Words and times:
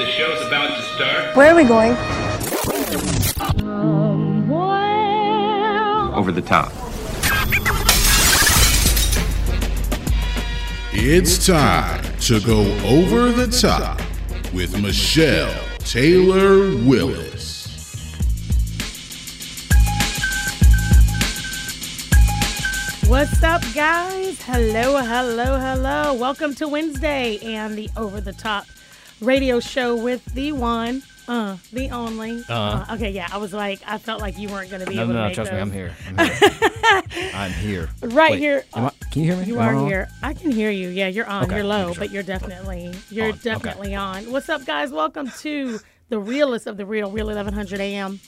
The 0.00 0.06
show's 0.06 0.46
about 0.46 0.74
to 0.78 0.82
start. 0.94 1.36
Where 1.36 1.52
are 1.52 1.54
we 1.54 1.64
going? 1.64 1.92
Over 6.14 6.32
the 6.32 6.40
top. 6.40 6.72
It's 10.94 11.46
time 11.46 12.02
to 12.20 12.40
go 12.40 12.62
over 12.82 13.30
the 13.30 13.46
top 13.46 14.00
with 14.54 14.80
Michelle 14.80 15.54
Taylor 15.80 16.74
Willis. 16.86 17.68
What's 23.06 23.42
up, 23.42 23.62
guys? 23.74 24.40
Hello, 24.44 24.96
hello, 25.02 25.58
hello. 25.58 26.14
Welcome 26.14 26.54
to 26.54 26.68
Wednesday 26.68 27.38
and 27.42 27.76
the 27.76 27.90
Over 27.98 28.22
the 28.22 28.32
Top 28.32 28.64
radio 29.20 29.60
show 29.60 29.96
with 29.96 30.24
the 30.34 30.52
one, 30.52 31.02
uh, 31.28 31.56
the 31.72 31.90
only. 31.90 32.42
Uh. 32.48 32.54
Uh, 32.88 32.94
okay, 32.94 33.10
yeah, 33.10 33.28
I 33.32 33.36
was 33.38 33.52
like, 33.52 33.80
I 33.86 33.98
felt 33.98 34.20
like 34.20 34.38
you 34.38 34.48
weren't 34.48 34.70
going 34.70 34.80
to 34.80 34.86
be 34.90 34.96
No, 34.96 35.02
able 35.02 35.14
no, 35.14 35.18
to 35.18 35.20
no, 35.22 35.26
make 35.28 35.34
trust 35.34 35.52
me, 35.52 35.56
those. 35.58 35.62
I'm 35.66 35.72
here. 35.72 35.96
I'm 36.06 36.18
here. 37.12 37.30
I'm 37.34 37.52
here. 37.52 37.88
Right 38.02 38.30
Wait, 38.32 38.38
here. 38.40 38.64
I- 38.74 38.90
can 39.10 39.22
you 39.24 39.32
hear 39.32 39.40
me? 39.40 39.46
You 39.46 39.58
are 39.58 39.74
on? 39.74 39.86
here. 39.88 40.08
I 40.22 40.34
can 40.34 40.52
hear 40.52 40.70
you. 40.70 40.88
Yeah, 40.88 41.08
you're 41.08 41.26
on. 41.26 41.44
Okay, 41.44 41.56
You're 41.56 41.64
low, 41.64 41.92
sure. 41.92 41.98
but 42.00 42.10
you're 42.12 42.22
definitely 42.22 42.94
you're 43.10 43.26
On, 43.26 43.32
okay. 43.32 43.40
definitely 43.42 43.94
on. 43.96 44.30
What's 44.30 44.48
up, 44.48 44.64
guys? 44.64 44.92
Welcome 44.92 45.30
to 45.40 45.80
the 46.10 46.18
realest 46.20 46.66
of 46.68 46.76
the 46.76 46.86
real, 46.86 47.10
Real 47.10 47.26
1100 47.26 47.80
AM. 47.80 48.20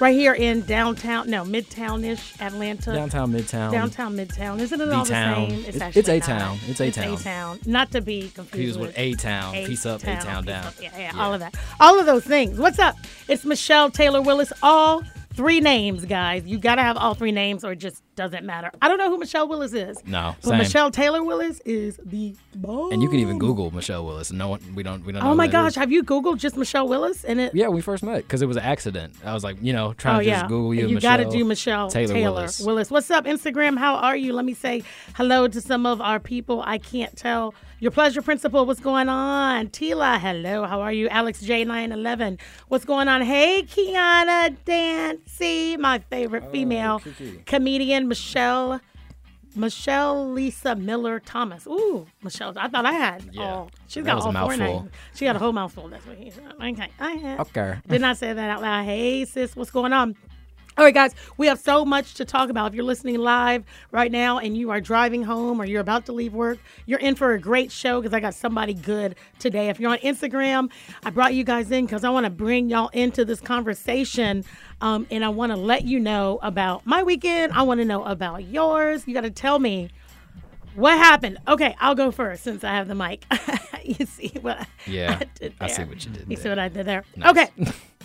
Right 0.00 0.14
here 0.16 0.32
in 0.32 0.62
downtown, 0.62 1.28
no, 1.28 1.44
midtown-ish 1.44 2.32
Atlanta. 2.40 2.94
Downtown, 2.94 3.32
Midtown. 3.32 3.70
Downtown, 3.70 4.16
Midtown. 4.16 4.58
Isn't 4.58 4.80
it 4.80 4.88
all 4.90 5.04
the 5.04 5.10
B-town. 5.10 5.50
same? 5.50 5.58
It's- 5.60 5.80
actually 5.82 6.00
it's 6.00 6.08
A-town. 6.08 6.38
not. 6.38 6.58
It's 6.68 6.80
A-town. 6.80 7.14
A-town. 7.14 7.58
Not 7.66 7.90
to 7.92 8.00
be 8.00 8.20
confused, 8.34 8.50
Confused 8.50 8.80
with 8.80 8.98
A-town. 8.98 9.52
Peace 9.66 9.84
up, 9.84 10.00
A-town, 10.02 10.16
A-town 10.18 10.44
down. 10.46 10.64
up. 10.68 10.74
Yeah, 10.80 10.88
yeah, 10.98 11.12
all 11.18 11.34
of 11.34 11.40
that. 11.40 11.54
All 11.80 12.00
of 12.00 12.06
those 12.06 12.24
things. 12.24 12.58
What's 12.58 12.78
up? 12.78 12.96
It's 13.28 13.44
Michelle 13.44 13.90
Taylor 13.90 14.22
Willis. 14.22 14.54
All 14.62 15.02
three 15.34 15.60
names, 15.60 16.06
guys. 16.06 16.44
You 16.46 16.56
got 16.56 16.76
to 16.76 16.82
have 16.82 16.96
all 16.96 17.12
three 17.14 17.32
names 17.32 17.62
or 17.62 17.74
just 17.74 18.02
doesn't 18.20 18.44
matter. 18.44 18.70
I 18.82 18.88
don't 18.88 18.98
know 18.98 19.08
who 19.08 19.16
Michelle 19.16 19.48
Willis 19.48 19.72
is. 19.72 19.96
No, 20.06 20.36
But 20.42 20.48
same. 20.50 20.58
Michelle 20.58 20.90
Taylor 20.90 21.22
Willis 21.24 21.60
is 21.64 21.98
the 22.04 22.36
bomb. 22.54 22.92
And 22.92 23.02
you 23.02 23.08
can 23.08 23.18
even 23.18 23.38
Google 23.38 23.70
Michelle 23.70 24.04
Willis. 24.04 24.30
No 24.30 24.48
one, 24.48 24.60
we 24.74 24.82
don't, 24.82 25.02
we 25.06 25.12
don't 25.12 25.22
oh 25.22 25.24
know. 25.24 25.28
Oh 25.28 25.32
who 25.32 25.36
my 25.38 25.46
that 25.46 25.52
gosh, 25.52 25.70
is. 25.72 25.76
have 25.76 25.90
you 25.90 26.02
Googled 26.04 26.36
just 26.36 26.54
Michelle 26.58 26.86
Willis? 26.86 27.24
And 27.24 27.40
it 27.40 27.54
Yeah, 27.54 27.68
we 27.68 27.80
first 27.80 28.02
met 28.02 28.18
because 28.18 28.42
it 28.42 28.46
was 28.46 28.58
an 28.58 28.62
accident. 28.62 29.14
I 29.24 29.32
was 29.32 29.42
like, 29.42 29.56
you 29.62 29.72
know, 29.72 29.94
trying 29.94 30.16
Oh 30.16 30.18
to 30.18 30.24
just 30.26 30.42
yeah, 30.42 30.48
Google 30.48 30.74
you. 30.74 30.88
You 30.88 31.00
got 31.00 31.16
to 31.16 31.24
do 31.30 31.44
Michelle 31.46 31.88
Taylor, 31.88 32.12
Taylor, 32.12 32.48
Willis. 32.60 32.90
What's 32.90 33.10
up, 33.10 33.24
Instagram? 33.24 33.78
How 33.78 33.94
are 33.94 34.16
you? 34.16 34.34
Let 34.34 34.44
me 34.44 34.52
say 34.52 34.82
hello 35.14 35.48
to 35.48 35.60
some 35.62 35.86
of 35.86 36.02
our 36.02 36.20
people. 36.20 36.62
I 36.66 36.76
can't 36.76 37.16
tell 37.16 37.54
your 37.78 37.90
pleasure 37.90 38.20
principal. 38.20 38.66
What's 38.66 38.80
going 38.80 39.08
on? 39.08 39.68
Tila, 39.68 40.20
hello. 40.20 40.66
How 40.66 40.82
are 40.82 40.92
you? 40.92 41.08
Alex 41.08 41.40
J 41.40 41.64
nine 41.64 41.90
eleven. 41.92 42.38
What's 42.68 42.84
going 42.84 43.08
on? 43.08 43.22
Hey, 43.22 43.62
Kiana 43.62 44.54
Dancy, 44.66 45.78
my 45.78 45.98
favorite 46.10 46.44
Oh, 46.46 46.50
female 46.50 47.00
comedian, 47.46 48.08
Michelle. 48.10 48.80
Michelle 49.56 50.30
Lisa 50.30 50.76
Miller 50.76 51.18
Thomas. 51.18 51.66
Ooh, 51.66 52.06
Michelle. 52.22 52.52
I 52.56 52.68
thought 52.68 52.86
I 52.86 52.92
had 52.92 53.28
Yeah, 53.32 53.42
all. 53.42 53.70
She's 53.88 54.04
that 54.04 54.10
got 54.10 54.22
a 54.22 54.26
all 54.26 54.32
four 54.32 54.32
mouthful. 54.32 54.56
names. 54.82 54.90
She 55.16 55.24
got 55.24 55.34
a 55.34 55.38
whole 55.40 55.52
mouthful. 55.52 55.88
That's 55.88 56.06
what 56.06 56.16
he 56.18 56.30
said. 56.30 56.52
Okay. 56.62 56.88
I 57.00 57.10
had. 57.12 57.40
Okay. 57.40 57.74
Did 57.88 58.00
not 58.00 58.16
say 58.16 58.32
that 58.32 58.50
out 58.50 58.62
loud. 58.62 58.84
Hey, 58.84 59.24
sis, 59.24 59.56
what's 59.56 59.72
going 59.72 59.92
on? 59.92 60.14
All 60.80 60.86
right, 60.86 60.94
guys, 60.94 61.14
we 61.36 61.46
have 61.46 61.58
so 61.58 61.84
much 61.84 62.14
to 62.14 62.24
talk 62.24 62.48
about. 62.48 62.68
If 62.68 62.74
you're 62.74 62.86
listening 62.86 63.18
live 63.18 63.64
right 63.90 64.10
now 64.10 64.38
and 64.38 64.56
you 64.56 64.70
are 64.70 64.80
driving 64.80 65.22
home 65.22 65.60
or 65.60 65.66
you're 65.66 65.82
about 65.82 66.06
to 66.06 66.12
leave 66.12 66.32
work, 66.32 66.58
you're 66.86 66.98
in 67.00 67.16
for 67.16 67.34
a 67.34 67.38
great 67.38 67.70
show 67.70 68.00
because 68.00 68.14
I 68.14 68.20
got 68.20 68.32
somebody 68.32 68.72
good 68.72 69.16
today. 69.38 69.68
If 69.68 69.78
you're 69.78 69.90
on 69.90 69.98
Instagram, 69.98 70.70
I 71.04 71.10
brought 71.10 71.34
you 71.34 71.44
guys 71.44 71.70
in 71.70 71.84
because 71.84 72.02
I 72.02 72.08
want 72.08 72.24
to 72.24 72.30
bring 72.30 72.70
y'all 72.70 72.88
into 72.94 73.26
this 73.26 73.42
conversation 73.42 74.42
um, 74.80 75.06
and 75.10 75.22
I 75.22 75.28
want 75.28 75.52
to 75.52 75.56
let 75.56 75.84
you 75.84 76.00
know 76.00 76.38
about 76.40 76.86
my 76.86 77.02
weekend. 77.02 77.52
I 77.52 77.60
want 77.60 77.80
to 77.80 77.84
know 77.84 78.02
about 78.02 78.44
yours. 78.44 79.06
You 79.06 79.12
got 79.12 79.24
to 79.24 79.30
tell 79.30 79.58
me 79.58 79.90
what 80.76 80.96
happened. 80.96 81.40
Okay, 81.46 81.76
I'll 81.78 81.94
go 81.94 82.10
first 82.10 82.42
since 82.42 82.64
I 82.64 82.70
have 82.70 82.88
the 82.88 82.94
mic. 82.94 83.26
you 83.84 84.06
see 84.06 84.32
what 84.40 84.66
Yeah, 84.86 85.18
I 85.20 85.24
did 85.38 85.52
I 85.60 85.66
see 85.66 85.76
there. 85.82 85.86
what 85.88 86.06
you 86.06 86.10
did 86.10 86.24
You 86.26 86.36
see 86.38 86.48
what 86.48 86.58
I 86.58 86.68
did 86.68 86.86
there? 86.86 87.04
Nice. 87.16 87.30
Okay. 87.32 87.50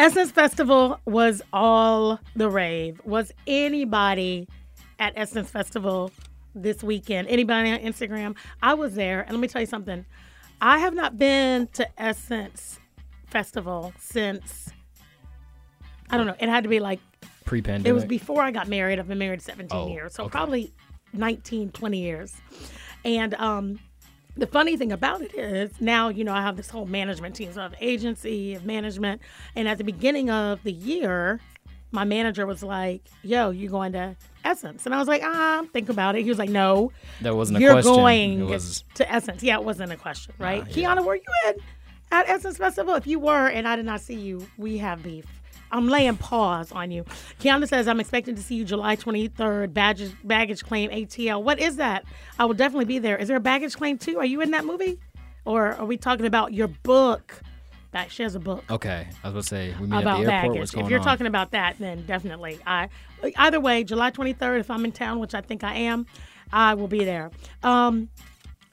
Essence 0.00 0.30
Festival 0.30 0.98
was 1.04 1.42
all 1.52 2.18
the 2.34 2.48
rave. 2.48 3.00
Was 3.04 3.32
anybody 3.46 4.48
at 4.98 5.12
Essence 5.14 5.50
Festival 5.50 6.10
this 6.54 6.82
weekend? 6.82 7.28
Anybody 7.28 7.70
on 7.70 7.78
Instagram? 7.80 8.34
I 8.62 8.72
was 8.74 8.94
there, 8.94 9.20
and 9.20 9.32
let 9.32 9.40
me 9.40 9.46
tell 9.48 9.60
you 9.60 9.66
something. 9.66 10.06
I 10.60 10.78
have 10.78 10.94
not 10.94 11.18
been 11.18 11.66
to 11.74 11.86
Essence 12.00 12.80
Festival 13.26 13.92
since 13.98 14.70
I 16.08 16.16
don't 16.16 16.26
know. 16.26 16.34
It 16.40 16.48
had 16.48 16.62
to 16.64 16.70
be 16.70 16.80
like 16.80 16.98
Pre-pandemic. 17.44 17.86
it 17.88 17.92
was 17.92 18.04
before 18.04 18.42
I 18.42 18.50
got 18.50 18.68
married. 18.68 18.98
I've 18.98 19.06
been 19.06 19.18
married 19.18 19.42
17 19.42 19.78
Oh, 19.78 19.88
years. 19.88 20.14
So 20.14 20.24
okay. 20.24 20.30
probably 20.32 20.72
19, 21.12 21.70
20 21.72 21.98
years. 21.98 22.34
And 23.04 23.34
um, 23.34 23.78
the 24.36 24.46
funny 24.46 24.76
thing 24.76 24.92
about 24.92 25.20
it 25.22 25.34
is 25.34 25.80
now, 25.80 26.08
you 26.08 26.24
know, 26.24 26.32
I 26.32 26.42
have 26.42 26.56
this 26.56 26.70
whole 26.70 26.86
management 26.86 27.34
team. 27.34 27.52
So 27.52 27.60
I 27.60 27.64
have 27.64 27.74
agency 27.80 28.54
of 28.54 28.64
management. 28.64 29.20
And 29.56 29.68
at 29.68 29.78
the 29.78 29.84
beginning 29.84 30.30
of 30.30 30.62
the 30.62 30.72
year, 30.72 31.40
my 31.92 32.04
manager 32.04 32.46
was 32.46 32.62
like, 32.62 33.02
yo, 33.22 33.50
you 33.50 33.68
going 33.68 33.92
to 33.92 34.16
Essence? 34.44 34.86
And 34.86 34.94
I 34.94 34.98
was 34.98 35.08
like, 35.08 35.22
ah, 35.24 35.64
think 35.72 35.88
about 35.88 36.16
it. 36.16 36.22
He 36.22 36.28
was 36.28 36.38
like, 36.38 36.50
no, 36.50 36.92
That 37.20 37.34
wasn't 37.36 37.58
a 37.58 37.60
question. 37.60 37.74
you're 37.74 37.82
question. 37.82 37.94
going 37.94 38.46
was 38.48 38.84
to 38.94 39.12
Essence. 39.12 39.42
Yeah, 39.42 39.56
it 39.56 39.64
wasn't 39.64 39.92
a 39.92 39.96
question, 39.96 40.34
right? 40.38 40.64
yeah. 40.76 40.94
Kiana, 40.94 41.04
were 41.04 41.16
you 41.16 41.22
in 41.48 41.54
at 42.12 42.28
Essence 42.28 42.56
Festival? 42.58 42.94
If 42.94 43.06
you 43.06 43.18
were 43.18 43.48
and 43.48 43.66
I 43.66 43.76
did 43.76 43.84
not 43.86 44.00
see 44.00 44.14
you, 44.14 44.46
we 44.56 44.78
have 44.78 45.02
beef. 45.02 45.26
I'm 45.72 45.88
laying 45.88 46.16
pause 46.16 46.72
on 46.72 46.90
you. 46.90 47.04
Kiana 47.40 47.68
says, 47.68 47.88
I'm 47.88 48.00
expecting 48.00 48.34
to 48.34 48.42
see 48.42 48.56
you 48.56 48.64
July 48.64 48.96
23rd, 48.96 49.72
baggage, 49.72 50.12
baggage 50.24 50.64
claim 50.64 50.90
ATL. 50.90 51.42
What 51.42 51.58
is 51.58 51.76
that? 51.76 52.04
I 52.38 52.44
will 52.44 52.54
definitely 52.54 52.86
be 52.86 52.98
there. 52.98 53.16
Is 53.16 53.28
there 53.28 53.36
a 53.36 53.40
baggage 53.40 53.76
claim 53.76 53.98
too? 53.98 54.18
Are 54.18 54.24
you 54.24 54.40
in 54.40 54.50
that 54.50 54.64
movie? 54.64 54.98
Or 55.44 55.74
are 55.74 55.84
we 55.84 55.96
talking 55.96 56.26
about 56.26 56.52
your 56.52 56.68
book? 56.68 57.40
That 57.92 58.12
she 58.12 58.22
has 58.22 58.36
a 58.36 58.38
book 58.38 58.62
okay. 58.70 59.08
I 59.24 59.30
was 59.30 59.32
about 59.32 59.42
to 59.42 59.48
say 59.48 59.74
we 59.80 59.88
meet 59.88 60.00
about 60.00 60.20
at 60.20 60.26
the 60.26 60.32
airport. 60.32 60.54
baggage. 60.54 60.74
If 60.76 60.88
you're 60.88 61.00
on? 61.00 61.04
talking 61.04 61.26
about 61.26 61.50
that, 61.50 61.76
then 61.80 62.06
definitely. 62.06 62.60
I 62.64 62.88
either 63.36 63.58
way, 63.58 63.82
July 63.82 64.12
23rd, 64.12 64.60
if 64.60 64.70
I'm 64.70 64.84
in 64.84 64.92
town, 64.92 65.18
which 65.18 65.34
I 65.34 65.40
think 65.40 65.64
I 65.64 65.74
am, 65.74 66.06
I 66.52 66.74
will 66.74 66.86
be 66.86 67.04
there. 67.04 67.32
Um, 67.64 68.08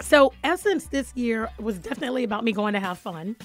so 0.01 0.33
Essence 0.43 0.85
this 0.87 1.15
year 1.15 1.49
was 1.59 1.79
definitely 1.79 2.23
about 2.23 2.43
me 2.43 2.51
going 2.51 2.73
to 2.73 2.79
have 2.79 2.99
fun, 2.99 3.35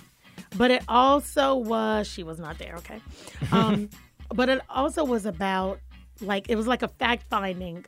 but 0.57 0.71
it 0.71 0.83
also 0.89 1.55
was 1.55 2.07
she 2.07 2.23
was 2.23 2.39
not 2.39 2.59
there. 2.59 2.75
Okay, 2.77 3.01
um, 3.51 3.89
but 4.35 4.49
it 4.49 4.61
also 4.69 5.05
was 5.05 5.27
about 5.27 5.81
like 6.21 6.49
it 6.49 6.57
was 6.57 6.67
like 6.67 6.83
a 6.83 6.89
fact 6.89 7.25
finding 7.29 7.85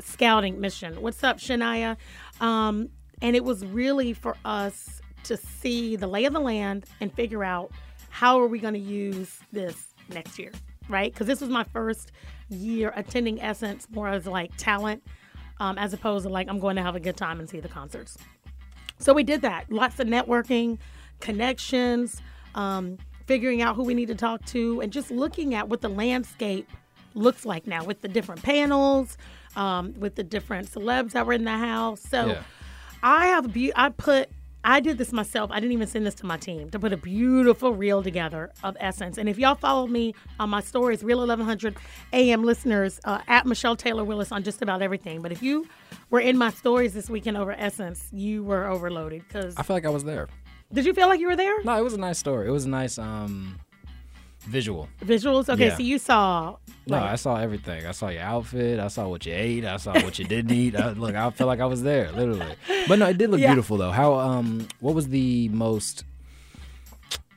scouting 0.00 0.60
mission. 0.60 1.00
What's 1.00 1.22
up, 1.22 1.38
Shania? 1.38 1.96
Um, 2.40 2.88
and 3.22 3.36
it 3.36 3.44
was 3.44 3.64
really 3.64 4.12
for 4.12 4.36
us 4.44 5.00
to 5.24 5.36
see 5.36 5.96
the 5.96 6.06
lay 6.06 6.24
of 6.24 6.32
the 6.32 6.40
land 6.40 6.84
and 7.00 7.12
figure 7.12 7.44
out 7.44 7.72
how 8.10 8.40
are 8.40 8.46
we 8.46 8.58
going 8.58 8.74
to 8.74 8.80
use 8.80 9.40
this 9.52 9.94
next 10.12 10.38
year, 10.38 10.52
right? 10.88 11.12
Because 11.12 11.26
this 11.26 11.40
was 11.40 11.50
my 11.50 11.64
first 11.64 12.12
year 12.48 12.92
attending 12.94 13.40
Essence 13.40 13.86
more 13.90 14.08
as 14.08 14.26
like 14.26 14.54
talent, 14.56 15.02
um, 15.58 15.78
as 15.78 15.92
opposed 15.92 16.24
to 16.24 16.28
like 16.32 16.48
I'm 16.48 16.58
going 16.58 16.76
to 16.76 16.82
have 16.82 16.96
a 16.96 17.00
good 17.00 17.16
time 17.16 17.40
and 17.40 17.48
see 17.48 17.60
the 17.60 17.68
concerts. 17.68 18.16
So 18.98 19.12
we 19.12 19.24
did 19.24 19.42
that. 19.42 19.70
Lots 19.70 19.98
of 19.98 20.06
networking, 20.06 20.78
connections, 21.20 22.20
um, 22.54 22.98
figuring 23.26 23.62
out 23.62 23.76
who 23.76 23.84
we 23.84 23.94
need 23.94 24.06
to 24.08 24.14
talk 24.14 24.44
to, 24.46 24.80
and 24.80 24.92
just 24.92 25.10
looking 25.10 25.54
at 25.54 25.68
what 25.68 25.80
the 25.80 25.88
landscape 25.88 26.68
looks 27.14 27.44
like 27.46 27.66
now 27.66 27.84
with 27.84 28.00
the 28.00 28.08
different 28.08 28.42
panels, 28.42 29.16
um, 29.56 29.94
with 29.98 30.16
the 30.16 30.24
different 30.24 30.68
celebs 30.70 31.12
that 31.12 31.26
were 31.26 31.32
in 31.32 31.44
the 31.44 31.56
house. 31.56 32.00
So 32.00 32.26
Yeah. 32.26 32.42
I 33.02 33.26
have 33.26 33.44
a 33.46 33.48
beau- 33.48 33.72
I 33.76 33.90
put 33.90 34.28
I 34.66 34.80
did 34.80 34.96
this 34.96 35.12
myself. 35.12 35.50
I 35.50 35.60
didn't 35.60 35.72
even 35.72 35.86
send 35.86 36.06
this 36.06 36.14
to 36.14 36.26
my 36.26 36.38
team 36.38 36.70
to 36.70 36.78
put 36.78 36.90
a 36.90 36.96
beautiful 36.96 37.72
reel 37.74 38.02
together 38.02 38.50
of 38.62 38.78
Essence. 38.80 39.18
And 39.18 39.28
if 39.28 39.38
y'all 39.38 39.54
follow 39.56 39.86
me 39.86 40.14
on 40.40 40.48
my 40.48 40.62
stories, 40.62 41.04
Real 41.04 41.18
1100 41.18 41.76
AM 42.14 42.42
listeners, 42.44 42.98
uh, 43.04 43.20
at 43.28 43.44
Michelle 43.44 43.76
Taylor 43.76 44.04
Willis 44.04 44.32
on 44.32 44.42
just 44.42 44.62
about 44.62 44.80
everything. 44.80 45.20
But 45.20 45.32
if 45.32 45.42
you 45.42 45.68
were 46.08 46.20
in 46.20 46.38
my 46.38 46.48
stories 46.50 46.94
this 46.94 47.10
weekend 47.10 47.36
over 47.36 47.52
Essence, 47.52 48.08
you 48.10 48.42
were 48.42 48.66
overloaded. 48.66 49.24
Because 49.28 49.54
I 49.58 49.62
feel 49.64 49.76
like 49.76 49.84
I 49.84 49.90
was 49.90 50.04
there. 50.04 50.28
Did 50.72 50.84
you 50.86 50.94
feel 50.94 51.08
like 51.08 51.20
you 51.20 51.28
were 51.28 51.36
there? 51.36 51.62
No, 51.64 51.76
it 51.78 51.82
was 51.82 51.94
a 51.94 51.98
nice 51.98 52.18
story. 52.18 52.48
It 52.48 52.50
was 52.50 52.64
a 52.64 52.68
nice 52.68 52.98
um 52.98 53.58
visual. 54.40 54.88
Visuals. 55.02 55.48
Okay, 55.48 55.66
Yeah. 55.68 55.76
so 55.76 55.82
you 55.82 55.98
saw. 55.98 56.56
No, 56.86 56.98
like, 56.98 57.12
I 57.12 57.16
saw 57.16 57.36
everything. 57.36 57.86
I 57.86 57.92
saw 57.92 58.08
your 58.08 58.22
outfit. 58.22 58.78
I 58.78 58.88
saw 58.88 59.08
what 59.08 59.24
you 59.24 59.32
ate. 59.32 59.64
I 59.64 59.78
saw 59.78 59.92
what 59.94 60.18
you 60.18 60.24
didn't 60.26 60.52
eat. 60.52 60.76
I, 60.76 60.90
look, 60.90 61.14
I 61.14 61.30
felt 61.30 61.48
like 61.48 61.60
I 61.60 61.66
was 61.66 61.82
there, 61.82 62.12
literally. 62.12 62.54
But 62.86 62.98
no, 62.98 63.06
it 63.06 63.16
did 63.18 63.30
look 63.30 63.40
Yeah. 63.40 63.48
beautiful 63.48 63.76
though. 63.78 63.90
How 63.90 64.14
um, 64.14 64.68
what 64.80 64.94
was 64.94 65.08
the 65.08 65.48
most? 65.48 66.04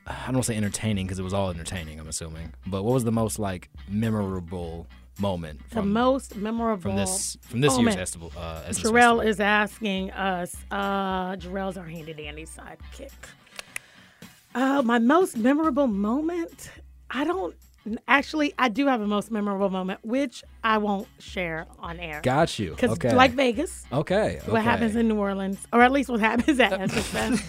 I 0.06 0.14
don't 0.26 0.34
want 0.36 0.46
to 0.46 0.52
say 0.52 0.56
entertaining 0.56 1.06
because 1.06 1.18
it 1.18 1.22
was 1.22 1.34
all 1.34 1.50
entertaining. 1.50 2.00
I'm 2.00 2.08
assuming. 2.08 2.52
But 2.66 2.82
what 2.82 2.92
was 2.94 3.04
the 3.04 3.12
most 3.12 3.38
like 3.38 3.68
memorable 3.88 4.86
moment 5.20 5.60
the 5.70 5.82
most 5.82 6.36
memorable 6.36 6.80
from 6.82 6.96
this 6.96 7.36
from 7.42 7.60
this 7.60 7.78
year's 7.78 7.94
festival? 7.94 8.32
Uh, 8.36 8.62
Essence 8.66 8.80
Jarrell 8.86 8.92
Festival? 9.16 9.20
is 9.20 9.40
asking 9.40 10.10
us. 10.12 10.54
Uh, 10.70 11.36
Jarrell's 11.36 11.76
our 11.76 11.86
handy 11.86 12.12
dandy 12.14 12.44
sidekick. 12.46 13.10
Uh, 14.54 14.82
my 14.82 14.98
most 14.98 15.36
memorable 15.36 15.86
moment. 15.86 16.70
I 17.10 17.24
don't 17.24 17.54
actually. 18.06 18.54
I 18.58 18.68
do 18.68 18.86
have 18.86 19.00
a 19.00 19.06
most 19.06 19.30
memorable 19.30 19.70
moment, 19.70 20.00
which 20.04 20.42
I 20.64 20.78
won't 20.78 21.08
share 21.18 21.66
on 21.78 21.98
air. 22.00 22.20
Got 22.22 22.58
you. 22.58 22.70
Because 22.70 22.92
Okay. 22.92 23.14
like 23.14 23.32
Vegas, 23.32 23.84
okay. 23.92 24.40
what 24.46 24.62
happens 24.62 24.96
in 24.96 25.08
New 25.08 25.16
Orleans, 25.16 25.58
or 25.72 25.82
at 25.82 25.92
least 25.92 26.08
what 26.10 26.20
happens 26.20 26.58
at 26.60 26.72
Essence 26.80 27.06
Fest, 27.06 27.44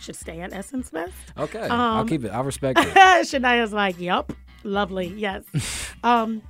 should 0.00 0.16
stay 0.16 0.40
at 0.40 0.52
Essence 0.52 0.90
Fest. 0.90 1.12
Okay. 1.36 1.60
I'll 1.60 2.00
um, 2.00 2.08
keep 2.08 2.24
it. 2.24 2.28
I'll 2.30 2.44
respect 2.44 2.78
it. 2.82 2.86
Shania's 2.94 3.72
like, 3.72 4.00
"Yup, 4.00 4.32
lovely, 4.64 5.06
yes." 5.08 5.44
um, 6.04 6.42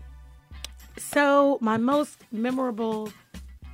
so 0.99 1.59
my 1.61 1.77
most 1.77 2.25
memorable, 2.33 3.11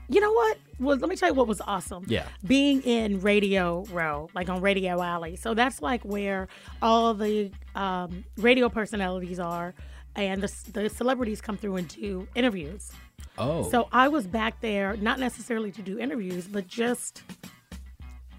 you 0.09 0.21
know 0.21 0.33
what? 0.33 0.59
Was 0.79 1.01
let 1.01 1.09
me 1.09 1.17
tell 1.17 1.29
you 1.29 1.35
what 1.35 1.47
was 1.47 1.61
awesome. 1.61 2.05
Yeah. 2.09 2.27
being 2.47 2.83
in 2.83 3.21
Radio 3.21 3.85
Row, 3.91 4.29
like 4.35 4.49
on 4.49 4.61
Radio 4.61 5.01
Alley. 5.01 5.37
So 5.37 5.55
that's 5.55 5.81
like 5.81 6.03
where 6.03 6.49
all 6.81 7.15
the 7.15 7.53
um, 7.75 8.25
radio 8.37 8.69
personalities 8.69 9.39
are, 9.39 9.75
and 10.17 10.43
the, 10.43 10.53
the 10.73 10.89
celebrities 10.89 11.41
come 11.41 11.57
through 11.57 11.77
and 11.77 11.89
do 11.89 12.27
interviews. 12.35 12.91
Oh. 13.39 13.69
So 13.71 13.89
I 13.93 14.09
was 14.09 14.27
back 14.27 14.61
there, 14.61 14.97
not 14.97 15.19
necessarily 15.19 15.71
to 15.73 15.83
do 15.83 15.99
interviews, 15.99 16.47
but 16.47 16.67
just 16.67 17.23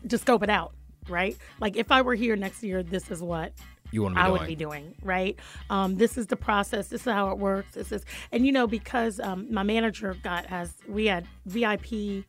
to 0.08 0.18
scope 0.18 0.44
it 0.44 0.50
out, 0.50 0.74
right? 1.10 1.38
Like 1.60 1.78
if 1.78 1.92
I 1.92 2.02
were 2.02 2.16
here 2.16 2.36
next 2.36 2.62
year, 2.62 2.84
this 2.84 3.10
is 3.10 3.22
what 3.22 3.54
you 3.94 4.04
want 4.04 4.16
to 4.16 4.22
I 4.22 4.26
doing. 4.28 4.40
would 4.40 4.48
be 4.48 4.56
doing, 4.56 4.96
right? 5.04 5.38
Um, 5.70 5.96
this 5.96 6.18
is 6.18 6.28
the 6.28 6.36
process. 6.36 6.88
This 6.90 7.02
is 7.08 7.12
how 7.14 7.30
it 7.32 7.38
works. 7.38 7.76
This 7.76 7.92
is, 7.92 8.04
and 8.32 8.46
you 8.46 8.52
know, 8.52 8.68
because 8.68 9.20
um, 9.20 9.48
my 9.54 9.64
manager 9.64 10.16
got 10.24 10.46
has 10.48 10.74
we 10.88 11.06
had 11.06 11.26
VIP 11.46 12.26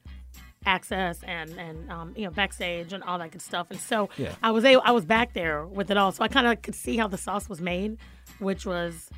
access 0.66 1.22
and 1.24 1.50
and 1.58 1.90
um, 1.90 2.12
you 2.16 2.24
know 2.24 2.30
backstage 2.30 2.92
and 2.92 3.02
all 3.04 3.18
that 3.18 3.30
good 3.30 3.42
stuff, 3.42 3.66
and 3.70 3.78
so 3.80 4.08
Yeah. 4.16 4.34
I 4.42 4.50
was 4.50 4.64
able, 4.64 4.82
I 4.84 4.92
was 4.92 5.04
back 5.04 5.32
there 5.34 5.66
with 5.66 5.90
it 5.90 5.96
all, 5.96 6.12
so 6.12 6.22
I 6.24 6.28
kind 6.28 6.46
of 6.46 6.62
could 6.62 6.74
see 6.74 6.96
how 6.96 7.08
the 7.08 7.18
sauce 7.18 7.48
was 7.48 7.60
made, 7.60 7.98
which 8.38 8.64
was, 8.64 9.10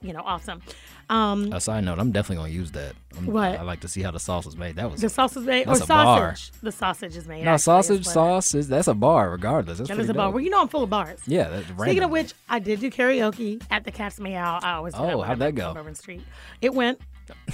you 0.00 0.12
know, 0.12 0.22
awesome. 0.24 0.62
Um, 1.10 1.52
A 1.52 1.60
side 1.60 1.84
note, 1.84 1.98
I'm 1.98 2.12
definitely 2.12 2.44
gonna 2.44 2.54
use 2.54 2.72
that. 2.72 2.92
I'm, 3.16 3.26
What? 3.26 3.58
I 3.58 3.62
like 3.62 3.80
to 3.80 3.88
see 3.88 4.02
how 4.02 4.10
the 4.10 4.20
sauce 4.20 4.46
is 4.46 4.56
made. 4.56 4.76
That 4.76 4.90
was 4.90 5.00
the 5.00 5.08
sauce 5.08 5.36
is 5.36 5.44
made, 5.44 5.66
or 5.66 5.76
a 5.76 5.86
bar. 5.86 6.36
sausage. 6.36 6.52
The 6.60 6.72
sausage 6.72 7.16
is 7.16 7.26
made. 7.26 7.44
no 7.44 7.52
actually, 7.52 7.62
sausage 7.62 8.04
sauce 8.06 8.54
is 8.54 8.68
that's 8.68 8.88
a 8.88 8.94
bar 8.94 9.30
regardless. 9.30 9.78
That's 9.78 9.88
That 9.90 9.98
is 9.98 10.08
a 10.08 10.14
bar. 10.14 10.30
Well, 10.30 10.40
you 10.42 10.50
know, 10.50 10.60
I'm 10.60 10.68
full 10.68 10.82
of 10.84 10.90
bars. 10.90 11.20
Yeah, 11.26 11.48
that's 11.48 11.64
Speaking 11.64 11.76
random. 11.84 12.04
of 12.04 12.10
which, 12.10 12.34
I 12.48 12.58
did 12.58 12.80
do 12.80 12.90
karaoke 12.90 13.62
at 13.70 13.84
the 13.84 13.90
Cat's 13.90 14.20
Meow. 14.20 14.60
I 14.62 14.74
always 14.74 14.94
Oh, 14.96 15.22
how'd 15.22 15.38
that 15.38 15.54
go? 15.54 15.74
Bourbon 15.74 15.94
Street. 15.94 16.22
It 16.60 16.74
went. 16.74 17.00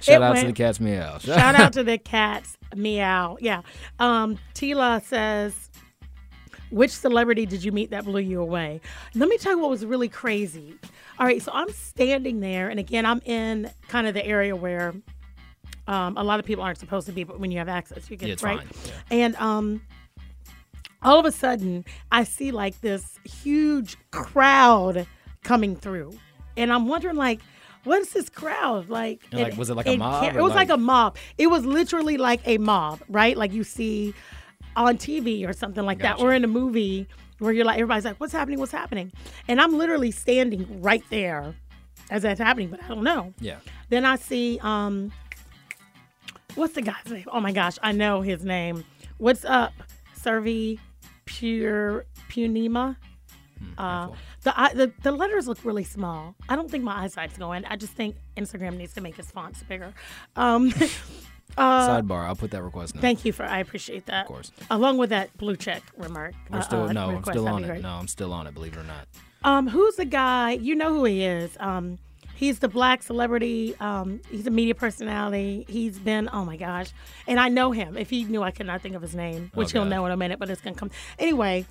shout 0.00 0.16
it 0.16 0.22
out 0.22 0.36
to 0.36 0.46
the 0.46 0.52
cat's 0.52 0.80
meow. 0.80 1.18
Shout 1.18 1.54
out 1.54 1.72
to 1.74 1.84
the 1.84 1.98
Cat's 1.98 2.56
Meow. 2.74 3.36
Yeah. 3.40 3.62
Um, 3.98 4.38
Tila 4.54 5.02
says, 5.02 5.63
which 6.70 6.90
celebrity 6.90 7.46
did 7.46 7.62
you 7.62 7.72
meet 7.72 7.90
that 7.90 8.04
blew 8.04 8.20
you 8.20 8.40
away? 8.40 8.80
Let 9.14 9.28
me 9.28 9.38
tell 9.38 9.52
you 9.52 9.58
what 9.58 9.70
was 9.70 9.84
really 9.84 10.08
crazy. 10.08 10.74
All 11.18 11.26
right, 11.26 11.40
so 11.40 11.52
I'm 11.54 11.70
standing 11.70 12.40
there, 12.40 12.68
and 12.68 12.80
again, 12.80 13.06
I'm 13.06 13.20
in 13.24 13.70
kind 13.88 14.06
of 14.06 14.14
the 14.14 14.24
area 14.26 14.56
where 14.56 14.94
um, 15.86 16.16
a 16.16 16.24
lot 16.24 16.40
of 16.40 16.46
people 16.46 16.64
aren't 16.64 16.78
supposed 16.78 17.06
to 17.06 17.12
be, 17.12 17.24
but 17.24 17.38
when 17.38 17.50
you 17.50 17.58
have 17.58 17.68
access, 17.68 18.10
you 18.10 18.16
get 18.16 18.40
Yeah, 18.40 18.48
right. 18.48 18.60
Yeah. 18.84 18.92
And 19.10 19.36
um, 19.36 19.82
all 21.02 21.18
of 21.18 21.26
a 21.26 21.32
sudden, 21.32 21.84
I 22.10 22.24
see 22.24 22.50
like 22.50 22.80
this 22.80 23.18
huge 23.24 23.96
crowd 24.10 25.06
coming 25.42 25.76
through, 25.76 26.18
and 26.56 26.72
I'm 26.72 26.88
wondering 26.88 27.16
like. 27.16 27.40
What 27.84 28.00
is 28.00 28.14
this 28.14 28.30
crowd 28.30 28.88
like? 28.88 29.20
And, 29.30 29.42
like, 29.42 29.58
was 29.58 29.68
it 29.68 29.74
like 29.74 29.86
a 29.86 29.98
mob 29.98 30.24
It 30.24 30.36
or, 30.36 30.42
was 30.42 30.54
like, 30.54 30.70
like- 30.70 30.78
a 30.78 30.80
mob. 30.80 31.18
It 31.36 31.48
was 31.48 31.66
literally 31.66 32.16
like 32.16 32.40
a 32.46 32.56
mob, 32.56 33.02
right? 33.10 33.36
Like 33.36 33.52
you 33.52 33.62
see 33.62 34.14
on 34.76 34.96
TV 34.98 35.48
or 35.48 35.52
something 35.52 35.84
like 35.84 35.98
that. 36.00 36.20
Or 36.20 36.32
in 36.32 36.44
a 36.44 36.48
movie 36.48 37.06
where 37.38 37.52
you're 37.52 37.64
like, 37.64 37.76
everybody's 37.78 38.04
like, 38.04 38.18
"What's 38.20 38.32
happening? 38.32 38.58
What's 38.58 38.72
happening?" 38.72 39.12
And 39.48 39.60
I'm 39.60 39.76
literally 39.76 40.10
standing 40.10 40.80
right 40.82 41.02
there 41.10 41.54
as 42.10 42.22
that's 42.22 42.40
happening, 42.40 42.68
but 42.68 42.82
I 42.82 42.88
don't 42.88 43.02
know. 43.04 43.32
Yeah. 43.40 43.56
Then 43.88 44.04
I 44.04 44.16
see 44.16 44.58
um 44.62 45.12
what's 46.54 46.74
the 46.74 46.82
guy's 46.82 47.06
name? 47.08 47.24
Oh 47.32 47.40
my 47.40 47.52
gosh, 47.52 47.78
I 47.82 47.92
know 47.92 48.20
his 48.20 48.44
name. 48.44 48.84
What's 49.18 49.44
up? 49.44 49.72
Servi 50.14 50.80
Pure 51.24 52.06
Punima. 52.28 52.96
Uh, 53.78 54.08
the, 54.42 54.58
eye- 54.60 54.74
the 54.74 54.92
the 55.02 55.12
letters 55.12 55.48
look 55.48 55.64
really 55.64 55.84
small. 55.84 56.34
I 56.48 56.56
don't 56.56 56.70
think 56.70 56.84
my 56.84 57.02
eyesight's 57.04 57.38
going. 57.38 57.64
I 57.64 57.76
just 57.76 57.92
think 57.94 58.16
Instagram 58.36 58.76
needs 58.76 58.92
to 58.94 59.00
make 59.00 59.18
its 59.18 59.30
fonts 59.30 59.62
bigger. 59.62 59.94
Um, 60.36 60.72
Sidebar. 61.56 62.26
I'll 62.26 62.36
put 62.36 62.50
that 62.52 62.62
request 62.62 62.94
now. 62.94 63.00
thank 63.00 63.24
you 63.24 63.32
for. 63.32 63.44
I 63.44 63.58
appreciate 63.58 64.06
that. 64.06 64.22
Of 64.22 64.28
course. 64.28 64.52
Along 64.70 64.98
with 64.98 65.10
that 65.10 65.36
blue 65.36 65.56
check 65.56 65.82
remark. 65.96 66.34
We're 66.50 66.58
uh, 66.58 66.62
still 66.62 66.82
uh, 66.84 66.92
no, 66.92 67.10
I'm 67.10 67.24
still 67.24 67.48
on 67.48 67.64
it. 67.64 67.66
great. 67.68 67.82
No, 67.82 67.90
I'm 67.90 68.08
still 68.08 68.32
on 68.32 68.46
it. 68.46 68.54
Believe 68.54 68.74
it 68.74 68.80
or 68.80 68.84
not. 68.84 69.06
Um, 69.44 69.68
who's 69.68 69.96
the 69.96 70.04
guy? 70.06 70.52
You 70.52 70.74
know 70.74 70.92
who 70.94 71.04
he 71.04 71.22
is. 71.24 71.56
Um, 71.60 71.98
he's 72.34 72.60
the 72.60 72.68
black 72.68 73.02
celebrity. 73.02 73.74
Um, 73.78 74.20
he's 74.30 74.46
a 74.46 74.50
media 74.50 74.74
personality. 74.74 75.66
He's 75.68 75.98
been, 75.98 76.30
oh 76.32 76.44
my 76.44 76.56
gosh. 76.56 76.88
And 77.26 77.38
I 77.38 77.48
know 77.50 77.70
him. 77.72 77.96
If 77.96 78.08
he 78.10 78.24
knew, 78.24 78.42
I 78.42 78.50
could 78.50 78.66
not 78.66 78.80
think 78.80 78.94
of 78.94 79.02
his 79.02 79.14
name, 79.14 79.50
which 79.54 79.72
he'll 79.72 79.84
know 79.84 80.06
in 80.06 80.12
a 80.12 80.16
minute, 80.16 80.38
but 80.38 80.48
it's 80.48 80.62
going 80.62 80.74
to 80.74 80.80
come. 80.80 80.90
Anyway, 81.18 81.66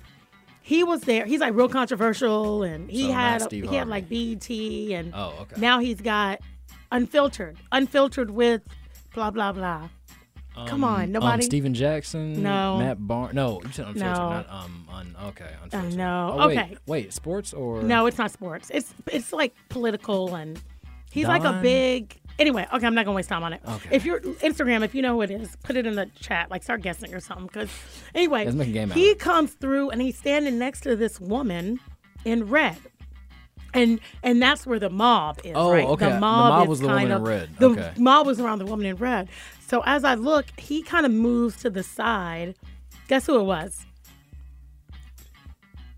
he 0.62 0.84
was 0.84 1.00
there. 1.02 1.26
He's 1.26 1.40
like 1.40 1.52
real 1.54 1.68
controversial 1.68 2.62
and 2.62 2.88
he 2.88 3.08
So 3.08 3.12
had, 3.12 3.50
he 3.52 3.66
had 3.74 3.88
like 3.88 4.08
BET 4.08 4.48
and 4.50 5.12
Oh, 5.14 5.34
okay. 5.42 5.60
now 5.60 5.80
he's 5.80 6.00
got 6.00 6.40
unfiltered, 6.92 7.56
unfiltered 7.72 8.30
with 8.30 8.62
blah, 9.14 9.30
blah, 9.30 9.52
blah. 9.52 9.88
Come 10.66 10.84
on, 10.84 11.04
Um, 11.04 11.12
nobody. 11.12 11.42
Steven 11.42 11.74
Jackson. 11.74 12.40
No. 12.40 12.78
Matt 12.78 13.04
Barnes. 13.04 13.34
No, 13.34 13.60
you 13.64 13.72
said 13.72 13.86
unfiltered, 13.88 14.16
No. 14.16 14.30
not 14.30 14.50
um. 14.50 14.86
Un, 14.92 15.16
okay, 15.28 15.50
unfiltered. 15.64 15.96
no. 15.96 16.36
Oh, 16.38 16.46
wait, 16.48 16.58
Okay. 16.58 16.76
Wait, 16.86 17.12
sports 17.12 17.52
or 17.52 17.82
No, 17.82 18.06
it's 18.06 18.18
not 18.18 18.30
sports. 18.30 18.70
It's 18.72 18.94
it's 19.10 19.32
like 19.32 19.52
political 19.68 20.36
and 20.36 20.60
he's 21.10 21.26
like 21.26 21.42
a 21.42 21.60
big 21.60 22.16
anyway, 22.38 22.68
okay, 22.72 22.86
I'm 22.86 22.94
not 22.94 23.04
gonna 23.04 23.16
waste 23.16 23.28
time 23.30 23.42
on 23.42 23.52
it. 23.52 23.62
Okay. 23.68 23.88
If 23.96 24.04
you're 24.04 24.20
Instagram, 24.20 24.84
if 24.84 24.94
you 24.94 25.02
know 25.02 25.14
who 25.14 25.22
it 25.22 25.32
is, 25.32 25.56
put 25.64 25.76
it 25.76 25.86
in 25.86 25.96
the 25.96 26.06
chat, 26.20 26.52
like 26.52 26.62
start 26.62 26.82
guessing 26.82 27.12
or 27.14 27.18
something. 27.20 27.48
Cause 27.48 27.68
anyway, 28.14 28.44
Let's 28.44 28.56
make 28.56 28.68
a 28.68 28.72
game 28.72 28.92
out 28.92 28.96
he 28.96 29.16
comes 29.16 29.54
through 29.54 29.90
and 29.90 30.00
he's 30.00 30.16
standing 30.16 30.56
next 30.56 30.82
to 30.82 30.94
this 30.94 31.20
woman 31.20 31.80
in 32.24 32.48
red. 32.48 32.76
And 33.74 34.00
and 34.22 34.40
that's 34.40 34.66
where 34.66 34.78
the 34.78 34.88
mob 34.90 35.40
is, 35.44 35.52
Oh, 35.54 35.72
right? 35.72 35.84
okay. 35.84 36.06
The 36.06 36.12
The 36.12 36.20
mob, 36.20 36.52
mob 36.52 36.62
is 36.62 36.68
was 36.68 36.80
the 36.80 36.86
kind 36.86 37.10
woman 37.10 37.10
in 37.10 37.16
of, 37.16 37.22
red. 37.28 37.50
The 37.58 37.66
Okay. 37.70 37.92
mob 37.98 38.26
was 38.26 38.40
around 38.40 38.58
the 38.60 38.66
woman 38.66 38.86
in 38.86 38.96
red. 38.96 39.28
So 39.66 39.82
as 39.84 40.04
I 40.04 40.14
look, 40.14 40.46
he 40.58 40.82
kind 40.82 41.04
of 41.04 41.12
moves 41.12 41.56
to 41.62 41.70
the 41.70 41.82
side. 41.82 42.54
Guess 43.08 43.26
who 43.26 43.38
it 43.40 43.44
was? 43.44 43.84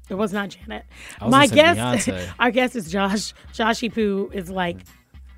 It 0.09 0.14
was 0.14 0.33
not 0.33 0.50
Janet. 0.50 0.85
I 1.21 1.25
was 1.25 1.33
My 1.33 1.47
gonna 1.49 2.00
say 2.00 2.12
guess, 2.12 2.28
our 2.38 2.50
guess 2.50 2.76
is 2.76 2.90
Josh. 2.90 3.35
Joshy 3.52 3.92
Poo 3.92 4.30
is 4.33 4.50
like 4.50 4.78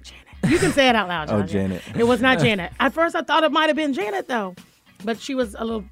Janet. 0.02 0.52
You 0.52 0.59
can 0.59 0.73
say 0.73 0.88
it 0.88 0.95
out 0.95 1.09
loud. 1.09 1.30
Oh, 1.33 1.42
Janet. 1.42 1.83
It 1.97 2.04
was 2.04 2.21
not 2.21 2.38
Janet. 2.45 2.73
At 2.78 2.92
first, 2.92 3.16
I 3.16 3.23
thought 3.23 3.45
it 3.45 3.52
might 3.52 3.68
have 3.68 3.76
been 3.76 3.95
Janet 3.95 4.28
though, 4.28 4.54
but 5.04 5.18
she 5.21 5.35
was 5.35 5.54
a 5.59 5.64
little 5.64 5.85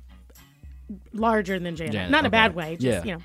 larger 1.15 1.59
than 1.59 1.75
Janet. 1.75 1.93
Janet, 1.95 2.11
Not 2.11 2.21
in 2.21 2.27
a 2.27 2.31
bad 2.31 2.55
way. 2.55 2.77
Just 2.77 2.85
Yeah. 2.85 3.05
you 3.05 3.13
know. 3.19 3.25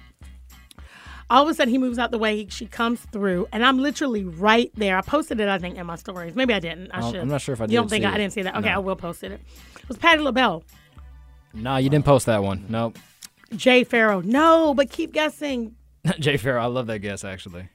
All 1.31 1.43
of 1.43 1.49
a 1.49 1.53
sudden, 1.53 1.71
he 1.71 1.77
moves 1.77 1.97
out 1.97 2.11
the 2.11 2.17
way. 2.17 2.45
She 2.49 2.65
comes 2.65 2.99
through, 2.99 3.47
and 3.53 3.65
I'm 3.65 3.79
literally 3.79 4.25
right 4.25 4.69
there. 4.75 4.97
I 4.97 5.01
posted 5.01 5.39
it, 5.39 5.47
I 5.47 5.57
think, 5.59 5.77
in 5.77 5.85
my 5.85 5.95
stories. 5.95 6.35
Maybe 6.35 6.53
I 6.53 6.59
didn't. 6.59 6.91
I 6.91 7.09
should. 7.09 7.21
I'm 7.21 7.29
not 7.29 7.39
sure 7.39 7.53
if 7.53 7.61
I 7.61 7.63
You 7.63 7.77
don't 7.77 7.89
think 7.89 8.03
I, 8.03 8.13
I 8.13 8.17
didn't 8.17 8.33
see 8.33 8.41
that? 8.41 8.53
Okay, 8.57 8.67
No. 8.67 8.75
I 8.75 8.77
will 8.79 8.97
post 8.97 9.23
it. 9.23 9.31
It 9.31 9.41
was 9.87 9.97
Patti 9.97 10.19
LaBelle. 10.21 10.63
Nah, 11.53 11.77
you 11.77 11.89
didn't 11.89 12.03
post 12.03 12.25
that 12.25 12.43
one. 12.43 12.65
Nope. 12.67 12.99
Jay 13.55 13.85
Farrow. 13.85 14.19
No, 14.19 14.73
but 14.73 14.89
keep 14.89 15.13
guessing. 15.13 15.75
Jay 16.19 16.35
Farrow. 16.35 16.61
I 16.61 16.65
love 16.65 16.87
that 16.87 16.99
guess 16.99 17.23
actually. 17.23 17.69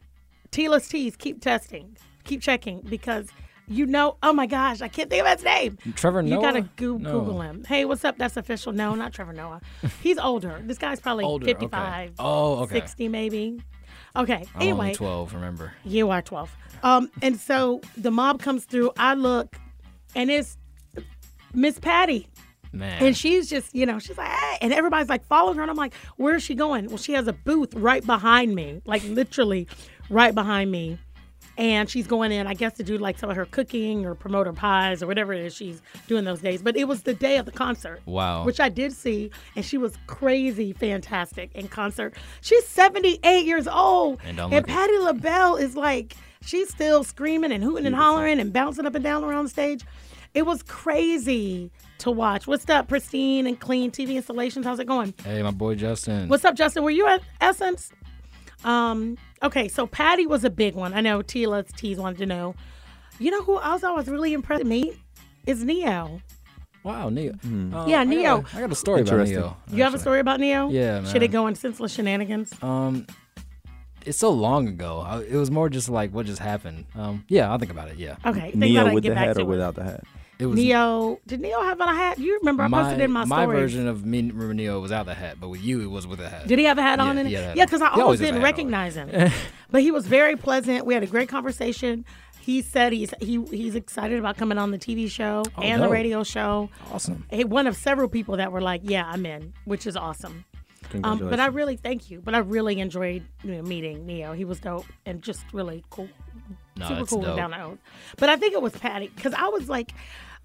T-less 0.50 0.86
T's. 0.88 1.16
Keep 1.16 1.40
testing. 1.40 1.96
Keep 2.24 2.42
checking 2.42 2.80
because 2.80 3.28
you 3.68 3.86
know. 3.86 4.16
Oh 4.22 4.32
my 4.32 4.46
gosh, 4.46 4.80
I 4.80 4.88
can't 4.88 5.10
think 5.10 5.24
of 5.26 5.32
his 5.36 5.44
name. 5.44 5.78
Trevor 5.94 6.22
Noah. 6.22 6.36
You 6.36 6.40
gotta 6.40 6.60
go- 6.76 6.96
No. 6.98 7.10
Google 7.20 7.40
him. 7.40 7.64
Hey, 7.64 7.84
what's 7.84 8.04
up? 8.04 8.18
That's 8.18 8.36
official. 8.36 8.72
No, 8.72 8.94
not 8.94 9.12
Trevor 9.12 9.32
Noah. 9.32 9.60
He's 10.02 10.18
older. 10.18 10.60
This 10.64 10.78
guy's 10.78 11.00
probably 11.00 11.24
Older, 11.24 11.44
okay. 11.44 11.54
55, 11.54 12.12
Oh, 12.18 12.60
okay. 12.64 12.74
60 12.80 13.08
maybe. 13.08 13.60
Okay. 14.14 14.44
I'm 14.54 14.62
anyway, 14.62 14.94
12. 14.94 15.34
Remember. 15.34 15.72
you 15.84 16.10
are 16.10 16.22
12. 16.22 16.50
Um, 16.82 17.10
and 17.22 17.38
so 17.38 17.80
the 17.96 18.10
mob 18.10 18.40
comes 18.42 18.64
through. 18.64 18.92
I 18.98 19.14
look, 19.14 19.56
and 20.14 20.30
it's 20.30 20.56
Miss 21.52 21.78
Patti. 21.78 22.28
Man. 22.72 23.02
And 23.02 23.16
she's 23.16 23.48
just, 23.48 23.74
you 23.74 23.86
know, 23.86 23.98
she's 23.98 24.18
like, 24.18 24.28
hey. 24.28 24.58
And 24.60 24.72
everybody's 24.72 25.08
like 25.08 25.24
following 25.26 25.56
her. 25.56 25.62
And 25.62 25.70
I'm 25.70 25.76
like, 25.76 25.94
where 26.16 26.34
is 26.34 26.42
she 26.42 26.54
going? 26.54 26.86
Well, 26.88 26.98
she 26.98 27.12
has 27.12 27.26
a 27.26 27.32
booth 27.32 27.72
right 27.74 28.04
behind 28.04 28.54
me, 28.54 28.82
like 28.84 29.02
literally 29.04 29.66
right 30.10 30.34
behind 30.34 30.70
me. 30.70 30.98
And 31.58 31.88
she's 31.88 32.06
going 32.06 32.32
in, 32.32 32.46
I 32.46 32.54
guess, 32.54 32.74
to 32.74 32.84
do 32.84 32.98
like 32.98 33.18
some 33.18 33.30
of 33.30 33.36
her 33.36 33.46
cooking 33.46 34.04
or 34.04 34.14
promote 34.14 34.46
her 34.46 34.52
pies 34.52 35.02
or 35.02 35.06
whatever 35.06 35.32
it 35.32 35.40
is 35.40 35.54
she's 35.54 35.80
doing 36.06 36.24
those 36.24 36.40
days. 36.40 36.60
But 36.60 36.76
it 36.76 36.84
was 36.84 37.02
the 37.02 37.14
day 37.14 37.38
of 37.38 37.46
the 37.46 37.52
concert. 37.52 38.00
Wow. 38.04 38.44
Which 38.44 38.60
I 38.60 38.68
did 38.68 38.92
see. 38.92 39.30
And 39.54 39.64
she 39.64 39.78
was 39.78 39.94
crazy 40.06 40.72
fantastic 40.72 41.50
in 41.54 41.68
concert. 41.68 42.14
She's 42.42 42.66
78 42.66 43.46
years 43.46 43.66
old. 43.66 44.20
And 44.24 44.38
and. 44.38 44.66
Patti 44.66 44.98
LaBelle 44.98 45.56
is 45.56 45.76
like, 45.76 46.16
she's 46.42 46.68
still 46.68 47.04
screaming 47.04 47.52
and 47.52 47.62
hooting 47.62 47.86
and 47.86 47.94
hollering 47.94 48.38
and 48.38 48.52
bouncing 48.52 48.86
up 48.86 48.94
and 48.94 49.04
down 49.04 49.24
around 49.24 49.44
the 49.44 49.50
stage. 49.50 49.84
It 50.34 50.44
was 50.44 50.62
crazy 50.62 51.70
to 51.98 52.10
watch. 52.10 52.46
What's 52.46 52.68
up, 52.68 52.88
pristine 52.88 53.46
and 53.46 53.58
clean 53.58 53.90
TV 53.90 54.16
installations? 54.16 54.66
How's 54.66 54.78
it 54.78 54.86
going? 54.86 55.14
Hey, 55.24 55.42
my 55.42 55.50
boy 55.50 55.76
Justin. 55.76 56.28
What's 56.28 56.44
up, 56.44 56.54
Justin? 56.54 56.82
Were 56.82 56.90
you 56.90 57.06
at 57.06 57.22
Essence? 57.40 57.90
Um, 58.64 59.16
okay, 59.46 59.68
so 59.68 59.86
Patti 59.86 60.26
was 60.26 60.44
a 60.44 60.50
big 60.50 60.74
one. 60.74 60.92
I 60.94 61.00
know 61.00 61.22
Tila's 61.22 61.70
T's 61.76 61.98
wanted 61.98 62.18
to 62.18 62.26
know. 62.26 62.54
You 63.18 63.30
know 63.30 63.42
who 63.42 63.60
else 63.60 63.82
I 63.82 63.90
was 63.92 64.08
really 64.08 64.32
impressed 64.34 64.60
with 64.62 64.68
me? 64.68 64.92
Is 65.46 65.64
Ne-Yo. 65.64 66.20
Wow, 66.84 67.08
Ne-Yo. 67.08 67.32
Uh, 67.32 67.86
Yeah, 67.86 68.00
I 68.00 68.04
got 68.04 68.06
a- 68.06 68.10
Ne-Yo. 68.10 68.44
I 68.54 68.60
got 68.60 68.70
a 68.72 68.74
story 68.74 69.00
about 69.00 69.12
Interesting. 69.12 69.38
Ne-Yo. 69.40 69.56
You 69.72 69.82
have 69.82 69.94
a 69.94 69.98
story 69.98 70.20
about 70.20 70.38
Ne-Yo? 70.40 70.70
Yeah, 70.70 71.02
Should 71.04 71.16
it 71.22 71.30
man. 71.30 71.30
go 71.30 71.46
in 71.46 71.54
senseless 71.54 71.92
shenanigans? 71.92 72.52
Um, 72.62 73.06
it's 74.04 74.18
so 74.18 74.30
long 74.30 74.68
ago. 74.68 75.00
I, 75.00 75.22
it 75.22 75.34
was 75.34 75.50
more 75.50 75.68
just 75.68 75.88
like 75.88 76.12
what 76.12 76.26
just 76.26 76.38
happened. 76.40 76.84
Um, 76.94 77.24
yeah, 77.28 77.50
I'll 77.50 77.58
think 77.58 77.72
about 77.72 77.88
it. 77.88 77.96
Yeah, 77.96 78.16
Okay, 78.24 78.40
think 78.52 78.56
Ne-Yo 78.56 78.92
with 78.94 79.02
get 79.02 79.10
the 79.10 79.14
back 79.16 79.26
hat 79.28 79.36
or 79.38 79.40
it. 79.40 79.46
without 79.46 79.74
the 79.74 79.82
hat? 79.84 80.04
It 80.38 80.46
was 80.46 80.56
Ne-Yo, 80.58 81.18
did 81.26 81.40
Ne-Yo 81.40 81.62
have 81.62 81.80
on 81.80 81.88
a 81.88 81.94
hat? 81.94 82.18
You 82.18 82.38
remember 82.40 82.64
I 82.64 82.68
posted 82.68 83.00
in 83.00 83.10
my, 83.10 83.24
my 83.24 83.44
stories. 83.44 83.58
version 83.58 83.86
of 83.88 84.04
me 84.04 84.18
remember 84.18 84.52
Ne-Yo 84.52 84.78
was 84.80 84.92
out 84.92 85.06
the 85.06 85.14
hat, 85.14 85.38
but 85.40 85.48
with 85.48 85.62
you 85.62 85.80
it 85.80 85.86
was 85.86 86.06
with 86.06 86.20
a 86.20 86.28
hat. 86.28 86.46
Did 86.46 86.58
he 86.58 86.66
have 86.66 86.76
a 86.76 86.82
hat 86.82 86.98
Yeah, 86.98 87.04
on? 87.06 87.16
in 87.18 87.26
it? 87.26 87.30
he 87.30 87.34
had 87.36 87.44
a 87.44 87.46
hat 87.48 87.56
yeah, 87.56 87.64
because 87.64 87.80
I 87.80 87.86
almost 87.86 88.02
always 88.02 88.20
didn't 88.20 88.36
on. 88.36 88.42
recognize 88.42 88.96
him. 88.96 89.30
but 89.70 89.80
he 89.82 89.90
was 89.90 90.06
very 90.06 90.36
pleasant. 90.36 90.84
We 90.84 90.92
had 90.94 91.02
a 91.02 91.06
great 91.06 91.28
conversation. 91.30 92.04
He 92.40 92.60
said 92.62 92.92
he's 92.92 93.12
he 93.20 93.42
he's 93.50 93.74
excited 93.74 94.18
about 94.18 94.36
coming 94.36 94.56
on 94.58 94.70
the 94.70 94.78
TV 94.78 95.10
show 95.10 95.42
Oh, 95.56 95.62
and 95.62 95.82
the 95.82 95.88
radio 95.88 96.22
show. 96.22 96.68
Awesome. 96.92 97.24
He- 97.30 97.44
One 97.44 97.66
of 97.66 97.74
several 97.76 98.08
people 98.08 98.36
that 98.36 98.52
were 98.52 98.60
like, 98.60 98.82
"Yeah, 98.84 99.04
I'm 99.04 99.26
in," 99.26 99.52
which 99.64 99.86
is 99.86 99.96
awesome. 99.96 100.44
Um, 101.02 101.18
but 101.18 101.40
I 101.40 101.46
really 101.46 101.76
thank 101.76 102.08
you. 102.10 102.20
But 102.20 102.34
I 102.36 102.38
really 102.38 102.78
enjoyed 102.78 103.24
you 103.42 103.52
know, 103.56 103.62
meeting 103.62 104.06
Ne-Yo. 104.06 104.34
He 104.34 104.44
was 104.44 104.60
dope 104.60 104.86
and 105.04 105.20
just 105.20 105.44
really 105.52 105.82
cool, 105.90 106.08
No, 106.76 106.86
super 106.86 107.06
cool 107.06 107.22
dope. 107.22 107.36
down 107.36 107.50
to 107.50 107.58
earth. 107.58 107.78
But 108.18 108.28
I 108.28 108.36
think 108.36 108.52
it 108.54 108.62
was 108.62 108.72
Patty 108.74 109.10
because 109.12 109.34
I 109.34 109.48
was 109.48 109.68
like, 109.68 109.92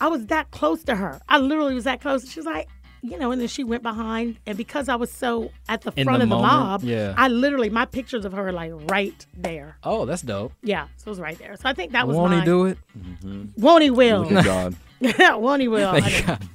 I 0.01 0.07
was 0.07 0.25
that 0.27 0.49
close 0.51 0.83
to 0.85 0.95
her. 0.95 1.21
I 1.29 1.37
literally 1.37 1.75
was 1.75 1.83
that 1.83 2.01
close. 2.01 2.27
She 2.29 2.39
was 2.39 2.45
like, 2.47 2.67
you 3.03 3.17
know, 3.17 3.31
and 3.31 3.39
then 3.39 3.47
she 3.47 3.63
went 3.63 3.83
behind, 3.83 4.37
and 4.45 4.57
because 4.57 4.89
I 4.89 4.95
was 4.95 5.11
so 5.11 5.51
at 5.69 5.81
the 5.81 5.93
In 5.95 6.05
front 6.05 6.19
the 6.19 6.23
of 6.23 6.29
the 6.29 6.35
moment, 6.35 6.53
mob, 6.53 6.83
yeah. 6.83 7.13
I 7.17 7.27
literally 7.29 7.69
my 7.69 7.85
pictures 7.85 8.25
of 8.25 8.33
her 8.33 8.49
are 8.49 8.51
like 8.51 8.71
right 8.91 9.25
there. 9.35 9.77
Oh, 9.83 10.05
that's 10.05 10.21
dope. 10.23 10.53
Yeah, 10.63 10.87
so 10.97 11.07
it 11.07 11.09
was 11.09 11.19
right 11.19 11.37
there. 11.37 11.55
So 11.55 11.69
I 11.69 11.73
think 11.73 11.93
that 11.93 12.07
was 12.07 12.17
Won't 12.17 12.33
he 12.33 12.41
do 12.41 12.65
it? 12.65 12.77
Mm-hmm. 12.97 13.61
Won't 13.61 13.83
he 13.83 13.89
will? 13.91 14.23
Look 14.23 14.31
at 14.33 14.45
God. 14.45 14.75
Yeah, 14.99 15.35
won't 15.35 15.61
he 15.61 15.67
will? 15.67 15.89
I 15.89 16.01
Thank 16.01 16.27
know. 16.27 16.47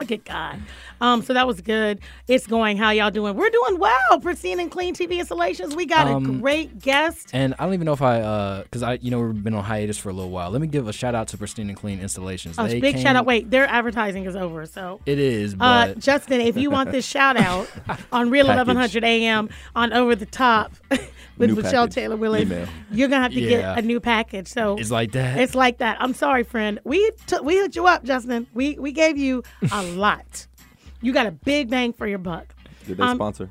Look 0.00 0.12
at 0.12 0.24
God. 0.24 0.60
Um, 1.00 1.22
so 1.22 1.34
that 1.34 1.46
was 1.46 1.60
good. 1.60 2.00
It's 2.28 2.46
going. 2.46 2.76
How 2.76 2.90
y'all 2.90 3.10
doing? 3.10 3.36
We're 3.36 3.50
doing 3.50 3.78
well. 3.78 4.20
Pristine 4.22 4.60
and 4.60 4.70
clean 4.70 4.94
TV 4.94 5.18
installations. 5.18 5.74
We 5.76 5.86
got 5.86 6.06
a 6.06 6.14
Um, 6.14 6.40
great 6.40 6.78
guest. 6.80 7.30
And 7.32 7.54
I 7.58 7.64
don't 7.64 7.74
even 7.74 7.84
know 7.86 7.92
if 7.92 8.02
I, 8.02 8.20
uh, 8.20 8.62
because 8.62 8.82
I, 8.82 8.94
you 9.02 9.10
know, 9.10 9.20
we've 9.20 9.42
been 9.44 9.54
on 9.54 9.64
hiatus 9.64 9.98
for 9.98 10.08
a 10.08 10.12
little 10.12 10.30
while. 10.30 10.50
Let 10.50 10.60
me 10.60 10.66
give 10.66 10.88
a 10.88 10.92
shout 10.92 11.14
out 11.14 11.28
to 11.28 11.38
Pristine 11.38 11.68
and 11.68 11.76
Clean 11.78 12.00
Installations. 12.00 12.58
Oh, 12.58 12.66
They 12.66 12.80
big 12.80 12.94
came- 12.94 13.02
shout 13.04 13.16
out. 13.16 13.26
Wait, 13.26 13.50
their 13.50 13.66
advertising 13.66 14.24
is 14.24 14.36
over. 14.36 14.66
So, 14.66 15.00
It 15.06 15.18
is, 15.18 15.56
uh, 15.60 15.94
Justin, 15.98 16.40
if 16.40 16.56
you 16.56 16.70
want 16.70 16.92
this 16.92 17.04
shout 17.06 17.36
out 17.40 17.68
on 18.12 18.30
Real 18.30 18.46
Package. 18.46 18.66
1100 18.68 19.04
AM 19.04 19.48
on 19.74 19.92
Over 19.92 20.14
the 20.14 20.26
Top 20.26 20.72
with 20.90 21.50
New 21.50 21.56
Michelle 21.56 21.82
package. 21.86 21.94
Taylor 21.94 22.16
Willis, 22.16 22.42
Email. 22.42 22.66
you're 22.92 23.08
gonna 23.08 23.22
have 23.22 23.32
to 23.32 23.40
Yeah. 23.40 23.74
get 23.74 23.78
a 23.78 23.82
new 23.82 24.00
package. 24.00 24.48
So 24.48 24.76
it's 24.78 24.90
like 24.90 25.12
that. 25.12 25.38
It's 25.38 25.54
like 25.54 25.78
that. 25.78 25.96
I'm 26.00 26.14
sorry, 26.14 26.44
friend. 26.44 26.78
We 26.84 27.10
took 27.26 27.42
we 27.42 27.58
hooked 27.58 27.76
you 27.76 27.86
up, 27.86 28.04
Justin. 28.04 28.46
We 28.54 28.78
we 28.78 28.92
gave 28.92 29.18
you 29.18 29.42
a 29.72 29.82
lot. 29.96 30.46
You 31.04 31.12
got 31.12 31.26
a 31.26 31.30
big 31.32 31.68
bang 31.70 31.92
for 31.92 32.06
your 32.06 32.18
buck. 32.18 32.54
Did 32.86 32.96
they 32.96 33.02
Um, 33.04 33.16
sponsor? 33.16 33.50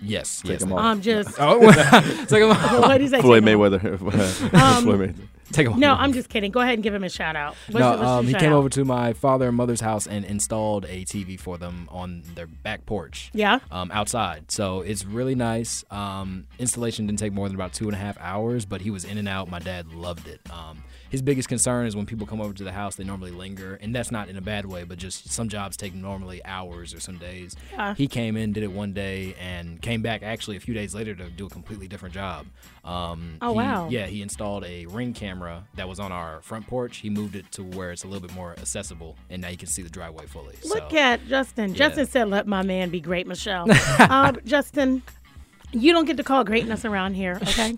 yes, 0.00 0.40
Take 0.42 0.52
yes. 0.52 0.60
them 0.60 0.72
off. 0.72 0.80
I'm 0.80 1.00
just 1.02 1.34
Oh, 1.40 1.60
take 2.28 2.42
him 2.42 2.50
out. 2.52 2.80
what 2.82 2.98
do 2.98 3.04
you 3.04 3.10
say? 3.10 3.20
Floyd 3.20 3.44
Take 3.44 3.52
'em 3.52 3.60
off? 3.60 3.70
Mayweather. 3.72 3.98
Floyd 3.98 5.00
Mayweather. 5.00 5.14
Take 5.52 5.68
him 5.68 5.78
No. 5.78 5.94
I'm 5.94 6.12
just 6.12 6.28
kidding. 6.28 6.50
Go 6.50 6.60
ahead 6.60 6.74
and 6.74 6.82
give 6.82 6.92
him 6.92 7.04
a 7.04 7.08
shout 7.08 7.36
out. 7.36 7.54
What's 7.68 7.78
no, 7.80 7.90
your- 7.90 7.98
what's 7.98 8.08
um, 8.10 8.26
he 8.26 8.32
shout 8.32 8.40
came 8.40 8.52
out? 8.52 8.56
over 8.56 8.68
to 8.70 8.84
my 8.84 9.12
father 9.12 9.46
and 9.48 9.56
mother's 9.56 9.80
house 9.80 10.06
and 10.06 10.24
installed 10.24 10.84
a 10.86 11.04
TV 11.04 11.38
for 11.38 11.56
them 11.56 11.88
on 11.90 12.22
their 12.34 12.46
back 12.46 12.84
porch. 12.84 13.30
Yeah. 13.32 13.60
Um, 13.70 13.90
outside. 13.92 14.50
So 14.50 14.80
it's 14.80 15.04
really 15.04 15.34
nice. 15.36 15.84
Um, 15.90 16.46
installation 16.58 17.06
didn't 17.06 17.20
take 17.20 17.32
more 17.32 17.48
than 17.48 17.54
about 17.54 17.72
two 17.72 17.84
and 17.86 17.94
a 17.94 17.98
half 17.98 18.18
hours, 18.20 18.64
but 18.64 18.80
he 18.80 18.90
was 18.90 19.04
in 19.04 19.18
and 19.18 19.28
out. 19.28 19.48
My 19.48 19.60
dad 19.60 19.92
loved 19.92 20.26
it. 20.26 20.40
Um, 20.50 20.82
his 21.10 21.22
biggest 21.22 21.48
concern 21.48 21.86
is 21.86 21.94
when 21.96 22.06
people 22.06 22.26
come 22.26 22.40
over 22.40 22.52
to 22.54 22.64
the 22.64 22.72
house, 22.72 22.96
they 22.96 23.04
normally 23.04 23.30
linger, 23.30 23.74
and 23.80 23.94
that's 23.94 24.10
not 24.10 24.28
in 24.28 24.36
a 24.36 24.40
bad 24.40 24.66
way, 24.66 24.84
but 24.84 24.98
just 24.98 25.30
some 25.30 25.48
jobs 25.48 25.76
take 25.76 25.94
normally 25.94 26.44
hours 26.44 26.92
or 26.94 27.00
some 27.00 27.16
days. 27.16 27.56
Yeah. 27.72 27.94
He 27.94 28.08
came 28.08 28.36
in, 28.36 28.52
did 28.52 28.62
it 28.62 28.72
one 28.72 28.92
day, 28.92 29.34
and 29.40 29.80
came 29.80 30.02
back 30.02 30.22
actually 30.22 30.56
a 30.56 30.60
few 30.60 30.74
days 30.74 30.94
later 30.94 31.14
to 31.14 31.28
do 31.30 31.46
a 31.46 31.50
completely 31.50 31.88
different 31.88 32.14
job. 32.14 32.46
Um, 32.84 33.38
Oh, 33.42 33.50
he- 33.52 33.56
wow. 33.56 33.88
Yeah, 33.90 34.06
he 34.06 34.22
installed 34.22 34.64
a 34.64 34.86
ring 34.86 35.12
camera 35.12 35.64
that 35.74 35.88
was 35.88 36.00
on 36.00 36.12
our 36.12 36.40
front 36.42 36.66
porch. 36.66 36.98
He 36.98 37.10
moved 37.10 37.36
it 37.36 37.50
to 37.52 37.62
where 37.62 37.90
it's 37.92 38.04
a 38.04 38.06
little 38.08 38.26
bit 38.26 38.34
more 38.34 38.52
accessible, 38.58 39.16
and 39.30 39.42
now 39.42 39.48
you 39.48 39.56
can 39.56 39.68
see 39.68 39.82
the 39.82 39.88
driveway 39.90 40.26
fully. 40.26 40.54
Look 40.64 40.90
so. 40.90 40.96
at 40.98 41.26
Justin. 41.26 41.70
Yeah. 41.70 41.76
Justin 41.76 42.06
said, 42.06 42.28
"Let 42.28 42.46
my 42.46 42.62
man 42.62 42.90
be 42.90 43.00
great, 43.00 43.26
Michelle." 43.26 43.66
um, 44.10 44.38
Justin, 44.44 45.02
you 45.72 45.92
don't 45.92 46.04
get 46.04 46.16
to 46.16 46.22
call 46.24 46.44
greatness 46.44 46.84
around 46.84 47.14
here. 47.14 47.38
Okay, 47.42 47.76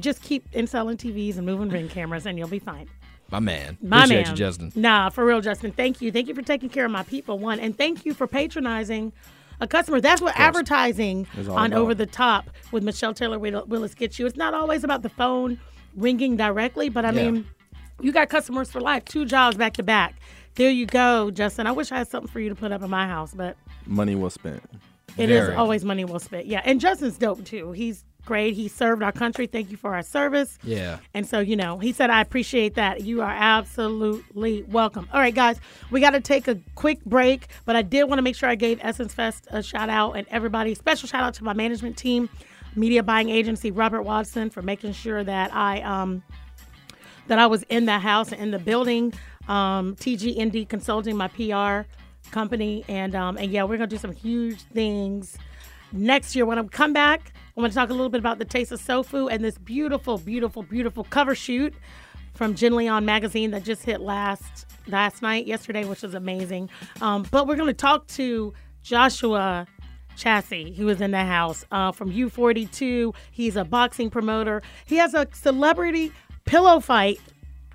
just 0.00 0.22
keep 0.22 0.46
installing 0.52 0.96
TVs 0.96 1.36
and 1.36 1.46
moving 1.46 1.68
ring 1.68 1.88
cameras, 1.88 2.26
and 2.26 2.38
you'll 2.38 2.48
be 2.48 2.58
fine. 2.58 2.88
My 3.30 3.40
man. 3.40 3.76
My 3.82 4.04
Appreciate 4.04 4.22
man. 4.22 4.30
you, 4.30 4.36
Justin. 4.36 4.72
Nah, 4.76 5.10
for 5.10 5.24
real, 5.24 5.40
Justin. 5.40 5.72
Thank 5.72 6.00
you. 6.00 6.12
Thank 6.12 6.28
you 6.28 6.34
for 6.34 6.42
taking 6.42 6.68
care 6.68 6.84
of 6.84 6.90
my 6.92 7.02
people. 7.02 7.38
One, 7.38 7.58
and 7.58 7.76
thank 7.76 8.04
you 8.06 8.14
for 8.14 8.26
patronizing 8.28 9.12
a 9.60 9.66
customer. 9.66 10.00
That's 10.00 10.20
what 10.22 10.36
advertising 10.38 11.26
It's 11.36 11.48
on 11.48 11.72
about. 11.72 11.78
Over 11.80 11.94
the 11.94 12.06
Top 12.06 12.50
with 12.70 12.84
Michelle 12.84 13.14
Taylor 13.14 13.38
Will- 13.38 13.64
Willis 13.66 13.94
gets 13.94 14.18
you. 14.18 14.26
It's 14.26 14.36
not 14.36 14.54
always 14.54 14.84
about 14.84 15.02
the 15.02 15.08
phone 15.08 15.58
ringing 15.96 16.36
directly, 16.36 16.88
but 16.88 17.04
I 17.04 17.10
Yeah. 17.12 17.30
mean, 17.30 17.46
you 18.00 18.12
got 18.12 18.28
customers 18.28 18.70
for 18.70 18.80
life. 18.80 19.04
Two 19.04 19.24
jobs 19.24 19.56
back 19.56 19.72
to 19.74 19.82
back. 19.82 20.14
There 20.54 20.70
you 20.70 20.86
go, 20.86 21.30
Justin. 21.30 21.66
I 21.66 21.72
wish 21.72 21.90
I 21.90 21.98
had 21.98 22.08
something 22.08 22.30
for 22.30 22.38
you 22.40 22.48
to 22.48 22.54
put 22.54 22.70
up 22.70 22.82
in 22.82 22.90
my 22.90 23.06
house, 23.06 23.34
but 23.34 23.56
Money 23.86 24.14
well 24.14 24.30
spent. 24.30 24.62
it 25.16 25.30
is 25.30 25.46
Very. 25.46 25.54
always 25.56 25.84
money 25.84 26.04
well 26.04 26.18
spent. 26.20 26.46
Yeah, 26.46 26.62
and 26.64 26.80
Justin's 26.80 27.18
dope 27.18 27.44
too. 27.44 27.72
He's 27.72 28.04
great. 28.26 28.54
He 28.54 28.68
served 28.68 29.02
our 29.02 29.12
country. 29.12 29.46
Thank 29.46 29.70
you 29.70 29.76
for 29.78 29.94
our 29.94 30.02
service. 30.02 30.58
Yeah. 30.62 30.98
And 31.14 31.26
so, 31.26 31.40
you 31.40 31.56
know, 31.56 31.78
he 31.78 31.92
said, 31.92 32.10
I 32.10 32.20
appreciate 32.20 32.74
that. 32.74 33.02
You 33.02 33.22
are 33.22 33.34
absolutely 33.34 34.64
welcome. 34.64 35.08
All 35.12 35.20
right, 35.20 35.34
guys, 35.34 35.58
we 35.90 36.00
got 36.00 36.10
to 36.10 36.20
take 36.20 36.48
a 36.48 36.58
quick 36.74 37.02
break, 37.04 37.46
but 37.64 37.76
I 37.76 37.82
did 37.82 38.04
want 38.04 38.18
to 38.18 38.22
make 38.22 38.36
sure 38.36 38.48
I 38.48 38.56
gave 38.56 38.78
Essence 38.82 39.14
Fest 39.14 39.46
a 39.50 39.62
shout 39.62 39.88
out 39.88 40.12
and 40.12 40.26
everybody, 40.30 40.74
special 40.74 41.08
shout 41.08 41.22
out 41.22 41.34
to 41.34 41.44
my 41.44 41.54
management 41.54 41.96
team, 41.96 42.28
media 42.74 43.02
buying 43.02 43.30
agency, 43.30 43.70
Robert 43.70 44.02
Watson, 44.02 44.50
for 44.50 44.60
making 44.60 44.92
sure 44.92 45.24
that 45.24 45.54
I, 45.54 45.80
um, 45.80 46.22
that 47.28 47.38
I 47.38 47.46
was 47.46 47.62
in 47.64 47.86
the 47.86 47.98
house 47.98 48.32
and 48.32 48.42
in 48.42 48.50
the 48.50 48.58
building. 48.58 49.14
Um, 49.48 49.94
TGND 49.96 50.68
Consulting, 50.68 51.16
my 51.16 51.28
PR 51.28 51.88
company, 52.30 52.84
and 52.88 53.14
um, 53.14 53.36
and 53.36 53.50
yeah, 53.52 53.64
we're 53.64 53.76
gonna 53.76 53.86
do 53.86 53.98
some 53.98 54.12
huge 54.12 54.60
things 54.62 55.38
next 55.92 56.34
year. 56.34 56.44
When 56.46 56.58
I 56.58 56.62
come 56.64 56.92
back, 56.92 57.32
I'm 57.56 57.62
gonna 57.62 57.72
talk 57.72 57.88
a 57.88 57.94
little 57.94 58.10
bit 58.10 58.18
about 58.18 58.38
the 58.38 58.44
taste 58.44 58.70
of 58.70 58.82
sofu 58.82 59.32
and 59.32 59.42
this 59.42 59.56
beautiful, 59.56 60.18
beautiful, 60.18 60.62
beautiful 60.62 61.04
cover 61.04 61.34
shoot 61.34 61.72
from 62.34 62.54
Jin 62.54 62.76
Leon 62.76 63.06
magazine 63.06 63.50
that 63.52 63.64
just 63.64 63.82
hit 63.82 64.02
last 64.02 64.66
last 64.88 65.22
night, 65.22 65.46
yesterday, 65.46 65.86
which 65.86 66.02
was 66.02 66.12
amazing. 66.12 66.68
Um, 67.00 67.26
but 67.30 67.46
we're 67.46 67.56
gonna 67.56 67.72
talk 67.72 68.08
to 68.08 68.52
Joshua 68.82 69.66
Chaase, 70.18 70.76
who 70.76 70.86
is 70.90 71.00
in 71.00 71.12
the 71.12 71.24
house 71.24 71.64
uh, 71.70 71.92
from 71.92 72.12
U42. 72.12 73.14
He's 73.30 73.56
a 73.56 73.64
boxing 73.64 74.10
promoter. 74.10 74.60
He 74.84 74.96
has 74.96 75.14
a 75.14 75.26
celebrity 75.32 76.12
pillow 76.44 76.78
fight 76.78 77.18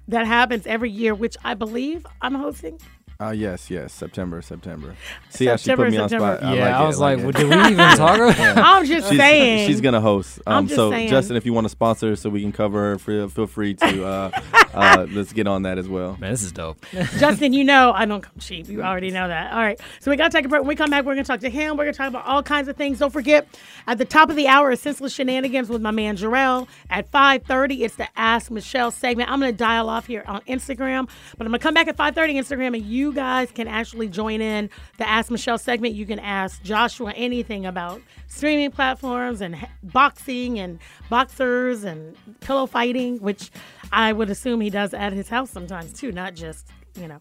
that 0.07 0.27
happens 0.27 0.67
every 0.67 0.91
year, 0.91 1.15
which 1.15 1.35
I 1.43 1.55
believe 1.55 2.05
I'm 2.21 2.35
hosting. 2.35 2.79
Uh, 3.21 3.29
yes, 3.31 3.69
yes. 3.69 3.93
September, 3.93 4.41
September. 4.41 4.95
See 5.29 5.45
how 5.45 5.55
she 5.55 5.75
put 5.75 5.91
me 5.91 5.97
on 5.97 6.09
spot. 6.09 6.41
yeah, 6.41 6.79
I 6.79 6.83
it, 6.83 6.87
was 6.87 6.99
like, 6.99 7.19
it. 7.19 7.23
well, 7.23 7.31
did 7.31 7.47
we 7.49 7.55
even 7.55 7.75
talk 7.97 8.15
about 8.19 8.57
I'm 8.57 8.85
just 8.85 9.09
She's, 9.09 9.17
saying. 9.19 9.67
she's 9.67 9.79
gonna 9.79 10.01
host. 10.01 10.39
I'm 10.47 10.53
Um, 10.57 10.67
just 10.67 10.75
so 10.75 10.89
saying. 10.89 11.09
Justin, 11.09 11.35
if 11.35 11.45
you 11.45 11.53
want 11.53 11.65
to 11.65 11.69
sponsor, 11.69 12.15
so 12.15 12.29
we 12.31 12.41
can 12.41 12.51
cover 12.51 12.79
her, 12.79 12.97
feel, 12.97 13.29
feel 13.29 13.45
free 13.45 13.75
to. 13.75 14.05
Uh, 14.05 14.31
uh, 14.73 15.05
let's 15.11 15.33
get 15.33 15.45
on 15.45 15.63
that 15.63 15.77
as 15.77 15.87
well. 15.87 16.17
Man, 16.19 16.31
this 16.31 16.41
is 16.41 16.51
dope. 16.51 16.83
Justin, 17.19 17.53
you 17.53 17.63
know 17.63 17.91
I 17.93 18.05
don't 18.05 18.21
come 18.21 18.33
cheap. 18.39 18.67
You 18.67 18.81
already 18.81 19.11
know 19.11 19.27
that. 19.27 19.53
All 19.53 19.59
right. 19.59 19.79
So 19.99 20.09
we 20.09 20.17
got 20.17 20.31
to 20.31 20.37
take 20.37 20.45
a 20.45 20.49
break. 20.49 20.61
When 20.61 20.69
we 20.69 20.75
come 20.75 20.89
back, 20.89 21.05
we're 21.05 21.13
going 21.13 21.23
to 21.23 21.27
talk 21.27 21.41
to 21.41 21.49
him. 21.49 21.77
We're 21.77 21.83
going 21.83 21.93
to 21.93 21.97
talk 21.97 22.07
about 22.09 22.25
all 22.25 22.41
kinds 22.41 22.67
of 22.69 22.75
things. 22.75 22.97
Don't 22.99 23.11
forget, 23.13 23.47
at 23.85 23.97
the 23.99 24.05
top 24.05 24.29
of 24.31 24.35
the 24.35 24.47
hour 24.47 24.71
is 24.71 24.81
Senseless 24.81 25.13
Shenanigans 25.13 25.69
with 25.69 25.81
my 25.81 25.91
man 25.91 26.17
Jarrell. 26.17 26.67
At 26.89 27.11
5.30, 27.11 27.81
it's 27.81 27.95
the 27.97 28.07
Ask 28.15 28.49
Michelle 28.49 28.89
segment. 28.91 29.29
I'm 29.29 29.39
going 29.39 29.51
to 29.51 29.57
dial 29.57 29.89
off 29.89 30.07
here 30.07 30.23
on 30.25 30.41
Instagram, 30.41 31.07
but 31.37 31.45
I'm 31.45 31.51
going 31.51 31.59
to 31.59 31.63
come 31.63 31.73
back 31.75 31.87
at 31.87 31.97
5.30 31.97 32.33
Instagram, 32.35 32.75
and 32.75 32.83
you 32.85 33.10
guys 33.13 33.51
can 33.51 33.67
actually 33.67 34.07
join 34.07 34.41
in 34.41 34.69
the 34.97 35.07
Ask 35.07 35.31
Michelle 35.31 35.57
segment. 35.57 35.95
You 35.95 36.05
can 36.05 36.19
ask 36.19 36.61
Joshua 36.63 37.11
anything 37.15 37.65
about 37.65 38.01
streaming 38.27 38.71
platforms 38.71 39.41
and 39.41 39.55
boxing 39.83 40.59
and 40.59 40.79
boxers 41.09 41.83
and 41.83 42.15
pillow 42.39 42.65
fighting, 42.65 43.19
which 43.19 43.51
I 43.91 44.13
would 44.13 44.29
assume 44.29 44.61
he 44.61 44.69
does 44.69 44.93
at 44.93 45.13
his 45.13 45.29
house 45.29 45.49
sometimes 45.49 45.93
too, 45.93 46.11
not 46.11 46.35
just, 46.35 46.67
you 46.95 47.07
know. 47.07 47.19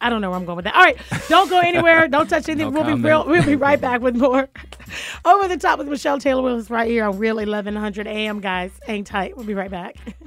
I 0.00 0.10
don't 0.10 0.20
know 0.20 0.30
where 0.30 0.38
I'm 0.38 0.44
going 0.44 0.56
with 0.56 0.66
that. 0.66 0.74
All 0.74 0.82
right, 0.82 0.98
don't 1.28 1.48
go 1.48 1.58
anywhere. 1.58 2.06
Don't 2.16 2.28
touch 2.28 2.48
anything. 2.48 2.72
No 2.72 2.82
we'll 2.82 2.96
be 2.96 3.02
real. 3.02 3.26
We'll 3.26 3.44
be 3.44 3.56
right 3.56 3.80
back 3.80 4.02
with 4.02 4.16
more 4.16 4.48
over 5.24 5.48
the 5.48 5.56
top 5.56 5.78
with 5.78 5.88
Michelle 5.88 6.18
Taylor 6.18 6.42
Willis 6.42 6.68
right 6.70 6.88
here 6.90 7.04
on 7.04 7.18
Real 7.18 7.36
1100 7.36 8.06
AM. 8.06 8.40
Guys, 8.40 8.72
hang 8.86 9.04
tight. 9.04 9.36
We'll 9.36 9.46
be 9.46 9.54
right 9.54 9.70
back. 9.70 9.96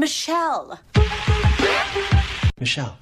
Michelle. 0.00 0.80
Michelle. 2.58 2.96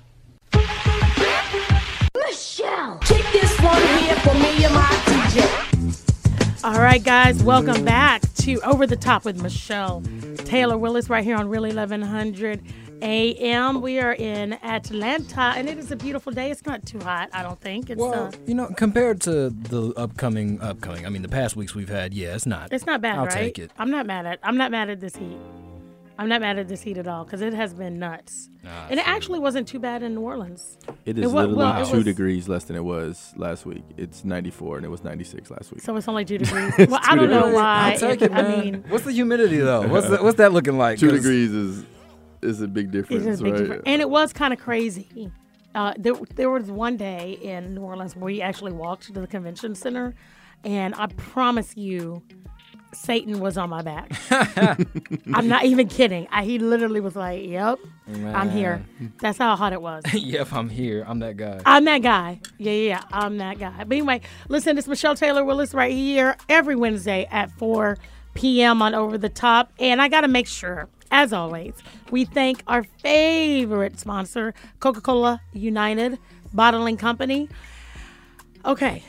Michelle. 2.17 2.99
Keep 3.05 3.25
this 3.33 3.61
one 3.61 3.81
here 3.99 4.17
for 4.17 4.35
me 4.35 4.65
and 4.65 4.75
my 4.75 4.91
DJ. 5.07 6.65
All 6.65 6.81
right, 6.81 7.01
guys, 7.01 7.41
welcome 7.45 7.85
back 7.85 8.23
to 8.39 8.61
Over 8.63 8.85
the 8.85 8.97
Top 8.97 9.25
with 9.25 9.41
Michelle 9.41 10.03
Taylor 10.39 10.77
Willis 10.77 11.09
right 11.09 11.23
here 11.23 11.37
on 11.37 11.49
Really 11.49 11.69
1100 11.69 12.65
AM. 13.01 13.81
We 13.81 14.01
are 14.01 14.15
in 14.15 14.55
Atlanta, 14.55 15.53
and 15.57 15.69
it 15.69 15.79
is 15.79 15.93
a 15.93 15.97
beautiful 15.97 16.33
day. 16.33 16.51
It's 16.51 16.67
not 16.67 16.85
too 16.85 16.99
hot, 16.99 17.29
I 17.33 17.45
don't 17.45 17.61
think. 17.61 17.91
It's 17.91 18.01
Well, 18.01 18.25
uh, 18.27 18.33
you 18.45 18.57
know, 18.57 18.73
compared 18.77 19.21
to 19.21 19.51
the 19.51 19.93
upcoming, 19.97 20.61
upcoming, 20.61 21.07
I 21.07 21.11
mean, 21.11 21.23
the 21.23 21.29
past 21.29 21.55
weeks 21.55 21.77
we've 21.77 21.89
had, 21.89 22.13
yeah, 22.13 22.35
it's 22.35 22.45
not. 22.45 22.73
it's 22.73 22.87
not 22.87 23.01
bad, 23.01 23.21
I'll 23.21 23.27
right? 23.27 23.35
take 23.35 23.61
it. 23.61 23.71
I'm 23.79 23.93
not 23.93 24.05
mad 24.05 24.27
at. 24.27 24.41
I'm 24.43 24.57
not 24.57 24.73
mad 24.73 24.91
at 24.91 24.99
this 24.99 25.15
heat. 25.15 25.39
I'm 26.19 26.29
not 26.29 26.41
mad 26.41 26.59
at 26.59 26.67
this 26.67 26.81
heat 26.83 26.99
at 26.99 27.07
all 27.07 27.25
because 27.25 27.41
it 27.43 27.55
has 27.55 27.73
been 27.73 27.99
nuts, 28.01 28.51
and 28.91 28.99
it 28.99 29.07
actually 29.09 29.39
wasn't 29.39 29.69
too 29.69 29.79
bad 29.79 30.03
in 30.03 30.15
New 30.17 30.23
Orleans. 30.23 30.77
It 31.05 31.17
is 31.17 31.25
It 31.25 31.29
wa- 31.29 31.43
literally 31.43 31.57
well, 31.59 31.87
two 31.87 31.97
was- 31.99 32.05
degrees 32.05 32.49
less 32.49 32.65
than 32.65 32.77
it 32.77 32.85
was 32.85 33.33
last 33.37 33.65
week. 33.65 33.85
It's 33.97 34.25
94 34.25 34.79
and 34.79 34.85
it 34.87 34.89
was 34.89 35.05
96 35.05 35.51
last 35.51 35.71
week. 35.73 35.81
So 35.83 35.97
it's 35.97 36.09
only 36.09 36.25
two 36.25 36.39
degrees. 36.45 36.73
well, 36.89 37.01
I 37.03 37.15
don't 37.15 37.31
know 37.31 37.55
why. 37.55 37.93
I'll 37.93 37.99
take 37.99 38.23
it, 38.23 38.33
I 38.33 38.43
mean, 38.61 38.85
what's 38.89 39.05
the 39.05 39.13
humidity 39.13 39.59
though? 39.59 39.87
What's 39.87 40.09
the, 40.09 40.17
what's 40.23 40.39
that 40.39 40.53
looking 40.53 40.77
like? 40.77 40.99
Two 40.99 41.11
degrees 41.13 41.53
is 41.53 41.85
is 42.43 42.61
a 42.63 42.69
big 42.69 42.91
difference, 42.91 43.25
It's 43.27 43.41
a 43.41 43.45
big 43.45 43.53
right? 43.53 43.59
difference. 43.61 43.83
And 43.87 44.01
it 44.01 44.11
was 44.11 44.33
kind 44.33 44.53
of 44.53 44.59
crazy. 44.61 45.31
Uh, 45.75 45.93
there, 45.99 46.15
there 46.35 46.51
was 46.51 46.71
one 46.71 46.97
day 46.97 47.39
in 47.43 47.75
New 47.75 47.83
Orleans 47.83 48.17
where 48.17 48.25
we 48.27 48.41
actually 48.43 48.73
walked 48.73 49.05
to 49.05 49.13
the 49.13 49.27
convention 49.27 49.75
center, 49.75 50.15
and 50.65 50.95
I 50.97 51.07
promise 51.17 51.77
you, 51.77 52.23
Satan 52.93 53.41
was 53.41 53.59
on 53.59 53.71
my 53.71 53.83
back. 53.83 54.11
I'm 55.35 55.47
not 55.49 55.65
even 55.65 55.89
kidding. 55.89 56.27
I, 56.31 56.45
he 56.45 56.59
literally 56.59 57.01
was 57.01 57.15
like, 57.15 57.45
"Yep, 57.47 57.79
I'm 58.09 58.51
here." 58.51 58.85
That's 59.21 59.39
how 59.39 59.55
hot 59.57 59.73
it 59.73 59.83
was. 59.83 60.03
yep, 60.13 60.53
I'm 60.53 60.69
here. 60.69 61.05
I'm 61.07 61.19
that 61.21 61.37
guy. 61.37 61.61
I'm 61.67 61.85
that 61.85 61.99
guy. 61.99 62.41
Yeah, 62.59 62.73
yeah, 62.73 62.89
yeah, 62.89 63.03
I'm 63.13 63.37
that 63.39 63.59
guy. 63.59 63.73
But 63.79 63.93
anyway, 63.93 64.21
listen, 64.49 64.79
it's 64.79 64.89
Michelle 64.89 65.15
Taylor 65.15 65.45
Willis 65.45 65.75
right 65.75 65.93
here 65.93 66.37
every 66.49 66.77
Wednesday 66.77 67.29
at 67.31 67.51
4 67.59 67.99
p.m. 68.35 68.81
on 68.83 68.95
Over 68.95 69.19
the 69.19 69.29
Top. 69.29 69.73
And 69.79 70.01
I 70.01 70.09
got 70.09 70.23
to 70.23 70.29
make 70.29 70.47
sure, 70.47 70.89
as 71.11 71.33
always, 71.33 71.75
we 72.11 72.25
thank 72.25 72.63
our 72.67 72.85
favorite 73.03 73.99
sponsor, 74.01 74.55
Coca 74.81 75.01
Cola 75.01 75.41
United 75.53 76.19
Bottling 76.55 76.97
Company. 76.97 77.49
Okay, 78.65 79.03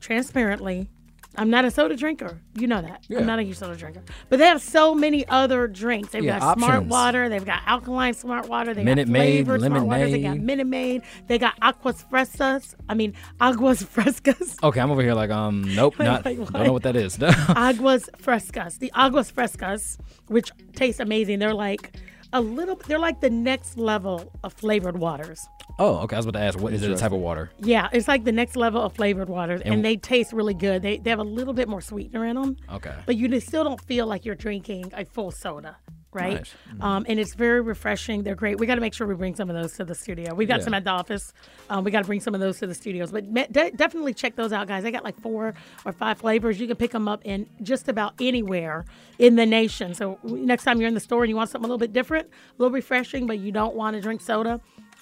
transparently, 0.00 0.88
I'm 1.36 1.50
not 1.50 1.64
a 1.64 1.70
soda 1.70 1.96
drinker. 1.96 2.40
You 2.58 2.66
know 2.66 2.82
that. 2.82 3.04
Yeah. 3.08 3.20
I'm 3.20 3.26
not 3.26 3.38
a 3.38 3.42
huge 3.42 3.56
soda 3.56 3.74
drinker. 3.76 4.02
But 4.28 4.38
they 4.38 4.46
have 4.46 4.60
so 4.60 4.94
many 4.94 5.26
other 5.28 5.66
drinks. 5.66 6.10
They've 6.10 6.22
Yeah, 6.22 6.38
got 6.38 6.58
smart 6.58 6.84
water. 6.84 7.28
They've 7.28 7.44
got 7.44 7.62
alkaline 7.66 8.14
smart 8.14 8.48
water. 8.48 8.74
They 8.74 8.84
Minute 8.84 9.06
got 9.06 9.12
Maid, 9.12 9.46
flavored 9.46 9.62
smart 9.62 9.86
water. 9.86 10.10
They 10.10 10.22
got. 10.22 10.38
Minute 10.38 10.66
Maid. 10.66 11.02
They 11.28 11.38
got 11.38 11.54
Aguas 11.62 12.04
Frescas. 12.10 12.74
I 12.88 12.94
mean, 12.94 13.14
Aguas 13.40 13.82
Frescas. 13.94 14.62
Okay, 14.62 14.80
I'm 14.80 14.90
over 14.90 15.02
here 15.02 15.14
like, 15.14 15.30
um, 15.30 15.62
nope, 15.74 15.98
not, 15.98 16.24
wait, 16.24 16.36
don't 16.36 16.52
know 16.66 16.72
what 16.72 16.82
that 16.82 16.96
is. 16.96 17.18
Aguas 17.22 18.08
Frescas. 18.18 18.78
The 18.78 18.90
Aguas 18.94 19.30
Frescas, 19.32 19.98
which 20.28 20.50
taste 20.74 21.00
amazing. 21.00 21.38
They're 21.38 21.54
like 21.54 21.96
a 22.32 22.40
little, 22.40 22.76
they're 22.86 22.98
like 22.98 23.20
the 23.20 23.30
next 23.30 23.76
level 23.76 24.32
of 24.42 24.52
flavored 24.52 24.98
waters. 24.98 25.46
oh, 25.78 25.98
okay. 25.98 26.16
I 26.16 26.18
was 26.18 26.26
about 26.26 26.38
to 26.38 26.44
ask, 26.44 26.58
what 26.60 26.72
is 26.72 26.82
it? 26.82 26.90
A 26.90 26.96
type 26.96 27.12
of 27.12 27.20
water? 27.20 27.50
Yeah, 27.58 27.88
it's 27.92 28.08
like 28.08 28.24
the 28.24 28.32
next 28.32 28.56
level 28.56 28.80
of 28.82 28.94
flavored 28.94 29.28
waters, 29.28 29.60
and, 29.62 29.74
And- 29.74 29.84
they 29.84 29.96
taste 29.96 30.32
really 30.32 30.54
good. 30.54 30.82
They, 30.82 30.98
they 30.98 31.10
have 31.10 31.18
a 31.18 31.24
little 31.24 31.54
bit 31.54 31.68
more 31.68 31.80
sweetener 31.80 32.24
in 32.26 32.36
them. 32.36 32.56
Okay. 32.70 32.94
But 33.06 33.16
you 33.16 33.28
just 33.28 33.46
still 33.48 33.64
don't 33.64 33.80
feel 33.82 34.06
like 34.06 34.24
you're 34.24 34.34
drinking 34.34 34.92
a 34.94 35.04
full 35.04 35.30
soda, 35.30 35.76
right? 36.14 36.38
Nice. 36.38 36.54
Um, 36.80 37.06
and 37.08 37.18
it's 37.18 37.34
very 37.34 37.60
refreshing. 37.60 38.22
They're 38.22 38.34
great. 38.34 38.58
We 38.58 38.66
got 38.66 38.74
to 38.76 38.80
make 38.80 38.94
sure 38.94 39.06
we 39.06 39.14
bring 39.14 39.34
some 39.34 39.48
of 39.50 39.56
those 39.56 39.72
to 39.74 39.84
the 39.84 39.94
studio. 39.94 40.34
We've 40.34 40.48
got 40.48 40.60
Yeah. 40.60 40.64
some 40.64 40.74
at 40.74 40.84
the 40.84 40.90
office. 40.90 41.32
Um, 41.70 41.84
we 41.84 41.90
got 41.90 42.00
to 42.00 42.06
bring 42.06 42.20
some 42.20 42.34
of 42.34 42.40
those 42.40 42.58
to 42.60 42.66
the 42.66 42.74
studios. 42.74 43.10
But 43.12 43.32
de- 43.52 43.70
definitely 43.72 44.14
check 44.14 44.36
those 44.36 44.52
out, 44.52 44.68
guys. 44.68 44.82
They 44.82 44.90
got 44.90 45.04
like 45.04 45.18
four 45.20 45.54
or 45.84 45.92
five 45.92 46.18
flavors. 46.18 46.60
You 46.60 46.66
can 46.66 46.76
pick 46.76 46.90
them 46.90 47.08
up 47.08 47.22
in 47.24 47.46
just 47.62 47.88
about 47.88 48.14
anywhere 48.20 48.84
in 49.18 49.36
the 49.36 49.46
nation. 49.46 49.94
So 49.94 50.18
next 50.22 50.64
time 50.64 50.78
you're 50.80 50.88
in 50.88 50.94
the 50.94 51.00
store 51.00 51.22
and 51.22 51.30
you 51.30 51.36
want 51.36 51.50
something 51.50 51.64
a 51.64 51.68
little 51.68 51.78
bit 51.78 51.92
different, 51.92 52.26
a 52.28 52.62
little 52.62 52.72
refreshing, 52.72 53.26
but 53.26 53.38
you 53.38 53.52
don't 53.52 53.74
want 53.74 53.94
to 53.96 54.00
drink 54.02 54.20
soda, 54.20 54.60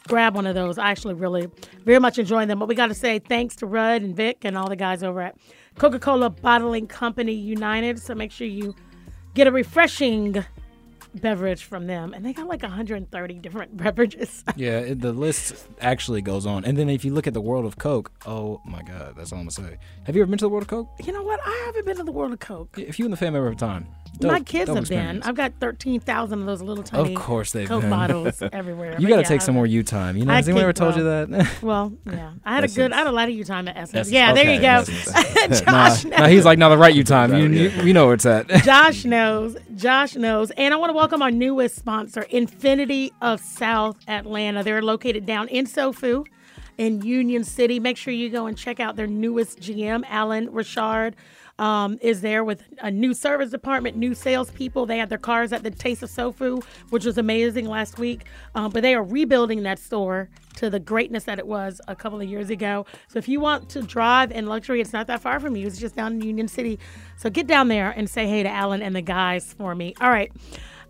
grab 0.08 0.34
one 0.34 0.46
of 0.46 0.54
those. 0.54 0.78
I 0.78 0.90
actually 0.90 1.14
really, 1.14 1.48
very 1.84 1.98
much 1.98 2.18
enjoy 2.18 2.46
them. 2.46 2.58
But 2.58 2.68
we 2.68 2.74
got 2.74 2.86
to 2.86 2.94
say 2.94 3.18
thanks 3.18 3.56
to 3.56 3.66
Rudd 3.66 4.02
and 4.02 4.14
Vic 4.16 4.38
and 4.44 4.56
all 4.56 4.68
the 4.68 4.76
guys 4.76 5.02
over 5.02 5.20
at 5.20 5.36
Coca 5.76 5.98
Cola 5.98 6.30
Bottling 6.30 6.86
Company 6.86 7.32
United. 7.32 7.98
So 8.00 8.14
make 8.14 8.32
sure 8.32 8.46
you 8.46 8.74
get 9.34 9.46
a 9.46 9.52
refreshing 9.52 10.44
beverage 11.14 11.64
from 11.64 11.86
them. 11.86 12.14
And 12.14 12.24
they 12.24 12.32
got 12.32 12.46
like 12.46 12.62
130 12.62 13.34
different 13.34 13.76
beverages. 13.82 14.44
Yeah, 14.56 14.78
it, 14.80 15.00
the 15.00 15.12
list 15.12 15.66
actually 15.80 16.22
goes 16.22 16.46
on. 16.46 16.64
And 16.64 16.76
then 16.76 16.88
if 16.88 17.04
you 17.04 17.12
look 17.12 17.26
at 17.26 17.34
the 17.34 17.40
world 17.40 17.64
of 17.64 17.78
Coke, 17.78 18.12
oh 18.26 18.60
my 18.64 18.82
God, 18.82 19.14
that's 19.16 19.32
all 19.32 19.38
I'm 19.38 19.44
gonna 19.44 19.70
say. 19.70 19.78
Have 20.04 20.16
you 20.16 20.22
ever 20.22 20.30
been 20.30 20.38
to 20.38 20.44
the 20.44 20.48
world 20.48 20.62
of 20.62 20.68
Coke? 20.68 20.88
you 21.04 21.12
know 21.12 21.22
what? 21.22 21.40
I 21.44 21.62
haven't 21.66 21.86
been 21.86 21.96
to 21.96 22.04
the 22.04 22.12
World 22.12 22.32
of 22.32 22.38
Coke. 22.40 22.76
If 22.78 22.98
you 22.98 23.04
and 23.04 23.12
the 23.12 23.16
family 23.16 23.38
ever 23.38 23.48
have 23.48 23.58
time, 23.58 23.86
My 24.22 24.40
kids 24.40 24.66
dope 24.66 24.76
have 24.76 24.88
been. 24.88 25.22
I've 25.22 25.34
got 25.34 25.54
13,000 25.60 26.40
of 26.40 26.46
those 26.46 26.60
little 26.60 26.84
tiny 26.84 27.14
course 27.14 27.52
they've 27.52 27.66
Coke 27.68 27.82
been. 27.82 27.90
bottles 27.90 28.42
everywhere. 28.52 28.96
You 28.98 29.08
got 29.08 29.16
to 29.16 29.22
yeah, 29.22 29.28
take 29.28 29.40
some 29.40 29.54
more 29.54 29.66
U 29.66 29.82
time. 29.82 30.16
You 30.16 30.24
know, 30.26 30.32
I 30.32 30.36
has 30.36 30.48
anyone 30.48 30.64
ever 30.64 30.72
think, 30.72 30.78
told 30.78 30.96
you 30.96 31.04
that? 31.04 31.56
Well, 31.62 31.92
yeah. 32.06 32.32
I 32.44 32.54
had 32.54 32.64
a 32.64 32.68
good, 32.68 32.92
I 32.92 32.98
had 32.98 33.06
a 33.06 33.12
lot 33.12 33.28
of 33.28 33.34
you 33.34 33.44
time 33.44 33.68
at 33.68 33.76
Essence. 33.76 34.08
Essence, 34.08 34.12
Yeah, 34.12 34.32
there 34.34 34.52
you 34.52 34.60
go. 34.60 34.84
Josh 35.64 36.04
nah, 36.04 36.18
nah, 36.18 36.26
he's 36.26 36.44
like, 36.44 36.58
no, 36.58 36.68
the 36.70 36.76
right 36.78 36.94
you 36.94 37.04
time. 37.04 37.34
You, 37.34 37.48
you, 37.48 37.70
you 37.82 37.92
know 37.92 38.06
where 38.06 38.14
it's 38.14 38.26
at. 38.26 38.48
Josh 38.64 39.04
knows. 39.04 39.56
Josh 39.74 40.16
knows. 40.16 40.50
And 40.52 40.74
I 40.74 40.76
want 40.76 40.90
to 40.90 40.94
welcome 40.94 41.22
our 41.22 41.30
newest 41.30 41.76
sponsor, 41.76 42.26
Infiniti 42.32 43.10
of 43.22 43.40
South 43.40 43.96
Atlanta. 44.08 44.62
They're 44.62 44.82
located 44.82 45.24
down 45.26 45.48
in 45.48 45.66
Sofu 45.66 46.26
in 46.78 47.02
Union 47.02 47.44
City. 47.44 47.78
Make 47.80 47.96
sure 47.96 48.12
you 48.12 48.30
go 48.30 48.46
and 48.46 48.56
check 48.56 48.80
out 48.80 48.96
their 48.96 49.06
newest 49.06 49.60
GM, 49.60 50.02
Alan 50.08 50.50
Richard. 50.52 51.16
Um, 51.60 51.98
is 52.00 52.22
there 52.22 52.42
with 52.42 52.62
a 52.80 52.90
new 52.90 53.12
service 53.12 53.50
department, 53.50 53.94
new 53.94 54.14
salespeople. 54.14 54.86
They 54.86 54.96
had 54.96 55.10
their 55.10 55.18
cars 55.18 55.52
at 55.52 55.62
the 55.62 55.70
Taste 55.70 56.02
of 56.02 56.08
Sofu, 56.08 56.64
which 56.88 57.04
was 57.04 57.18
amazing 57.18 57.66
last 57.66 57.98
week. 57.98 58.24
Um, 58.54 58.70
but 58.70 58.82
they 58.82 58.94
are 58.94 59.02
rebuilding 59.02 59.62
that 59.64 59.78
store 59.78 60.30
to 60.56 60.70
the 60.70 60.80
greatness 60.80 61.24
that 61.24 61.38
it 61.38 61.46
was 61.46 61.80
a 61.86 61.94
couple 61.94 62.18
of 62.18 62.28
years 62.28 62.48
ago. 62.48 62.86
So 63.08 63.18
if 63.18 63.28
you 63.28 63.40
want 63.40 63.68
to 63.70 63.82
drive 63.82 64.32
in 64.32 64.46
luxury, 64.46 64.80
it's 64.80 64.94
not 64.94 65.06
that 65.08 65.20
far 65.20 65.38
from 65.38 65.54
you. 65.54 65.66
It's 65.66 65.78
just 65.78 65.94
down 65.94 66.14
in 66.14 66.22
Union 66.22 66.48
City. 66.48 66.78
So 67.18 67.28
get 67.28 67.46
down 67.46 67.68
there 67.68 67.90
and 67.90 68.08
say 68.08 68.26
hey 68.26 68.42
to 68.42 68.48
Alan 68.48 68.80
and 68.80 68.96
the 68.96 69.02
guys 69.02 69.52
for 69.52 69.74
me. 69.74 69.94
All 70.00 70.10
right. 70.10 70.32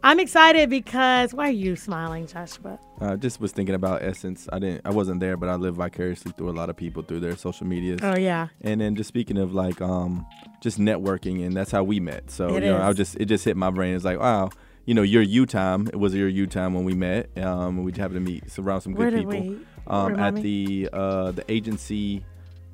I'm 0.02 0.18
excited 0.18 0.70
because 0.70 1.34
why 1.34 1.48
are 1.48 1.52
you 1.52 1.76
smiling, 1.76 2.26
Joshua? 2.26 2.78
I 3.02 3.16
just 3.16 3.38
was 3.40 3.52
thinking 3.52 3.74
about 3.74 4.02
Essence. 4.02 4.48
I 4.50 4.58
didn't. 4.58 4.80
I 4.84 4.90
wasn't 4.90 5.20
there, 5.20 5.36
but 5.36 5.48
I 5.50 5.56
live 5.56 5.74
vicariously 5.76 6.32
through 6.32 6.48
a 6.50 6.52
lot 6.56 6.70
of 6.70 6.76
people 6.76 7.02
through 7.02 7.20
their 7.20 7.36
social 7.36 7.66
medias. 7.66 8.00
Oh 8.02 8.16
yeah. 8.16 8.48
And 8.62 8.80
then 8.80 8.96
just 8.96 9.08
speaking 9.08 9.36
of 9.36 9.52
like 9.54 9.80
um 9.82 10.26
just 10.62 10.78
networking 10.78 11.44
and 11.44 11.54
that's 11.54 11.70
how 11.70 11.84
we 11.84 12.00
met. 12.00 12.30
So 12.30 12.56
It 12.56 12.62
you 12.64 12.70
know, 12.70 12.78
I 12.78 12.90
is. 12.90 12.96
just 12.96 13.16
it 13.16 13.26
just 13.26 13.44
hit 13.44 13.56
my 13.58 13.70
brain. 13.70 13.94
It's 13.94 14.04
like, 14.04 14.18
wow, 14.18 14.48
you 14.86 14.94
know, 14.94 15.02
your 15.02 15.22
U 15.22 15.44
time. 15.44 15.86
It 15.88 15.96
was 15.96 16.14
your 16.14 16.28
U 16.28 16.46
time 16.46 16.72
when 16.72 16.84
we 16.84 16.94
met. 16.94 17.36
Um 17.36 17.84
we 17.84 17.92
happened 17.92 18.24
to 18.24 18.32
meet 18.32 18.44
around 18.58 18.80
some 18.80 18.94
good 18.94 19.12
people. 19.12 19.30
we- 19.40 19.58
um 19.86 20.18
at 20.20 20.34
the 20.36 20.88
uh 20.92 21.32
the 21.32 21.44
agency 21.50 22.24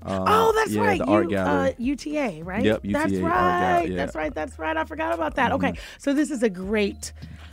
uh, 0.07 0.25
Oh, 0.27 0.53
that's 0.55 0.73
yeah, 0.73 0.81
right. 0.83 0.99
The 0.99 1.07
you, 1.07 1.12
art 1.12 1.29
gallery. 1.29 1.71
Uh, 1.71 1.75
UTA, 1.79 2.40
right? 2.45 2.64
Yep, 2.64 2.81
That's 2.85 3.12
UTA 3.12 3.25
art 3.25 3.33
right. 3.33 3.81
yeah. 3.83 3.87
Mm-hmm. 3.88 3.97
That's 3.97 4.14
right. 4.14 4.35
That's 4.35 4.59
right. 4.59 4.77
I 4.77 4.85
forgot 4.85 5.12
about 5.14 5.35
that. 5.37 5.53
Okay, 5.53 5.75
so 5.99 6.12
this 6.14 6.31
is 6.31 6.42
a 6.42 6.51
great 6.51 7.12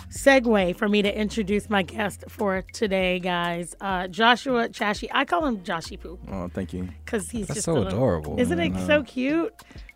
segue 0.10 0.76
for 0.76 0.88
me 0.88 1.02
to 1.02 1.18
introduce 1.20 1.70
my 1.70 1.82
guest 1.82 2.24
for 2.30 2.64
today, 2.74 3.20
guys. 3.20 3.76
Uh, 3.82 4.08
Joshua 4.08 4.70
Chaase. 4.70 5.08
I 5.12 5.26
call 5.26 5.46
him 5.46 5.58
Joshy 5.60 6.00
Poo 6.00 6.20
oh, 6.32 6.48
thank 6.50 6.74
you. 6.74 6.90
because 7.04 7.30
he's 7.32 7.48
That's 7.48 7.58
just 7.58 7.66
so 7.66 7.74
a 7.74 7.76
little- 7.80 7.88
adorable. 7.94 8.40
Isn't 8.40 8.60
it 8.60 8.76
so 8.86 9.04
cute? 9.04 9.54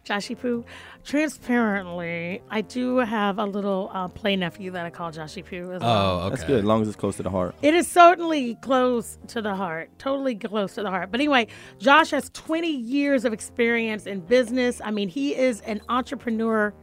Joshy 0.08 0.40
Poo. 0.40 0.64
Transparently, 1.04 2.42
I 2.50 2.62
do 2.62 2.98
have 2.98 3.40
a 3.40 3.46
little 3.46 3.90
uh, 3.94 4.08
play 4.08 4.36
nephew 4.36 4.72
that 4.72 4.86
I 4.86 4.90
call 4.90 5.12
Joshy 5.12 5.44
Poo 5.46 5.72
as 5.74 5.82
well. 5.82 6.20
Oh, 6.20 6.20
okay. 6.22 6.30
That's 6.30 6.44
good, 6.46 6.60
as 6.60 6.64
long 6.66 6.82
as 6.82 6.88
it's 6.88 6.98
close 6.98 7.18
to 7.18 7.24
the 7.24 7.30
heart. 7.30 7.56
It 7.62 7.74
is 7.74 7.88
certainly 7.88 8.56
close 8.56 9.18
to 9.28 9.42
the 9.42 9.56
heart, 9.56 9.90
totally 10.00 10.36
close 10.36 10.76
to 10.76 10.84
the 10.84 10.90
heart. 10.90 11.12
But 11.12 11.20
anyway, 11.20 11.48
Josh 11.80 12.12
has 12.12 12.30
20 12.32 12.70
years 12.70 13.26
of 13.26 13.34
experience 13.34 14.06
in 14.06 14.22
business. 14.22 14.82
I 14.84 14.92
mean, 14.92 15.10
he 15.10 15.36
is 15.36 15.62
an 15.62 15.82
entrepreneur 15.90 16.74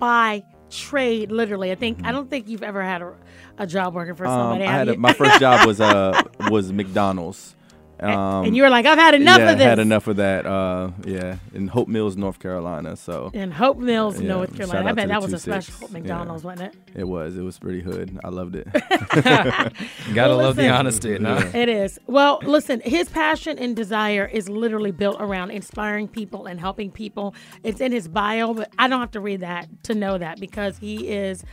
by 0.00 0.42
trade, 0.70 1.30
literally. 1.30 1.70
I 1.70 1.74
think 1.74 1.98
I 2.04 2.12
don't 2.12 2.30
think 2.30 2.48
you've 2.48 2.62
ever 2.62 2.82
had 2.82 3.02
a, 3.02 3.14
a 3.58 3.66
job 3.66 3.94
working 3.94 4.14
for 4.14 4.26
Um, 4.26 4.32
somebody. 4.32 4.64
I 4.64 4.72
had 4.72 4.88
a, 4.88 4.96
my 4.96 5.12
first 5.12 5.38
job 5.40 5.66
was 5.66 5.80
uh 5.82 6.22
was 6.50 6.72
McDonald's. 6.72 7.54
Um, 8.02 8.44
and 8.46 8.56
you 8.56 8.62
were 8.62 8.70
like, 8.70 8.86
I've 8.86 8.98
had 8.98 9.14
enough 9.14 9.38
yeah, 9.38 9.50
of 9.52 9.58
this. 9.58 9.66
had 9.66 9.78
enough 9.78 10.06
of 10.08 10.16
that. 10.16 10.44
Uh, 10.46 10.90
yeah, 11.04 11.36
in 11.54 11.68
Hope 11.68 11.88
Mills, 11.88 12.16
North 12.16 12.38
Carolina. 12.38 12.96
So 12.96 13.30
in 13.32 13.50
Hope 13.50 13.78
Mills, 13.78 14.20
Yeah, 14.20 14.28
North 14.28 14.56
Carolina. 14.56 14.88
I 14.88 14.92
bet 14.92 15.08
that 15.08 15.22
was 15.22 15.32
a 15.32 15.36
2-6. 15.36 15.40
special 15.40 15.88
McDonald's, 15.92 16.44
wasn't 16.44 16.74
it? 16.74 16.98
it 17.00 17.04
was. 17.04 17.36
It 17.36 17.42
was 17.42 17.58
pretty 17.58 17.80
hood. 17.80 18.18
I 18.24 18.28
loved 18.28 18.56
it. 18.56 18.66
Gotta 19.24 19.72
Well, 20.14 20.36
love 20.38 20.56
the 20.56 20.62
listen. 20.62 20.74
honesty. 20.74 21.18
No? 21.22 21.36
It 21.54 21.68
is. 21.68 22.00
Well, 22.06 22.40
listen, 22.42 22.80
his 22.84 23.08
passion 23.08 23.58
and 23.58 23.76
desire 23.76 24.24
is 24.26 24.48
literally 24.48 24.90
built 24.90 25.16
around 25.20 25.50
inspiring 25.52 26.08
people 26.08 26.46
and 26.46 26.58
helping 26.58 26.90
people. 26.90 27.34
It's 27.62 27.80
in 27.80 27.92
his 27.92 28.08
bio, 28.08 28.54
but 28.54 28.72
I 28.78 28.88
don't 28.88 29.00
have 29.00 29.12
to 29.12 29.20
read 29.20 29.40
that 29.40 29.68
to 29.84 29.94
know 29.94 30.18
that 30.18 30.40
because 30.40 30.78
he 30.78 31.08
is 31.08 31.44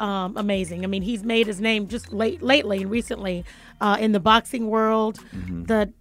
um, 0.00 0.36
amazing. 0.36 0.84
I 0.84 0.86
mean, 0.86 1.02
he's 1.02 1.24
made 1.24 1.46
his 1.46 1.60
name 1.60 1.88
just 1.88 2.12
late, 2.12 2.42
lately 2.42 2.82
and 2.82 2.90
recently 2.90 3.44
uh, 3.80 3.96
in 4.00 4.12
the 4.12 4.20
boxing 4.20 4.68
world. 4.68 5.18
The 5.66 5.92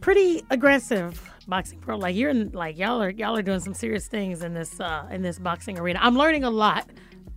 pretty 0.00 0.42
aggressive 0.50 1.30
boxing 1.48 1.80
world. 1.86 2.02
Like 2.02 2.16
you're 2.16 2.30
in, 2.30 2.50
like 2.52 2.78
y'all 2.78 3.02
are 3.02 3.10
y'all 3.10 3.36
are 3.36 3.42
doing 3.42 3.60
some 3.60 3.74
serious 3.74 4.06
things 4.08 4.42
in 4.42 4.54
this 4.54 4.80
uh, 4.80 5.06
in 5.10 5.22
this 5.22 5.38
boxing 5.38 5.78
arena. 5.78 5.98
I'm 6.02 6.16
learning 6.16 6.44
a 6.44 6.50
lot 6.50 6.88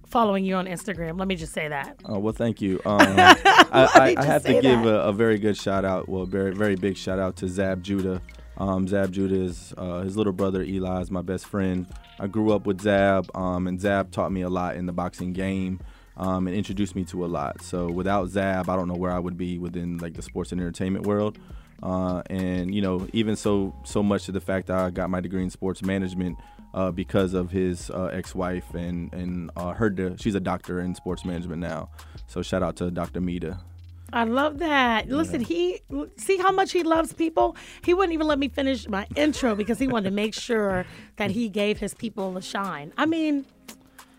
following 0.07 0.43
you 0.43 0.55
on 0.55 0.65
Instagram. 0.65 1.19
Let 1.19 1.27
me 1.27 1.35
just 1.35 1.53
say 1.53 1.67
that. 1.67 1.99
Oh 2.05 2.19
well, 2.19 2.33
thank 2.33 2.61
you. 2.61 2.79
Um, 2.89 3.01
I, 3.01 3.35
I, 3.71 4.15
I 4.17 4.25
have 4.25 4.43
to 4.45 4.61
give 4.61 4.85
a, 4.85 5.01
a 5.01 5.13
very 5.13 5.37
good 5.37 5.55
shout 5.55 5.85
out. 5.85 6.09
Well, 6.09 6.25
very 6.25 6.53
very 6.53 6.75
big 6.75 6.97
shout 6.97 7.19
out 7.19 7.35
to 7.37 7.47
Zab 7.47 7.83
Judah. 7.83 8.21
Um, 8.57 8.87
Zab 8.87 9.11
Judah 9.11 9.35
is 9.35 9.73
uh, 9.77 10.01
his 10.01 10.17
little 10.17 10.33
brother 10.33 10.63
Eli 10.63 11.01
is 11.01 11.11
my 11.11 11.21
best 11.21 11.45
friend. 11.45 11.85
I 12.19 12.27
grew 12.27 12.53
up 12.53 12.65
with 12.65 12.81
Zab, 12.81 13.29
um, 13.35 13.67
and 13.67 13.79
Zab 13.79 14.11
taught 14.11 14.31
me 14.31 14.41
a 14.41 14.49
lot 14.49 14.75
in 14.75 14.85
the 14.85 14.93
boxing 14.93 15.33
game. 15.33 15.79
Um, 16.17 16.47
and 16.47 16.55
introduced 16.55 16.97
me 16.97 17.05
to 17.05 17.23
a 17.23 17.27
lot. 17.27 17.61
So 17.61 17.89
without 17.89 18.27
Zab, 18.27 18.67
I 18.67 18.75
don't 18.75 18.89
know 18.89 18.97
where 18.97 19.11
I 19.11 19.19
would 19.19 19.37
be 19.37 19.57
within 19.57 19.99
like 19.99 20.15
the 20.15 20.21
sports 20.21 20.51
and 20.51 20.59
entertainment 20.59 21.07
world. 21.07 21.39
Uh, 21.81 22.21
and 22.29 22.75
you 22.75 22.81
know, 22.81 23.07
even 23.13 23.37
so 23.37 23.73
so 23.85 24.03
much 24.03 24.25
to 24.25 24.33
the 24.33 24.41
fact 24.41 24.67
that 24.67 24.77
I 24.77 24.89
got 24.89 25.09
my 25.09 25.21
degree 25.21 25.43
in 25.43 25.49
sports 25.49 25.81
management 25.81 26.37
uh, 26.73 26.91
because 26.91 27.33
of 27.33 27.51
his 27.51 27.89
uh, 27.89 28.09
ex-wife 28.11 28.73
and 28.73 29.13
and 29.13 29.51
uh, 29.55 29.71
her. 29.71 30.17
She's 30.17 30.35
a 30.35 30.39
doctor 30.39 30.81
in 30.81 30.93
sports 30.93 31.23
management 31.23 31.61
now. 31.61 31.89
So 32.27 32.41
shout 32.41 32.63
out 32.63 32.75
to 32.77 32.91
Dr. 32.91 33.21
Mita. 33.21 33.59
I 34.11 34.23
love 34.23 34.59
that. 34.59 35.09
Listen, 35.09 35.41
he 35.41 35.81
see 36.17 36.37
how 36.37 36.51
much 36.51 36.71
he 36.71 36.83
loves 36.83 37.13
people. 37.13 37.55
He 37.83 37.93
wouldn't 37.93 38.13
even 38.13 38.27
let 38.27 38.39
me 38.39 38.47
finish 38.47 38.87
my 38.87 39.07
intro 39.15 39.55
because 39.55 39.79
he 39.79 39.87
wanted 39.87 40.09
to 40.09 40.15
make 40.15 40.33
sure 40.33 40.85
that 41.17 41.31
he 41.31 41.49
gave 41.49 41.79
his 41.79 41.93
people 41.93 42.35
a 42.37 42.41
shine. 42.41 42.93
I 42.97 43.05
mean, 43.05 43.45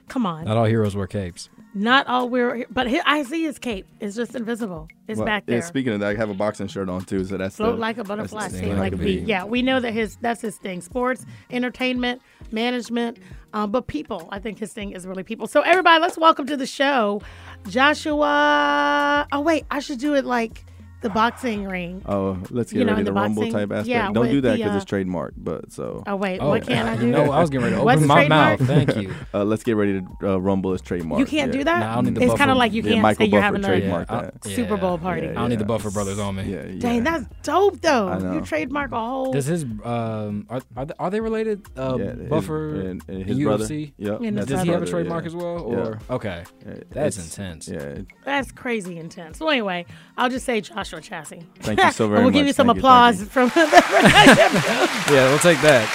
come 0.08 0.26
on. 0.26 0.44
Not 0.44 0.56
all 0.56 0.64
heroes 0.64 0.94
wear 0.94 1.06
capes. 1.06 1.48
Not 1.72 2.08
all 2.08 2.28
we're, 2.28 2.66
but 2.70 2.90
hi 2.90 3.00
I 3.06 3.22
see 3.22 3.44
his 3.44 3.58
cape. 3.60 3.86
It's 4.00 4.16
just 4.16 4.34
invisible. 4.34 4.88
It's 5.06 5.18
Well, 5.18 5.26
back 5.26 5.44
yeah, 5.46 5.56
there. 5.56 5.62
speaking 5.62 5.92
of 5.92 6.00
that, 6.00 6.08
I 6.10 6.14
have 6.16 6.28
a 6.28 6.34
boxing 6.34 6.66
shirt 6.66 6.88
on 6.88 7.04
too. 7.04 7.24
So 7.24 7.36
that's 7.36 7.56
Float 7.56 7.76
the- 7.76 7.80
like 7.80 7.96
a 7.98 8.02
butterfly, 8.04 8.48
sting 8.48 8.76
like 8.76 8.92
a 8.92 8.96
bee. 8.96 9.20
Yeah, 9.20 9.44
we 9.44 9.62
know 9.62 9.78
that 9.78 9.92
his 9.92 10.16
that's 10.16 10.40
his 10.40 10.56
thing. 10.56 10.80
Sports, 10.80 11.24
entertainment, 11.50 12.22
management, 12.50 13.18
um, 13.52 13.70
but 13.70 13.86
people. 13.86 14.28
I 14.32 14.40
think 14.40 14.58
his 14.58 14.72
thing 14.72 14.90
is 14.92 15.06
really 15.06 15.22
people. 15.22 15.46
So 15.46 15.60
everybody, 15.60 16.02
let's 16.02 16.18
welcome 16.18 16.46
to 16.46 16.56
the 16.56 16.66
show, 16.66 17.22
Joshua. 17.68 19.28
Oh 19.30 19.40
wait, 19.40 19.64
I 19.70 19.78
should 19.78 19.98
do 20.00 20.14
it 20.14 20.24
like 20.24 20.64
the 21.00 21.10
boxing 21.10 21.64
ring. 21.66 22.02
Oh, 22.06 22.38
let's 22.50 22.72
get 22.72 22.80
You 22.80 22.84
know, 22.84 22.92
ready 22.92 23.00
in 23.00 23.04
the, 23.06 23.10
the 23.10 23.14
rumble 23.14 23.42
boxing- 23.42 23.52
type 23.52 23.70
aspect. 23.72 23.88
yeah, 23.88 24.12
Don't 24.12 24.28
do 24.30 24.40
that 24.42 24.56
because 24.58 24.72
uh, 24.72 24.76
it's 24.76 24.84
trademarked. 24.84 25.32
But 25.38 25.72
so 25.72 26.02
Oh 26.06 26.16
wait, 26.16 26.38
Oh, 26.40 26.48
what 26.48 26.66
can 26.66 26.86
I 26.86 26.96
do? 26.96 27.06
No, 27.06 27.30
I 27.32 27.40
was 27.40 27.50
getting 27.50 27.64
ready 27.64 27.76
to 27.76 27.82
What's 27.84 27.98
open 27.98 28.08
my 28.08 28.14
trademark? 28.26 28.60
mouth. 28.60 28.68
Thank 28.68 28.96
you. 28.96 29.14
uh, 29.34 29.44
let's 29.44 29.62
get 29.62 29.76
ready 29.76 30.00
to 30.20 30.32
uh, 30.34 30.36
rumble 30.38 30.72
is 30.74 30.82
trademark. 30.82 31.18
You 31.20 31.26
can't 31.26 31.52
yeah. 31.52 31.58
do 31.58 31.64
that. 31.64 31.78
Nah, 31.80 31.90
I 31.92 31.94
don't 31.96 32.04
need 32.06 32.14
the 32.16 32.22
it's 32.24 32.34
kind 32.34 32.50
of 32.50 32.56
like 32.56 32.72
you 32.72 32.82
Yeah, 32.82 32.90
can't 32.90 33.02
Michael 33.02 33.26
say 33.26 33.30
you're 33.30 33.40
Buffer 33.40 33.44
having 33.44 33.64
a 33.64 33.66
trademark 33.68 34.10
Yeah, 34.10 34.20
that. 34.22 34.44
Super 34.44 34.76
Bowl 34.76 34.98
party. 34.98 35.22
Yeah, 35.26 35.30
I 35.30 35.34
don't 35.34 35.48
need 35.50 35.58
the. 35.58 35.64
Buffer 35.64 35.90
Brothers 35.90 36.18
on 36.18 36.34
me. 36.36 36.42
Yeah, 36.52 36.64
yeah. 36.66 36.78
Dang, 36.80 37.04
that's 37.04 37.24
dope 37.42 37.80
though. 37.80 38.08
I 38.08 38.18
know. 38.18 38.32
You 38.34 38.40
trademark 38.40 38.90
a 38.92 38.98
whole. 38.98 39.32
Does 39.32 39.46
his 39.46 39.64
um 39.84 40.46
are 40.50 40.60
are 40.98 41.10
they, 41.10 41.20
related? 41.20 41.66
Uh, 41.76 41.96
Yeah, 41.98 42.04
his- 42.14 42.28
Buffer 42.28 42.74
and, 42.80 43.02
and 43.08 43.24
his 43.24 43.36
and 43.36 43.44
brother. 43.46 43.64
UFC? 43.64 43.92
Yep. 43.98 44.20
And 44.22 44.46
Does 44.46 44.62
he 44.62 44.68
have 44.70 44.82
a 44.82 44.86
trademark 44.86 45.26
as 45.26 45.34
well? 45.34 45.60
Or 45.60 45.98
okay, 46.10 46.44
that's 46.90 47.18
intense. 47.18 47.68
Yeah. 47.68 47.98
That's 48.24 48.50
crazy 48.52 48.98
intense. 48.98 49.38
So 49.38 49.48
anyway, 49.48 49.86
I'll 50.16 50.28
just 50.30 50.44
say 50.44 50.60
Joshua 50.90 51.00
Chaase. 51.00 51.44
Thank 51.60 51.80
you 51.80 51.92
so 51.92 52.08
very 52.08 52.20
we'll 52.20 52.30
much. 52.30 52.34
give 52.34 52.46
you 52.48 52.52
some 52.52 52.66
Thank 52.66 52.78
applause 52.78 53.16
thank 53.18 53.30
from 53.30 53.48
the. 53.50 53.60
Yeah, 55.10 55.28
we'll 55.28 55.38
take 55.38 55.60
that. 55.62 55.88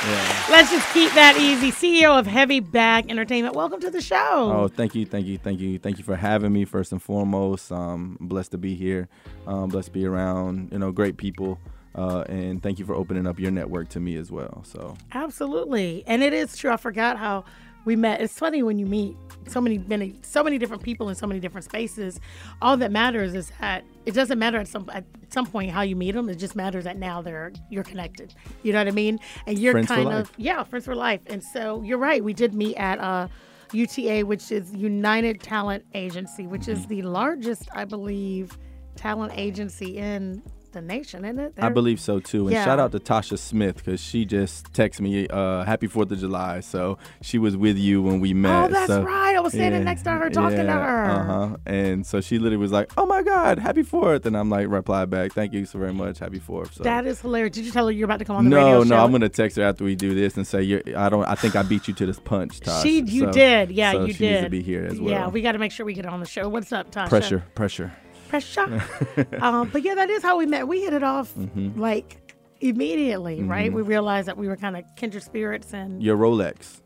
Yeah. 0.47 0.55
Let's 0.55 0.71
just 0.71 0.87
keep 0.93 1.11
that 1.13 1.37
easy. 1.37 1.71
CEO 1.71 2.17
of 2.17 2.25
Heavy 2.25 2.59
Bag 2.61 3.09
Entertainment. 3.09 3.55
Welcome 3.55 3.81
to 3.81 3.89
the 3.91 4.01
show. 4.01 4.15
Oh, 4.53 4.67
thank 4.69 4.95
you, 4.95 5.05
thank 5.05 5.25
you, 5.25 5.37
thank 5.37 5.59
you, 5.59 5.79
thank 5.79 5.97
you 5.97 6.03
for 6.05 6.15
having 6.15 6.53
me. 6.53 6.63
First 6.65 6.91
and 6.93 7.01
foremost, 7.01 7.71
um, 7.71 8.17
I'm 8.21 8.27
blessed 8.27 8.51
to 8.51 8.57
be 8.57 8.75
here. 8.75 9.07
Um, 9.47 9.67
blessed 9.69 9.87
to 9.87 9.91
be 9.91 10.05
around, 10.05 10.69
you 10.71 10.79
know, 10.79 10.91
great 10.91 11.17
people, 11.17 11.59
uh, 11.93 12.23
and 12.29 12.63
thank 12.63 12.79
you 12.79 12.85
for 12.85 12.95
opening 12.95 13.27
up 13.27 13.37
your 13.39 13.51
network 13.51 13.89
to 13.89 13.99
me 13.99 14.15
as 14.15 14.31
well. 14.31 14.63
So 14.63 14.95
Absolutely. 15.13 16.03
And 16.07 16.23
it 16.23 16.33
is 16.33 16.55
true. 16.57 16.71
I 16.71 16.77
forgot 16.77 17.17
how 17.17 17.43
we 17.85 17.95
met. 17.95 18.21
It's 18.21 18.37
funny 18.37 18.63
when 18.63 18.77
you 18.77 18.85
meet 18.85 19.15
so 19.47 19.61
many 19.61 19.77
many 19.77 20.15
so 20.23 20.43
many 20.43 20.57
different 20.57 20.83
people 20.83 21.09
in 21.09 21.15
so 21.15 21.27
many 21.27 21.39
different 21.39 21.65
spaces. 21.65 22.19
All 22.61 22.75
that 22.77 22.91
matters 22.91 23.33
is 23.33 23.51
that 23.61 23.85
it 24.05 24.13
doesn't 24.13 24.39
matter 24.39 24.59
at 24.59 24.67
some 24.67 24.89
at 24.91 25.05
some 25.29 25.45
point 25.45 25.71
how 25.71 25.81
you 25.81 25.95
meet 25.95 26.11
them. 26.11 26.29
It 26.29 26.35
just 26.35 26.55
matters 26.55 26.83
that 26.83 26.97
now 26.97 27.21
they're 27.21 27.53
you're 27.69 27.83
connected. 27.83 28.33
You 28.63 28.73
know 28.73 28.79
what 28.79 28.87
I 28.87 28.91
mean? 28.91 29.19
And 29.45 29.57
you're 29.57 29.73
Friends 29.73 29.87
kind 29.87 30.09
of 30.09 30.31
yeah, 30.37 30.63
friends 30.63 30.85
for 30.85 30.95
life. 30.95 31.21
And 31.27 31.43
so 31.43 31.81
you're 31.83 31.97
right. 31.97 32.23
We 32.23 32.33
did 32.33 32.53
meet 32.53 32.75
at 32.75 32.99
uh 32.99 33.27
UTA, 33.73 34.25
which 34.25 34.51
is 34.51 34.73
United 34.73 35.41
Talent 35.41 35.85
Agency, 35.93 36.47
which 36.47 36.67
is 36.67 36.85
the 36.85 37.01
largest, 37.01 37.67
I 37.73 37.83
believe, 37.83 38.57
talent 38.95 39.33
agency 39.35 39.97
in 39.97 40.41
the 40.75 40.81
nation, 40.81 41.25
isn't 41.25 41.39
it? 41.39 41.53
I 41.57 41.61
They're- 41.61 41.69
believe 41.71 41.99
so 41.99 42.19
too. 42.19 42.43
And 42.47 42.51
Yeah. 42.53 42.63
shout 42.65 42.79
out 42.79 42.91
to 42.91 42.99
Tasha 42.99 43.37
Smith 43.39 43.77
because 43.77 43.99
she 43.99 44.23
just 44.25 44.71
texted 44.73 45.01
me, 45.01 45.27
uh, 45.27 45.63
"Happy 45.63 45.87
Fourth 45.87 46.11
of 46.11 46.19
July." 46.19 46.59
So 46.59 46.97
she 47.21 47.37
was 47.39 47.57
with 47.57 47.77
you 47.77 48.01
when 48.03 48.19
we 48.19 48.33
met. 48.33 48.65
Oh, 48.65 48.67
that's 48.73 48.87
so- 48.87 49.01
right. 49.03 49.35
I 49.35 49.39
was 49.39 49.53
standing 49.53 49.83
next 49.83 50.03
to 50.03 50.11
her 50.11 50.29
talking 50.29 50.57
to 50.65 50.71
her. 50.71 51.05
Uh 51.05 51.23
huh. 51.25 51.57
And 51.65 52.05
so 52.05 52.21
she 52.21 52.37
literally 52.37 52.57
was 52.57 52.71
like, 52.71 52.91
"Oh 52.97 53.05
my 53.05 53.23
God, 53.23 53.57
Happy 53.59 53.83
Fourth. 53.83 54.25
And 54.25 54.37
I'm 54.37 54.49
like, 54.49 54.67
reply 54.69 55.05
back, 55.05 55.33
"Thank 55.33 55.53
you 55.53 55.65
so 55.65 55.79
very 55.79 55.93
much. 55.93 56.19
Happy 56.19 56.39
Fourth. 56.39 56.75
So. 56.75 56.83
That 56.83 57.05
is 57.07 57.19
hilarious. 57.21 57.55
Did 57.55 57.65
you 57.65 57.71
tell 57.71 57.85
her 57.87 57.91
you're 57.91 58.05
about 58.05 58.19
to 58.19 58.25
come 58.25 58.35
on 58.35 58.43
the 58.45 58.49
no, 58.51 58.57
radio 58.57 58.77
no, 58.83 58.85
show? 58.95 59.03
I'm 59.03 59.11
gonna 59.11 59.29
text 59.29 59.57
her 59.57 59.63
after 59.63 59.83
we 59.83 59.95
do 59.95 60.13
this 60.13 60.37
and 60.37 60.45
say, 60.45 60.61
You're, 60.61 60.81
"I 60.95 61.09
don't. 61.09 61.25
I 61.25 61.35
think 61.35 61.55
I 61.55 61.63
beat 61.63 61.87
you 61.87 61.93
to 61.95 62.05
this 62.05 62.19
punch, 62.19 62.59
Tasha." 62.59 62.83
She, 62.83 63.01
you 63.01 63.25
So- 63.25 63.31
did, 63.31 63.71
yeah, 63.71 63.93
so 63.93 64.05
you 64.05 64.13
she 64.13 64.19
did. 64.19 64.31
needs 64.31 64.43
to 64.45 64.49
be 64.49 64.61
here 64.61 64.85
as 64.85 64.99
well. 64.99 65.09
Yeah, 65.09 65.27
we 65.29 65.41
got 65.41 65.53
to 65.53 65.59
make 65.59 65.71
sure 65.71 65.85
we 65.85 65.93
get 65.93 66.05
on 66.05 66.19
the 66.19 66.25
show. 66.25 66.49
What's 66.49 66.71
up, 66.73 66.91
Tasha? 66.91 67.09
pressure, 67.09 67.43
pressure. 67.55 67.91
Pressure. 68.27 68.83
um, 69.41 69.69
but 69.71 69.83
yeah, 69.83 69.95
that 69.95 70.09
is 70.09 70.21
how 70.23 70.37
we 70.37 70.45
met. 70.45 70.67
We 70.67 70.81
hit 70.81 70.93
it 70.93 71.03
off 71.03 71.33
Mm-hmm. 71.35 71.79
like 71.79 72.21
immediately, 72.61 73.43
right? 73.43 73.71
We 73.71 73.81
realized 73.81 74.27
that 74.27 74.37
we 74.37 74.47
were 74.47 74.55
kind 74.57 74.75
of 74.77 74.83
kindred 74.95 75.23
spirits, 75.23 75.73
and 75.73 76.01
Your 76.01 76.17
Rolex. 76.17 76.81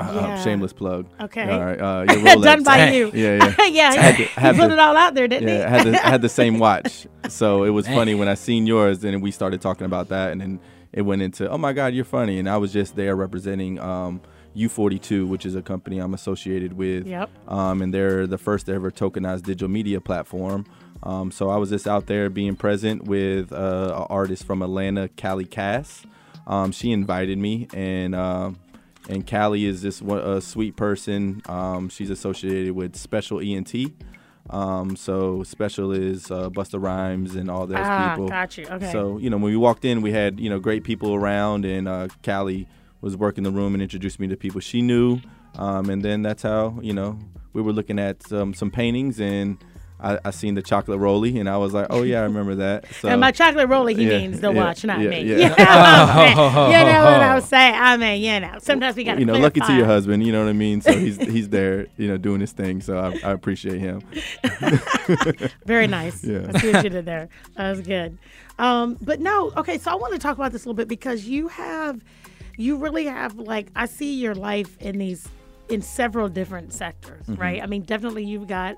Uh, 0.00 0.12
Yeah. 0.14 0.42
shameless 0.44 0.72
plug. 0.72 1.06
Okay. 1.20 1.42
All 1.50 1.64
right. 1.64 1.80
Uh, 1.80 2.04
your 2.12 2.22
Rolex. 2.22 2.42
done 2.42 2.62
by 2.62 2.90
you. 2.92 3.10
Yeah, 3.14 3.52
yeah. 3.58 3.64
yeah, 3.66 3.94
Had 3.94 4.14
he, 4.14 4.24
to- 4.24 4.30
had 4.40 4.54
he 4.54 4.60
put 4.60 4.68
to- 4.68 4.72
it 4.74 4.78
all 4.78 4.96
out 4.96 5.14
there, 5.14 5.26
didn't 5.28 5.48
Yeah, 5.48 5.66
I 5.66 5.68
he? 5.70 5.76
had 5.76 5.86
the, 5.86 6.06
I 6.06 6.10
had 6.10 6.22
the 6.22 6.28
same 6.28 6.58
watch. 6.58 7.06
So 7.28 7.64
it 7.64 7.70
was 7.70 7.86
funny 7.86 8.14
when 8.14 8.28
I 8.28 8.34
seen 8.34 8.66
yours, 8.66 9.02
and 9.04 9.14
then 9.14 9.20
we 9.20 9.30
started 9.32 9.60
talking 9.60 9.86
about 9.86 10.08
that, 10.10 10.30
and 10.32 10.40
then 10.40 10.60
it 10.92 11.02
went 11.02 11.22
into, 11.22 11.48
oh 11.50 11.58
my 11.58 11.72
God, 11.72 11.94
you're 11.94 12.04
funny, 12.04 12.38
and 12.38 12.48
I 12.48 12.56
was 12.58 12.72
just 12.72 12.94
there 12.96 13.16
representing 13.16 13.78
um, 13.80 14.20
U42, 14.58 15.26
which 15.28 15.46
is 15.46 15.54
a 15.54 15.62
company 15.62 15.98
I'm 15.98 16.14
associated 16.14 16.72
with. 16.74 17.06
Yep. 17.06 17.30
Um, 17.48 17.80
and 17.82 17.94
they're 17.94 18.26
the 18.26 18.38
first 18.38 18.68
ever 18.68 18.90
tokenized 18.90 19.44
digital 19.44 19.68
media 19.68 20.00
platform. 20.00 20.66
Um, 21.02 21.30
so 21.30 21.48
I 21.48 21.56
was 21.56 21.70
just 21.70 21.86
out 21.86 22.06
there 22.06 22.28
being 22.28 22.56
present 22.56 23.04
with 23.04 23.52
uh, 23.52 23.94
an 23.96 24.06
artist 24.10 24.44
from 24.44 24.62
Atlanta, 24.62 25.08
Callie 25.08 25.44
Cass. 25.44 26.04
Um, 26.46 26.72
she 26.72 26.90
invited 26.92 27.38
me, 27.38 27.68
and 27.74 28.14
um 28.14 28.58
and 29.08 29.26
Callie 29.26 29.64
is 29.64 29.80
just 29.80 30.02
one, 30.02 30.18
a 30.18 30.40
sweet 30.40 30.76
person. 30.76 31.40
Um, 31.46 31.88
she's 31.88 32.10
associated 32.10 32.72
with 32.74 32.96
Special 32.96 33.40
ENT. 33.40 33.74
Um, 34.50 34.96
so 34.96 35.42
Special 35.44 35.92
is 35.92 36.30
uh, 36.30 36.48
Busta 36.50 36.82
Rhymes 36.82 37.34
and 37.36 37.50
all 37.50 37.66
those 37.66 37.78
Ah, 37.80 38.10
people. 38.14 38.28
got 38.28 38.56
you. 38.58 38.66
Okay. 38.66 38.90
So 38.92 39.18
you 39.18 39.30
know 39.30 39.36
when 39.36 39.50
we 39.52 39.56
walked 39.56 39.84
in, 39.84 40.00
we 40.02 40.12
had 40.12 40.40
you 40.40 40.48
know 40.50 40.58
great 40.58 40.84
people 40.84 41.14
around, 41.14 41.64
and 41.64 41.86
uh, 41.86 42.08
Callie 42.24 42.66
was 43.00 43.16
working 43.16 43.44
the 43.44 43.50
room 43.50 43.74
and 43.74 43.82
introduced 43.82 44.20
me 44.20 44.26
to 44.28 44.36
people 44.36 44.60
she 44.60 44.82
knew. 44.82 45.20
Um, 45.56 45.90
and 45.90 46.02
then 46.02 46.22
that's 46.22 46.42
how 46.42 46.78
you 46.82 46.92
know 46.92 47.18
we 47.52 47.62
were 47.62 47.72
looking 47.72 47.98
at 47.98 48.30
um, 48.32 48.54
some 48.54 48.70
paintings, 48.70 49.20
and 49.20 49.58
I, 50.00 50.18
I 50.24 50.30
seen 50.30 50.54
the 50.54 50.62
chocolate 50.62 51.00
rolly, 51.00 51.38
and 51.38 51.48
I 51.48 51.56
was 51.56 51.74
like, 51.74 51.86
oh 51.90 52.02
yeah, 52.02 52.20
I 52.20 52.22
remember 52.24 52.54
that. 52.56 52.84
So 52.98 53.08
and 53.08 53.20
my 53.20 53.30
chocolate 53.30 53.68
roller, 53.68 53.90
he 53.90 54.08
yeah, 54.08 54.18
means 54.18 54.40
the 54.40 54.52
yeah, 54.52 54.64
watch, 54.64 54.84
not 54.84 55.00
yeah, 55.00 55.10
me. 55.10 55.22
yeah. 55.22 55.48
You, 55.48 55.54
know 55.54 55.60
what 55.60 55.70
I'm 55.70 56.20
saying? 56.20 56.70
You 56.70 56.84
know 56.84 57.04
what 57.04 57.22
I'm 57.22 57.40
saying? 57.40 57.74
I 57.74 57.96
mean, 57.96 58.22
you 58.22 58.40
know, 58.40 58.58
sometimes 58.60 58.96
we 58.96 59.04
got 59.04 59.14
to 59.14 59.20
you 59.20 59.26
know, 59.26 59.34
lucky 59.34 59.60
to 59.60 59.72
your 59.72 59.86
husband, 59.86 60.24
you 60.26 60.32
know 60.32 60.42
what 60.42 60.50
I 60.50 60.52
mean. 60.52 60.80
So 60.80 60.92
he's 60.92 61.16
he's 61.16 61.48
there, 61.48 61.86
you 61.96 62.08
know, 62.08 62.16
doing 62.16 62.40
his 62.40 62.52
thing. 62.52 62.80
So 62.80 62.98
I, 62.98 63.28
I 63.28 63.32
appreciate 63.32 63.78
him. 63.78 64.02
Very 65.64 65.86
nice. 65.86 66.24
Yeah. 66.24 66.50
I 66.52 66.58
see 66.58 66.72
what 66.72 66.84
you 66.84 66.90
did 66.90 67.04
there. 67.04 67.28
That 67.56 67.70
was 67.70 67.80
good. 67.80 68.18
Um, 68.58 68.98
but 69.00 69.20
no, 69.20 69.52
okay, 69.56 69.78
so 69.78 69.90
I 69.90 69.94
want 69.94 70.12
to 70.14 70.18
talk 70.18 70.36
about 70.36 70.52
this 70.52 70.64
a 70.64 70.68
little 70.68 70.76
bit 70.76 70.88
because 70.88 71.26
you 71.26 71.48
have, 71.48 72.02
you 72.58 72.76
really 72.76 73.06
have 73.06 73.36
like, 73.38 73.68
I 73.76 73.86
see 73.86 74.14
your 74.20 74.34
life 74.34 74.76
in 74.78 74.98
these, 74.98 75.26
in 75.70 75.80
several 75.80 76.28
different 76.28 76.72
sectors, 76.72 77.24
Mm-hmm. 77.26 77.40
right? 77.40 77.62
I 77.62 77.66
mean, 77.66 77.82
definitely 77.82 78.24
you've 78.24 78.48
got 78.48 78.76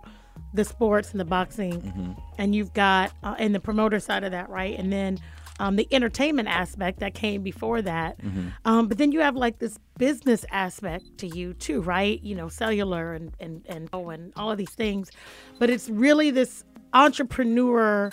the 0.55 0.65
sports 0.65 1.11
and 1.11 1.19
the 1.21 1.25
boxing, 1.25 1.81
Mm-hmm. 1.81 2.13
and 2.39 2.55
you've 2.55 2.73
got, 2.75 3.13
uh, 3.23 3.35
and 3.39 3.55
the 3.55 3.61
promoter 3.61 3.99
side 3.99 4.23
of 4.25 4.31
that, 4.33 4.49
right? 4.49 4.79
And 4.79 4.93
then 4.93 5.19
um, 5.59 5.77
the 5.77 5.87
entertainment 5.93 6.49
aspect 6.49 7.01
that 7.01 7.13
came 7.15 7.43
before 7.43 7.83
that. 7.83 8.19
Mm-hmm. 8.23 8.49
Um, 8.65 8.89
but 8.89 8.97
then 8.99 9.13
you 9.13 9.21
have 9.21 9.37
like 9.37 9.59
this 9.59 9.79
business 9.99 10.45
aspect 10.51 11.05
to 11.19 11.27
you 11.27 11.53
too, 11.53 11.83
right? 11.83 12.19
You 12.23 12.35
know, 12.35 12.49
cellular 12.49 13.13
and 13.13 13.33
and 13.41 13.63
and 13.69 13.89
oh, 13.93 14.09
and 14.09 14.33
all 14.37 14.51
of 14.51 14.57
these 14.57 14.71
things. 14.71 15.11
But 15.59 15.69
it's 15.69 15.91
really 15.91 16.31
this 16.31 16.65
entrepreneur 16.95 18.11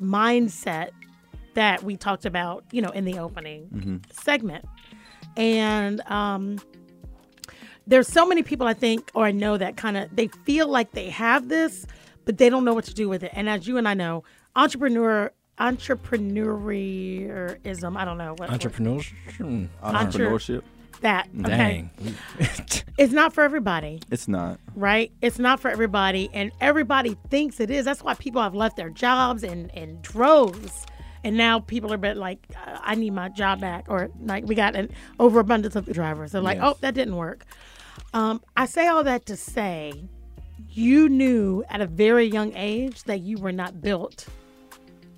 mindset 0.00 0.90
that 1.54 1.82
we 1.82 1.96
talked 1.96 2.24
about, 2.26 2.64
you 2.70 2.82
know, 2.82 2.90
in 2.90 3.04
the 3.04 3.18
opening 3.18 4.02
segment. 4.12 4.64
And 5.36 6.00
um, 6.10 6.58
there's 7.86 8.08
so 8.08 8.26
many 8.26 8.42
people 8.42 8.66
I 8.66 8.74
think 8.74 9.10
or 9.14 9.24
I 9.26 9.32
know 9.32 9.56
that 9.58 9.76
kind 9.76 9.96
of 9.96 10.14
they 10.14 10.28
feel 10.44 10.68
like 10.68 10.92
they 10.92 11.10
have 11.10 11.48
this, 11.48 11.86
but 12.24 12.38
they 12.38 12.48
don't 12.50 12.64
know 12.64 12.74
what 12.74 12.84
to 12.84 12.94
do 12.94 13.08
with 13.08 13.22
it. 13.22 13.30
And 13.34 13.48
as 13.48 13.66
you 13.68 13.76
and 13.78 13.88
I 13.88 13.94
know, 13.94 14.24
entrepreneur 14.54 15.32
entrepreneurism, 15.58 17.96
I 17.96 18.04
don't 18.04 18.18
know 18.18 18.34
what 18.36 18.50
Entrepreneurs. 18.50 19.10
Hmm. 19.36 19.66
Entrepreneurship. 19.82 20.62
that. 21.00 21.28
Okay. 21.40 21.88
Dang. 21.98 22.14
It's 22.98 23.12
not 23.12 23.34
for 23.34 23.42
everybody. 23.44 24.00
It's 24.10 24.26
not. 24.26 24.58
right? 24.74 25.12
It's 25.20 25.38
not 25.38 25.60
for 25.60 25.70
everybody, 25.70 26.30
and 26.32 26.50
everybody 26.62 27.14
thinks 27.28 27.60
it 27.60 27.70
is. 27.70 27.84
That's 27.84 28.02
why 28.02 28.14
people 28.14 28.40
have 28.40 28.54
left 28.54 28.78
their 28.78 28.88
jobs 28.88 29.44
in, 29.44 29.68
in 29.70 29.98
droves. 30.00 30.86
And 31.26 31.36
now 31.36 31.58
people 31.58 31.92
are 31.92 31.96
bit 31.96 32.16
like, 32.16 32.38
"Uh, 32.54 32.78
I 32.80 32.94
need 32.94 33.10
my 33.12 33.28
job 33.28 33.60
back, 33.60 33.86
or 33.88 34.10
like 34.22 34.46
we 34.46 34.54
got 34.54 34.76
an 34.76 34.90
overabundance 35.18 35.74
of 35.74 35.84
drivers. 35.92 36.30
They're 36.30 36.40
like, 36.40 36.58
Yes. 36.58 36.74
oh, 36.74 36.78
that 36.82 36.94
didn't 36.94 37.16
work. 37.16 37.44
Um, 38.14 38.40
I 38.56 38.66
say 38.66 38.86
all 38.86 39.02
that 39.02 39.26
to 39.26 39.36
say, 39.36 40.04
you 40.70 41.08
knew 41.08 41.64
at 41.68 41.80
a 41.80 41.86
very 41.88 42.26
young 42.26 42.52
age 42.54 43.02
that 43.04 43.22
you 43.22 43.38
were 43.38 43.50
not 43.50 43.80
built 43.80 44.28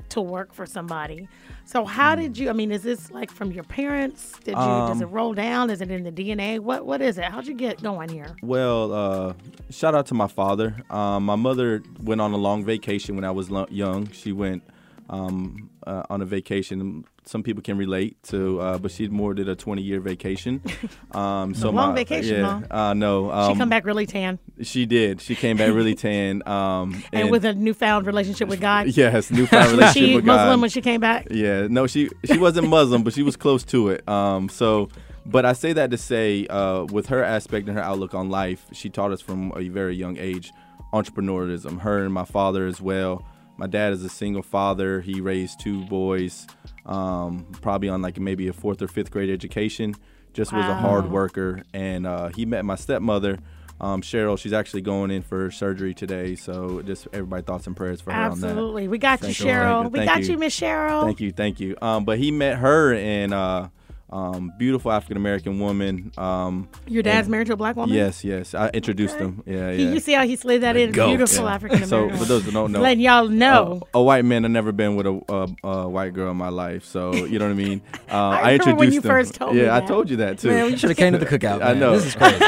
to 0.08 0.22
work 0.22 0.54
for 0.54 0.64
somebody. 0.64 1.28
So 1.66 1.84
how 1.84 2.14
Hmm. 2.14 2.22
did 2.22 2.38
you? 2.38 2.48
I 2.48 2.54
mean, 2.54 2.72
is 2.72 2.82
this 2.84 3.10
like 3.10 3.30
from 3.30 3.52
your 3.52 3.64
parents? 3.64 4.32
Did 4.44 4.52
you? 4.52 4.54
does 4.54 4.96
Um, 4.96 5.02
it 5.02 5.06
roll 5.10 5.34
down? 5.34 5.68
Is 5.68 5.82
it 5.82 5.90
in 5.90 6.04
the 6.04 6.10
DNA? 6.10 6.58
What 6.58 6.86
What 6.86 7.02
is 7.02 7.18
it? 7.18 7.24
How'd 7.24 7.46
you 7.46 7.52
get 7.54 7.82
going 7.82 8.08
here? 8.08 8.34
Well, 8.42 8.94
uh, 8.94 9.32
shout 9.68 9.94
out 9.94 10.06
to 10.06 10.14
my 10.14 10.26
father. 10.28 10.74
Um, 10.88 11.26
my 11.26 11.36
mother 11.36 11.82
went 12.02 12.22
on 12.22 12.32
a 12.32 12.38
long 12.38 12.64
vacation 12.64 13.14
when 13.14 13.26
I 13.26 13.30
was 13.30 13.50
lo- 13.50 13.66
young. 13.68 14.10
She 14.12 14.32
went 14.32 14.62
um, 15.08 15.70
uh, 15.86 16.02
on 16.10 16.20
a 16.22 16.24
vacation. 16.24 17.04
Some 17.24 17.42
people 17.42 17.62
can 17.62 17.76
relate 17.76 18.22
to, 18.24 18.60
uh, 18.60 18.78
but 18.78 18.90
she 18.90 19.08
more 19.08 19.34
did 19.34 19.48
a 19.48 19.54
20 19.56 19.82
year 19.82 20.00
vacation. 20.00 20.62
Um, 21.12 21.54
so 21.54 21.70
long 21.70 21.90
my, 21.90 21.94
vacation, 21.94 22.36
yeah, 22.36 22.42
Mom. 22.42 22.66
uh, 22.70 22.94
no, 22.94 23.30
um, 23.32 23.52
She 23.52 23.58
come 23.58 23.70
back 23.70 23.86
really 23.86 24.04
tan. 24.06 24.38
She 24.62 24.84
did. 24.84 25.20
She 25.22 25.34
came 25.34 25.56
back 25.56 25.72
really 25.72 25.94
tan. 26.06 26.46
Um, 26.46 27.02
and, 27.12 27.30
with 27.30 27.44
a 27.46 27.54
newfound 27.54 28.06
relationship 28.06 28.46
with 28.48 28.60
God. 28.60 28.88
yes, 28.88 29.30
newfound 29.30 29.72
relationship 29.72 29.78
with 29.78 29.80
god 29.80 30.08
she 30.10 30.16
with 30.16 30.24
Muslim 30.26 30.56
God. 30.56 30.60
when 30.60 30.70
she 30.70 30.80
came 30.82 31.00
back? 31.00 31.28
Yeah, 31.30 31.66
no, 31.68 31.86
she 31.86 32.10
she 32.24 32.38
wasn't 32.38 32.68
Muslim, 32.68 33.02
but 33.02 33.14
she 33.14 33.22
was 33.22 33.36
close 33.36 33.64
to 33.64 33.88
it. 33.88 34.06
Um, 34.08 34.48
so, 34.50 34.90
but 35.24 35.44
I 35.46 35.54
say 35.54 35.72
that 35.72 35.90
to 35.90 35.96
say, 35.96 36.46
uh, 36.46 36.84
with 36.84 37.06
her 37.06 37.24
aspect 37.24 37.66
and 37.68 37.76
her 37.76 37.82
outlook 37.82 38.14
on 38.14 38.28
life, 38.28 38.66
she 38.72 38.90
taught 38.90 39.10
us 39.10 39.20
from 39.22 39.52
a 39.56 39.68
very 39.68 39.96
young 39.96 40.18
age 40.18 40.52
entrepreneurism. 40.92 41.80
Her 41.80 42.04
and 42.04 42.12
my 42.12 42.24
father 42.24 42.66
as 42.66 42.80
well. 42.80 43.24
My 43.58 43.66
dad 43.66 43.92
is 43.92 44.04
a 44.04 44.08
single 44.08 44.42
father. 44.42 45.00
He 45.00 45.20
raised 45.20 45.60
two 45.60 45.84
boys, 45.86 46.46
um, 46.86 47.44
probably 47.60 47.88
on 47.88 48.00
like 48.00 48.18
maybe 48.18 48.46
a 48.48 48.52
fourth 48.52 48.80
or 48.80 48.88
fifth 48.88 49.10
grade 49.10 49.30
education. 49.30 49.94
Just 50.32 50.52
was 50.52 50.64
a 50.64 50.74
hard 50.74 51.10
worker, 51.10 51.64
and 51.74 52.06
uh, 52.06 52.28
he 52.28 52.46
met 52.46 52.64
my 52.64 52.76
stepmother. 52.76 53.38
Um, 53.80 54.02
Cheryl, 54.02 54.38
she's 54.38 54.52
actually 54.52 54.82
going 54.82 55.10
in 55.10 55.22
for 55.22 55.50
surgery 55.50 55.94
today, 55.94 56.36
so 56.36 56.82
just 56.82 57.08
everybody 57.12 57.42
thoughts 57.42 57.66
and 57.66 57.76
prayers 57.76 58.00
for 58.00 58.12
her 58.12 58.20
on 58.20 58.40
that. 58.40 58.48
Absolutely. 58.48 58.88
We 58.88 58.98
got 58.98 59.20
Thank 59.20 59.38
you. 59.38 59.46
Cheryl. 59.46 59.90
We 59.90 60.04
got 60.04 60.22
you, 60.22 60.32
you. 60.32 60.38
Miss 60.38 60.58
Cheryl. 60.58 61.02
Thank 61.04 61.20
you, 61.20 61.32
thank 61.32 61.60
you. 61.60 61.76
Um, 61.82 62.04
but 62.04 62.18
he 62.18 62.30
met 62.30 62.58
her 62.58 62.94
and 62.94 63.34
uh, 63.34 63.68
um, 64.10 64.52
beautiful 64.58 64.90
African 64.90 65.16
American 65.16 65.58
woman. 65.60 66.12
Um, 66.16 66.68
Your 66.86 67.02
dad's 67.02 67.26
and- 67.26 67.32
married 67.32 67.46
to 67.48 67.52
a 67.52 67.56
black 67.56 67.76
woman? 67.76 67.94
Yes, 67.94 68.24
yes. 68.24 68.54
I 68.54 68.68
introduced 68.70 69.16
him. 69.16 69.42
Yeah, 69.46 69.70
yeah. 69.70 69.92
You 69.92 70.00
see 70.00 70.12
how 70.12 70.24
he 70.26 70.36
slid 70.36 70.62
that 70.62 70.76
in? 70.76 70.92
go. 70.92 71.08
Beautiful 71.08 71.44
Yeah. 71.44 71.54
African 71.54 71.82
American. 71.84 72.10
So 72.12 72.16
for 72.18 72.24
those 72.24 72.44
who 72.44 72.50
don't 72.52 72.72
know, 72.72 72.80
letting 72.80 73.00
y'all 73.00 73.28
know. 73.28 73.80
uh, 73.94 73.98
a 73.98 74.02
white 74.02 74.24
man. 74.24 74.44
I've 74.44 74.50
never 74.50 74.72
been 74.72 74.96
with 74.96 75.06
a, 75.06 75.20
a, 75.62 75.68
a 75.68 75.88
white 75.88 76.14
girl 76.14 76.30
in 76.30 76.36
my 76.36 76.48
life, 76.48 76.84
so 76.84 77.14
you 77.14 77.38
know 77.38 77.46
what 77.46 77.52
I 77.52 77.54
mean. 77.54 77.80
Uh, 78.10 78.14
I, 78.14 78.52
remember 78.52 78.64
when 78.76 78.88
introduced 78.88 78.94
you 78.94 79.00
him. 79.00 79.02
first 79.02 79.34
told 79.34 79.54
yeah, 79.54 79.62
me 79.64 79.70
I 79.70 79.80
told 79.82 80.08
you 80.08 80.16
that 80.16 80.38
too. 80.38 80.48
Man, 80.48 80.70
You 80.70 80.78
should 80.78 80.88
have 80.88 80.96
came 80.96 81.12
to 81.12 81.18
the 81.18 81.26
cookout. 81.38 81.62
I 81.62 81.74
know. 81.74 81.92
This 81.98 82.06
is 82.06 82.14
crazy. 82.16 82.40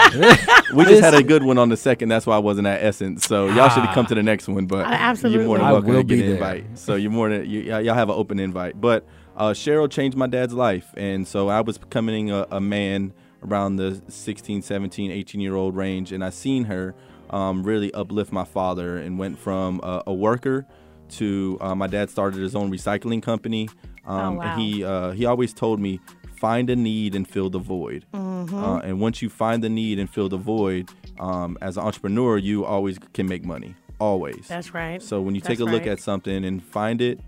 we 0.74 0.84
just 0.86 1.02
had 1.02 1.12
a 1.12 1.22
good 1.22 1.42
one 1.44 1.58
on 1.58 1.68
the 1.68 1.76
second. 1.76 2.08
That's 2.08 2.26
why 2.26 2.36
I 2.36 2.38
wasn't 2.38 2.66
at 2.66 2.82
Essence. 2.82 3.26
So 3.26 3.44
y'all 3.48 3.68
should 3.68 3.84
have 3.84 3.94
come 3.94 4.06
to 4.06 4.14
the 4.14 4.22
next 4.22 4.48
one. 4.48 4.64
But 4.64 4.86
I- 4.86 4.94
absolutely. 4.94 5.40
you're 5.40 5.46
more 5.48 5.58
than 5.58 5.66
I 5.66 5.72
welcome 5.72 5.90
will 5.90 5.96
to 5.98 6.04
get 6.04 6.14
be 6.14 6.20
an 6.22 6.26
there. 6.28 6.34
invite. 6.36 6.78
So 6.78 6.94
you're 6.94 7.10
more 7.10 7.28
than 7.28 7.44
you, 7.48 7.60
y'all 7.60 7.92
have 7.94 8.08
an 8.08 8.14
open 8.16 8.40
invite. 8.40 8.80
But 8.80 9.04
uh, 9.40 9.54
Cheryl 9.54 9.90
changed 9.90 10.18
my 10.18 10.26
dad's 10.26 10.52
life, 10.52 10.92
and 10.98 11.26
so 11.26 11.48
I 11.48 11.62
was 11.62 11.78
becoming 11.78 12.30
a, 12.30 12.46
a 12.50 12.60
man 12.60 13.14
around 13.42 13.76
the 13.76 14.00
16, 14.08 14.60
17, 14.60 15.10
18 15.10 15.40
year 15.40 15.54
old 15.56 15.74
range, 15.74 16.12
and 16.12 16.22
I 16.22 16.28
seen 16.28 16.64
her 16.64 16.94
um, 17.30 17.62
really 17.62 17.92
uplift 17.94 18.32
my 18.32 18.44
father 18.44 18.98
and 18.98 19.18
went 19.18 19.38
from 19.38 19.80
a, 19.82 20.02
a 20.08 20.12
worker 20.12 20.66
to 21.12 21.56
uh, 21.62 21.74
my 21.74 21.86
dad 21.86 22.10
started 22.10 22.40
his 22.40 22.54
own 22.54 22.70
recycling 22.70 23.22
company. 23.22 23.70
Um, 24.04 24.36
wow. 24.36 24.42
And 24.42 24.60
he 24.60 24.84
uh, 24.84 25.12
he 25.12 25.24
always 25.24 25.54
told 25.54 25.80
me 25.80 26.00
find 26.36 26.68
a 26.68 26.76
need 26.76 27.14
and 27.14 27.26
fill 27.26 27.48
the 27.48 27.58
void. 27.58 28.04
Uh, 28.12 28.80
and 28.84 29.00
once 29.00 29.22
you 29.22 29.30
find 29.30 29.64
the 29.64 29.68
need 29.70 29.98
and 29.98 30.08
fill 30.08 30.28
the 30.28 30.36
void, 30.36 30.90
um, 31.18 31.56
as 31.62 31.78
an 31.78 31.84
entrepreneur, 31.84 32.36
you 32.36 32.66
always 32.66 32.98
can 33.14 33.26
make 33.26 33.44
money. 33.44 33.74
Always. 33.98 34.48
That's 34.48 34.74
right. 34.74 35.02
So 35.02 35.20
when 35.20 35.34
you 35.34 35.40
take 35.40 35.58
That's 35.58 35.68
a 35.68 35.72
look 35.72 35.82
right. 35.82 35.92
at 35.92 36.00
something 36.00 36.44
and 36.44 36.62
find 36.62 37.00
it, 37.00 37.20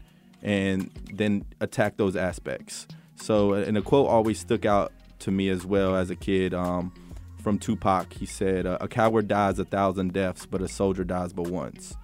and 0.43 0.91
then 1.13 1.45
attack 1.61 1.97
those 1.97 2.17
aspects. 2.17 2.87
So, 3.17 3.53
and 3.53 3.77
a 3.79 3.83
quote 3.83 4.09
always 4.09 4.39
stuck 4.41 4.65
out 4.67 4.93
to 5.21 5.31
me 5.31 5.49
as 5.49 5.65
well 5.65 5.95
as 5.95 6.11
a 6.11 6.17
kid 6.17 6.53
um, 6.55 6.93
from 7.43 7.59
Tupac. 7.59 8.13
He 8.13 8.27
said, 8.27 8.67
"A 8.67 8.89
coward 8.89 9.29
dies 9.29 9.59
a 9.59 9.65
thousand 9.65 10.13
deaths, 10.13 10.47
but 10.47 10.61
a 10.61 10.69
soldier 10.69 11.05
dies 11.05 11.33
but 11.33 11.49
once." 11.49 11.95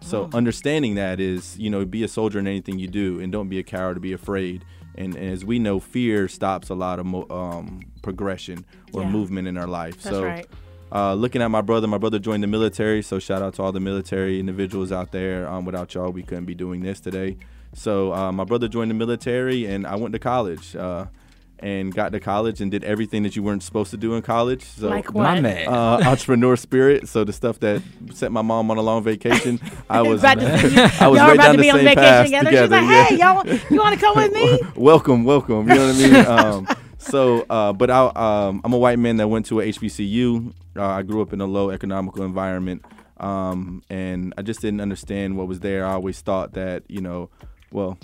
So 0.00 0.28
understanding 0.34 0.96
that 0.96 1.18
is, 1.18 1.56
you 1.58 1.70
know, 1.70 1.82
be 1.86 2.02
a 2.04 2.08
soldier 2.08 2.38
in 2.38 2.46
anything 2.46 2.78
you 2.78 2.88
do, 2.88 3.20
and 3.20 3.32
don't 3.32 3.48
be 3.48 3.58
a 3.58 3.62
coward 3.62 3.94
to 3.94 4.00
be 4.00 4.12
afraid. 4.12 4.62
And, 4.96 5.16
and 5.16 5.30
as 5.32 5.44
we 5.46 5.58
know, 5.58 5.80
fear 5.80 6.28
stops 6.28 6.68
a 6.68 6.74
lot 6.74 6.98
of 6.98 7.06
mo- 7.06 7.26
um, 7.30 7.80
progression 8.02 8.66
or 8.92 9.02
Yeah. 9.02 9.10
movement 9.10 9.48
in 9.48 9.56
our 9.56 9.66
life. 9.66 10.02
That's 10.02 10.14
so, 10.14 10.24
right. 10.24 10.46
uh, 10.92 11.14
looking 11.14 11.40
at 11.42 11.48
my 11.50 11.62
brother, 11.62 11.86
my 11.88 11.96
brother 11.98 12.18
joined 12.18 12.42
the 12.42 12.46
military. 12.48 13.00
So 13.02 13.18
shout 13.18 13.40
out 13.42 13.54
to 13.54 13.62
all 13.62 13.72
the 13.72 13.80
military 13.80 14.38
individuals 14.38 14.92
out 14.92 15.10
there. 15.10 15.48
Um, 15.48 15.64
without 15.64 15.94
y'all, 15.94 16.10
we 16.10 16.22
couldn't 16.22 16.44
be 16.44 16.54
doing 16.54 16.82
this 16.82 17.00
today. 17.00 17.38
So 17.74 18.12
uh, 18.14 18.32
my 18.32 18.44
brother 18.44 18.68
joined 18.68 18.90
the 18.90 18.94
military, 18.94 19.66
and 19.66 19.86
I 19.86 19.96
went 19.96 20.12
to 20.12 20.18
college. 20.18 20.74
Uh, 20.76 21.06
and 21.60 21.94
got 21.94 22.12
to 22.12 22.20
college 22.20 22.60
and 22.60 22.70
did 22.70 22.84
everything 22.84 23.22
that 23.22 23.36
you 23.36 23.42
weren't 23.42 23.62
supposed 23.62 23.90
to 23.92 23.96
do 23.96 24.14
in 24.16 24.22
college. 24.22 24.64
So 24.64 24.88
Like 24.88 25.14
what? 25.14 25.22
My 25.22 25.40
man. 25.40 25.66
uh, 25.68 26.02
entrepreneur 26.04 26.56
spirit. 26.56 27.08
So 27.08 27.24
the 27.24 27.32
stuff 27.32 27.60
that 27.60 27.80
sent 28.12 28.32
my 28.32 28.42
mom 28.42 28.70
on 28.70 28.76
a 28.76 28.82
long 28.82 29.02
vacation, 29.02 29.60
I 29.88 30.02
was 30.08 30.20
About 30.20 30.40
to 30.40 30.44
you- 30.44 30.82
I 31.00 31.08
was 31.08 31.18
y'all 31.18 31.28
right 31.28 31.34
about 31.36 31.36
down 31.36 31.54
to 31.54 31.60
be 31.62 31.70
on 31.70 31.78
vacation 31.78 32.24
together. 32.24 32.44
together. 32.50 32.64
She's 32.64 32.70
like, 32.70 32.82
yeah. 32.82 33.04
hey, 33.04 33.16
y'all, 33.16 33.46
you 33.70 33.78
want 33.80 33.94
to 33.94 34.00
come 34.00 34.16
with 34.16 34.32
me? 34.32 34.58
welcome, 34.76 35.24
welcome. 35.24 35.68
You 35.68 35.74
know 35.74 35.86
what 35.86 35.94
I 35.94 35.98
mean? 35.98 36.26
Um, 36.26 36.68
so, 36.98 37.46
uh, 37.48 37.72
but 37.72 37.88
I, 37.88 38.06
um, 38.14 38.60
I'm 38.62 38.72
a 38.74 38.78
white 38.78 38.98
man 38.98 39.16
that 39.18 39.28
went 39.28 39.46
to 39.46 39.60
a 39.60 39.64
HBCU. 39.66 40.52
Uh, 40.76 40.84
I 40.84 41.02
grew 41.02 41.22
up 41.22 41.32
in 41.32 41.40
a 41.40 41.46
low 41.46 41.70
economical 41.70 42.24
environment, 42.24 42.84
um, 43.18 43.82
and 43.88 44.34
I 44.36 44.42
just 44.42 44.60
didn't 44.60 44.80
understand 44.82 45.38
what 45.38 45.46
was 45.48 45.60
there. 45.60 45.86
I 45.86 45.92
always 45.92 46.20
thought 46.20 46.54
that, 46.54 46.82
you 46.88 47.00
know, 47.00 47.30
well, 47.74 47.98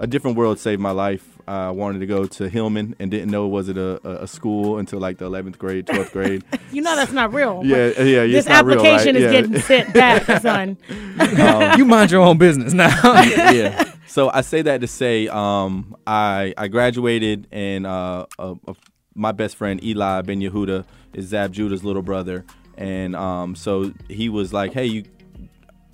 a 0.00 0.06
different 0.06 0.36
world 0.36 0.58
saved 0.58 0.80
my 0.80 0.92
life. 0.92 1.24
I 1.48 1.70
wanted 1.70 2.00
to 2.00 2.06
go 2.06 2.26
to 2.26 2.48
Hillman 2.48 2.96
and 2.98 3.08
didn't 3.10 3.30
know 3.30 3.46
was 3.46 3.68
it 3.68 3.76
a, 3.78 4.00
a 4.08 4.22
a 4.24 4.26
school 4.26 4.78
until 4.78 4.98
like 4.98 5.18
the 5.18 5.28
11th 5.30 5.58
grade, 5.58 5.86
12th 5.86 6.12
grade. 6.12 6.44
You 6.72 6.82
know 6.82 6.96
that's 6.96 7.12
not 7.12 7.32
real. 7.32 7.58
but 7.60 7.66
yeah, 7.68 7.86
yeah. 8.02 8.26
This 8.26 8.40
it's 8.44 8.48
not 8.48 8.64
real, 8.66 8.76
right? 8.78 8.86
application 8.86 9.16
is 9.16 9.22
Yeah. 9.22 9.30
getting 9.32 9.60
sent 9.60 9.94
back, 9.94 10.42
son. 10.42 10.76
you 11.78 11.84
mind 11.84 12.10
your 12.10 12.22
own 12.22 12.36
business 12.38 12.72
now. 12.72 12.88
yeah. 13.22 13.84
So 14.06 14.28
I 14.30 14.40
say 14.42 14.62
that 14.62 14.80
to 14.80 14.86
say 14.86 15.28
um, 15.28 15.96
I 16.06 16.52
I 16.58 16.68
graduated 16.68 17.46
and 17.52 17.86
uh, 17.86 18.26
uh, 18.38 18.54
uh, 18.66 18.74
my 19.14 19.32
best 19.32 19.56
friend 19.56 19.82
Eli 19.84 20.22
Ben 20.22 20.40
Yehuda 20.40 20.84
is 21.14 21.26
Zab 21.28 21.52
Judah's 21.52 21.84
little 21.84 22.02
brother, 22.02 22.44
and 22.76 23.14
um, 23.16 23.54
so 23.54 23.92
he 24.08 24.28
was 24.28 24.52
like, 24.52 24.72
"Hey, 24.74 24.86
you, 24.86 25.04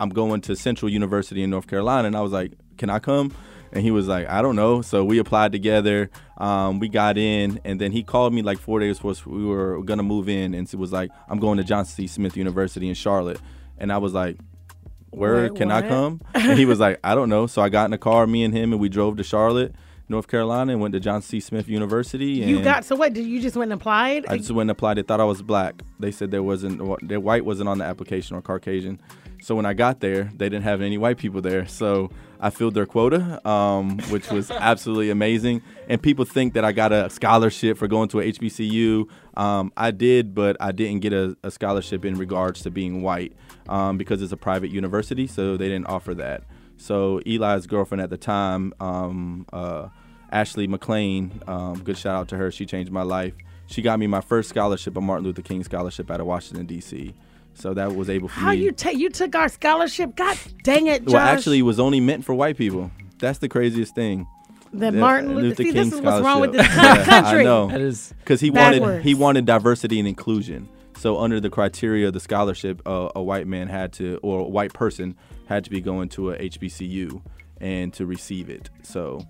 I'm 0.00 0.08
going 0.08 0.40
to 0.42 0.56
Central 0.56 0.90
University 0.90 1.42
in 1.42 1.50
North 1.50 1.66
Carolina," 1.68 2.06
and 2.08 2.16
I 2.16 2.20
was 2.22 2.32
like, 2.32 2.52
"Can 2.76 2.90
I 2.90 2.98
come?" 2.98 3.32
And 3.72 3.82
he 3.82 3.90
was 3.90 4.06
like, 4.08 4.28
"I 4.28 4.42
don't 4.42 4.56
know." 4.56 4.82
So 4.82 5.04
we 5.04 5.18
applied 5.18 5.52
together. 5.52 6.10
Um, 6.38 6.78
we 6.78 6.88
got 6.88 7.16
in, 7.16 7.60
and 7.64 7.80
then 7.80 7.92
he 7.92 8.02
called 8.02 8.34
me 8.34 8.42
like 8.42 8.58
four 8.58 8.80
days 8.80 8.98
before 8.98 9.32
we 9.32 9.44
were 9.44 9.82
gonna 9.82 10.02
move 10.02 10.28
in, 10.28 10.54
and 10.54 10.70
was 10.74 10.92
like, 10.92 11.10
"I'm 11.28 11.38
going 11.38 11.58
to 11.58 11.64
Johnson 11.64 11.94
C. 11.94 12.06
Smith 12.06 12.36
University 12.36 12.88
in 12.88 12.94
Charlotte," 12.94 13.40
and 13.78 13.92
I 13.92 13.98
was 13.98 14.12
like 14.12 14.36
where 15.12 15.42
Wait, 15.42 15.56
can 15.56 15.70
I 15.70 15.82
come? 15.82 16.20
And 16.34 16.58
he 16.58 16.64
was 16.64 16.80
like, 16.80 16.98
I 17.04 17.14
don't 17.14 17.28
know. 17.28 17.46
So 17.46 17.62
I 17.62 17.68
got 17.68 17.86
in 17.86 17.92
a 17.92 17.98
car, 17.98 18.26
me 18.26 18.42
and 18.42 18.52
him, 18.52 18.72
and 18.72 18.80
we 18.80 18.88
drove 18.88 19.18
to 19.18 19.22
Charlotte, 19.22 19.74
North 20.08 20.26
Carolina, 20.26 20.72
and 20.72 20.80
went 20.80 20.94
to 20.94 21.00
John 21.00 21.22
C. 21.22 21.38
Smith 21.38 21.68
University. 21.68 22.42
And 22.42 22.50
You 22.50 22.62
got 22.62 22.84
so 22.84 22.96
what? 22.96 23.12
Did 23.12 23.26
you 23.26 23.40
just 23.40 23.54
went 23.54 23.70
and 23.70 23.80
applied? 23.80 24.26
I 24.28 24.38
just 24.38 24.50
went 24.50 24.62
and 24.62 24.70
applied. 24.72 24.96
They 24.96 25.02
thought 25.02 25.20
I 25.20 25.24
was 25.24 25.42
black. 25.42 25.82
They 26.00 26.10
said 26.10 26.30
there 26.30 26.42
wasn't, 26.42 27.06
their 27.06 27.20
white 27.20 27.44
wasn't 27.44 27.68
on 27.68 27.78
the 27.78 27.84
application 27.84 28.36
or 28.36 28.42
Caucasian. 28.42 29.00
So 29.42 29.54
when 29.54 29.66
I 29.66 29.74
got 29.74 30.00
there, 30.00 30.30
they 30.34 30.48
didn't 30.48 30.64
have 30.64 30.80
any 30.80 30.98
white 30.98 31.18
people 31.18 31.42
there. 31.42 31.66
So 31.66 32.10
I 32.42 32.50
filled 32.50 32.74
their 32.74 32.86
quota, 32.86 33.40
um, 33.48 33.98
which 34.10 34.28
was 34.28 34.50
absolutely 34.50 35.10
amazing. 35.10 35.62
And 35.88 36.02
people 36.02 36.24
think 36.24 36.54
that 36.54 36.64
I 36.64 36.72
got 36.72 36.90
a 36.92 37.08
scholarship 37.08 37.78
for 37.78 37.86
going 37.86 38.08
to 38.08 38.20
a 38.20 38.32
HBCU. 38.32 39.08
Um, 39.36 39.72
I 39.76 39.92
did, 39.92 40.34
but 40.34 40.56
I 40.58 40.72
didn't 40.72 41.02
get 41.02 41.12
a, 41.12 41.36
a 41.44 41.52
scholarship 41.52 42.04
in 42.04 42.16
regards 42.16 42.60
to 42.62 42.70
being 42.70 43.00
white 43.00 43.32
um, 43.68 43.96
because 43.96 44.20
it's 44.20 44.32
a 44.32 44.36
private 44.36 44.72
university. 44.72 45.28
So 45.28 45.56
they 45.56 45.68
didn't 45.68 45.86
offer 45.86 46.14
that. 46.14 46.42
So 46.78 47.20
Eli's 47.24 47.68
girlfriend 47.68 48.02
at 48.02 48.10
the 48.10 48.16
time, 48.16 48.74
um, 48.80 49.46
uh, 49.52 49.88
Ashley 50.32 50.66
McLean, 50.66 51.40
um, 51.46 51.80
good 51.84 51.96
shout 51.96 52.16
out 52.16 52.28
to 52.28 52.36
her. 52.38 52.50
She 52.50 52.66
changed 52.66 52.90
my 52.90 53.02
life. 53.02 53.34
she 53.66 53.82
got 53.82 54.00
me 54.00 54.08
my 54.08 54.20
first 54.20 54.48
scholarship, 54.48 54.96
a 54.96 55.00
Martin 55.00 55.24
Luther 55.24 55.42
King 55.42 55.62
scholarship 55.62 56.10
out 56.10 56.20
of 56.20 56.26
Washington 56.26 56.66
D.C. 56.66 57.14
So 57.54 57.74
that 57.74 57.94
was 57.94 58.08
able 58.10 58.28
for 58.28 58.40
How 58.40 58.50
me. 58.50 58.56
you 58.58 58.72
take 58.72 58.96
you 58.98 59.10
took 59.10 59.34
our 59.34 59.48
scholarship? 59.48 60.16
God 60.16 60.38
dang 60.62 60.86
it, 60.86 61.04
Josh. 61.04 61.12
well, 61.12 61.22
actually, 61.26 61.58
it 61.60 61.62
was 61.62 61.78
only 61.78 62.00
meant 62.00 62.24
for 62.24 62.34
white 62.34 62.56
people. 62.56 62.90
That's 63.18 63.38
the 63.38 63.48
craziest 63.48 63.94
thing. 63.94 64.26
the 64.72 64.90
The 64.90 64.92
Martin 64.92 65.34
Luther, 65.34 65.42
Luther 65.48 65.56
see, 65.56 65.64
King 65.64 65.74
this 65.74 65.92
is 65.92 66.00
what's 66.00 66.24
wrong 66.24 66.40
with 66.40 66.52
this 66.52 66.66
scholarship. 66.66 67.06
Yeah, 67.06 67.22
country. 67.22 67.40
I 67.40 67.44
know. 67.44 67.68
That 67.68 67.80
is 67.80 68.14
because 68.20 68.40
he 68.40 68.50
wanted 68.50 69.02
he 69.02 69.14
wanted 69.14 69.44
diversity 69.46 69.98
and 69.98 70.08
inclusion. 70.08 70.68
So 70.98 71.18
under 71.18 71.40
the 71.40 71.50
criteria 71.50 72.06
of 72.08 72.12
the 72.14 72.20
scholarship, 72.20 72.80
uh, 72.86 73.08
a 73.16 73.22
white 73.22 73.46
man 73.48 73.66
had 73.68 73.92
to, 73.94 74.20
or 74.22 74.40
a 74.40 74.48
white 74.48 74.72
person 74.72 75.16
had 75.46 75.64
to 75.64 75.70
be 75.70 75.80
going 75.80 76.08
to 76.10 76.30
a 76.30 76.36
HBCU 76.38 77.20
and 77.60 77.92
to 77.94 78.06
receive 78.06 78.48
it. 78.48 78.70
So 78.82 79.26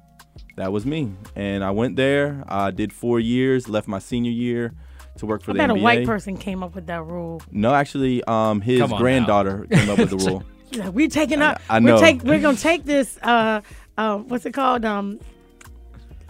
that 0.57 0.71
was 0.71 0.85
me, 0.87 1.13
and 1.35 1.65
I 1.65 1.71
went 1.71 1.97
there. 1.97 2.45
I 2.47 2.71
did 2.73 2.93
four 2.93 3.21
years, 3.21 3.69
left 3.71 3.89
my 3.89 3.99
senior 3.99 4.31
year 4.31 4.75
to 5.19 5.27
work 5.27 5.43
for 5.43 5.51
I 5.51 5.55
the 5.55 5.59
bet 5.59 5.71
a 5.71 5.75
white 5.75 6.07
person 6.07 6.37
came 6.37 6.63
up 6.63 6.75
with 6.75 6.87
that 6.87 7.05
rule. 7.05 7.43
No, 7.51 7.75
actually, 7.75 8.23
um, 8.25 8.61
his 8.61 8.81
Come 8.81 8.93
on 8.93 8.99
now. 8.99 9.03
granddaughter 9.03 9.67
came 9.71 9.91
up 9.91 9.99
with 9.99 10.11
the 10.11 10.17
rule. 10.31 10.45
Yeah, 10.71 10.89
we 10.89 11.09
taking 11.09 11.43
up. 11.43 11.61
I 11.69 11.79
We're, 11.79 11.81
know. 11.81 12.01
take, 12.01 12.23
we're 12.23 12.41
gonna 12.41 12.57
take 12.57 12.85
this. 12.85 13.19
Uh, 13.23 13.61
uh, 13.99 14.19
what's 14.19 14.47
it 14.47 14.53
called? 14.53 14.85
Um, 14.87 15.21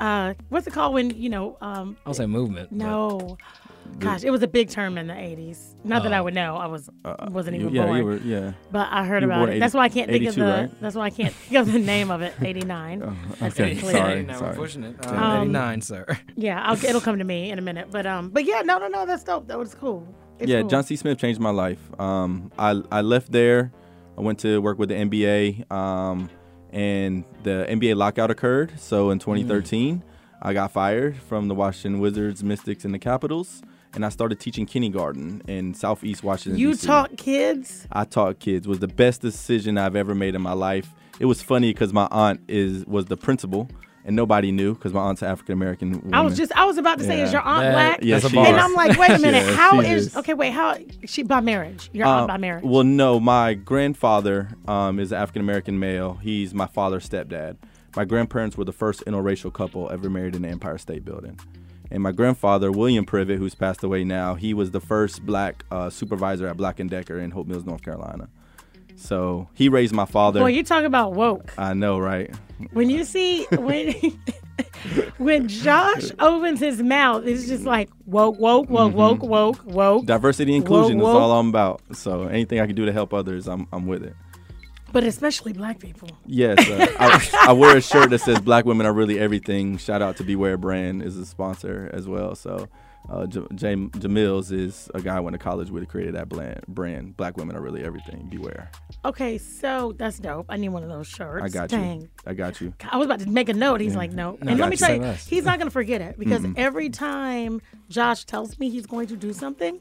uh, 0.00 0.34
what's 0.48 0.66
it 0.66 0.72
called 0.72 0.94
when 0.94 1.10
you 1.10 1.28
know? 1.28 1.56
Um, 1.60 1.96
I'll 2.04 2.14
say 2.14 2.26
movement. 2.26 2.70
but- 2.70 2.76
no, 2.76 3.38
gosh, 3.98 4.24
it 4.24 4.30
was 4.30 4.42
a 4.42 4.48
big 4.48 4.68
term 4.70 4.98
in 4.98 5.06
the 5.06 5.14
'80s. 5.14 5.74
Not 5.84 6.02
that 6.04 6.12
I 6.12 6.20
would 6.20 6.34
know. 6.34 6.56
I 6.56 6.66
was 6.66 6.88
wasn't 7.30 7.56
Uh, 7.56 7.60
even 7.60 7.74
yeah, 7.74 7.84
born. 7.86 7.96
you 7.98 8.04
were, 8.04 8.16
yeah. 8.18 8.52
But 8.70 8.88
I 8.90 9.04
heard 9.04 9.22
about 9.22 9.38
born 9.38 9.48
it. 9.50 9.52
80 9.54 9.60
that's 9.60 9.74
why 9.74 9.82
I 9.84 9.88
can't 9.88 10.10
think 10.10 10.26
of 10.26 10.34
the. 10.34 10.42
right? 10.44 10.80
That's 10.80 10.94
why 10.96 11.04
I 11.06 11.10
can't 11.10 11.34
think 11.34 11.60
of 11.60 11.72
the 11.72 11.78
name 11.78 12.10
of 12.10 12.22
it. 12.22 12.34
'89. 12.40 13.16
That's 13.40 13.58
okay, 13.60 13.76
clear. 13.76 13.92
sorry. 13.92 14.22
Now 14.22 14.32
we're 14.34 14.38
sorry. 14.38 14.56
pushing 14.56 14.84
it. 14.84 15.06
Uh, 15.06 15.10
Um, 15.14 15.42
89, 15.42 15.80
sir. 15.82 16.06
Yeah, 16.36 16.62
I'll, 16.62 16.82
it'll 16.84 17.00
come 17.00 17.18
to 17.18 17.24
me 17.24 17.50
in 17.50 17.58
a 17.58 17.62
minute. 17.62 17.88
But 17.90 18.06
um, 18.06 18.30
but 18.30 18.44
yeah, 18.44 18.62
no, 18.62 18.78
no, 18.78 18.88
no, 18.88 19.06
that's 19.06 19.24
dope. 19.24 19.46
That 19.48 19.58
was 19.58 19.74
cool. 19.74 20.06
It's 20.38 20.50
yeah, 20.50 20.60
cool. 20.60 20.70
Johnson 20.70 20.96
C. 20.96 21.00
Smith 21.00 21.18
changed 21.18 21.40
my 21.40 21.50
life. 21.50 21.80
Um, 22.00 22.50
I 22.58 22.80
I 22.90 23.00
left 23.02 23.30
there. 23.32 23.72
I 24.18 24.20
went 24.20 24.40
to 24.40 24.60
work 24.60 24.78
with 24.78 24.88
the 24.90 24.94
NBA, 24.96 25.70
um, 25.72 26.28
and 26.70 27.24
the 27.44 27.66
NBA 27.68 27.96
lockout 27.96 28.30
occurred. 28.30 28.78
So 28.78 29.10
in 29.10 29.18
2013, 29.18 30.02
I 30.42 30.52
got 30.52 30.70
fired 30.70 31.16
from 31.16 31.48
the 31.48 31.54
Washington 31.54 32.00
Wizards, 32.00 32.42
Mystics, 32.44 32.84
and 32.84 32.92
the 32.92 32.98
Capitals, 32.98 33.62
and 33.94 34.04
I 34.06 34.08
started 34.08 34.40
teaching 34.40 34.66
kindergarten 34.66 35.42
in 35.48 35.74
Southeast 35.74 36.22
Washington. 36.22 36.58
You 36.58 36.70
DC. 36.70 36.86
taught 36.86 37.16
kids. 37.16 37.86
I 37.92 38.04
taught 38.04 38.38
kids. 38.38 38.66
Was 38.66 38.78
the 38.78 38.88
best 38.88 39.20
decision 39.20 39.78
I've 39.78 39.96
ever 39.96 40.14
made 40.14 40.34
in 40.34 40.42
my 40.42 40.52
life. 40.54 40.92
It 41.20 41.26
was 41.26 41.42
funny 41.42 41.72
because 41.72 41.92
my 41.92 42.08
aunt 42.10 42.40
is 42.48 42.84
was 42.86 43.04
the 43.06 43.16
principal, 43.16 43.68
and 44.04 44.16
nobody 44.16 44.50
knew 44.50 44.74
because 44.74 44.92
my 44.92 45.00
aunt's 45.02 45.22
African 45.22 45.52
American. 45.52 46.12
I 46.12 46.22
was 46.22 46.36
just 46.36 46.50
I 46.56 46.64
was 46.64 46.78
about 46.78 46.98
to 46.98 47.04
say, 47.04 47.20
is 47.20 47.28
Yeah. 47.30 47.38
your 47.38 47.42
aunt 47.42 47.62
That- 47.64 47.72
black? 47.72 47.98
Yeah, 48.02 48.18
she 48.18 48.34
bar. 48.34 48.44
is. 48.46 48.50
And 48.50 48.60
I'm 48.60 48.74
like, 48.74 48.98
wait 48.98 49.10
a 49.10 49.18
minute, 49.20 49.46
Yeah, 49.46 49.54
how 49.54 49.80
she 49.82 49.88
is, 49.88 50.06
is. 50.08 50.16
okay? 50.16 50.34
Wait, 50.34 50.50
how 50.52 50.76
she 51.04 51.22
by 51.22 51.40
marriage? 51.40 51.90
Your 51.92 52.06
Uh, 52.06 52.10
aunt 52.20 52.28
by 52.28 52.38
marriage? 52.38 52.64
Well, 52.64 52.82
no, 52.84 53.20
my 53.20 53.54
grandfather 53.54 54.48
um, 54.66 54.98
is 54.98 55.12
African 55.12 55.42
American 55.42 55.78
male. 55.78 56.14
He's 56.22 56.54
my 56.54 56.66
father's 56.66 57.08
stepdad. 57.08 57.56
My 57.94 58.06
grandparents 58.06 58.56
were 58.56 58.64
the 58.64 58.72
first 58.72 59.04
interracial 59.04 59.52
couple 59.52 59.90
ever 59.92 60.08
married 60.08 60.34
in 60.34 60.42
the 60.42 60.48
Empire 60.48 60.78
State 60.78 61.04
Building. 61.04 61.38
And 61.92 62.02
my 62.02 62.10
grandfather, 62.10 62.72
William 62.72 63.04
Privet, 63.04 63.38
who's 63.38 63.54
passed 63.54 63.84
away 63.84 64.02
now, 64.02 64.34
he 64.34 64.54
was 64.54 64.70
the 64.70 64.80
first 64.80 65.26
black 65.26 65.62
uh, 65.70 65.90
supervisor 65.90 66.46
at 66.46 66.56
Black 66.56 66.80
and 66.80 66.88
Decker 66.88 67.18
in 67.18 67.32
Hope 67.32 67.46
Mills, 67.46 67.66
North 67.66 67.82
Carolina. 67.82 68.30
So 68.96 69.50
he 69.52 69.68
raised 69.68 69.92
my 69.92 70.06
father. 70.06 70.40
Well, 70.40 70.48
you 70.48 70.62
talk 70.62 70.84
about 70.84 71.12
woke. 71.12 71.52
I 71.58 71.74
know, 71.74 71.98
right? 71.98 72.34
When 72.72 72.88
you 72.88 73.04
see 73.04 73.44
when 73.50 73.92
when 75.18 75.48
Josh 75.48 76.10
opens 76.18 76.60
his 76.60 76.82
mouth, 76.82 77.26
it's 77.26 77.46
just 77.46 77.64
like 77.64 77.90
woke, 78.06 78.38
woke, 78.38 78.70
woke, 78.70 78.94
woke, 78.94 79.22
woke, 79.22 79.64
woke. 79.66 80.06
Diversity 80.06 80.56
inclusion 80.56 80.98
Woke, 80.98 81.10
is 81.10 81.20
all. 81.20 81.38
I'm 81.38 81.48
about. 81.50 81.82
So 81.92 82.22
anything 82.22 82.60
I 82.60 82.66
can 82.66 82.74
do 82.74 82.86
to 82.86 82.92
help 82.92 83.12
others, 83.12 83.48
I'm, 83.48 83.66
I'm 83.70 83.86
with 83.86 84.02
it. 84.02 84.14
But 84.92 85.04
especially 85.04 85.52
black 85.52 85.78
people. 85.78 86.08
Yes, 86.26 86.58
uh, 86.68 86.86
I, 86.98 87.46
I 87.48 87.52
wear 87.52 87.76
a 87.76 87.80
shirt 87.80 88.10
that 88.10 88.20
says 88.20 88.40
"Black 88.40 88.64
women 88.64 88.86
are 88.86 88.92
really 88.92 89.18
everything." 89.18 89.78
Shout 89.78 90.02
out 90.02 90.16
to 90.18 90.24
Beware 90.24 90.56
Brand 90.56 91.02
is 91.02 91.16
a 91.16 91.24
sponsor 91.24 91.90
as 91.94 92.06
well. 92.06 92.34
So, 92.34 92.68
uh, 93.08 93.26
J- 93.26 93.46
Jam- 93.54 93.90
Jamils 93.90 94.52
is 94.52 94.90
a 94.94 95.00
guy 95.00 95.16
I 95.16 95.20
went 95.20 95.34
to 95.34 95.38
college 95.38 95.70
with 95.70 95.82
who 95.82 95.86
created 95.86 96.14
that 96.14 96.28
brand. 96.28 96.60
Brand 96.68 97.16
Black 97.16 97.36
women 97.36 97.56
are 97.56 97.62
really 97.62 97.82
everything. 97.82 98.28
Beware. 98.30 98.70
Okay, 99.04 99.38
so 99.38 99.94
that's 99.96 100.18
dope. 100.18 100.46
I 100.48 100.56
need 100.56 100.68
one 100.68 100.82
of 100.82 100.88
those 100.90 101.08
shirts. 101.08 101.42
I 101.42 101.48
got 101.48 101.70
Dang. 101.70 102.02
you. 102.02 102.08
I 102.26 102.34
got 102.34 102.60
you. 102.60 102.74
I 102.90 102.98
was 102.98 103.06
about 103.06 103.20
to 103.20 103.28
make 103.28 103.48
a 103.48 103.54
note. 103.54 103.80
He's 103.80 103.96
like, 103.96 104.12
no. 104.12 104.36
and 104.40 104.58
let 104.58 104.68
me 104.68 104.74
you. 104.74 104.76
tell 104.76 104.94
you, 104.94 105.00
less. 105.00 105.26
he's 105.26 105.44
not 105.44 105.58
going 105.58 105.68
to 105.68 105.72
forget 105.72 106.00
it 106.00 106.18
because 106.18 106.44
every 106.56 106.90
time 106.90 107.62
Josh 107.88 108.24
tells 108.24 108.58
me 108.58 108.68
he's 108.68 108.86
going 108.86 109.06
to 109.08 109.16
do 109.16 109.32
something, 109.32 109.80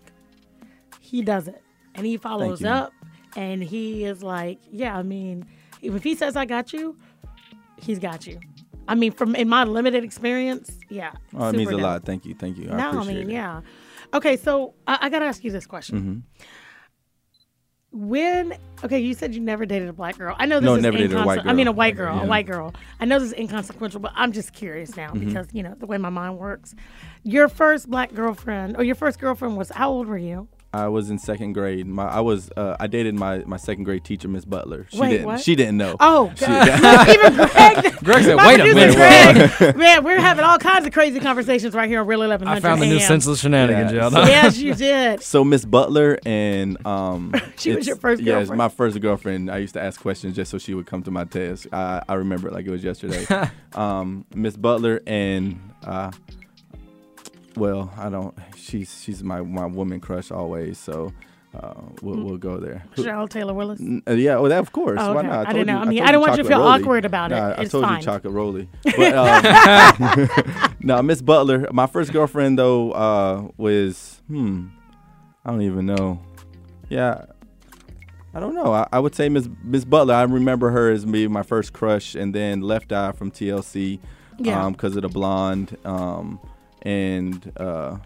he 0.99 1.21
does 1.21 1.47
it. 1.47 1.61
And 1.93 2.05
he 2.05 2.15
follows 2.15 2.63
up 2.63 2.93
and 3.35 3.63
he 3.63 4.03
is 4.03 4.21
like, 4.23 4.59
yeah, 4.71 4.97
I 4.97 5.03
mean, 5.03 5.45
if 5.81 6.03
he 6.03 6.15
says 6.15 6.35
I 6.35 6.45
got 6.45 6.73
you, 6.73 6.97
he's 7.77 7.99
got 7.99 8.27
you. 8.27 8.39
I 8.87 8.95
mean, 8.95 9.11
from 9.11 9.35
in 9.35 9.47
my 9.47 9.63
limited 9.63 10.03
experience, 10.03 10.71
yeah. 10.89 11.11
Oh, 11.35 11.47
it 11.49 11.55
means 11.55 11.69
a 11.69 11.73
dope. 11.73 11.81
lot. 11.81 12.03
Thank 12.05 12.25
you. 12.25 12.33
Thank 12.35 12.57
you. 12.57 12.69
I 12.71 12.77
no, 12.77 12.99
I 13.01 13.03
mean, 13.05 13.17
it. 13.17 13.29
yeah. 13.29 13.61
Okay, 14.13 14.35
so 14.37 14.73
I, 14.87 14.97
I 15.03 15.09
got 15.09 15.19
to 15.19 15.25
ask 15.25 15.43
you 15.43 15.51
this 15.51 15.65
question. 15.65 15.99
Mm-hmm. 15.99 16.19
When 17.93 18.53
okay, 18.85 18.99
you 18.99 19.13
said 19.13 19.35
you 19.35 19.41
never 19.41 19.65
dated 19.65 19.89
a 19.89 19.93
black 19.93 20.17
girl. 20.17 20.33
I 20.39 20.45
know 20.45 20.61
this 20.61 20.65
No, 20.65 20.75
is 20.75 20.83
never 20.83 20.97
dated 20.97 21.13
a 21.17 21.23
white 21.25 21.39
inconse- 21.41 21.49
I 21.49 21.53
mean, 21.53 21.67
a 21.67 21.73
white 21.73 21.97
girl, 21.97 22.19
a 22.21 22.25
white 22.25 22.45
girl. 22.47 22.73
I 23.01 23.05
know 23.05 23.19
this 23.19 23.33
is 23.33 23.37
inconsequential, 23.37 23.99
but 23.99 24.13
I'm 24.15 24.31
just 24.31 24.53
curious 24.53 24.95
now 24.95 25.09
Mm-hmm. 25.09 25.27
because 25.27 25.47
you 25.51 25.61
know 25.61 25.75
the 25.77 25.85
way 25.85 25.97
my 25.97 26.09
mind 26.09 26.37
works. 26.37 26.73
Your 27.23 27.49
first 27.49 27.89
black 27.89 28.13
girlfriend, 28.13 28.77
or 28.77 28.83
your 28.85 28.95
first 28.95 29.19
girlfriend, 29.19 29.57
was 29.57 29.69
how 29.71 29.89
old 29.91 30.07
were 30.07 30.17
you? 30.17 30.47
I 30.73 30.87
was 30.87 31.09
in 31.09 31.19
second 31.19 31.51
grade. 31.53 31.85
My 31.85 32.05
I 32.07 32.21
was 32.21 32.49
uh, 32.55 32.77
I 32.79 32.87
dated 32.87 33.13
my, 33.15 33.39
my 33.39 33.57
second 33.57 33.83
grade 33.83 34.05
teacher, 34.05 34.27
Miss 34.29 34.45
Butler. 34.45 34.87
She 34.89 34.99
Wait, 34.99 35.09
didn't 35.09 35.25
what? 35.25 35.39
she 35.41 35.55
didn't 35.55 35.75
know. 35.77 35.97
Oh, 35.99 36.31
She- 36.37 36.45
even 36.45 37.35
Greg. 37.35 37.97
Greg 38.03 38.23
said, 38.23 38.37
wait 38.37 38.59
a 38.61 38.73
minute. 38.73 38.95
Greg, 38.95 39.75
man, 39.77 40.03
we're 40.03 40.19
having 40.19 40.45
all 40.45 40.57
kinds 40.57 40.85
of 40.87 40.93
crazy 40.93 41.19
conversations 41.19 41.75
right 41.75 41.89
here 41.89 41.99
on 41.99 42.07
Real 42.07 42.19
1100 42.19 42.57
I 42.57 42.61
found 42.61 42.81
the 42.81 42.85
new 42.87 42.99
senseless 43.01 43.41
shenanigans, 43.41 43.91
Yeah. 43.91 44.07
y'all. 44.09 44.27
Yes, 44.27 44.57
you 44.59 44.73
did. 44.73 45.21
So 45.21 45.43
Miss 45.43 45.65
Butler 45.65 46.17
and 46.25 46.83
um, 46.87 47.33
She 47.57 47.75
was 47.75 47.85
your 47.85 47.97
first 47.97 48.21
Yes, 48.21 48.47
girlfriend? 48.47 48.57
my 48.57 48.69
first 48.69 49.01
girlfriend. 49.01 49.51
I 49.51 49.57
used 49.57 49.73
to 49.73 49.81
ask 49.81 49.99
questions 49.99 50.35
just 50.37 50.51
so 50.51 50.57
she 50.57 50.73
would 50.73 50.85
come 50.85 51.03
to 51.03 51.11
my 51.11 51.25
test. 51.25 51.67
I, 51.73 52.01
I 52.07 52.13
remember 52.13 52.47
it 52.47 52.53
like 52.53 52.65
it 52.65 52.71
was 52.71 52.83
yesterday. 52.83 53.25
um, 53.73 54.25
Miss 54.33 54.55
Butler 54.55 55.01
and 55.05 55.59
uh, 55.83 56.11
well, 57.55 57.91
I 57.97 58.09
don't. 58.09 58.35
She's 58.55 59.01
she's 59.03 59.23
my 59.23 59.41
my 59.41 59.65
woman 59.65 59.99
crush 59.99 60.31
always. 60.31 60.77
So 60.77 61.11
uh, 61.53 61.73
we'll 62.01 62.15
Mm. 62.15 62.23
we'll 62.23 62.37
go 62.37 62.57
there. 62.57 62.85
Cheryl 62.95 63.27
Taylor 63.29 63.53
Willis. 63.53 63.79
N- 63.81 64.01
uh, 64.07 64.13
yeah, 64.13 64.35
well, 64.37 64.49
that 64.49 64.59
of 64.59 64.71
course. 64.71 64.97
Oh, 65.01 65.13
Why 65.13 65.21
not? 65.23 65.47
I 65.47 65.53
didn't 65.53 65.67
know. 65.67 65.73
you- 65.73 65.79
I 65.79 65.85
mean, 65.85 65.97
told 65.99 66.07
I 66.09 66.11
don't 66.13 66.21
want 66.21 66.37
you 66.37 66.43
to 66.43 66.49
feel 66.49 66.59
rolly. 66.59 66.81
awkward 66.81 67.05
about 67.05 67.31
it. 67.31 67.35
Nah, 67.35 67.55
I 67.57 67.65
told 67.65 67.83
fine. 67.83 67.97
you 67.99 68.03
chocolate 68.05 68.33
rolly. 68.33 68.69
Um, 68.97 70.29
no, 70.79 71.01
Miss 71.01 71.21
Butler. 71.21 71.67
My 71.71 71.87
first 71.87 72.13
girlfriend 72.13 72.57
though 72.57 72.91
uh, 72.93 73.47
was 73.57 74.21
hmm, 74.27 74.67
I 75.45 75.51
don't 75.51 75.61
even 75.61 75.85
know. 75.85 76.21
Yeah, 76.89 77.25
I 78.33 78.39
don't 78.39 78.55
know. 78.55 78.73
I, 78.73 78.87
I 78.93 78.99
would 78.99 79.13
say 79.15 79.27
Miss 79.29 79.49
Miss 79.63 79.83
Butler. 79.85 80.13
I 80.13 80.23
remember 80.23 80.69
her 80.71 80.89
as 80.89 81.05
me 81.05 81.27
my 81.27 81.43
first 81.43 81.73
crush, 81.73 82.15
and 82.15 82.33
then 82.33 82.61
Left 82.61 82.91
Eye 82.93 83.11
from 83.11 83.29
TLC, 83.31 83.99
Yeah. 84.39 84.65
um, 84.65 84.71
because 84.73 84.95
of 84.95 85.01
the 85.01 85.09
blonde, 85.09 85.77
um, 85.83 86.39
and 86.81 87.51
uh, 87.57 87.97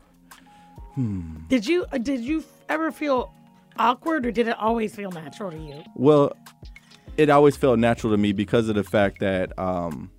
Did 1.50 1.68
you 1.68 1.86
uh, 1.92 1.98
did 1.98 2.22
you 2.22 2.44
ever 2.70 2.92
feel 2.92 3.34
awkward, 3.78 4.26
or 4.26 4.32
did 4.32 4.48
it 4.48 4.58
always 4.58 4.96
feel 4.96 5.12
natural 5.12 5.52
to 5.52 5.58
you? 5.58 5.84
Well, 5.96 6.32
it 7.18 7.30
always 7.30 7.58
felt 7.58 7.80
natural 7.80 8.14
to 8.14 8.18
me 8.18 8.32
because 8.32 8.70
of 8.70 8.76
the 8.76 8.84
fact 8.84 9.20
that 9.20 9.58
um, 9.60 10.10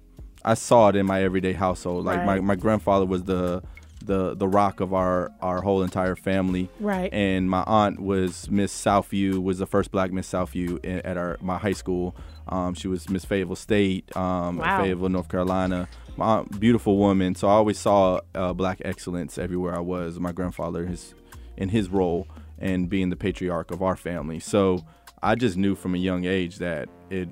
I 0.44 0.54
saw 0.54 0.88
it 0.88 0.96
in 0.96 1.06
my 1.06 1.22
everyday 1.22 1.52
household. 1.52 2.04
Like 2.04 2.24
my, 2.24 2.40
my 2.40 2.54
grandfather 2.54 3.04
was 3.06 3.24
the 3.24 3.62
the 4.06 4.34
the 4.34 4.48
rock 4.48 4.80
of 4.80 4.94
our 4.94 5.32
our 5.40 5.60
whole 5.62 5.82
entire 5.82 6.16
family. 6.16 6.70
Right. 6.80 7.12
And 7.12 7.50
my 7.50 7.62
aunt 7.66 8.00
was 8.00 8.50
Miss 8.50 8.72
Southview, 8.72 9.42
was 9.42 9.58
the 9.58 9.66
first 9.66 9.90
black 9.90 10.12
Miss 10.12 10.30
Southview 10.30 10.80
at 11.04 11.16
our 11.16 11.36
my 11.40 11.58
high 11.58 11.72
school. 11.72 12.16
Um, 12.48 12.74
she 12.74 12.86
was 12.88 13.08
Miss 13.10 13.24
Fayetteville 13.24 13.56
State, 13.56 14.16
um, 14.16 14.58
Wow. 14.58 14.82
Fayetteville, 14.82 15.08
North 15.08 15.28
Carolina. 15.28 15.88
My 16.16 16.38
aunt, 16.38 16.60
beautiful 16.60 16.96
woman. 16.96 17.34
So 17.34 17.48
I 17.48 17.52
always 17.52 17.78
saw 17.78 18.20
uh, 18.34 18.52
black 18.52 18.80
excellence 18.84 19.36
everywhere 19.36 19.74
I 19.74 19.80
was. 19.80 20.18
My 20.20 20.32
grandfather, 20.32 20.86
his 20.86 21.14
in 21.56 21.70
his 21.70 21.88
role 21.88 22.28
and 22.58 22.88
being 22.88 23.10
the 23.10 23.16
patriarch 23.16 23.70
of 23.70 23.82
our 23.82 23.96
family. 23.96 24.38
So 24.40 24.84
I 25.22 25.34
just 25.34 25.56
knew 25.56 25.74
from 25.74 25.94
a 25.94 25.98
young 25.98 26.24
age 26.24 26.56
that 26.56 26.88
it 27.10 27.28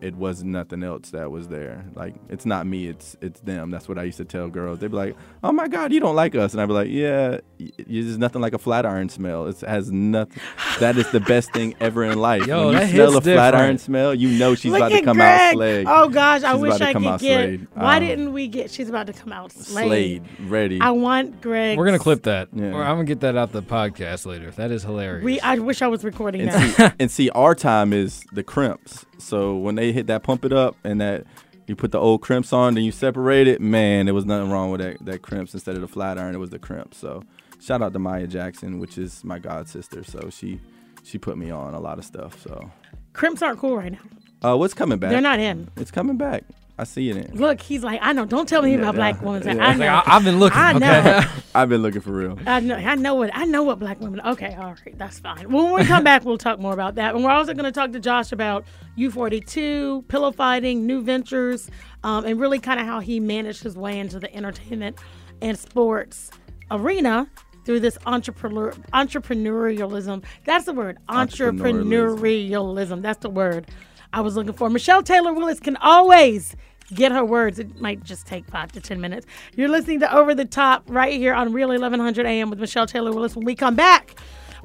it 0.00 0.14
was 0.16 0.44
nothing 0.44 0.82
else 0.82 1.10
that 1.10 1.30
was 1.30 1.48
there. 1.48 1.84
Like 1.94 2.14
it's 2.28 2.44
not 2.44 2.66
me, 2.66 2.88
it's 2.88 3.16
it's 3.22 3.40
them. 3.40 3.70
That's 3.70 3.88
what 3.88 3.98
I 3.98 4.02
used 4.02 4.18
to 4.18 4.24
tell 4.24 4.48
girls. 4.48 4.78
They'd 4.80 4.90
be 4.90 4.96
like, 4.96 5.16
"Oh 5.42 5.52
my 5.52 5.66
God, 5.68 5.92
you 5.92 6.00
don't 6.00 6.16
like 6.16 6.34
us," 6.34 6.52
and 6.52 6.60
I'd 6.60 6.66
be 6.66 6.72
like, 6.74 6.88
"Yeah, 6.90 7.38
y- 7.58 7.70
there's 7.86 8.18
nothing 8.18 8.42
like 8.42 8.52
a 8.52 8.58
flat 8.58 8.84
iron 8.84 9.08
smell. 9.08 9.46
It 9.46 9.60
has 9.60 9.90
nothing. 9.90 10.40
That 10.80 10.96
is 10.96 11.08
the 11.12 11.20
best 11.20 11.52
thing 11.52 11.76
ever 11.78 12.02
in 12.02 12.18
life. 12.18 12.46
Yo, 12.48 12.72
when 12.72 12.82
you 12.82 12.88
smell 12.88 13.12
hits 13.12 13.26
a 13.28 13.32
flat 13.34 13.54
iron 13.54 13.78
smell, 13.78 14.12
you 14.12 14.28
know 14.36 14.56
she's 14.56 14.72
Look 14.72 14.80
about 14.80 14.88
to 14.90 15.02
come 15.02 15.16
Greg. 15.18 15.40
out 15.40 15.52
slayed. 15.54 15.86
Oh 15.88 16.08
gosh, 16.08 16.42
I 16.42 16.54
wish 16.56 16.80
I 16.80 16.92
could 16.92 17.02
get. 17.02 17.20
slayed. 17.20 17.66
Why 17.74 17.96
Um, 17.98 18.02
didn't 18.04 18.32
we 18.32 18.48
get? 18.48 18.72
She's 18.72 18.88
about 18.88 19.06
to 19.06 19.12
come 19.12 19.32
out 19.32 19.52
slayed. 19.52 19.86
slayed, 19.86 20.22
ready. 20.50 20.80
I 20.80 20.90
want 20.90 21.40
Greg. 21.40 21.78
We're 21.78 21.86
gonna 21.86 22.00
clip 22.00 22.24
that. 22.24 22.48
Yeah. 22.52 22.72
Or 22.72 22.82
I'm 22.82 22.96
gonna 22.96 23.04
get 23.04 23.20
that 23.20 23.36
out 23.36 23.52
the 23.52 23.62
podcast 23.62 24.26
later. 24.26 24.50
That 24.50 24.72
is 24.72 24.82
hilarious. 24.82 25.24
We. 25.24 25.38
I 25.40 25.58
wish 25.58 25.80
I 25.80 25.86
was 25.86 26.02
recording 26.02 26.40
and 26.40 26.50
that. 26.50 26.90
see, 26.90 26.96
and 26.98 27.10
see, 27.10 27.30
our 27.30 27.54
time 27.54 27.92
is 27.92 28.24
the 28.32 28.42
crimps. 28.42 29.06
So 29.18 29.56
when 29.56 29.74
they 29.74 29.92
hit 29.92 30.06
that 30.08 30.22
pump 30.22 30.44
it 30.44 30.52
up 30.52 30.76
and 30.84 31.00
that 31.00 31.24
you 31.66 31.74
put 31.76 31.92
the 31.92 31.98
old 31.98 32.20
crimps 32.20 32.52
on, 32.52 32.74
then 32.74 32.84
you 32.84 32.92
separate 32.92 33.46
it. 33.48 33.60
Man, 33.60 34.06
there 34.06 34.14
was 34.14 34.24
nothing 34.26 34.50
wrong 34.50 34.70
with 34.70 34.80
that 34.80 35.04
that 35.04 35.22
crimps 35.22 35.54
instead 35.54 35.74
of 35.76 35.80
the 35.80 35.88
flat 35.88 36.18
iron. 36.18 36.34
It 36.34 36.38
was 36.38 36.50
the 36.50 36.58
crimps. 36.58 36.98
So 36.98 37.22
shout 37.60 37.80
out 37.82 37.92
to 37.94 37.98
Maya 37.98 38.26
Jackson, 38.26 38.78
which 38.78 38.98
is 38.98 39.24
my 39.24 39.38
god 39.38 39.68
sister. 39.68 40.04
So 40.04 40.28
she 40.30 40.60
she 41.02 41.18
put 41.18 41.38
me 41.38 41.50
on 41.50 41.74
a 41.74 41.80
lot 41.80 41.98
of 41.98 42.04
stuff. 42.04 42.40
So 42.42 42.70
Crimps 43.12 43.42
aren't 43.42 43.58
cool 43.60 43.76
right 43.76 43.92
now. 43.92 44.50
uh, 44.52 44.56
what's 44.56 44.74
coming 44.74 44.98
back? 44.98 45.10
They're 45.10 45.20
not 45.20 45.38
in. 45.38 45.68
It's 45.76 45.90
coming 45.92 46.16
back. 46.16 46.44
I 46.76 46.82
see 46.84 47.08
it 47.08 47.16
in. 47.16 47.36
Look, 47.36 47.60
he's 47.60 47.84
like, 47.84 48.00
I 48.02 48.12
know. 48.12 48.24
Don't 48.24 48.48
tell 48.48 48.60
me 48.62 48.74
about 48.74 48.94
Yeah, 48.94 49.12
black 49.12 49.22
women. 49.22 49.58
yeah. 49.58 49.64
I 49.64 49.74
know. 49.74 49.86
Like, 49.86 50.08
I, 50.08 50.10
have 50.14 50.24
been 50.24 50.40
looking. 50.40 50.58
I 50.58 50.70
okay? 50.70 50.78
know. 50.80 51.24
I've 51.54 51.68
been 51.68 51.82
looking 51.82 52.00
for 52.00 52.10
real. 52.10 52.36
I 52.46 52.58
know, 52.58 52.74
I 52.74 52.96
know 52.96 53.14
what 53.14 53.30
I 53.32 53.44
know 53.44 53.62
what 53.62 53.78
black 53.78 54.00
women. 54.00 54.20
Okay, 54.26 54.56
all 54.58 54.74
right, 54.84 54.98
that's 54.98 55.20
fine. 55.20 55.52
When 55.52 55.72
we 55.72 55.84
come 55.84 56.02
back, 56.02 56.24
we'll 56.24 56.36
talk 56.36 56.58
more 56.58 56.72
about 56.72 56.96
that, 56.96 57.14
and 57.14 57.22
we're 57.22 57.30
also 57.30 57.54
going 57.54 57.64
to 57.64 57.70
talk 57.72 57.92
to 57.92 58.00
Josh 58.00 58.32
about 58.32 58.64
U42, 58.98 60.08
pillow 60.08 60.32
fighting, 60.32 60.84
new 60.84 61.00
ventures, 61.00 61.70
um, 62.02 62.24
and 62.24 62.40
really 62.40 62.58
kind 62.58 62.80
of 62.80 62.86
how 62.86 62.98
he 62.98 63.20
managed 63.20 63.62
his 63.62 63.76
way 63.76 63.98
into 63.98 64.18
the 64.18 64.34
entertainment 64.34 64.98
and 65.40 65.56
sports 65.56 66.32
arena 66.72 67.28
through 67.64 67.78
this 67.80 67.96
entrepreneur 68.06 68.72
entrepreneurialism. 68.92 70.24
That's 70.44 70.64
the 70.66 70.72
word, 70.72 70.98
Entrepreneurialism. 71.08 72.18
entrepreneurialism. 72.18 73.02
That's 73.02 73.18
the 73.20 73.30
word 73.30 73.68
I 74.14 74.20
was 74.20 74.36
looking 74.36 74.52
for. 74.52 74.70
Michelle 74.70 75.02
Taylor 75.02 75.32
Willis 75.32 75.58
can 75.58 75.76
always 75.78 76.54
get 76.94 77.10
her 77.10 77.24
words. 77.24 77.58
It 77.58 77.80
might 77.80 78.04
just 78.04 78.28
take 78.28 78.46
five 78.46 78.70
to 78.70 78.80
10 78.80 79.00
minutes. 79.00 79.26
You're 79.56 79.68
listening 79.68 79.98
to 80.00 80.16
Over 80.16 80.36
the 80.36 80.44
Top 80.44 80.84
right 80.86 81.14
here 81.14 81.34
on 81.34 81.52
Real 81.52 81.70
1100 81.70 82.24
AM 82.24 82.48
with 82.48 82.60
Michelle 82.60 82.86
Taylor 82.86 83.12
Willis. 83.12 83.34
When 83.34 83.44
we 83.44 83.56
come 83.56 83.74
back, 83.74 84.14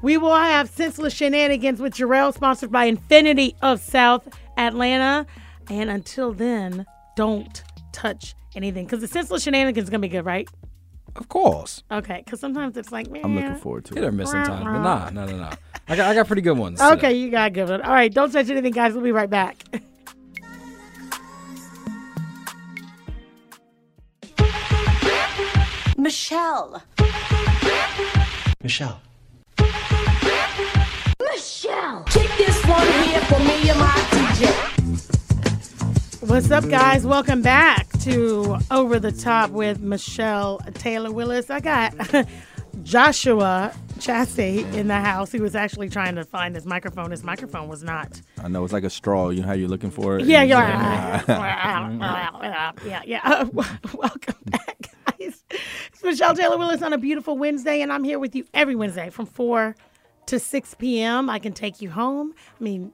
we 0.03 0.17
will 0.17 0.35
have 0.35 0.69
Senseless 0.69 1.15
Shenanigans 1.15 1.81
with 1.81 1.95
Jarrell, 1.95 2.31
sponsored 2.31 2.71
by 2.71 2.91
Infiniti 2.91 3.55
of 3.63 3.81
South 3.81 4.27
Atlanta. 4.55 5.25
And 5.67 5.89
until 5.89 6.31
then, 6.31 6.85
don't 7.15 7.63
touch 7.91 8.35
anything 8.55 8.85
because 8.85 9.01
the 9.01 9.07
Senseless 9.07 9.41
Shenanigans 9.41 9.85
is 9.85 9.89
going 9.89 10.01
to 10.01 10.07
be 10.07 10.11
good, 10.11 10.25
right? 10.25 10.47
Of 11.19 11.27
course. 11.27 11.83
Okay, 11.91 12.21
because 12.23 12.39
sometimes 12.39 12.77
it's 12.77 12.91
like, 12.91 13.11
man. 13.11 13.23
I'm 13.25 13.35
looking 13.35 13.55
forward 13.57 13.85
to 13.85 13.93
Hit 13.93 14.03
or 14.03 14.07
it. 14.07 14.13
miss 14.13 14.31
sometimes, 14.31 14.63
but 14.63 14.79
nah, 14.79 15.09
no, 15.11 15.25
no, 15.25 15.37
no. 15.37 15.49
I 15.87 15.95
got, 15.95 16.09
I 16.09 16.15
got 16.15 16.27
pretty 16.27 16.41
good 16.41 16.57
ones. 16.57 16.79
Okay, 16.93 17.13
you 17.13 17.29
got 17.29 17.47
a 17.47 17.51
good 17.51 17.69
one. 17.69 17.81
All 17.81 17.91
right, 17.93 18.11
don't 18.11 18.31
touch 18.31 18.49
anything, 18.49 18.71
guys. 18.71 18.93
We'll 18.93 19.03
be 19.03 19.11
right 19.11 19.29
back. 19.29 19.57
Michelle. 25.97 26.81
Michelle. 28.63 29.01
Michelle. 31.19 32.03
Kick 32.07 32.29
this 32.37 32.65
one 32.65 32.87
here 33.03 33.21
for 33.21 33.39
me 33.39 33.69
and 33.69 33.79
my 33.79 33.91
DJ. 34.11 35.18
What's 36.21 36.51
up, 36.51 36.67
guys? 36.67 37.05
Welcome 37.05 37.41
back 37.41 37.87
to 37.99 38.57
Over 38.71 38.99
the 38.99 39.11
Top 39.11 39.51
with 39.51 39.79
Michelle 39.79 40.59
Taylor 40.73 41.11
Willis. 41.11 41.49
I 41.49 41.61
got 41.61 41.93
Joshua 42.83 43.73
Chaase 43.99 44.73
in 44.73 44.87
the 44.89 44.97
house. 44.99 45.31
He 45.31 45.39
was 45.39 45.55
actually 45.55 45.87
trying 45.89 46.15
to 46.15 46.25
find 46.25 46.55
his 46.55 46.65
microphone. 46.65 47.11
His 47.11 47.23
microphone 47.23 47.69
was 47.69 47.83
not. 47.83 48.21
I 48.43 48.49
know 48.49 48.63
it's 48.65 48.73
like 48.73 48.83
a 48.83 48.89
straw. 48.89 49.29
You 49.29 49.41
know 49.41 49.47
how 49.47 49.53
you're 49.53 49.69
looking 49.69 49.91
for 49.91 50.19
it. 50.19 50.25
Yeah, 50.25 50.43
yeah, 50.43 51.21
it's- 51.21 51.27
yeah, 52.85 53.01
yeah. 53.05 53.21
Uh, 53.23 53.45
welcome 53.93 54.35
back, 54.45 54.89
guys. 55.19 55.43
It's 55.93 56.03
Michelle 56.03 56.35
Taylor 56.35 56.57
Willis 56.57 56.81
on 56.81 56.91
a 56.91 56.97
beautiful 56.97 57.37
Wednesday, 57.37 57.81
and 57.81 57.93
I'm 57.93 58.03
here 58.03 58.19
with 58.19 58.35
you 58.35 58.45
every 58.53 58.75
Wednesday 58.75 59.09
from 59.09 59.25
4 59.25 59.73
to 60.27 60.39
6 60.39 60.73
p.m. 60.75 61.29
I 61.29 61.39
can 61.39 61.53
take 61.53 61.81
you 61.81 61.89
home. 61.89 62.33
I 62.59 62.63
mean, 62.63 62.91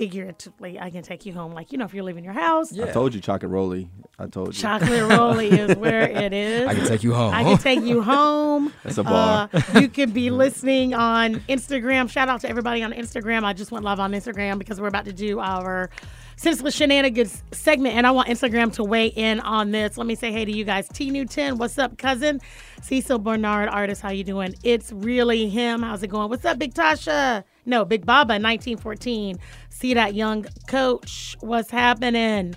figuratively, 0.00 0.80
I 0.80 0.88
can 0.88 1.02
take 1.02 1.26
you 1.26 1.34
home. 1.34 1.52
Like, 1.52 1.72
you 1.72 1.76
know, 1.76 1.84
if 1.84 1.92
you're 1.92 2.02
leaving 2.02 2.24
your 2.24 2.32
house, 2.32 2.76
I 2.78 2.90
told 2.90 3.12
you, 3.12 3.20
chocolate 3.20 3.52
rolly. 3.52 3.90
I 4.18 4.28
told 4.28 4.48
you. 4.48 4.52
chocolate 4.54 5.02
rolly 5.10 5.48
is 5.48 5.76
where 5.76 6.08
it 6.24 6.32
is. 6.32 6.66
I 6.66 6.74
can 6.74 6.86
take 6.86 7.02
you 7.02 7.12
home. 7.12 7.34
I 7.34 7.44
can 7.44 7.58
take 7.58 7.82
you 7.82 8.00
home. 8.00 8.72
That's 8.82 8.96
a 8.96 9.04
bar. 9.04 9.50
Uh, 9.52 9.78
you 9.78 9.88
could 9.88 10.14
be 10.14 10.30
listening 10.44 10.94
on 10.94 11.34
Instagram. 11.50 12.08
Shout 12.08 12.30
out 12.30 12.40
to 12.40 12.48
everybody 12.48 12.82
on 12.82 12.94
Instagram. 12.94 13.44
I 13.44 13.52
just 13.52 13.72
went 13.72 13.84
live 13.84 14.00
on 14.00 14.12
Instagram 14.12 14.58
because 14.58 14.80
we're 14.80 14.88
about 14.88 15.04
to 15.04 15.12
do 15.12 15.38
our 15.38 15.90
Senseless 16.36 16.74
Shenanigans 16.74 17.42
segment, 17.52 17.94
and 17.94 18.06
I 18.06 18.12
want 18.12 18.30
Instagram 18.30 18.72
to 18.76 18.84
weigh 18.84 19.08
in 19.08 19.40
on 19.40 19.72
this. 19.72 19.98
Let 19.98 20.06
me 20.06 20.14
say 20.14 20.32
hey 20.32 20.46
to 20.46 20.50
you 20.50 20.64
guys. 20.64 20.88
T 20.88 21.10
Newton, 21.10 21.58
what's 21.58 21.76
up, 21.76 21.98
cousin? 21.98 22.40
Cecil 22.80 23.18
Bernard, 23.18 23.68
artist, 23.68 24.00
how 24.00 24.08
you 24.08 24.24
doing? 24.24 24.54
It's 24.62 24.90
really 24.90 25.50
him. 25.50 25.82
How's 25.82 26.02
it 26.02 26.06
going? 26.08 26.30
What's 26.30 26.46
up, 26.46 26.58
Big 26.58 26.72
Tasha? 26.72 27.44
No, 27.66 27.84
Big 27.84 28.06
Baba, 28.06 28.34
1914. 28.34 29.38
See 29.68 29.94
that 29.94 30.14
young 30.14 30.46
coach? 30.68 31.36
What's 31.40 31.70
happening? 31.70 32.54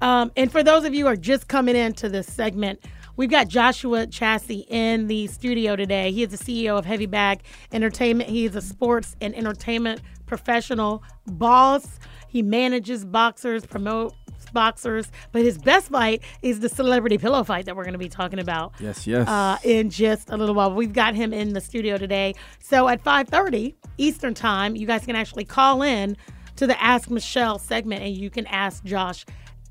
Um, 0.00 0.32
and 0.36 0.50
for 0.50 0.62
those 0.62 0.84
of 0.84 0.94
you 0.94 1.04
who 1.04 1.10
are 1.10 1.16
just 1.16 1.48
coming 1.48 1.76
into 1.76 2.08
this 2.08 2.26
segment, 2.26 2.80
we've 3.16 3.30
got 3.30 3.48
Joshua 3.48 4.06
Chaase 4.06 4.66
in 4.68 5.06
the 5.06 5.26
studio 5.28 5.76
today. 5.76 6.12
He 6.12 6.22
is 6.22 6.30
the 6.30 6.36
CEO 6.38 6.78
of 6.78 6.84
Heavy 6.84 7.06
Bag 7.06 7.42
Entertainment. 7.72 8.28
He 8.30 8.44
is 8.44 8.54
a 8.56 8.60
sports 8.60 9.16
and 9.20 9.34
entertainment 9.34 10.00
professional 10.26 11.02
boss. 11.26 11.98
He 12.28 12.42
manages 12.42 13.04
boxers, 13.04 13.64
promotes 13.64 14.14
boxers, 14.52 15.10
but 15.32 15.42
his 15.42 15.58
best 15.58 15.88
fight 15.90 16.22
is 16.42 16.60
the 16.60 16.68
celebrity 16.68 17.18
pillow 17.18 17.42
fight 17.44 17.66
that 17.66 17.76
we're 17.76 17.84
going 17.84 17.92
to 17.92 17.98
be 17.98 18.08
talking 18.08 18.38
about 18.38 18.72
Yes, 18.80 19.06
yes. 19.06 19.26
uh, 19.28 19.58
in 19.64 19.90
just 19.90 20.30
a 20.30 20.36
little 20.36 20.54
while. 20.54 20.72
We've 20.72 20.92
got 20.92 21.14
him 21.14 21.32
in 21.32 21.52
the 21.54 21.60
studio 21.60 21.98
today. 21.98 22.34
So 22.60 22.88
at 22.88 23.02
5:30 23.02 23.74
Eastern 23.98 24.34
Time, 24.34 24.76
you 24.76 24.86
guys 24.86 25.04
can 25.06 25.16
actually 25.16 25.44
call 25.44 25.82
in 25.82 26.16
to 26.56 26.66
the 26.66 26.80
Ask 26.82 27.10
Michelle 27.10 27.58
segment, 27.58 28.02
and 28.02 28.16
you 28.16 28.30
can 28.30 28.46
ask 28.46 28.84
Josh 28.84 29.24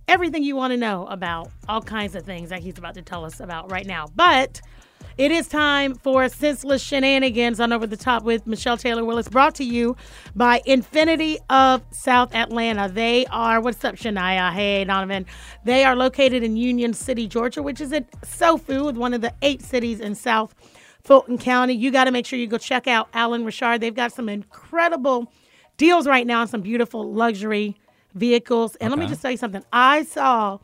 everything 0.08 0.44
you 0.44 0.56
want 0.56 0.72
to 0.72 0.78
know 0.78 1.08
about 1.08 1.50
all 1.70 1.82
kinds 1.82 2.16
of 2.16 2.24
things 2.24 2.50
that 2.50 2.62
he's 2.62 2.78
about 2.78 2.94
to 2.96 3.02
tell 3.02 3.24
us 3.26 3.40
about 3.40 3.72
right 3.72 3.86
now. 3.86 4.08
But 4.16 4.62
it 5.18 5.32
is 5.32 5.48
time 5.48 5.94
for 5.94 6.28
Senseless 6.28 6.82
Shenanigans 6.82 7.60
on 7.60 7.72
Over 7.72 7.86
the 7.86 7.98
Top 7.98 8.24
with 8.24 8.48
Michelle 8.48 8.78
Taylor 8.78 9.06
Willis, 9.06 9.28
brought 9.28 9.54
to 9.56 9.64
you 9.64 9.96
by 10.36 10.62
Infiniti 10.66 11.38
of 11.50 11.84
South 11.92 12.34
Atlanta. 12.34 12.90
They 12.90 13.26
are, 13.28 13.62
what's 13.62 13.84
up, 13.86 13.96
Shania? 13.96 14.52
Hey, 14.52 14.84
Donovan. 14.84 15.26
They 15.66 15.84
are 15.84 15.96
located 15.96 16.42
in 16.44 16.58
Union 16.58 16.94
City, 16.94 17.28
Georgia, 17.28 17.62
which 17.62 17.80
is 17.80 17.94
at 17.94 18.10
SoFu, 18.22 18.96
one 18.96 19.14
of 19.14 19.22
the 19.22 19.34
eight 19.44 19.62
cities 19.62 20.00
in 20.00 20.16
South 20.16 20.56
Fulton 21.04 21.38
County. 21.38 21.74
You 21.74 21.92
got 21.92 22.06
to 22.06 22.12
make 22.12 22.26
sure 22.26 22.40
you 22.40 22.48
go 22.48 22.58
check 22.58 22.88
out 22.88 23.10
Alan 23.14 23.46
Richard. 23.46 23.82
They've 23.82 23.96
got 23.96 24.14
some 24.14 24.30
incredible 24.30 25.32
deals 25.78 26.08
right 26.08 26.26
now 26.26 26.42
on 26.42 26.48
some 26.48 26.62
beautiful 26.62 27.12
luxury 27.12 27.76
vehicles. 28.14 28.76
And 28.78 28.90
let 28.90 29.00
me 29.00 29.08
just 29.08 29.22
tell 29.22 29.32
you 29.32 29.38
something. 29.38 29.64
I 29.74 30.04
saw 30.04 30.60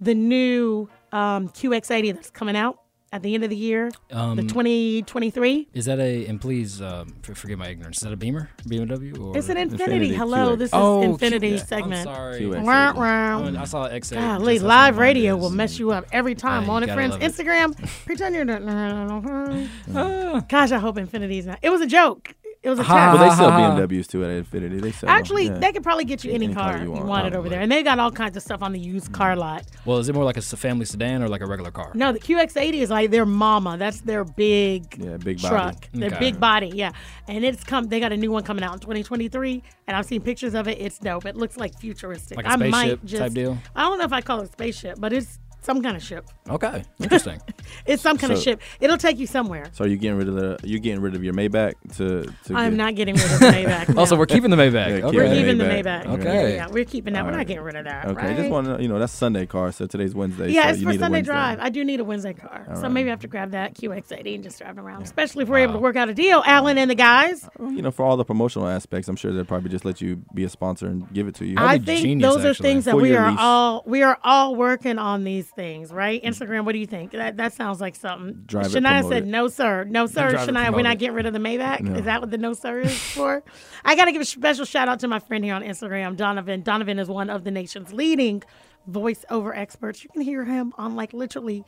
the 0.00 0.14
new 0.14 0.88
um, 1.12 1.48
QX80 1.50 2.14
that's 2.14 2.30
coming 2.30 2.56
out 2.56 2.81
at 3.12 3.22
the 3.22 3.34
end 3.34 3.44
of 3.44 3.50
the 3.50 3.56
year, 3.56 3.90
Um, 4.10 4.36
the 4.36 4.42
2023. 4.42 5.68
Is 5.74 5.84
that 5.84 5.98
a? 6.00 6.26
And 6.26 6.40
please 6.40 6.80
um, 6.80 7.14
f- 7.28 7.36
forgive 7.36 7.58
my 7.58 7.68
ignorance. 7.68 7.98
Is 7.98 8.02
that 8.04 8.12
a 8.12 8.16
Beamer, 8.16 8.48
BMW, 8.66 9.18
or? 9.20 9.36
It's 9.36 9.48
an 9.50 9.56
Infiniti. 9.58 9.78
Infiniti 10.10 10.14
Hello, 10.16 10.54
QX. 10.54 10.58
this 10.58 10.68
is 10.68 10.74
oh, 10.74 11.00
Infiniti 11.18 11.40
Q- 11.40 11.58
segment. 11.58 11.94
I'm 12.08 12.14
sorry. 12.14 12.40
QX. 12.40 12.62
Wah, 12.64 12.92
wah. 12.94 13.60
I 13.60 13.64
saw 13.66 13.88
X8. 13.88 14.14
Golly, 14.14 14.58
live 14.58 14.96
radio 14.98 15.36
is. 15.36 15.42
will 15.42 15.50
mess 15.50 15.78
you 15.78 15.90
up 15.92 16.06
every 16.12 16.34
time. 16.34 16.64
Yeah, 16.64 16.70
on 16.70 16.82
it, 16.84 16.90
friends. 16.94 17.16
it. 17.16 17.20
Instagram, 17.20 17.76
pretend 18.06 18.34
you're 18.34 18.44
not. 18.44 18.62
Ah. 19.94 20.40
Gosh, 20.48 20.72
I 20.72 20.78
hope 20.78 20.96
Infiniti's 20.96 21.46
not. 21.46 21.58
It 21.62 21.70
was 21.70 21.80
a 21.82 21.86
joke. 21.86 22.34
It 22.62 22.70
was 22.70 22.78
a 22.78 22.84
Ha, 22.84 22.94
test. 22.94 23.18
Well, 23.18 23.30
they 23.30 23.36
sell. 23.36 23.50
BMWs 23.88 24.06
too 24.06 24.24
at 24.24 24.30
Infiniti. 24.44 24.80
They 24.80 24.92
sell. 24.92 25.08
them, 25.08 25.16
Actually, 25.18 25.46
yeah. 25.46 25.58
they 25.58 25.72
could 25.72 25.82
probably 25.82 26.04
get 26.04 26.22
you 26.22 26.30
any, 26.32 26.44
Any 26.44 26.54
car, 26.54 26.70
car 26.74 26.78
you 26.78 26.84
you 26.84 26.90
want, 26.92 27.06
wanted 27.06 27.26
over 27.26 27.32
probably. 27.32 27.50
there, 27.50 27.60
and 27.60 27.72
they 27.72 27.82
got 27.82 27.98
all 27.98 28.12
kinds 28.12 28.36
of 28.36 28.42
stuff 28.44 28.62
on 28.62 28.72
the 28.72 28.78
used 28.78 29.06
mm-hmm. 29.06 29.14
car 29.14 29.34
lot. 29.34 29.64
Well, 29.84 29.98
is 29.98 30.08
it 30.08 30.14
more 30.14 30.22
like 30.22 30.36
a 30.36 30.38
s- 30.38 30.54
family 30.54 30.84
sedan 30.84 31.24
or 31.24 31.28
like 31.28 31.40
a 31.40 31.46
regular 31.46 31.72
car? 31.72 31.90
No, 31.94 32.12
the 32.12 32.20
QX80 32.20 32.74
is 32.74 32.90
like 32.90 33.10
their 33.10 33.26
mama. 33.26 33.76
That's 33.78 34.00
their 34.02 34.22
big, 34.22 34.96
Yeah, 34.96 35.16
big 35.16 35.42
body. 35.42 35.54
truck. 35.54 35.88
Their 35.92 36.10
Okay. 36.10 36.18
big 36.20 36.38
body, 36.38 36.70
yeah. 36.72 36.92
And 37.26 37.44
it's 37.44 37.64
come. 37.64 37.88
They 37.88 37.98
got 37.98 38.12
a 38.12 38.16
new 38.16 38.30
one 38.30 38.44
coming 38.44 38.62
out 38.62 38.74
in 38.74 38.78
2023, 38.78 39.60
and 39.88 39.96
I've 39.96 40.06
seen 40.06 40.22
pictures 40.22 40.54
of 40.54 40.68
it. 40.68 40.78
It's 40.80 40.98
dope. 40.98 41.26
It 41.26 41.34
looks 41.36 41.56
like 41.56 41.76
futuristic. 41.80 42.36
Like 42.36 42.46
a 42.46 42.50
I 42.50 42.56
might 42.56 42.70
spaceship 42.70 43.04
just, 43.04 43.22
type 43.22 43.32
deal? 43.32 43.58
I 43.74 43.82
don't 43.82 43.98
know 43.98 44.04
if 44.04 44.12
I 44.12 44.20
call 44.20 44.40
it 44.40 44.44
a 44.44 44.52
spaceship, 44.52 45.00
but 45.00 45.12
it's 45.12 45.40
some 45.62 45.82
kind 45.82 45.96
of 45.96 46.02
ship. 46.02 46.24
Okay, 46.48 46.84
interesting. 47.00 47.40
It's 47.86 48.02
some 48.02 48.18
kind 48.18 48.32
of 48.32 48.38
So- 48.38 48.44
ship. 48.44 48.60
It'll 48.80 48.98
take 48.98 49.18
you 49.18 49.26
somewhere. 49.26 49.66
So 49.72 49.84
are 49.84 49.88
you 49.88 49.96
getting 49.96 50.18
rid 50.18 50.28
of 50.28 50.34
the? 50.34 50.58
You 50.62 50.78
getting 50.78 51.00
rid 51.00 51.14
of 51.14 51.24
your 51.24 51.32
Maybach 51.34 51.72
to? 51.96 52.22
to 52.44 52.54
I'm 52.54 52.72
get- 52.72 52.76
not 52.76 52.94
getting 52.94 53.14
rid 53.14 53.24
of 53.24 53.40
the 53.40 53.46
Maybach. 53.46 53.96
also, 53.98 54.14
no. 54.14 54.18
we're 54.20 54.26
keeping 54.26 54.50
the 54.50 54.56
Maybach. 54.56 54.72
Yeah, 54.88 54.96
keep 54.96 55.04
okay. 55.06 55.16
We're 55.16 55.28
the 55.28 55.34
keeping 55.36 55.58
the 55.58 55.64
Maybach. 55.64 56.04
Maybach. 56.04 56.20
Okay. 56.20 56.54
Yeah, 56.56 56.68
we're 56.68 56.84
keeping 56.84 57.14
that. 57.14 57.24
We're 57.24 57.30
not 57.30 57.38
right. 57.38 57.46
getting 57.46 57.62
rid 57.62 57.76
of 57.76 57.84
that. 57.84 58.04
Okay, 58.06 58.26
right? 58.26 58.36
just 58.36 58.50
want 58.50 58.66
to 58.66 58.82
you 58.82 58.88
know 58.88 58.98
that's 58.98 59.12
Sunday 59.12 59.46
car, 59.46 59.72
so 59.72 59.86
today's 59.86 60.14
Wednesday. 60.14 60.50
Yeah, 60.50 60.64
so 60.64 60.68
it's 60.70 60.78
you 60.80 60.84
for 60.86 60.90
need 60.90 60.96
a 60.96 61.00
Sunday 61.00 61.18
Wednesday. 61.18 61.32
drive. 61.32 61.58
I 61.60 61.68
do 61.70 61.84
need 61.84 62.00
a 62.00 62.04
Wednesday 62.04 62.32
car, 62.34 62.66
so 62.80 62.88
maybe 62.88 63.08
I 63.08 63.12
have 63.12 63.20
to 63.20 63.28
grab 63.28 63.52
that 63.52 63.74
QX80 63.74 64.34
and 64.34 64.44
just 64.44 64.58
drive 64.58 64.78
around. 64.78 65.02
Especially 65.02 65.42
if 65.44 65.48
we're 65.48 65.58
able 65.58 65.74
to 65.74 65.78
work 65.80 65.96
out 65.96 66.08
a 66.08 66.14
deal, 66.14 66.42
Alan 66.46 66.76
and 66.78 66.90
the 66.90 66.94
guys. 66.94 67.48
Uh, 67.58 67.68
you 67.68 67.82
know, 67.82 67.90
for 67.90 68.04
all 68.04 68.16
the 68.16 68.24
promotional 68.24 68.68
aspects, 68.68 69.08
I'm 69.08 69.16
sure 69.16 69.32
they'll 69.32 69.44
probably 69.44 69.70
just 69.70 69.84
let 69.84 70.00
you 70.00 70.22
be 70.34 70.44
a 70.44 70.48
sponsor 70.48 70.86
and 70.86 71.10
give 71.12 71.26
it 71.28 71.34
to 71.36 71.46
you. 71.46 71.54
I 71.58 71.78
be 71.78 71.86
think 71.86 72.02
genius, 72.02 72.34
those 72.34 72.44
are 72.44 72.50
actually. 72.50 72.68
things 72.68 72.84
that 72.86 72.92
For 72.92 72.98
we 72.98 73.10
your 73.10 73.20
are 73.20 73.30
lease. 73.30 73.38
all 73.40 73.82
we 73.86 74.02
are 74.02 74.18
all 74.22 74.54
working 74.56 74.98
on 74.98 75.24
these 75.24 75.51
things, 75.54 75.92
right? 75.92 76.22
Instagram, 76.22 76.64
what 76.64 76.72
do 76.72 76.78
you 76.78 76.86
think? 76.86 77.12
That 77.12 77.36
that 77.36 77.52
sounds 77.52 77.80
like 77.80 77.96
something. 77.96 78.42
Drive 78.46 78.66
Shania 78.66 79.08
said, 79.08 79.24
it. 79.24 79.26
"No, 79.26 79.48
sir, 79.48 79.84
no, 79.84 80.06
sir." 80.06 80.32
Shania, 80.34 80.72
we're 80.72 80.82
not 80.82 80.98
getting 80.98 81.14
rid 81.14 81.26
of 81.26 81.32
the 81.32 81.38
Maybach. 81.38 81.80
No. 81.80 81.94
Is 81.96 82.04
that 82.04 82.20
what 82.20 82.30
the 82.30 82.38
no, 82.38 82.52
sir 82.52 82.80
is 82.80 82.98
for? 82.98 83.42
I 83.84 83.96
got 83.96 84.06
to 84.06 84.12
give 84.12 84.22
a 84.22 84.24
special 84.24 84.64
shout 84.64 84.88
out 84.88 85.00
to 85.00 85.08
my 85.08 85.18
friend 85.18 85.44
here 85.44 85.54
on 85.54 85.62
Instagram, 85.62 86.16
Donovan. 86.16 86.62
Donovan 86.62 86.98
is 86.98 87.08
one 87.08 87.30
of 87.30 87.44
the 87.44 87.50
nation's 87.50 87.92
leading 87.92 88.42
voiceover 88.90 89.56
experts. 89.56 90.02
You 90.02 90.10
can 90.10 90.22
hear 90.22 90.44
him 90.44 90.72
on 90.76 90.96
like 90.96 91.12
literally 91.12 91.64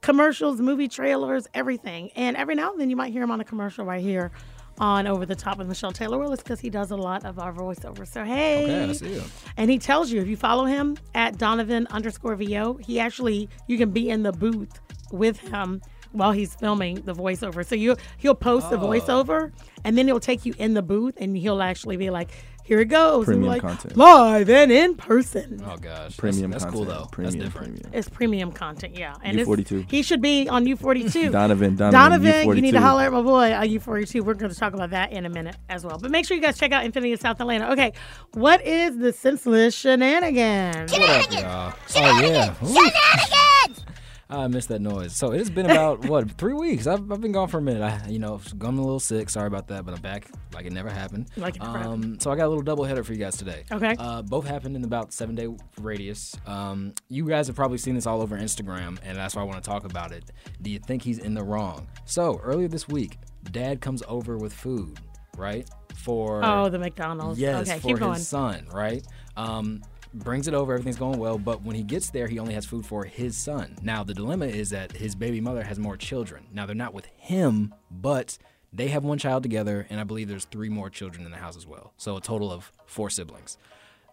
commercials, 0.00 0.60
movie 0.60 0.88
trailers, 0.88 1.46
everything. 1.54 2.10
And 2.16 2.36
every 2.36 2.54
now 2.54 2.72
and 2.72 2.80
then 2.80 2.90
you 2.90 2.96
might 2.96 3.12
hear 3.12 3.22
him 3.22 3.30
on 3.30 3.40
a 3.40 3.44
commercial 3.44 3.84
right 3.84 4.02
here 4.02 4.32
on 4.80 5.06
Over 5.06 5.26
the 5.26 5.34
Top 5.34 5.58
with 5.58 5.68
Michelle 5.68 5.92
Taylor 5.92 6.18
Willis 6.18 6.40
because 6.42 6.60
he 6.60 6.70
does 6.70 6.90
a 6.90 6.96
lot 6.96 7.24
of 7.24 7.38
our 7.38 7.52
voiceover. 7.52 8.06
So, 8.06 8.24
hey. 8.24 8.64
Okay, 8.64 8.90
I 8.90 8.92
see 8.92 9.14
you. 9.14 9.22
And 9.56 9.70
he 9.70 9.78
tells 9.78 10.10
you 10.10 10.20
if 10.20 10.28
you 10.28 10.36
follow 10.36 10.64
him 10.64 10.96
at 11.14 11.38
Donovan 11.38 11.86
underscore 11.90 12.36
VO, 12.36 12.74
he 12.74 13.00
actually, 13.00 13.48
you 13.66 13.76
can 13.78 13.90
be 13.90 14.08
in 14.10 14.22
the 14.22 14.32
booth 14.32 14.80
with 15.10 15.38
him 15.38 15.80
while 16.12 16.32
he's 16.32 16.54
filming 16.54 16.96
the 17.02 17.14
voiceover. 17.14 17.64
So 17.66 17.74
you 17.74 17.96
he'll 18.16 18.34
post 18.34 18.66
Oh. 18.68 18.70
the 18.70 18.78
voiceover 18.78 19.52
and 19.84 19.96
then 19.98 20.06
he'll 20.06 20.20
take 20.20 20.46
you 20.46 20.54
in 20.58 20.74
the 20.74 20.82
booth 20.82 21.14
and 21.18 21.36
he'll 21.36 21.60
actually 21.62 21.96
be 21.96 22.10
like, 22.10 22.30
here 22.68 22.80
it 22.80 22.90
goes. 22.90 23.24
Premium 23.24 23.48
like, 23.48 23.62
content. 23.62 23.96
live 23.96 24.50
and 24.50 24.70
in 24.70 24.94
person. 24.94 25.62
Oh 25.64 25.78
gosh, 25.78 26.18
Premium 26.18 26.50
That's, 26.50 26.64
that's 26.64 26.74
cool 26.74 26.84
though. 26.84 27.06
Premium, 27.10 27.38
that's 27.38 27.44
different. 27.46 27.76
premium. 27.76 27.90
It's 27.94 28.08
premium 28.10 28.52
content, 28.52 28.94
yeah. 28.94 29.14
And 29.24 29.40
it's- 29.40 29.48
U42. 29.48 29.90
He 29.90 30.02
should 30.02 30.20
be 30.20 30.50
on 30.50 30.66
U42. 30.66 31.32
Donovan, 31.32 31.76
Donovan, 31.76 31.92
Donovan, 31.92 32.56
you 32.56 32.60
need 32.60 32.72
to 32.72 32.80
holler 32.82 33.04
at 33.04 33.12
my 33.12 33.22
boy 33.22 33.54
uh, 33.54 33.60
on 33.60 33.68
U42. 33.68 34.20
We're 34.20 34.34
going 34.34 34.52
to 34.52 34.58
talk 34.58 34.74
about 34.74 34.90
that 34.90 35.12
in 35.12 35.24
a 35.24 35.30
minute 35.30 35.56
as 35.70 35.82
well. 35.82 35.96
But 35.98 36.10
make 36.10 36.26
sure 36.26 36.36
you 36.36 36.42
guys 36.42 36.58
check 36.58 36.72
out 36.72 36.84
Infiniti 36.84 37.14
of 37.14 37.20
South 37.20 37.40
Atlanta. 37.40 37.72
Okay, 37.72 37.94
what 38.34 38.60
is 38.66 38.98
the 38.98 39.14
senseless 39.14 39.74
shenanigans? 39.74 40.92
What 40.92 41.02
up, 41.02 41.32
y'all? 41.32 41.72
Oh 41.96 42.20
yeah. 42.20 42.54
Shenanigans. 42.66 43.84
I 44.30 44.46
missed 44.46 44.68
that 44.68 44.80
noise. 44.82 45.16
So 45.16 45.32
it's 45.32 45.48
been 45.48 45.64
about 45.70 46.04
what 46.06 46.30
three 46.32 46.52
weeks. 46.52 46.86
I've, 46.86 47.10
I've 47.10 47.20
been 47.20 47.32
gone 47.32 47.48
for 47.48 47.58
a 47.58 47.62
minute. 47.62 47.82
I 47.82 48.08
you 48.08 48.18
know 48.18 48.40
I'm 48.60 48.78
a 48.78 48.82
little 48.82 49.00
sick. 49.00 49.30
Sorry 49.30 49.46
about 49.46 49.68
that, 49.68 49.86
but 49.86 49.94
I'm 49.94 50.02
back 50.02 50.28
like 50.52 50.66
it 50.66 50.72
never 50.72 50.90
happened. 50.90 51.30
Like 51.36 51.56
it 51.56 51.62
never 51.62 51.78
um, 51.78 52.20
so 52.20 52.30
I 52.30 52.36
got 52.36 52.46
a 52.46 52.48
little 52.48 52.62
double 52.62 52.84
header 52.84 53.02
for 53.02 53.12
you 53.12 53.18
guys 53.18 53.36
today. 53.36 53.64
Okay. 53.72 53.94
Uh, 53.98 54.22
both 54.22 54.46
happened 54.46 54.76
in 54.76 54.84
about 54.84 55.12
seven 55.12 55.34
day 55.34 55.48
radius. 55.80 56.34
Um, 56.46 56.92
you 57.08 57.26
guys 57.26 57.46
have 57.46 57.56
probably 57.56 57.78
seen 57.78 57.94
this 57.94 58.06
all 58.06 58.20
over 58.20 58.36
Instagram, 58.36 58.98
and 59.02 59.16
that's 59.16 59.34
why 59.34 59.42
I 59.42 59.44
want 59.44 59.62
to 59.62 59.68
talk 59.68 59.84
about 59.84 60.12
it. 60.12 60.30
Do 60.60 60.70
you 60.70 60.78
think 60.78 61.02
he's 61.02 61.18
in 61.18 61.32
the 61.34 61.42
wrong? 61.42 61.86
So 62.04 62.38
earlier 62.42 62.68
this 62.68 62.86
week, 62.86 63.16
Dad 63.50 63.80
comes 63.80 64.02
over 64.08 64.36
with 64.36 64.52
food, 64.52 64.98
right? 65.36 65.68
For 65.96 66.44
Oh, 66.44 66.68
the 66.68 66.78
McDonald's. 66.78 67.40
Yes, 67.40 67.68
okay, 67.68 67.78
for 67.80 68.12
his 68.12 68.28
son, 68.28 68.66
right? 68.72 69.04
Um, 69.36 69.82
brings 70.14 70.48
it 70.48 70.54
over, 70.54 70.72
everything's 70.72 70.96
going 70.96 71.18
well, 71.18 71.38
but 71.38 71.62
when 71.62 71.76
he 71.76 71.82
gets 71.82 72.10
there, 72.10 72.26
he 72.26 72.38
only 72.38 72.54
has 72.54 72.66
food 72.66 72.86
for 72.86 73.04
his 73.04 73.36
son. 73.36 73.76
Now, 73.82 74.04
the 74.04 74.14
dilemma 74.14 74.46
is 74.46 74.70
that 74.70 74.92
his 74.92 75.14
baby 75.14 75.40
mother 75.40 75.62
has 75.62 75.78
more 75.78 75.96
children. 75.96 76.46
Now, 76.52 76.66
they're 76.66 76.74
not 76.74 76.94
with 76.94 77.06
him, 77.16 77.74
but 77.90 78.38
they 78.72 78.88
have 78.88 79.04
one 79.04 79.18
child 79.18 79.42
together, 79.42 79.86
and 79.90 80.00
I 80.00 80.04
believe 80.04 80.28
there's 80.28 80.44
three 80.44 80.68
more 80.68 80.90
children 80.90 81.24
in 81.24 81.30
the 81.30 81.38
house 81.38 81.56
as 81.56 81.66
well. 81.66 81.92
So, 81.96 82.16
a 82.16 82.20
total 82.20 82.50
of 82.50 82.72
four 82.86 83.10
siblings. 83.10 83.56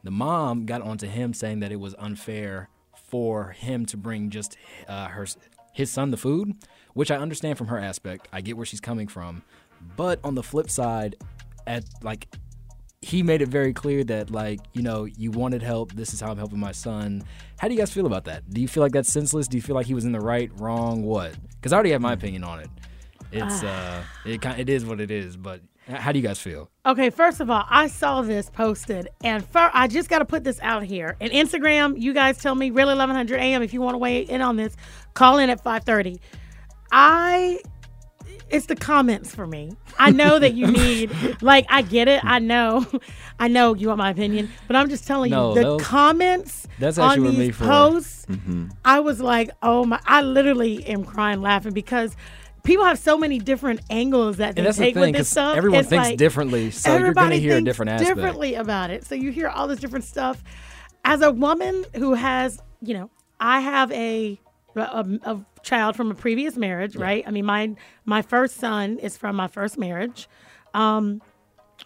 The 0.04 0.12
mom 0.12 0.66
got 0.66 0.82
onto 0.82 1.08
him 1.08 1.34
saying 1.34 1.62
that 1.62 1.72
it 1.72 1.80
was 1.80 1.96
unfair 1.98 2.70
for 2.94 3.50
him 3.50 3.86
to 3.88 3.98
bring 3.98 4.30
just 4.30 4.58
uh, 4.88 5.08
her 5.08 5.26
his 5.74 5.92
son 5.92 6.12
the 6.12 6.18
food, 6.18 6.54
which 6.94 7.12
I 7.12 7.18
understand 7.18 7.58
from 7.58 7.68
her 7.68 7.78
aspect. 7.78 8.28
I 8.32 8.42
get 8.42 8.56
where 8.56 8.66
she's 8.66 8.80
coming 8.80 9.08
from, 9.08 9.44
but 9.98 10.20
on 10.24 10.36
the 10.36 10.44
flip 10.44 10.70
side, 10.70 11.16
at 11.68 11.84
like 12.02 12.28
he 13.02 13.22
made 13.24 13.42
it 13.42 13.50
very 13.50 13.74
clear 13.74 14.04
that 14.06 14.32
like 14.32 14.60
you 14.74 14.82
know 14.82 15.06
you 15.06 15.32
wanted 15.32 15.62
help. 15.62 15.94
This 15.94 16.14
is 16.14 16.22
how 16.22 16.32
i'm 16.32 16.38
helping 16.38 16.60
my 16.60 16.72
son. 16.72 17.24
How 17.58 17.68
do 17.68 17.74
you 17.74 17.80
guys 17.80 17.92
feel 17.92 18.06
about 18.06 18.26
that? 18.26 18.50
Do 18.50 18.62
you 18.62 18.68
feel 18.68 18.84
like 18.84 18.92
that's 18.92 19.12
senseless? 19.12 19.48
Do 19.48 19.58
you 19.58 19.62
feel 19.62 19.76
like 19.76 19.86
he 19.86 19.94
was 19.94 20.06
in 20.06 20.12
the 20.12 20.20
right 20.20 20.52
wrong 20.60 21.04
what? 21.04 21.36
Because 21.56 21.72
i 21.72 21.76
already 21.76 21.92
have 21.92 22.02
my 22.02 22.14
opinion 22.14 22.44
on 22.44 22.60
it. 22.60 22.70
It's 23.32 23.64
uh 23.64 24.04
it 24.26 24.42
kind 24.42 24.60
it 24.60 24.70
is 24.70 24.86
what 24.86 25.00
it 25.00 25.12
is 25.12 25.38
but 25.38 25.62
how 25.88 26.12
do 26.12 26.18
you 26.18 26.24
guys 26.24 26.40
feel? 26.40 26.72
Okay, 26.86 27.12
first 27.12 27.40
of 27.42 27.50
all, 27.50 27.64
I 27.70 27.88
saw 27.88 28.24
this 28.24 28.50
posted, 28.50 29.08
and 29.24 29.48
fir- 29.48 29.70
I 29.72 29.88
just 29.88 30.10
got 30.10 30.20
to 30.20 30.26
put 30.26 30.44
this 30.44 30.60
out 30.62 30.84
here. 30.84 31.16
And 31.22 31.32
Instagram, 31.32 32.02
you 32.02 32.12
guys 32.14 32.40
tell 32.40 32.56
me, 32.56 32.72
really 32.72 32.96
1100 32.96 33.40
AM, 33.40 33.62
if 33.62 33.72
you 33.72 33.82
want 33.82 33.94
to 33.94 34.00
weigh 34.00 34.22
in 34.22 34.42
on 34.42 34.56
this, 34.56 34.76
call 35.14 35.38
in 35.38 35.50
at 35.52 35.64
530. 35.64 36.20
I, 36.92 37.60
it's 38.50 38.68
the 38.68 38.76
comments 38.76 39.34
for 39.34 39.48
me. 39.48 39.72
I 39.98 40.12
know 40.12 40.38
that 40.40 40.54
you 40.54 40.68
need, 40.72 41.12
like, 41.42 41.66
I 41.70 41.82
get 41.82 42.08
it. 42.08 42.24
I 42.24 42.40
know, 42.40 42.86
I 43.40 43.48
know 43.48 43.74
you 43.74 43.88
want 43.88 43.98
my 43.98 44.10
opinion, 44.12 44.50
but 44.68 44.76
I'm 44.76 44.90
just 44.90 45.08
telling 45.08 45.32
No, 45.32 45.50
you, 45.50 45.56
the 45.56 45.62
those- 45.64 45.82
comments 45.82 46.68
that's 46.80 46.98
on 46.98 47.22
these 47.24 47.56
posts, 47.58 48.26
Mm-hmm. 48.26 48.70
I 48.84 49.00
was 49.02 49.22
like, 49.22 49.52
oh 49.62 49.86
my, 49.86 50.00
I 50.06 50.22
literally 50.22 50.84
am 50.86 51.04
crying 51.06 51.42
laughing 51.42 51.74
because. 51.74 52.16
People 52.64 52.86
have 52.86 52.98
so 52.98 53.16
many 53.16 53.38
different 53.38 53.82
angles 53.92 54.38
that 54.38 54.56
they 54.56 54.62
and 54.62 54.66
that's 54.66 54.80
the 54.80 54.86
take 54.86 54.96
thing 54.96 55.02
with 55.12 55.14
this 55.18 55.30
stuff. 55.30 55.56
everyone 55.56 55.82
It's 55.82 55.90
thinks 55.90 56.08
like- 56.08 56.18
differently 56.18 56.72
so 56.72 56.90
you're 56.98 57.14
gonna 57.14 57.36
Everybody 57.36 57.40
hear 57.40 57.58
a 57.58 57.62
different 57.62 57.92
aspect 57.92 58.16
differently 58.16 58.56
about 58.56 58.90
it. 58.90 59.06
So 59.06 59.14
you 59.14 59.32
hear 59.32 59.50
all 59.50 59.68
this 59.68 59.80
different 59.80 60.04
stuff. 60.04 60.44
As 61.04 61.22
a 61.22 61.32
woman 61.32 61.86
who 61.96 62.16
has, 62.16 62.60
you 62.82 62.96
know, 62.96 63.12
I 63.40 63.60
have 63.60 63.92
a 63.92 64.40
a, 64.76 65.20
a 65.24 65.46
child 65.64 65.96
from 65.96 66.12
a 66.12 66.16
previous 66.16 66.56
marriage, 66.58 66.96
right? 66.96 67.24
I 67.28 67.32
mean, 67.32 67.46
my 67.46 67.76
my 68.06 68.22
first 68.22 68.58
son 68.58 69.00
is 69.00 69.18
from 69.18 69.36
my 69.36 69.48
first 69.48 69.78
marriage. 69.78 70.28
Um, 70.74 71.22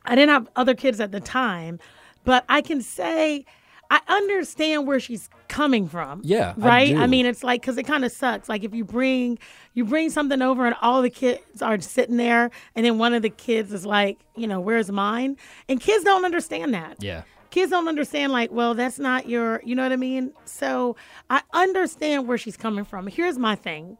I 0.05 0.15
didn't 0.15 0.29
have 0.29 0.49
other 0.55 0.75
kids 0.75 0.99
at 0.99 1.11
the 1.11 1.19
time, 1.19 1.79
but 2.23 2.45
I 2.49 2.61
can 2.61 2.81
say 2.81 3.45
I 3.91 4.01
understand 4.07 4.87
where 4.87 4.99
she's 4.99 5.29
coming 5.47 5.87
from. 5.87 6.21
Yeah, 6.23 6.53
I 6.61 6.61
right. 6.61 6.95
do. 6.95 7.07
mean, 7.07 7.25
it's 7.25 7.43
like 7.43 7.61
because 7.61 7.77
it 7.77 7.83
kind 7.83 8.05
of 8.05 8.11
sucks. 8.11 8.47
Like 8.47 8.63
if 8.63 8.73
you 8.73 8.85
bring 8.85 9.39
you 9.73 9.85
bring 9.85 10.09
something 10.09 10.41
over 10.41 10.65
and 10.65 10.75
all 10.81 11.01
the 11.01 11.09
kids 11.09 11.61
are 11.61 11.79
sitting 11.79 12.17
there, 12.17 12.51
and 12.75 12.85
then 12.85 12.97
one 12.97 13.13
of 13.13 13.21
the 13.21 13.29
kids 13.29 13.73
is 13.73 13.85
like, 13.85 14.19
you 14.35 14.47
know, 14.47 14.59
where's 14.59 14.91
mine? 14.91 15.37
And 15.67 15.79
kids 15.81 16.03
don't 16.03 16.25
understand 16.25 16.73
that. 16.73 16.97
yeah 17.01 17.23
Kids 17.51 17.71
don't 17.71 17.87
understand, 17.87 18.31
like, 18.31 18.51
well, 18.51 18.73
that's 18.75 18.99
not 18.99 19.27
your, 19.27 19.61
you 19.65 19.73
know 19.75 19.83
what 19.83 19.91
I 19.91 19.95
mean? 19.95 20.33
So 20.45 20.95
I 21.29 21.41
understand 21.53 22.27
where 22.27 22.37
she's 22.37 22.55
coming 22.57 22.85
from. 22.85 23.07
Here's 23.07 23.37
my 23.37 23.55
thing 23.55 23.97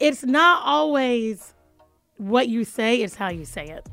it's 0.00 0.24
not 0.24 0.62
always 0.64 1.54
what 2.16 2.48
you 2.48 2.64
say, 2.64 2.96
it's 3.02 3.14
how 3.14 3.30
you 3.30 3.44
say 3.44 3.66
it. 3.68 3.86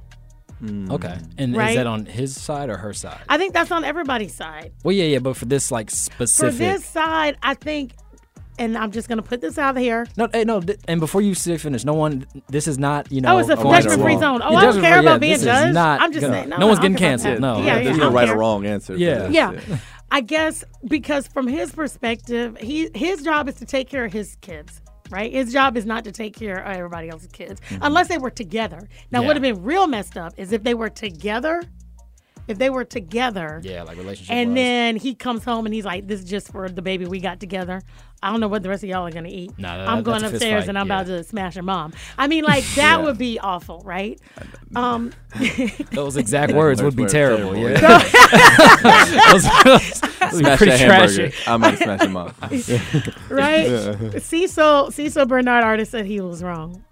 Hmm. 0.59 0.91
okay 0.91 1.17
and 1.39 1.57
Right. 1.57 1.71
is 1.71 1.75
that 1.77 1.87
on 1.87 2.05
his 2.05 2.39
side 2.39 2.69
or 2.69 2.77
her 2.77 2.93
side 2.93 3.21
I 3.27 3.39
think 3.39 3.51
that's 3.51 3.71
on 3.71 3.83
everybody's 3.83 4.35
side. 4.35 4.71
well 4.83 4.93
yeah 4.95 5.05
yeah 5.05 5.17
but 5.17 5.35
for 5.35 5.45
this 5.45 5.71
like 5.71 5.89
specific 5.89 6.51
For 6.53 6.57
this 6.57 6.85
side, 6.85 7.35
I 7.41 7.55
think, 7.55 7.93
and 8.59 8.77
I'm 8.77 8.91
just 8.91 9.07
going 9.07 9.17
to 9.17 9.23
put 9.23 9.41
this 9.41 9.57
out 9.57 9.75
of 9.77 9.81
here. 9.81 10.05
No, 10.17 10.27
hey, 10.31 10.43
no, 10.43 10.61
th- 10.61 10.79
and 10.87 10.99
before 10.99 11.21
you 11.21 11.33
say 11.33 11.57
finish, 11.57 11.83
no 11.83 11.93
one. 11.93 12.25
This 12.47 12.67
is 12.67 12.77
not, 12.77 13.11
you 13.11 13.21
know. 13.21 13.35
Oh, 13.35 13.39
it's 13.39 13.49
a 13.49 13.55
right 13.55 13.81
judgment-free 13.83 14.19
zone. 14.19 14.41
Oh, 14.43 14.51
Yeah, 14.51 14.57
I 14.57 14.61
don't 14.65 14.81
care 14.81 14.99
about 14.99 15.11
yeah, 15.13 15.17
being 15.17 15.39
judged. 15.39 15.73
not 15.73 16.01
I'm 16.01 16.11
just 16.11 16.21
gonna- 16.21 16.33
saying, 16.33 16.49
no, 16.49 16.57
no 16.57 16.67
one's 16.67 16.79
getting 16.79 16.97
canceled. 16.97 17.39
No, 17.39 17.61
Yeah, 17.63 17.75
There's 17.83 17.97
yeah, 17.97 18.03
no 18.03 18.11
right 18.11 18.25
care. 18.27 18.35
or 18.35 18.39
wrong 18.39 18.65
answer. 18.65 18.93
for 18.93 18.99
Yeah. 18.99 19.29
Yeah. 19.29 19.53
I 20.11 20.19
guess 20.21 20.63
because 20.85 21.25
from 21.27 21.47
his 21.47 21.71
perspective, 21.71 22.57
he 22.59 22.89
his 22.93 23.23
job 23.23 23.47
is 23.47 23.55
to 23.55 23.65
take 23.65 23.89
care 23.89 24.03
of 24.05 24.11
his 24.13 24.35
kids. 24.41 24.81
Right, 25.09 25.31
his 25.31 25.51
job 25.51 25.75
is 25.75 25.85
not 25.85 26.05
to 26.05 26.11
take 26.13 26.37
care 26.37 26.59
of 26.59 26.73
everybody 26.73 27.09
else's 27.09 27.31
kids, 27.33 27.59
unless 27.81 28.07
they 28.07 28.17
were 28.17 28.29
together. 28.29 28.77
Now, 29.11 29.19
Mm-hmm. 29.19 29.21
Yeah. 29.23 29.27
would 29.27 29.35
have 29.35 29.41
been 29.43 29.63
real 29.63 29.85
messed 29.87 30.15
up 30.17 30.33
is 30.37 30.53
if 30.53 30.63
they 30.63 30.73
were 30.73 30.89
together. 30.89 31.61
If 32.47 32.57
they 32.57 32.69
were 32.69 32.83
together, 32.83 33.61
Yeah, 33.63 33.83
like 33.83 33.97
relationship. 33.97 34.33
and 34.35 34.49
wise. 34.51 34.55
then 34.55 34.95
he 34.97 35.15
comes 35.15 35.43
home 35.45 35.65
and 35.65 35.73
he's 35.75 35.85
like, 35.85 36.07
"This 36.07 36.21
is 36.21 36.25
just 36.29 36.51
for 36.51 36.67
the 36.69 36.81
baby 36.81 37.05
we 37.05 37.19
got 37.19 37.39
together." 37.39 37.81
I 38.23 38.29
don't 38.29 38.39
know 38.39 38.47
what 38.49 38.61
the 38.61 38.69
rest 38.69 38.83
of 38.83 38.89
y'all 38.89 39.05
are 39.07 39.11
gonna 39.11 39.29
eat. 39.29 39.51
Nah, 39.57 39.77
that- 39.77 39.87
I'm 39.87 40.03
that's 40.03 40.05
going 40.21 40.23
upstairs 40.33 40.67
and 40.67 40.77
I'm 40.77 40.87
yeah. 40.87 40.93
about 41.01 41.07
to 41.07 41.23
smash 41.23 41.55
your 41.55 41.63
mom. 41.63 41.93
I 42.19 42.27
mean, 42.27 42.43
like 42.43 42.63
that 42.75 43.01
would 43.03 43.17
be 43.17 43.39
awful, 43.39 43.81
right? 43.85 44.19
Um, 44.75 45.11
those 45.91 46.17
exact 46.23 46.53
words 46.53 46.83
would 46.83 46.95
be 46.95 47.05
terrible. 47.05 47.53
terrible, 47.53 47.71
Yeah, 47.71 47.99
those, 49.31 49.43
those 49.63 50.01
would 50.03 50.31
be 50.31 50.37
Smash 50.43 50.57
pretty 50.57 50.71
that 50.71 50.79
hamburger. 50.79 51.29
trashy. 51.29 51.43
I'm 51.49 51.61
gonna 51.61 51.77
smash 51.77 52.01
him 52.01 52.17
up. 52.17 52.35
right? 53.29 54.21
Cecil 54.21 54.91
Cecil 54.91 55.25
Bernard 55.25 55.63
artist 55.63 55.91
said 55.91 56.05
he 56.05 56.21
was 56.21 56.43
wrong. 56.43 56.83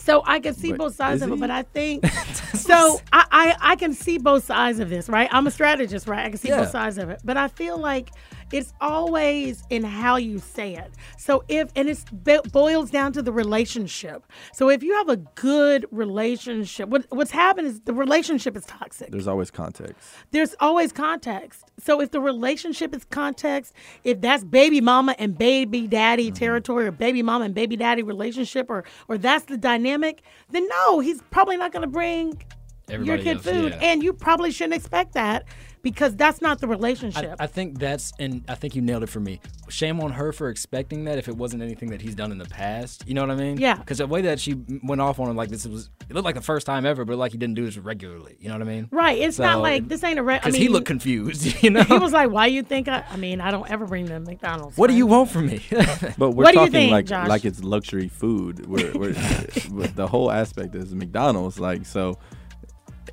So 0.00 0.22
I 0.26 0.40
can 0.40 0.54
see 0.54 0.70
But 0.70 0.78
both 0.78 0.94
sides 0.96 1.22
of 1.22 1.30
it, 1.32 1.38
but 1.38 1.50
I 1.50 1.62
think 1.62 2.06
so. 2.54 3.00
I, 3.12 3.26
I 3.30 3.56
I 3.72 3.76
can 3.76 3.92
see 3.92 4.18
both 4.18 4.44
sides 4.44 4.80
of 4.80 4.88
this, 4.88 5.08
right? 5.08 5.28
I'm 5.30 5.46
a 5.46 5.50
strategist, 5.50 6.08
right? 6.08 6.24
I 6.26 6.28
can 6.30 6.38
see 6.38 6.48
Yeah. 6.48 6.58
both 6.60 6.70
sides 6.70 6.98
of 6.98 7.10
it, 7.10 7.20
but 7.24 7.36
I 7.36 7.48
feel 7.48 7.76
like 7.78 8.10
It's 8.52 8.72
always 8.80 9.62
in 9.70 9.84
how 9.84 10.16
you 10.16 10.38
say 10.38 10.74
it. 10.76 10.92
So 11.18 11.44
if 11.48 11.70
and 11.76 11.88
it 11.88 12.04
boils 12.52 12.90
down 12.90 13.12
to 13.12 13.22
the 13.22 13.32
relationship. 13.32 14.24
So 14.52 14.68
if 14.68 14.82
you 14.82 14.94
have 14.94 15.08
a 15.08 15.16
good 15.16 15.86
relationship, 15.90 16.88
what 16.88 17.06
what's 17.10 17.30
happened 17.30 17.68
is 17.68 17.80
the 17.80 17.94
relationship 17.94 18.56
is 18.56 18.64
toxic. 18.64 19.10
There's 19.10 19.28
always 19.28 19.50
context. 19.50 19.96
There's 20.30 20.54
always 20.60 20.92
context. 20.92 21.70
So 21.78 22.00
if 22.00 22.10
the 22.10 22.20
relationship 22.20 22.94
is 22.94 23.04
context, 23.04 23.74
if 24.04 24.20
that's 24.20 24.44
baby 24.44 24.80
mama 24.80 25.14
and 25.18 25.36
baby 25.36 25.86
daddy 25.86 26.20
Mm-hmm. 26.20 26.34
territory 26.34 26.86
or 26.86 26.92
baby 26.92 27.22
mama 27.22 27.44
and 27.46 27.54
baby 27.54 27.76
daddy 27.76 28.02
relationship 28.02 28.68
or 28.68 28.84
or 29.08 29.16
that's 29.16 29.44
the 29.46 29.56
dynamic, 29.56 30.22
then 30.50 30.66
no, 30.68 31.00
he's 31.00 31.22
probably 31.30 31.56
not 31.56 31.72
going 31.72 31.82
to 31.82 31.88
bring 31.88 32.42
your 32.90 33.18
kid 33.18 33.36
else, 33.36 33.44
food 33.44 33.72
yeah. 33.72 33.88
and 33.90 34.02
you 34.02 34.12
probably 34.12 34.50
shouldn't 34.50 34.74
expect 34.74 35.14
that 35.14 35.44
because 35.82 36.14
that's 36.14 36.42
not 36.42 36.60
the 36.60 36.66
relationship. 36.68 37.36
I, 37.40 37.44
I 37.44 37.46
think 37.46 37.78
that's 37.78 38.12
and 38.18 38.44
I 38.48 38.54
think 38.54 38.74
you 38.76 38.82
nailed 38.82 39.02
it 39.02 39.08
for 39.08 39.20
me. 39.20 39.40
Shame 39.68 40.00
on 40.00 40.12
her 40.12 40.30
for 40.32 40.50
expecting 40.50 41.04
that 41.04 41.16
if 41.16 41.26
it 41.28 41.36
wasn't 41.36 41.62
anything 41.62 41.90
that 41.90 42.02
he's 42.02 42.14
done 42.14 42.32
in 42.32 42.38
the 42.38 42.44
past. 42.44 43.04
You 43.06 43.14
know 43.14 43.22
what 43.22 43.30
I 43.30 43.36
mean? 43.36 43.56
Yeah. 43.56 43.76
Because 43.76 43.98
the 43.98 44.06
way 44.06 44.20
that 44.22 44.40
she 44.40 44.56
went 44.82 45.00
off 45.00 45.18
on 45.20 45.28
him 45.30 45.36
like 45.36 45.48
this 45.48 45.66
was 45.66 45.88
it 46.08 46.14
looked 46.14 46.24
like 46.26 46.34
the 46.34 46.40
first 46.42 46.66
time 46.66 46.84
ever, 46.84 47.04
but 47.06 47.16
like 47.16 47.32
he 47.32 47.38
didn't 47.38 47.54
do 47.54 47.64
this 47.64 47.78
regularly. 47.78 48.36
You 48.40 48.48
know 48.48 48.56
what 48.56 48.62
I 48.62 48.70
mean? 48.70 48.88
right. 48.90 49.18
It's 49.18 49.38
not 49.38 49.60
like 49.60 49.88
this 49.88 50.04
ain't 50.04 50.18
a 50.18 50.22
re- 50.22 50.34
I 50.34 50.38
Because 50.38 50.52
mean, 50.54 50.62
he 50.62 50.68
looked 50.68 50.86
confused. 50.86 51.46
You 51.62 51.70
know. 51.70 51.82
he 51.82 51.98
was 51.98 52.12
like, 52.12 52.30
"Why 52.30 52.46
you 52.46 52.62
think 52.62 52.88
I? 52.88 53.04
I 53.10 53.16
mean, 53.16 53.40
I 53.40 53.50
don't 53.50 53.70
ever 53.70 53.86
bring 53.86 54.06
them 54.06 54.24
McDonald's. 54.24 54.76
what 54.78 54.88
do 54.88 54.94
you 54.96 55.06
want 55.06 55.30
from 55.30 55.46
me? 55.46 55.62
But 56.18 56.30
we're 56.30 56.44
What 56.44 56.54
talking 56.54 56.72
think, 56.72 56.92
like 56.92 57.06
Josh? 57.06 57.28
like 57.28 57.44
it's 57.44 57.62
luxury 57.62 58.08
food. 58.08 58.66
We're, 58.66 58.92
we're, 58.92 59.12
the 59.94 60.06
whole 60.08 60.30
aspect 60.30 60.74
is 60.74 60.94
McDonald's. 60.94 61.58
Like 61.60 61.86
so, 61.86 62.18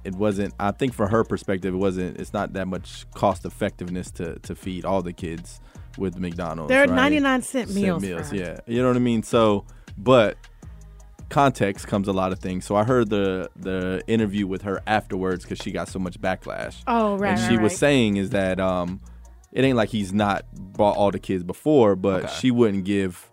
it 0.08 0.16
wasn't. 0.16 0.54
I 0.60 0.72
think 0.72 0.94
for 0.94 1.08
her 1.08 1.24
perspective, 1.24 1.74
it 1.74 1.78
wasn't. 1.78 2.18
It's 2.18 2.34
not 2.34 2.54
that 2.54 2.68
much 2.68 3.06
cost 3.14 3.46
effectiveness 3.46 4.10
to 4.12 4.40
to 4.40 4.56
feed 4.56 4.86
all 4.86 5.02
the 5.02 5.14
kids 5.14 5.60
with 5.98 6.18
McDonald's. 6.18 6.70
They're 6.70 6.86
right? 6.88 6.96
99 6.96 7.42
cent 7.42 7.70
Cent 7.70 7.82
meals. 7.82 8.02
meals, 8.02 8.32
yeah. 8.34 8.60
You 8.66 8.82
know 8.82 8.88
what 8.88 8.96
I 8.96 9.00
mean? 9.00 9.22
So, 9.24 9.66
but 9.98 10.38
context 11.30 11.88
comes 11.88 12.08
a 12.08 12.14
lot 12.14 12.32
of 12.32 12.40
things. 12.40 12.66
So 12.66 12.76
I 12.76 12.84
heard 12.84 13.10
the 13.10 13.50
the 13.58 14.02
interview 14.08 14.48
with 14.48 14.62
her 14.62 14.82
afterwards 14.88 15.44
because 15.44 15.60
she 15.60 15.72
got 15.72 15.90
so 15.90 16.00
much 16.00 16.20
backlash. 16.22 16.78
Oh, 16.88 17.18
right, 17.18 17.32
And 17.32 17.42
right, 17.42 17.50
she 17.50 17.58
was 17.58 17.78
saying 17.78 18.16
is 18.18 18.30
that 18.30 18.60
um, 18.60 19.02
it 19.52 19.66
ain't 19.66 19.76
like 19.76 19.90
he's 19.90 20.14
not 20.14 20.46
bought 20.54 20.96
all 20.96 21.12
the 21.12 21.20
kids 21.20 21.44
before, 21.44 21.96
but 21.96 22.30
she 22.30 22.50
wouldn't 22.50 22.86
give 22.86 23.30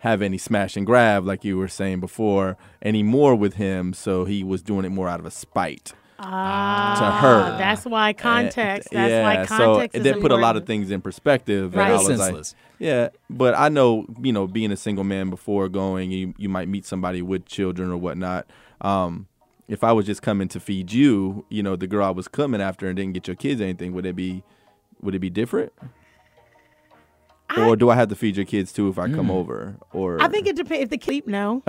have 0.00 0.20
any 0.20 0.36
smash 0.38 0.76
and 0.76 0.84
grab 0.84 1.24
like 1.24 1.44
you 1.44 1.56
were 1.56 1.68
saying 1.68 2.00
before 2.00 2.56
anymore 2.82 3.34
with 3.34 3.54
him. 3.54 3.92
So 3.92 4.24
he 4.24 4.44
was 4.44 4.62
doing 4.62 4.84
it 4.84 4.90
more 4.90 5.08
out 5.08 5.20
of 5.20 5.26
a 5.26 5.30
spite 5.30 5.92
Ah, 6.24 6.96
to 6.98 7.26
her. 7.26 7.58
That's 7.58 7.84
why 7.84 8.12
context. 8.12 8.88
And- 8.92 9.00
That's 9.00 9.10
yeah, 9.10 9.22
why 9.22 9.46
so 9.46 9.56
context 9.74 9.96
it 9.96 9.98
is 9.98 10.04
did 10.04 10.20
put 10.22 10.32
a 10.32 10.36
lot 10.36 10.56
of 10.56 10.66
things 10.66 10.90
in 10.90 11.00
perspective. 11.00 11.74
Right. 11.74 11.84
And 11.84 11.92
I 11.92 11.96
was 11.96 12.06
senseless. 12.06 12.54
like, 12.54 12.62
yeah, 12.78 13.08
but 13.30 13.54
I 13.56 13.68
know, 13.68 14.06
you 14.20 14.32
know, 14.32 14.46
being 14.46 14.72
a 14.72 14.76
single 14.76 15.04
man 15.04 15.30
before 15.30 15.68
going, 15.68 16.10
you, 16.10 16.34
you 16.36 16.48
might 16.48 16.68
meet 16.68 16.84
somebody 16.84 17.22
with 17.22 17.46
children 17.46 17.90
or 17.90 17.96
whatnot. 17.96 18.46
Um, 18.80 19.26
if 19.68 19.84
I 19.84 19.92
was 19.92 20.06
just 20.06 20.22
coming 20.22 20.48
to 20.48 20.60
feed 20.60 20.92
you, 20.92 21.44
you 21.48 21.62
know, 21.62 21.76
the 21.76 21.86
girl 21.86 22.04
I 22.04 22.10
was 22.10 22.28
coming 22.28 22.60
after 22.60 22.88
and 22.88 22.96
didn't 22.96 23.12
get 23.14 23.26
your 23.26 23.36
kids 23.36 23.60
anything, 23.60 23.92
would 23.92 24.04
it 24.06 24.16
be, 24.16 24.42
would 25.00 25.14
it 25.14 25.20
be 25.20 25.30
different? 25.30 25.72
Or 27.58 27.76
do 27.76 27.90
I 27.90 27.94
have 27.94 28.08
to 28.08 28.14
feed 28.16 28.36
your 28.36 28.46
kids 28.46 28.72
too 28.72 28.88
if 28.88 28.98
I 28.98 29.08
come 29.10 29.30
over? 29.30 29.76
Or 29.92 30.20
I 30.22 30.28
think 30.28 30.46
it 30.46 30.56
depends. 30.56 30.84
If 30.84 30.90
the 30.90 30.98
kid 30.98 31.26
no, 31.26 31.62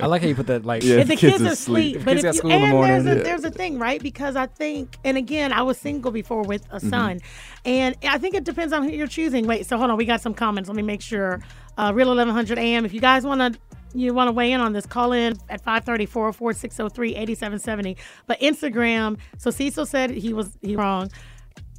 I 0.00 0.06
like 0.06 0.22
how 0.22 0.28
you 0.28 0.34
put 0.34 0.46
that 0.48 0.64
like 0.64 0.82
Yeah. 0.82 0.96
if 0.96 1.08
the 1.08 1.16
kids 1.16 1.38
kids 1.38 1.42
are 1.44 1.52
asleep. 1.52 1.96
asleep, 1.96 1.96
If 1.96 2.04
but 2.04 2.10
kids 2.16 2.24
if 2.24 2.24
got 2.24 2.34
you 2.34 2.38
school 2.38 2.50
in 2.52 2.60
the 2.62 2.68
morning, 2.68 3.04
there's 3.04 3.06
a, 3.16 3.18
yeah. 3.18 3.22
there's 3.24 3.44
a 3.44 3.50
thing, 3.50 3.78
right? 3.78 4.02
Because 4.02 4.36
I 4.36 4.46
think, 4.46 4.96
and 5.04 5.16
again, 5.16 5.52
I 5.52 5.62
was 5.62 5.78
single 5.78 6.10
before 6.10 6.42
with 6.42 6.66
a 6.70 6.80
son, 6.80 7.20
and 7.64 7.96
I 8.08 8.18
think 8.18 8.34
it 8.34 8.44
depends 8.44 8.72
on 8.72 8.82
who 8.84 8.90
you're 8.90 9.06
choosing. 9.06 9.46
Wait, 9.46 9.66
so 9.66 9.76
hold 9.78 9.90
on, 9.90 9.96
we 9.96 10.04
got 10.04 10.20
some 10.20 10.34
comments. 10.34 10.68
Let 10.68 10.76
me 10.76 10.82
make 10.82 11.02
sure. 11.02 11.40
Uh, 11.78 11.90
Real 11.94 12.08
1100 12.08 12.58
AM. 12.58 12.84
If 12.84 12.92
you 12.94 13.00
guys 13.00 13.24
want 13.24 13.54
to. 13.54 13.60
You 13.94 14.14
want 14.14 14.28
to 14.28 14.32
weigh 14.32 14.52
in 14.52 14.60
on 14.62 14.72
this? 14.72 14.86
Call 14.86 15.12
in 15.12 15.34
at 15.50 15.60
530 15.60 16.06
404 16.06 16.54
603 16.54 17.14
8770. 17.14 17.98
But 18.26 18.40
Instagram, 18.40 19.18
so 19.36 19.50
Cecil 19.50 19.84
said 19.84 20.10
he 20.10 20.32
was 20.32 20.56
he 20.62 20.76
wrong. 20.76 21.10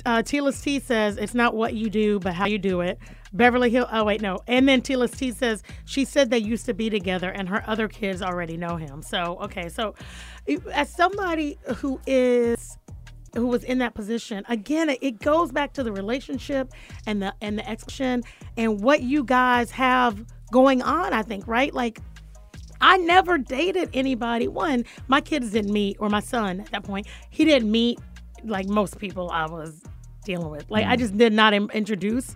Uh, 0.06 0.22
Tila's 0.22 0.62
T 0.62 0.80
says 0.80 1.18
it's 1.18 1.34
not 1.34 1.56
what 1.56 1.74
you 1.74 1.90
do, 1.90 2.20
but 2.20 2.36
how 2.36 2.46
you 2.46 2.60
do 2.60 2.82
it. 2.82 3.00
Beverly 3.34 3.70
Hill. 3.70 3.88
Oh 3.92 4.04
wait, 4.04 4.22
no. 4.22 4.40
And 4.48 4.68
then 4.68 4.82
Tila's 4.82 5.12
T 5.12 5.32
says 5.32 5.64
she 5.86 6.06
said 6.06 6.30
they 6.30 6.38
used 6.38 6.66
to 6.68 6.74
be 6.74 6.90
together, 6.90 7.30
and 7.30 7.50
her 7.50 7.64
other 7.68 7.88
kids 7.88 8.22
already 8.22 8.58
know 8.58 8.78
him. 8.78 9.02
So 9.02 9.38
okay, 9.42 9.70
so 9.70 9.96
as 10.72 10.90
somebody 10.90 11.58
who 11.78 12.00
is 12.06 12.78
who 13.36 13.48
was 13.48 13.64
in 13.64 13.80
that 13.80 13.96
position 13.96 14.46
again 14.48 14.90
it- 14.90 15.20
goes 15.20 15.52
back 15.52 15.74
to 15.74 15.82
the 15.82 15.92
relationship 15.92 16.72
and 17.08 17.20
the 17.20 17.34
and 17.42 17.58
the 17.58 17.72
expression 17.72 18.22
and 18.58 18.80
what 18.82 19.02
you 19.02 19.24
guys 19.24 19.72
have 19.72 20.24
going 20.52 20.84
on 20.84 21.14
i 21.14 21.24
think 21.24 21.48
right 21.48 21.74
like 21.74 22.00
I 22.84 22.98
never 22.98 23.38
dated 23.38 23.90
anybody. 23.94 24.50
One, 24.50 24.84
my 25.08 25.22
kids 25.22 25.52
didn't 25.52 25.72
meet, 25.72 25.96
or 26.02 26.10
my 26.10 26.20
son 26.20 26.60
at 26.60 26.72
that 26.72 26.84
point, 26.84 27.08
he 27.30 27.46
didn't 27.46 27.72
meet 27.72 27.98
like 28.44 28.68
most 28.68 29.00
people 29.00 29.30
I 29.32 29.46
was 29.46 29.82
dealing 30.26 30.50
with. 30.50 30.70
Like, 30.70 30.86
I 30.86 30.98
mm. 30.98 31.00
just 31.00 31.18
did 31.18 31.32
not 31.32 31.54
im- 31.54 31.72
introduce. 31.74 32.36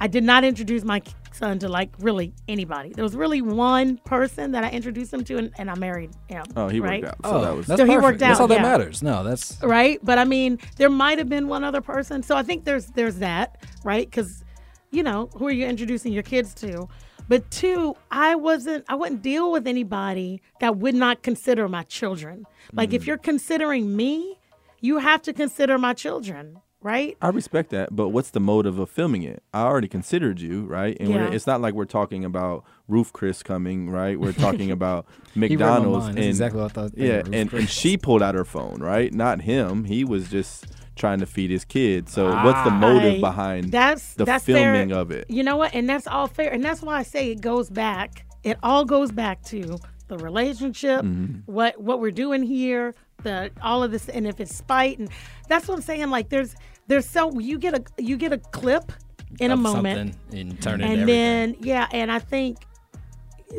I 0.00 0.06
did 0.06 0.24
not 0.24 0.44
introduce 0.44 0.84
my 0.84 1.02
son 1.32 1.58
to 1.60 1.68
like 1.68 1.90
really 1.98 2.34
anybody. 2.48 2.90
There 2.90 3.04
was 3.04 3.16
really 3.16 3.40
one 3.40 3.98
person 3.98 4.52
that 4.52 4.64
I 4.64 4.70
introduced 4.70 5.12
him 5.12 5.24
to, 5.24 5.38
and, 5.38 5.52
and 5.58 5.70
I 5.70 5.74
married 5.76 6.10
him. 6.28 6.44
oh, 6.56 6.68
he 6.68 6.80
right? 6.80 7.02
worked 7.02 7.14
out. 7.14 7.24
So 7.24 7.36
oh. 7.36 7.40
that 7.42 7.56
was 7.56 7.66
that's 7.66 7.80
So 7.80 7.86
he 7.86 7.96
worked 7.96 8.22
out. 8.22 8.28
That's 8.28 8.40
out, 8.40 8.42
all 8.42 8.48
that 8.48 8.56
yeah. 8.56 8.62
matters. 8.62 9.02
No, 9.02 9.22
that's 9.24 9.58
right 9.62 9.98
but 10.02 10.18
i 10.18 10.24
mean 10.24 10.58
there 10.76 10.90
might 10.90 11.18
have 11.18 11.28
been 11.28 11.48
one 11.48 11.64
other 11.64 11.80
person 11.80 12.22
so 12.22 12.36
i 12.36 12.42
think 12.42 12.64
there's 12.64 12.86
there's 12.88 13.16
that 13.16 13.62
right 13.84 14.08
because 14.10 14.44
you 14.90 15.02
know 15.02 15.28
who 15.36 15.46
are 15.46 15.52
you 15.52 15.66
introducing 15.66 16.12
your 16.12 16.22
kids 16.22 16.54
to 16.54 16.88
but 17.28 17.48
two 17.50 17.94
i 18.10 18.34
wasn't 18.34 18.84
i 18.88 18.94
wouldn't 18.94 19.22
deal 19.22 19.50
with 19.52 19.66
anybody 19.66 20.42
that 20.60 20.76
would 20.76 20.94
not 20.94 21.22
consider 21.22 21.68
my 21.68 21.82
children 21.84 22.46
like 22.72 22.92
if 22.92 23.02
mm. 23.02 23.06
you're 23.06 23.18
considering 23.18 23.94
me 23.96 24.38
you 24.80 24.98
have 24.98 25.22
to 25.22 25.32
consider 25.32 25.78
my 25.78 25.92
children 25.94 26.60
right 26.82 27.16
I 27.22 27.28
respect 27.28 27.70
that, 27.70 27.94
but 27.94 28.08
what's 28.08 28.30
the 28.30 28.40
motive 28.40 28.78
of 28.78 28.90
filming 28.90 29.22
it? 29.22 29.42
I 29.54 29.62
already 29.62 29.88
considered 29.88 30.40
you, 30.40 30.62
right? 30.64 30.96
And 31.00 31.10
we're, 31.10 31.24
Yeah. 31.28 31.30
it's 31.32 31.46
not 31.46 31.60
like 31.60 31.74
we're 31.74 31.84
talking 31.84 32.24
about 32.24 32.64
Roof 32.88 33.12
Chris 33.12 33.42
coming, 33.42 33.90
right? 33.90 34.18
We're 34.18 34.32
talking 34.46 34.70
about 34.70 35.06
He 35.34 35.40
read 35.40 35.50
my 35.50 35.56
McDonald's. 35.56 36.06
That's 36.06 36.16
and 36.16 36.24
exactly 36.26 36.60
what 36.60 36.70
I 36.70 36.74
thought. 36.74 36.92
yeah, 36.96 37.22
and, 37.32 37.52
and 37.52 37.68
she 37.68 37.96
pulled 37.96 38.22
out 38.22 38.34
her 38.34 38.44
phone, 38.44 38.80
right? 38.80 39.12
Not 39.12 39.42
him. 39.42 39.84
He 39.84 40.04
was 40.04 40.28
just 40.28 40.66
trying 40.94 41.20
to 41.20 41.26
feed 41.26 41.50
his 41.50 41.64
kid. 41.64 42.08
So 42.08 42.28
what's 42.44 42.62
the 42.64 42.70
motive 42.70 43.14
I- 43.14 43.20
behind 43.20 43.72
that's 43.72 44.14
the 44.14 44.24
that's 44.24 44.44
filming 44.44 44.90
fair. 44.90 44.98
of 44.98 45.10
it? 45.10 45.26
You 45.30 45.42
know 45.42 45.56
what? 45.56 45.74
And 45.74 45.88
that's 45.88 46.06
all 46.06 46.26
fair. 46.26 46.50
And 46.52 46.62
that's 46.64 46.82
why 46.82 46.96
I 46.98 47.02
say 47.02 47.30
it 47.30 47.40
goes 47.40 47.70
back. 47.70 48.26
It 48.44 48.58
all 48.62 48.84
goes 48.84 49.10
back 49.12 49.42
to 49.44 49.78
the 50.08 50.18
relationship, 50.18 51.00
Mm-hmm. 51.02 51.50
what 51.50 51.80
what 51.80 52.00
we're 52.00 52.10
doing 52.10 52.42
here, 52.42 52.94
the 53.22 53.50
all 53.62 53.82
of 53.82 53.90
this, 53.92 54.08
and 54.10 54.26
if 54.26 54.40
it's 54.40 54.54
spite, 54.54 54.98
and 54.98 55.08
that's 55.48 55.66
what 55.68 55.76
I'm 55.76 55.80
saying. 55.82 56.10
Like 56.10 56.28
there's 56.28 56.54
there's 56.88 57.08
so 57.08 57.38
you 57.38 57.58
get 57.58 57.74
a 57.74 57.82
you 58.02 58.16
get 58.16 58.32
a 58.32 58.38
clip 58.38 58.92
in 59.40 59.50
a 59.50 59.56
moment, 59.56 60.14
and 60.32 60.60
turn 60.60 60.80
it 60.80 60.84
and 60.84 60.92
into 61.00 61.06
then 61.06 61.56
yeah, 61.60 61.88
and 61.92 62.10
I 62.12 62.18
think 62.18 62.58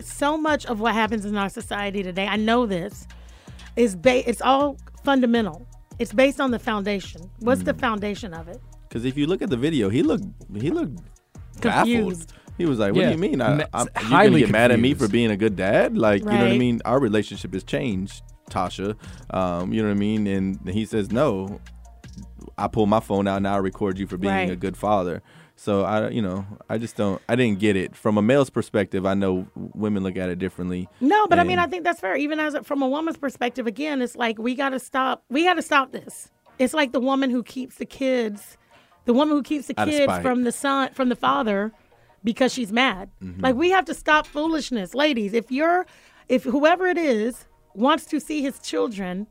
so 0.02 0.38
much 0.38 0.66
of 0.66 0.80
what 0.80 0.94
happens 0.94 1.26
in 1.26 1.38
our 1.38 1.50
society 1.50 2.02
today, 2.04 2.28
I 2.28 2.36
know 2.36 2.66
this, 2.66 3.08
is 3.76 3.96
ba- 3.96 4.28
it's 4.28 4.42
all 4.42 4.78
fundamental. 5.04 5.66
It's 6.00 6.12
based 6.14 6.40
on 6.42 6.50
the 6.52 6.60
foundation. 6.60 7.30
What's 7.40 7.62
Mm. 7.62 7.66
the 7.66 7.74
foundation 7.76 8.34
of 8.34 8.48
it? 8.48 8.60
Because 8.90 9.06
if 9.06 9.16
you 9.18 9.28
look 9.28 9.42
at 9.42 9.50
the 9.50 9.58
video, 9.58 9.90
he 9.90 10.02
looked 10.04 10.26
he 10.56 10.70
looked 10.72 11.00
baffled. 11.62 12.26
He 12.58 12.66
was 12.68 12.78
like, 12.78 12.94
"What 12.94 13.02
Yeah. 13.02 13.08
do 13.10 13.16
you 13.16 13.18
mean? 13.22 13.42
I, 13.42 13.56
Ma- 13.56 13.64
I'm, 13.74 13.88
you 13.88 13.92
gonna 13.96 14.08
highly 14.08 14.40
get 14.42 14.52
mad 14.52 14.72
at 14.72 14.80
me 14.80 14.94
for 14.94 15.08
being 15.08 15.32
a 15.32 15.38
good 15.38 15.56
dad? 15.56 15.98
Like, 15.98 16.22
you 16.22 16.30
know 16.30 16.38
what 16.38 16.52
I 16.52 16.58
mean? 16.58 16.82
Our 16.86 17.00
relationship 17.00 17.52
has 17.54 17.64
changed, 17.64 18.22
Tasha. 18.52 18.96
Um, 19.32 19.74
you 19.74 19.82
know 19.82 19.88
what 19.88 19.96
I 19.96 20.00
mean? 20.00 20.28
And 20.28 20.60
he 20.70 20.86
says, 20.86 21.12
"No, 21.12 21.60
I 22.58 22.68
pull 22.68 22.86
my 22.86 23.00
phone 23.00 23.28
out 23.28 23.42
now. 23.42 23.56
I 23.56 23.58
record 23.58 23.98
you 24.00 24.08
for 24.08 24.18
being 24.18 24.34
Right. 24.34 24.50
a 24.50 24.56
good 24.56 24.78
father." 24.78 25.22
So 25.56 25.84
I, 25.84 26.10
you 26.10 26.22
know, 26.22 26.46
I 26.70 26.78
just 26.80 26.96
don't. 26.98 27.22
I 27.30 27.36
didn't 27.36 27.60
get 27.60 27.76
it 27.76 27.96
from 27.96 28.18
a 28.18 28.22
male's 28.22 28.50
perspective. 28.50 29.06
I 29.06 29.14
know 29.14 29.48
women 29.56 30.02
look 30.04 30.18
at 30.18 30.30
it 30.30 30.40
differently. 30.40 30.90
No, 31.00 31.28
but 31.28 31.38
I 31.40 31.44
mean, 31.44 31.60
I 31.60 31.68
think 31.68 31.84
that's 31.84 32.00
fair. 32.00 32.16
Even 32.16 32.40
as 32.40 32.56
a, 32.56 32.64
from 32.64 32.82
a 32.82 32.88
woman's 32.88 33.18
perspective, 33.18 33.68
again, 33.68 34.02
it's 34.02 34.16
like 34.16 34.40
we 34.40 34.56
got 34.56 34.70
to 34.70 34.80
stop. 34.80 35.24
We 35.30 35.44
got 35.44 35.54
to 35.56 35.62
stop 35.62 35.92
this. 35.92 36.32
It's 36.60 36.74
like 36.74 36.92
the 36.92 37.00
woman 37.00 37.30
who 37.30 37.44
keeps 37.44 37.76
the 37.76 37.86
kids, 37.86 38.58
the 39.06 39.14
woman 39.14 39.36
who 39.38 39.44
keeps 39.44 39.68
the 39.68 39.74
kids 39.76 40.12
from 40.22 40.44
the 40.44 40.52
son, 40.52 40.90
from 40.94 41.10
the 41.10 41.16
father, 41.16 41.72
because 42.24 42.52
she's 42.54 42.72
mad. 42.72 43.10
Mm-hmm. 43.22 43.42
Like 43.42 43.56
we 43.56 43.70
have 43.70 43.86
to 43.86 43.94
stop 43.94 44.26
foolishness, 44.26 44.94
ladies. 44.96 45.34
If 45.34 45.52
you're, 45.52 45.86
if 46.30 46.44
whoever 46.44 46.88
it 46.88 46.98
is 46.98 47.46
wants 47.76 48.06
to 48.06 48.20
see 48.20 48.42
his 48.42 48.60
children, 48.60 49.28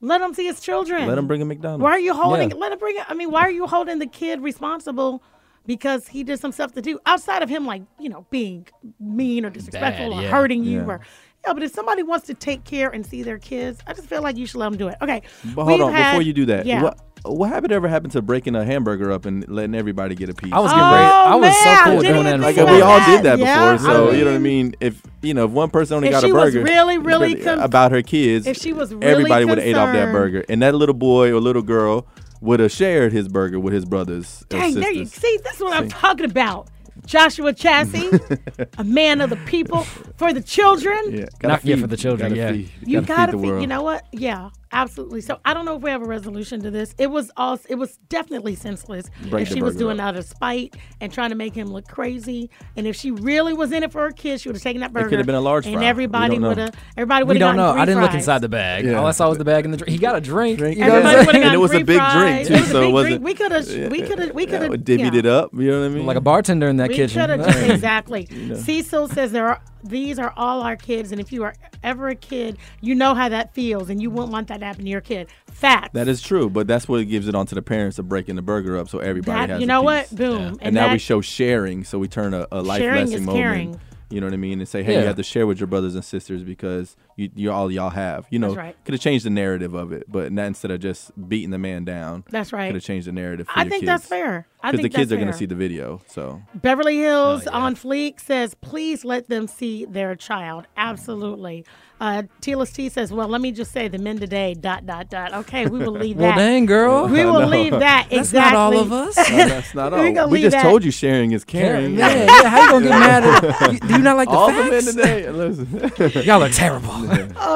let 0.00 0.20
him 0.20 0.34
see 0.34 0.46
his 0.46 0.60
children. 0.60 1.06
Let 1.08 1.18
him 1.18 1.26
bring 1.26 1.42
a 1.42 1.44
McDonald's. 1.44 1.82
Why 1.82 1.90
are 1.90 1.98
you 1.98 2.14
holding? 2.14 2.50
Yeah. 2.50 2.56
Let 2.56 2.72
him 2.72 2.78
bring 2.78 2.96
it. 2.96 3.04
I 3.08 3.14
mean, 3.14 3.30
why 3.30 3.40
are 3.42 3.50
you 3.50 3.66
holding 3.66 3.98
the 3.98 4.06
kid 4.06 4.40
responsible? 4.40 5.22
Because 5.66 6.08
he 6.08 6.24
did 6.24 6.40
some 6.40 6.52
stuff 6.52 6.72
to 6.72 6.82
do 6.82 6.98
outside 7.04 7.42
of 7.42 7.48
him, 7.48 7.66
like 7.66 7.82
you 7.98 8.08
know, 8.08 8.26
being 8.30 8.66
mean 8.98 9.44
or 9.44 9.50
disrespectful 9.50 10.10
Bad, 10.10 10.18
or 10.18 10.22
yeah. 10.22 10.30
hurting 10.30 10.64
you, 10.64 10.78
Yeah. 10.78 10.86
or 10.86 11.00
yeah. 11.46 11.52
But 11.52 11.62
if 11.62 11.72
somebody 11.72 12.02
wants 12.02 12.26
to 12.28 12.34
take 12.34 12.64
care 12.64 12.88
and 12.90 13.04
see 13.04 13.22
their 13.22 13.38
kids, 13.38 13.80
I 13.86 13.92
just 13.92 14.08
feel 14.08 14.22
like 14.22 14.36
you 14.38 14.46
should 14.46 14.58
let 14.60 14.70
them 14.70 14.78
do 14.78 14.88
it. 14.88 14.96
Okay, 15.02 15.22
But 15.54 15.64
hold 15.64 15.78
we've 15.78 15.86
on, 15.88 15.92
had- 15.92 16.12
before 16.12 16.22
you 16.22 16.32
do 16.32 16.46
that, 16.46 16.64
yeah. 16.64 16.82
what 16.82 16.98
what 17.24 17.48
happened 17.50 17.72
ever 17.72 17.88
happened 17.88 18.12
to 18.12 18.22
breaking 18.22 18.54
a 18.56 18.64
hamburger 18.64 19.10
up 19.12 19.26
and 19.26 19.46
letting 19.48 19.74
everybody 19.74 20.14
get 20.14 20.28
a 20.28 20.34
piece? 20.34 20.52
I 20.52 20.58
was 20.60 20.70
getting 20.70 20.84
Oh, 20.84 20.92
ready. 20.92 21.04
I 21.04 21.32
oh, 21.32 21.38
was 21.38 21.42
man, 21.42 21.76
so 21.78 21.84
cool 21.84 21.96
with 21.96 22.06
doing 22.06 22.22
that. 22.24 22.28
even 22.30 22.40
like 22.40 22.54
think 22.54 22.68
Florida. 22.68 22.86
we 22.86 22.90
all 22.92 23.06
did 23.06 23.22
that 23.24 23.38
Yeah, 23.38 23.72
before, 23.72 23.90
so 23.92 24.08
I 24.10 24.12
you 24.12 24.24
know 24.24 24.30
what 24.30 24.36
I 24.36 24.38
mean- 24.38 24.66
mean. 24.68 24.74
If 24.80 25.02
you 25.22 25.34
know, 25.34 25.44
if 25.46 25.50
one 25.50 25.70
person 25.70 25.96
only 25.96 26.08
If 26.08 26.12
got 26.12 26.22
she 26.22 26.30
a 26.30 26.34
was 26.34 26.54
burger, 26.54 26.64
really, 26.64 26.98
really 26.98 27.40
uh, 27.40 27.44
con- 27.44 27.58
about 27.60 27.92
her 27.92 28.02
kids, 28.02 28.46
if 28.46 28.56
she 28.56 28.72
was 28.72 28.94
really 28.94 29.06
everybody 29.06 29.44
would 29.44 29.58
have 29.58 29.66
ate 29.66 29.76
off 29.76 29.92
that 29.92 30.12
burger, 30.12 30.44
and 30.48 30.62
that 30.62 30.74
little 30.74 30.94
boy 30.94 31.30
or 31.32 31.40
little 31.40 31.62
girl 31.62 32.06
would 32.40 32.60
have 32.60 32.70
shared 32.70 33.12
his 33.12 33.26
burger 33.28 33.58
with 33.58 33.72
his 33.74 33.84
brothers. 33.84 34.44
or 34.52 34.58
Dang, 34.58 34.74
there 34.74 34.92
you 34.92 35.04
see. 35.06 35.38
This 35.42 35.54
is 35.56 35.60
what 35.60 35.74
I'm 35.76 35.88
talking 35.88 36.26
about. 36.30 36.68
Joshua 37.06 37.52
Chaase, 37.54 38.68
a 38.76 38.84
man 38.84 39.20
of 39.20 39.30
the 39.30 39.36
people 39.46 39.82
for 40.16 40.32
the 40.32 40.42
children. 40.42 40.98
Yeah, 41.10 41.24
Not- 41.42 41.64
yeah, 41.64 41.76
for 41.76 41.86
the 41.86 41.96
children, 41.96 42.30
gotta 42.34 42.40
yeah. 42.40 42.52
feed- 42.52 42.70
You 42.86 43.00
gotta 43.00 43.06
gotta 43.06 43.32
feed 43.32 43.38
the 43.38 43.42
feed. 43.42 43.48
world. 43.50 43.60
You 43.62 43.66
know 43.68 43.82
what? 43.82 44.04
Yeah, 44.12 44.50
absolutely. 44.72 45.20
So 45.20 45.40
I 45.44 45.54
don't 45.54 45.64
know 45.64 45.76
if 45.76 45.82
we 45.82 45.90
have 45.90 46.02
a 46.02 46.06
resolution 46.06 46.60
to 46.62 46.70
this. 46.70 46.94
It 46.98 47.08
was 47.10 47.30
all. 47.36 47.58
It 47.68 47.76
was 47.76 47.96
definitely 48.08 48.54
senseless. 48.54 49.06
Break 49.30 49.42
if 49.48 49.52
she 49.54 49.62
was 49.62 49.76
doing 49.76 49.98
up. 50.00 50.04
it 50.06 50.08
out 50.08 50.16
of 50.16 50.24
spite 50.24 50.76
and 51.00 51.12
trying 51.12 51.30
to 51.30 51.36
make 51.36 51.54
him 51.54 51.68
look 51.68 51.86
crazy, 51.88 52.50
and 52.76 52.86
if 52.86 52.96
she 52.96 53.10
really 53.10 53.52
was 53.52 53.72
in 53.72 53.82
it 53.82 53.92
for 53.92 54.02
her 54.02 54.10
kids, 54.12 54.42
she 54.42 54.48
would 54.48 54.56
have 54.56 54.62
taken 54.62 54.80
that 54.80 54.92
burger. 54.92 55.08
could 55.08 55.18
have 55.18 55.26
been 55.26 55.34
a 55.34 55.40
large 55.40 55.66
and 55.66 55.74
fry. 55.74 55.82
We 55.82 55.86
everybody 55.86 56.38
would 56.38 56.58
have. 56.58 56.74
Everybody 56.96 57.24
would 57.24 57.36
have. 57.36 57.40
We 57.40 57.46
have. 57.46 57.56
don't 57.56 57.76
know. 57.76 57.80
I 57.80 57.84
didn't 57.84 58.02
look 58.02 58.14
inside 58.14 58.38
the 58.40 58.48
bag. 58.48 58.84
Yeah. 58.84 58.94
All 58.98 59.06
I 59.06 59.12
saw 59.12 59.28
was 59.28 59.38
the 59.38 59.44
bag 59.44 59.64
and 59.64 59.72
the 59.74 59.78
drink. 59.78 59.90
He 59.90 59.98
got 59.98 60.16
a 60.16 60.20
drink. 60.20 60.58
Drink. 60.58 60.78
You 60.78 60.84
know 60.86 60.94
what 60.94 61.06
I'm 61.06 61.14
Everybody 61.18 61.26
would 61.26 61.34
have 61.36 61.44
And 61.46 61.54
it 61.54 61.58
was 61.58 61.72
a 61.74 61.84
big 61.84 62.00
drink, 62.12 62.46
too, 62.48 62.54
It 62.54 62.60
was 62.60 62.70
so 62.70 62.80
it 62.80 62.84
big 62.86 62.92
wasn't- 62.94 63.10
drink. 63.22 63.24
We 63.24 63.34
could 63.34 63.52
have. 63.52 63.90
We 63.90 64.02
could 64.02 64.18
have. 64.18 64.34
We 64.34 64.46
could 64.46 64.52
Yeah, 64.62 64.68
have 64.70 64.80
divvied 65.12 65.14
it 65.16 65.26
up. 65.26 65.50
You 65.54 65.70
know 65.70 65.80
what 65.80 65.86
I 65.86 65.88
mean? 65.90 66.06
like 66.06 66.16
a 66.16 66.20
bartender 66.20 66.68
in 66.68 66.76
that 66.76 66.88
We 66.90 66.96
kitchen. 66.96 67.20
could 67.20 67.30
have 67.30 67.46
just 67.46 67.58
exactly. 67.70 68.26
Cecil 68.56 69.08
says 69.08 69.32
there 69.32 69.48
are 69.48 69.60
these 69.84 70.18
are 70.18 70.32
all 70.36 70.62
our 70.62 70.76
kids, 70.76 71.12
and 71.12 71.20
if 71.20 71.32
you 71.32 71.42
are 71.44 71.54
ever 71.82 72.08
a 72.08 72.14
kid, 72.14 72.58
you 72.80 72.94
know 72.94 73.14
how 73.14 73.28
that 73.28 73.54
feels, 73.54 73.90
and 73.90 74.00
you 74.02 74.10
wouldn't 74.10 74.32
want 74.32 74.48
that 74.48 74.60
to 74.60 74.66
happen 74.66 74.84
to 74.84 74.90
your 74.90 75.00
kid. 75.00 75.28
Fact. 75.50 75.94
That 75.94 76.08
is 76.08 76.20
true, 76.22 76.48
but 76.50 76.66
that's 76.66 76.88
what 76.88 77.00
it 77.00 77.06
gives 77.06 77.28
it 77.28 77.34
on 77.34 77.46
to 77.46 77.54
the 77.54 77.62
parents 77.62 77.98
of 77.98 78.08
breaking 78.08 78.36
the 78.36 78.42
burger 78.42 78.76
up 78.76 78.88
so 78.88 78.98
everybody 78.98 79.38
That- 79.38 79.50
has 79.50 79.60
you 79.60 79.66
know 79.66 79.82
what? 79.82 80.14
Boom. 80.14 80.36
And, 80.44 80.58
And 80.62 80.74
now 80.74 80.92
we 80.92 80.98
show 80.98 81.20
sharing, 81.20 81.84
so 81.84 81.98
we 81.98 82.08
turn 82.08 82.34
a, 82.34 82.46
a 82.52 82.62
life 82.62 82.80
Sharing 82.80 83.00
lesson 83.06 83.14
is 83.14 83.20
moment. 83.22 83.42
caring. 83.42 83.80
You 84.10 84.20
know 84.20 84.26
what 84.26 84.32
I 84.34 84.38
mean? 84.38 84.58
And 84.60 84.68
say, 84.68 84.82
hey, 84.82 84.94
Yeah. 84.94 85.00
you 85.00 85.06
have 85.06 85.16
to 85.16 85.22
share 85.22 85.46
with 85.46 85.60
your 85.60 85.66
brothers 85.66 85.94
and 85.94 86.02
sisters 86.04 86.42
because 86.42 86.96
you, 87.16 87.30
you 87.34 87.52
all 87.52 87.70
y'all 87.70 87.90
have. 87.90 88.26
You 88.30 88.38
know, 88.38 88.54
right. 88.54 88.74
could 88.84 88.94
have 88.94 89.00
changed 89.02 89.26
the 89.26 89.30
narrative 89.30 89.74
of 89.74 89.92
it, 89.92 90.04
but 90.10 90.32
not 90.32 90.46
instead 90.46 90.70
of 90.70 90.80
just 90.80 91.10
beating 91.28 91.50
the 91.50 91.58
man 91.58 91.84
down. 91.84 92.24
That's 92.30 92.52
right. 92.52 92.68
Could 92.68 92.76
have 92.76 92.84
changed 92.84 93.06
the 93.06 93.12
narrative. 93.12 93.46
For 93.48 93.58
I 93.58 93.62
your 93.64 93.70
think 93.70 93.80
kids. 93.82 93.86
that's 93.88 94.06
fair. 94.06 94.46
Because 94.62 94.80
the 94.80 94.88
kids 94.88 95.10
that's 95.10 95.12
are 95.12 95.16
going 95.16 95.30
to 95.30 95.36
see 95.36 95.46
the 95.46 95.54
video. 95.54 96.00
So 96.08 96.42
Beverly 96.54 96.96
Hills 96.98 97.46
Oh, 97.46 97.50
yeah. 97.50 97.56
on 97.58 97.76
Fleek 97.76 98.18
says, 98.18 98.54
please 98.54 99.04
let 99.04 99.28
them 99.28 99.46
see 99.46 99.84
their 99.84 100.16
child. 100.16 100.64
Mm-hmm. 100.64 100.80
Absolutely. 100.88 101.64
Uh, 102.00 102.22
Tila's 102.40 102.70
T 102.70 102.88
says, 102.88 103.12
well, 103.12 103.26
let 103.26 103.40
me 103.40 103.50
just 103.50 103.72
say 103.72 103.88
the 103.88 103.98
men 103.98 104.18
today, 104.18 104.54
dot, 104.54 104.86
dot, 104.86 105.10
dot. 105.10 105.34
Okay, 105.34 105.66
we 105.66 105.80
will 105.80 105.90
leave 105.90 106.16
that. 106.18 106.22
well, 106.22 106.36
that. 106.36 106.38
dang, 106.38 106.64
girl. 106.64 107.08
We 107.08 107.24
will 107.24 107.40
No. 107.40 107.46
leave 107.48 107.72
that. 107.72 108.06
That's 108.08 108.28
exactly. 108.28 108.52
not 108.52 108.54
all 108.54 108.78
of 108.78 108.92
us. 108.92 109.16
No, 109.30 109.36
that's 109.48 109.74
not 109.74 109.92
We 109.98 109.98
all. 109.98 110.12
gonna 110.12 110.28
We 110.28 110.40
just 110.42 110.52
that. 110.54 110.62
told 110.62 110.84
you 110.84 110.92
sharing 110.92 111.32
is 111.32 111.44
caring. 111.44 111.96
Man, 111.96 112.28
yeah, 112.28 112.48
how 112.48 112.62
you 112.62 112.70
gonna 112.70 112.86
get 112.86 112.98
mad 113.00 113.24
at? 113.24 113.72
you- 113.72 113.80
Do 113.80 113.88
you 113.94 113.98
not 113.98 114.16
like 114.16 114.28
the 114.28 114.34
All 114.36 114.46
the 114.52 114.70
men 114.70 114.82
today. 114.84 115.28
Listen. 115.30 116.22
Y'all 116.24 116.42
are 116.44 116.48
terrible. 116.50 116.92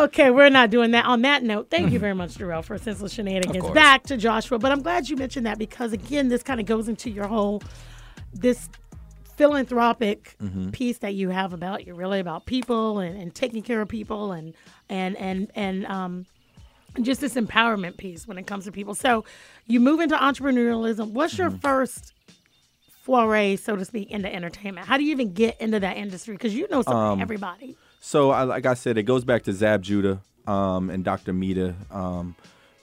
Okay, 0.03 0.31
we're 0.31 0.49
not 0.51 0.71
doing 0.71 0.91
that. 0.91 1.05
On 1.05 1.23
that 1.23 1.45
note, 1.45 1.69
thank 1.71 1.93
you 1.93 2.01
very 2.01 2.15
much, 2.15 2.35
Darrell, 2.35 2.63
for 2.63 2.77
senseless 2.79 3.13
shenanigans. 3.13 3.71
Back 3.71 4.03
to 4.05 4.17
Joshua, 4.17 4.59
but 4.59 4.73
I'm 4.73 4.83
glad 4.83 5.09
you 5.09 5.17
mentioned 5.17 5.47
that 5.47 5.59
because 5.59 5.93
again, 5.93 6.29
this 6.29 6.43
kind 6.43 6.59
of 6.59 6.67
goes 6.67 6.89
into 6.89 7.11
your 7.11 7.29
whole 7.29 7.63
this 8.35 8.69
philanthropic 9.43 10.37
piece 10.73 10.99
that 10.99 11.15
you 11.15 11.31
have 11.31 11.53
about 11.53 11.85
you 11.85 11.95
really 11.95 12.21
about 12.21 12.47
people 12.47 13.01
and, 13.01 13.21
and 13.21 13.35
taking 13.35 13.63
care 13.63 13.81
of 13.81 13.89
people 13.89 14.31
and 14.31 14.55
and 14.89 15.17
and 15.17 15.51
and 15.57 15.85
um 15.87 16.27
just 17.01 17.21
this 17.21 17.35
empowerment 17.35 17.97
piece 17.97 18.29
when 18.29 18.39
it 18.39 18.47
comes 18.47 18.67
to 18.67 18.73
people. 18.73 18.95
So 18.95 19.25
you 19.67 19.81
move 19.81 20.01
into 20.01 20.15
entrepreneurialism. 20.17 21.13
What's 21.13 21.39
your 21.39 21.51
first 21.51 22.13
foray, 23.03 23.57
so 23.57 23.77
to 23.77 23.85
speak, 23.85 24.11
into 24.11 24.33
entertainment? 24.33 24.87
How 24.87 24.97
do 24.97 25.05
you 25.05 25.11
even 25.11 25.33
get 25.33 25.61
into 25.61 25.81
that 25.81 25.97
industry? 25.97 26.35
Because 26.35 26.55
you 26.55 26.69
know 26.71 26.83
so 26.83 27.19
everybody. 27.19 27.77
So, 28.01 28.31
I, 28.31 28.43
like 28.43 28.67
I 28.67 28.75
said, 28.75 28.99
it 28.99 29.05
goes 29.05 29.25
back 29.25 29.45
to 29.45 29.53
Zab 29.53 29.83
Judah 29.83 30.21
um, 30.47 30.91
and 30.91 31.05
Dr. 31.05 31.33
Mita. 31.33 31.75
Um, 31.91 32.35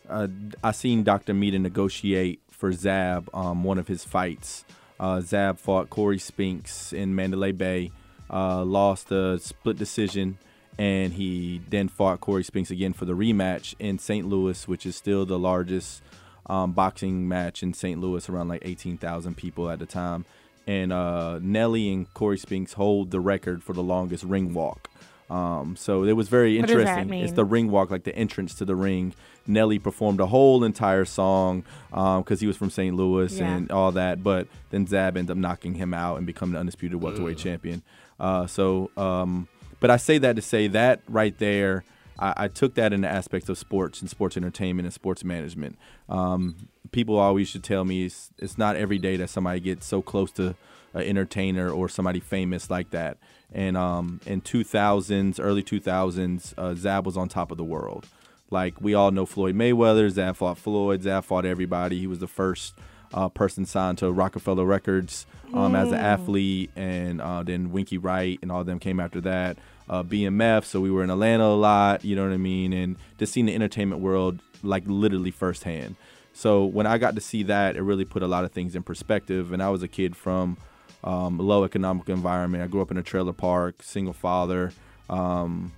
uh, 0.09 0.27
I 0.63 0.71
seen 0.71 1.03
Dr. 1.03 1.33
Mita 1.33 1.59
negotiate 1.59 2.41
for 2.49 2.71
Zab 2.71 3.29
um, 3.33 3.63
one 3.63 3.77
of 3.77 3.87
his 3.87 4.03
fights. 4.03 4.65
Uh, 4.99 5.21
Zab 5.21 5.59
fought 5.59 5.89
Corey 5.89 6.19
Spinks 6.19 6.91
in 6.91 7.15
Mandalay 7.15 7.51
Bay, 7.51 7.91
uh, 8.29 8.63
lost 8.63 9.11
a 9.11 9.39
split 9.39 9.77
decision, 9.77 10.37
and 10.77 11.13
he 11.13 11.61
then 11.69 11.87
fought 11.87 12.19
Corey 12.19 12.43
Spinks 12.43 12.71
again 12.71 12.93
for 12.93 13.05
the 13.05 13.13
rematch 13.13 13.75
in 13.79 13.99
St. 13.99 14.27
Louis, 14.27 14.67
which 14.67 14.85
is 14.85 14.95
still 14.95 15.25
the 15.25 15.39
largest 15.39 16.01
um, 16.47 16.73
boxing 16.73 17.27
match 17.27 17.63
in 17.63 17.73
St. 17.73 17.99
Louis, 17.99 18.27
around 18.27 18.47
like 18.47 18.61
18,000 18.65 19.35
people 19.37 19.69
at 19.69 19.79
the 19.79 19.85
time. 19.85 20.25
And 20.67 20.91
uh, 20.91 21.39
Nelly 21.41 21.91
and 21.91 22.13
Corey 22.13 22.37
Spinks 22.37 22.73
hold 22.73 23.11
the 23.11 23.19
record 23.19 23.63
for 23.63 23.73
the 23.73 23.83
longest 23.83 24.23
ring 24.23 24.53
walk. 24.53 24.88
Um, 25.29 25.75
so 25.75 26.03
it 26.03 26.13
was 26.13 26.27
very 26.27 26.57
What 26.59 26.67
does 26.67 26.75
that 26.83 26.97
interesting. 26.99 27.21
It's 27.21 27.33
the 27.33 27.45
ring 27.45 27.69
walk, 27.69 27.91
like 27.91 28.03
the 28.03 28.15
entrance 28.15 28.55
to 28.55 28.65
the 28.65 28.75
ring. 28.75 29.13
Nelly 29.45 29.79
performed 29.79 30.19
a 30.19 30.25
whole 30.27 30.63
entire 30.63 31.05
song 31.05 31.63
because 31.91 32.39
he 32.39 32.47
was 32.47 32.57
from 32.57 32.69
St. 32.69 32.95
Louis 32.95 33.37
Yeah. 33.37 33.55
and 33.55 33.71
all 33.71 33.91
that. 33.93 34.23
But 34.23 34.47
then 34.71 34.87
Zab 34.87 35.17
ended 35.17 35.31
up 35.31 35.37
knocking 35.37 35.75
him 35.75 35.93
out 35.93 36.17
and 36.17 36.25
becoming 36.25 36.53
the 36.53 36.59
undisputed 36.59 37.01
welterweight 37.01 37.37
champion. 37.37 37.83
Uh, 38.19 38.47
so, 38.47 38.91
um, 38.97 39.47
but 39.79 39.89
I 39.89 39.97
say 39.97 40.17
that 40.17 40.35
to 40.35 40.41
say 40.41 40.67
that 40.67 41.01
right 41.07 41.37
there, 41.37 41.83
I, 42.19 42.33
I 42.37 42.47
took 42.47 42.75
that 42.75 42.91
in 42.91 43.01
the 43.01 43.07
aspects 43.07 43.49
of 43.49 43.57
sports 43.57 44.01
and 44.01 44.09
sports 44.09 44.35
entertainment 44.35 44.85
and 44.85 44.93
sports 44.93 45.23
management. 45.23 45.77
Um, 46.09 46.67
people 46.91 47.17
always 47.17 47.47
should 47.47 47.63
tell 47.63 47.85
me 47.85 48.05
it's, 48.05 48.31
it's 48.39 48.57
not 48.57 48.75
every 48.75 48.97
day 48.97 49.15
that 49.17 49.29
somebody 49.29 49.59
gets 49.61 49.85
so 49.85 50.01
close 50.01 50.31
to 50.33 50.55
an 50.93 51.01
entertainer 51.03 51.69
or 51.69 51.87
somebody 51.87 52.19
famous 52.19 52.69
like 52.69 52.89
that. 52.91 53.17
And 53.53 53.75
um, 53.75 54.19
in 54.25 54.41
2000s, 54.41 55.39
early 55.41 55.63
2000s, 55.63 56.53
uh, 56.57 56.75
Zab 56.75 57.05
was 57.05 57.17
on 57.17 57.29
top 57.29 57.51
of 57.51 57.57
the 57.57 57.63
world. 57.63 58.07
Like 58.51 58.79
we 58.81 58.93
all 58.93 59.11
know 59.11 59.25
Floyd 59.25 59.55
Mayweather, 59.55 60.09
Zab 60.09 60.35
fought 60.35 60.57
Floyd, 60.57 61.03
Zab 61.03 61.23
fought 61.23 61.45
everybody. 61.45 61.99
He 61.99 62.07
was 62.07 62.19
the 62.19 62.27
first 62.27 62.75
uh, 63.13 63.29
person 63.29 63.65
signed 63.65 63.97
to 63.99 64.11
Roc-A-Fella 64.11 64.65
Records 64.65 65.25
um, 65.53 65.75
as 65.75 65.89
an 65.89 65.97
athlete, 65.97 66.71
and 66.75 67.21
uh, 67.21 67.43
then 67.43 67.71
Winky 67.71 67.97
Wright 67.97 68.37
and 68.41 68.51
all 68.51 68.63
them 68.63 68.79
came 68.79 68.99
after 68.99 69.21
that. 69.21 69.57
Uh, 69.89 70.03
BMF, 70.03 70.65
so 70.65 70.79
we 70.79 70.91
were 70.91 71.03
in 71.03 71.09
Atlanta 71.09 71.45
a 71.45 71.55
lot, 71.55 72.05
you 72.05 72.15
know 72.15 72.23
what 72.23 72.33
I 72.33 72.37
mean, 72.37 72.73
and 72.73 72.95
just 73.17 73.33
seeing 73.33 73.47
the 73.47 73.55
entertainment 73.55 74.01
world 74.01 74.39
like 74.61 74.83
literally 74.85 75.31
firsthand. 75.31 75.95
So 76.33 76.63
when 76.63 76.85
I 76.85 76.97
got 76.97 77.15
to 77.15 77.21
see 77.21 77.43
that, 77.43 77.75
it 77.75 77.81
really 77.81 78.05
put 78.05 78.21
a 78.21 78.27
lot 78.27 78.45
of 78.45 78.51
things 78.51 78.75
in 78.75 78.83
perspective. 78.83 79.51
And 79.51 79.61
I 79.61 79.69
was 79.69 79.83
a 79.83 79.87
kid 79.87 80.15
from 80.15 80.57
um, 81.03 81.37
low 81.37 81.63
economic 81.63 82.09
environment. 82.09 82.63
I 82.63 82.67
grew 82.67 82.81
up 82.81 82.91
in 82.91 82.97
a 82.97 83.03
trailer 83.03 83.33
park, 83.33 83.81
single 83.81 84.13
father, 84.13 84.71
um, 85.09 85.71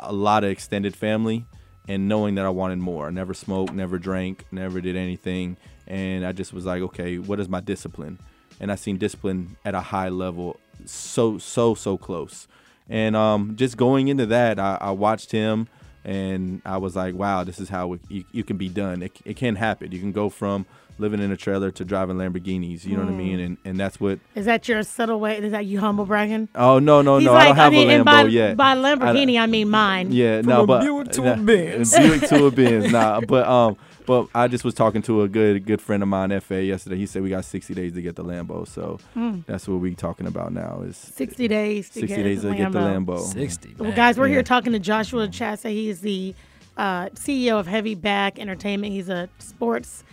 a 0.00 0.12
lot 0.12 0.44
of 0.44 0.50
extended 0.50 0.96
family, 0.96 1.44
and 1.88 2.08
knowing 2.08 2.34
that 2.36 2.44
I 2.44 2.50
wanted 2.50 2.78
more. 2.78 3.08
I 3.08 3.10
never 3.10 3.34
smoked, 3.34 3.72
never 3.72 3.98
drank, 3.98 4.44
never 4.50 4.80
did 4.80 4.96
anything. 4.96 5.56
And 5.86 6.24
I 6.24 6.32
just 6.32 6.52
was 6.52 6.64
like, 6.64 6.82
okay, 6.82 7.18
what 7.18 7.40
is 7.40 7.48
my 7.48 7.60
discipline? 7.60 8.18
And 8.60 8.72
I 8.72 8.76
seen 8.76 8.96
discipline 8.96 9.56
at 9.64 9.74
a 9.74 9.80
high 9.80 10.08
level, 10.08 10.58
so, 10.86 11.38
so, 11.38 11.74
so 11.74 11.98
close. 11.98 12.48
And 12.88 13.16
um, 13.16 13.56
just 13.56 13.76
going 13.76 14.08
into 14.08 14.26
that, 14.26 14.58
I, 14.58 14.78
I 14.80 14.90
watched 14.92 15.32
him 15.32 15.68
and 16.04 16.60
I 16.64 16.76
was 16.76 16.94
like, 16.94 17.14
wow, 17.14 17.44
this 17.44 17.58
is 17.58 17.68
how 17.68 17.94
it, 17.94 18.00
you, 18.08 18.24
you 18.30 18.44
can 18.44 18.56
be 18.56 18.68
done. 18.68 19.02
It, 19.02 19.12
it 19.24 19.36
can 19.36 19.56
happen. 19.56 19.90
You 19.90 19.98
can 20.00 20.12
go 20.12 20.28
from 20.28 20.66
living 20.98 21.20
in 21.20 21.30
a 21.30 21.36
trailer 21.36 21.70
to 21.72 21.84
driving 21.84 22.16
Lamborghinis. 22.16 22.84
You 22.84 22.96
know 22.96 23.04
what 23.04 23.12
I 23.12 23.16
mean? 23.16 23.40
And 23.40 23.56
and 23.64 23.78
that's 23.78 24.00
what. 24.00 24.18
Is 24.34 24.46
that 24.46 24.68
your 24.68 24.82
subtle 24.82 25.20
way? 25.20 25.38
Is 25.38 25.52
that 25.52 25.66
you 25.66 25.80
humble 25.80 26.06
bragging? 26.06 26.48
Oh 26.54 26.78
no 26.78 27.02
no 27.02 27.18
He's 27.18 27.26
no! 27.26 27.32
like, 27.32 27.44
I 27.44 27.46
don't 27.48 27.56
have 27.56 27.72
mean, 27.72 27.90
a 27.90 27.98
Lambo 28.00 28.04
by, 28.04 28.22
yet. 28.24 28.56
by 28.56 28.74
Lamborghini, 28.76 29.40
I, 29.40 29.46
mean 29.46 29.68
mine. 29.70 30.12
Yeah, 30.12 30.40
From 30.40 30.48
no, 30.48 30.62
a 30.62 30.66
but 30.66 30.80
Buick 30.82 31.10
to 31.12 31.22
a 31.22 31.36
nah, 31.36 31.42
Benz. 31.42 31.96
Buick 31.96 32.22
to 32.28 32.46
a 32.46 32.50
Benz. 32.50 32.92
Nah, 32.92 33.20
but 33.22 33.46
um, 33.46 33.76
but 34.06 34.28
I 34.34 34.48
just 34.48 34.64
was 34.64 34.74
talking 34.74 35.02
to 35.02 35.22
a 35.22 35.28
good 35.28 35.64
good 35.66 35.80
friend 35.80 36.02
of 36.02 36.08
mine, 36.08 36.38
Fa, 36.40 36.62
yesterday. 36.62 36.96
He 36.96 37.06
said 37.06 37.22
we 37.22 37.30
got 37.30 37.44
60 37.44 37.74
days 37.74 37.92
to 37.94 38.02
get 38.02 38.16
the 38.16 38.24
Lambo, 38.24 38.68
so 38.68 38.98
that's 39.46 39.66
what 39.66 39.80
we're 39.80 39.94
talking 39.94 40.26
about 40.26 40.52
now 40.52 40.82
is 40.86 40.96
60 40.96 41.48
days 41.48 41.88
to 41.90 42.00
60 42.00 42.06
get 42.06 42.22
days 42.22 42.42
the 42.42 42.50
to 42.50 42.54
get 42.56 42.72
the 42.72 42.78
Lambo. 42.78 43.18
Lambo. 43.18 43.20
Sixty. 43.20 43.74
Well, 43.78 43.92
guys, 43.92 44.18
we're 44.18 44.26
Yeah. 44.26 44.34
here 44.34 44.42
talking 44.42 44.72
to 44.72 44.78
Joshua 44.78 45.26
Chaase. 45.28 45.68
He 45.70 45.88
is 45.88 46.00
the 46.00 46.34
uh, 46.76 47.06
CEO 47.10 47.58
of 47.58 47.66
Heavy 47.66 47.94
Bag 47.94 48.38
Entertainment. 48.38 48.92
He's 48.92 49.08
a 49.08 49.28
sports 49.38 50.04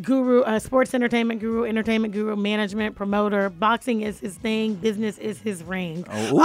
guru, 0.00 0.40
uh, 0.42 0.58
sports 0.58 0.94
entertainment 0.94 1.40
guru, 1.40 1.64
entertainment 1.64 2.14
guru, 2.14 2.34
management 2.36 2.96
promoter. 2.96 3.50
Boxing 3.50 4.00
is 4.02 4.20
his 4.20 4.34
thing. 4.36 4.74
Business 4.74 5.18
is 5.18 5.38
his 5.40 5.62
ring. 5.62 6.04
Oh 6.10 6.38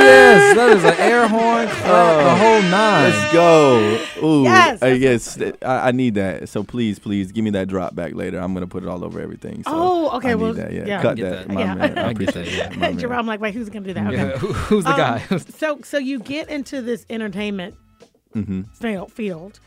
Yes, 0.00 0.56
that 0.56 0.70
is 0.76 0.84
an 0.84 0.94
air 0.98 1.26
horn, 1.28 1.66
clap, 1.68 2.24
the 2.24 2.34
whole 2.36 2.62
nine. 2.70 3.10
Let's 3.10 3.32
go. 3.32 3.98
Ooh, 4.22 4.42
Yes, 4.44 4.82
uh, 4.82 4.86
yes. 4.86 5.38
I, 5.62 5.88
I 5.88 5.92
need 5.92 6.14
that. 6.14 6.48
So 6.48 6.62
please, 6.62 6.98
please 6.98 7.32
give 7.32 7.44
me 7.44 7.50
that 7.50 7.68
drop 7.68 7.94
back 7.94 8.14
later. 8.14 8.38
I'm 8.38 8.54
gonna 8.54 8.66
put 8.66 8.82
it 8.82 8.88
all 8.88 9.04
over 9.04 9.20
everything. 9.20 9.62
So 9.64 9.70
Oh, 9.72 10.16
okay, 10.16 10.30
I 10.30 10.34
need 10.34 10.42
well, 10.42 10.52
that. 10.54 10.72
Yeah, 10.72 10.86
yeah. 10.86 11.02
cut 11.02 11.16
Get 11.16 11.30
that. 11.30 11.48
that. 11.48 11.54
My 11.54 11.60
Yeah. 11.60 11.74
man. 11.74 11.98
I 11.98 12.02
I 12.08 12.10
appreciate 12.10 12.44
that, 12.56 12.70
that. 12.70 12.76
my 12.76 12.78
man. 12.88 12.98
Jerome, 12.98 13.26
like, 13.26 13.40
wait, 13.40 13.54
who's 13.54 13.68
gonna 13.68 13.86
do 13.86 13.94
that? 13.94 14.06
Okay. 14.06 14.16
Yeah, 14.16 14.36
who- 14.38 14.52
who's 14.52 14.84
the 14.84 14.90
Um, 14.90 14.96
guy? 14.96 15.18
so, 15.38 15.80
so 15.82 15.98
you 15.98 16.20
get 16.20 16.48
into 16.48 16.80
this 16.82 17.04
entertainment 17.10 17.74
Mm-hmm. 18.36 18.62
field- 18.74 19.10
field. 19.12 19.58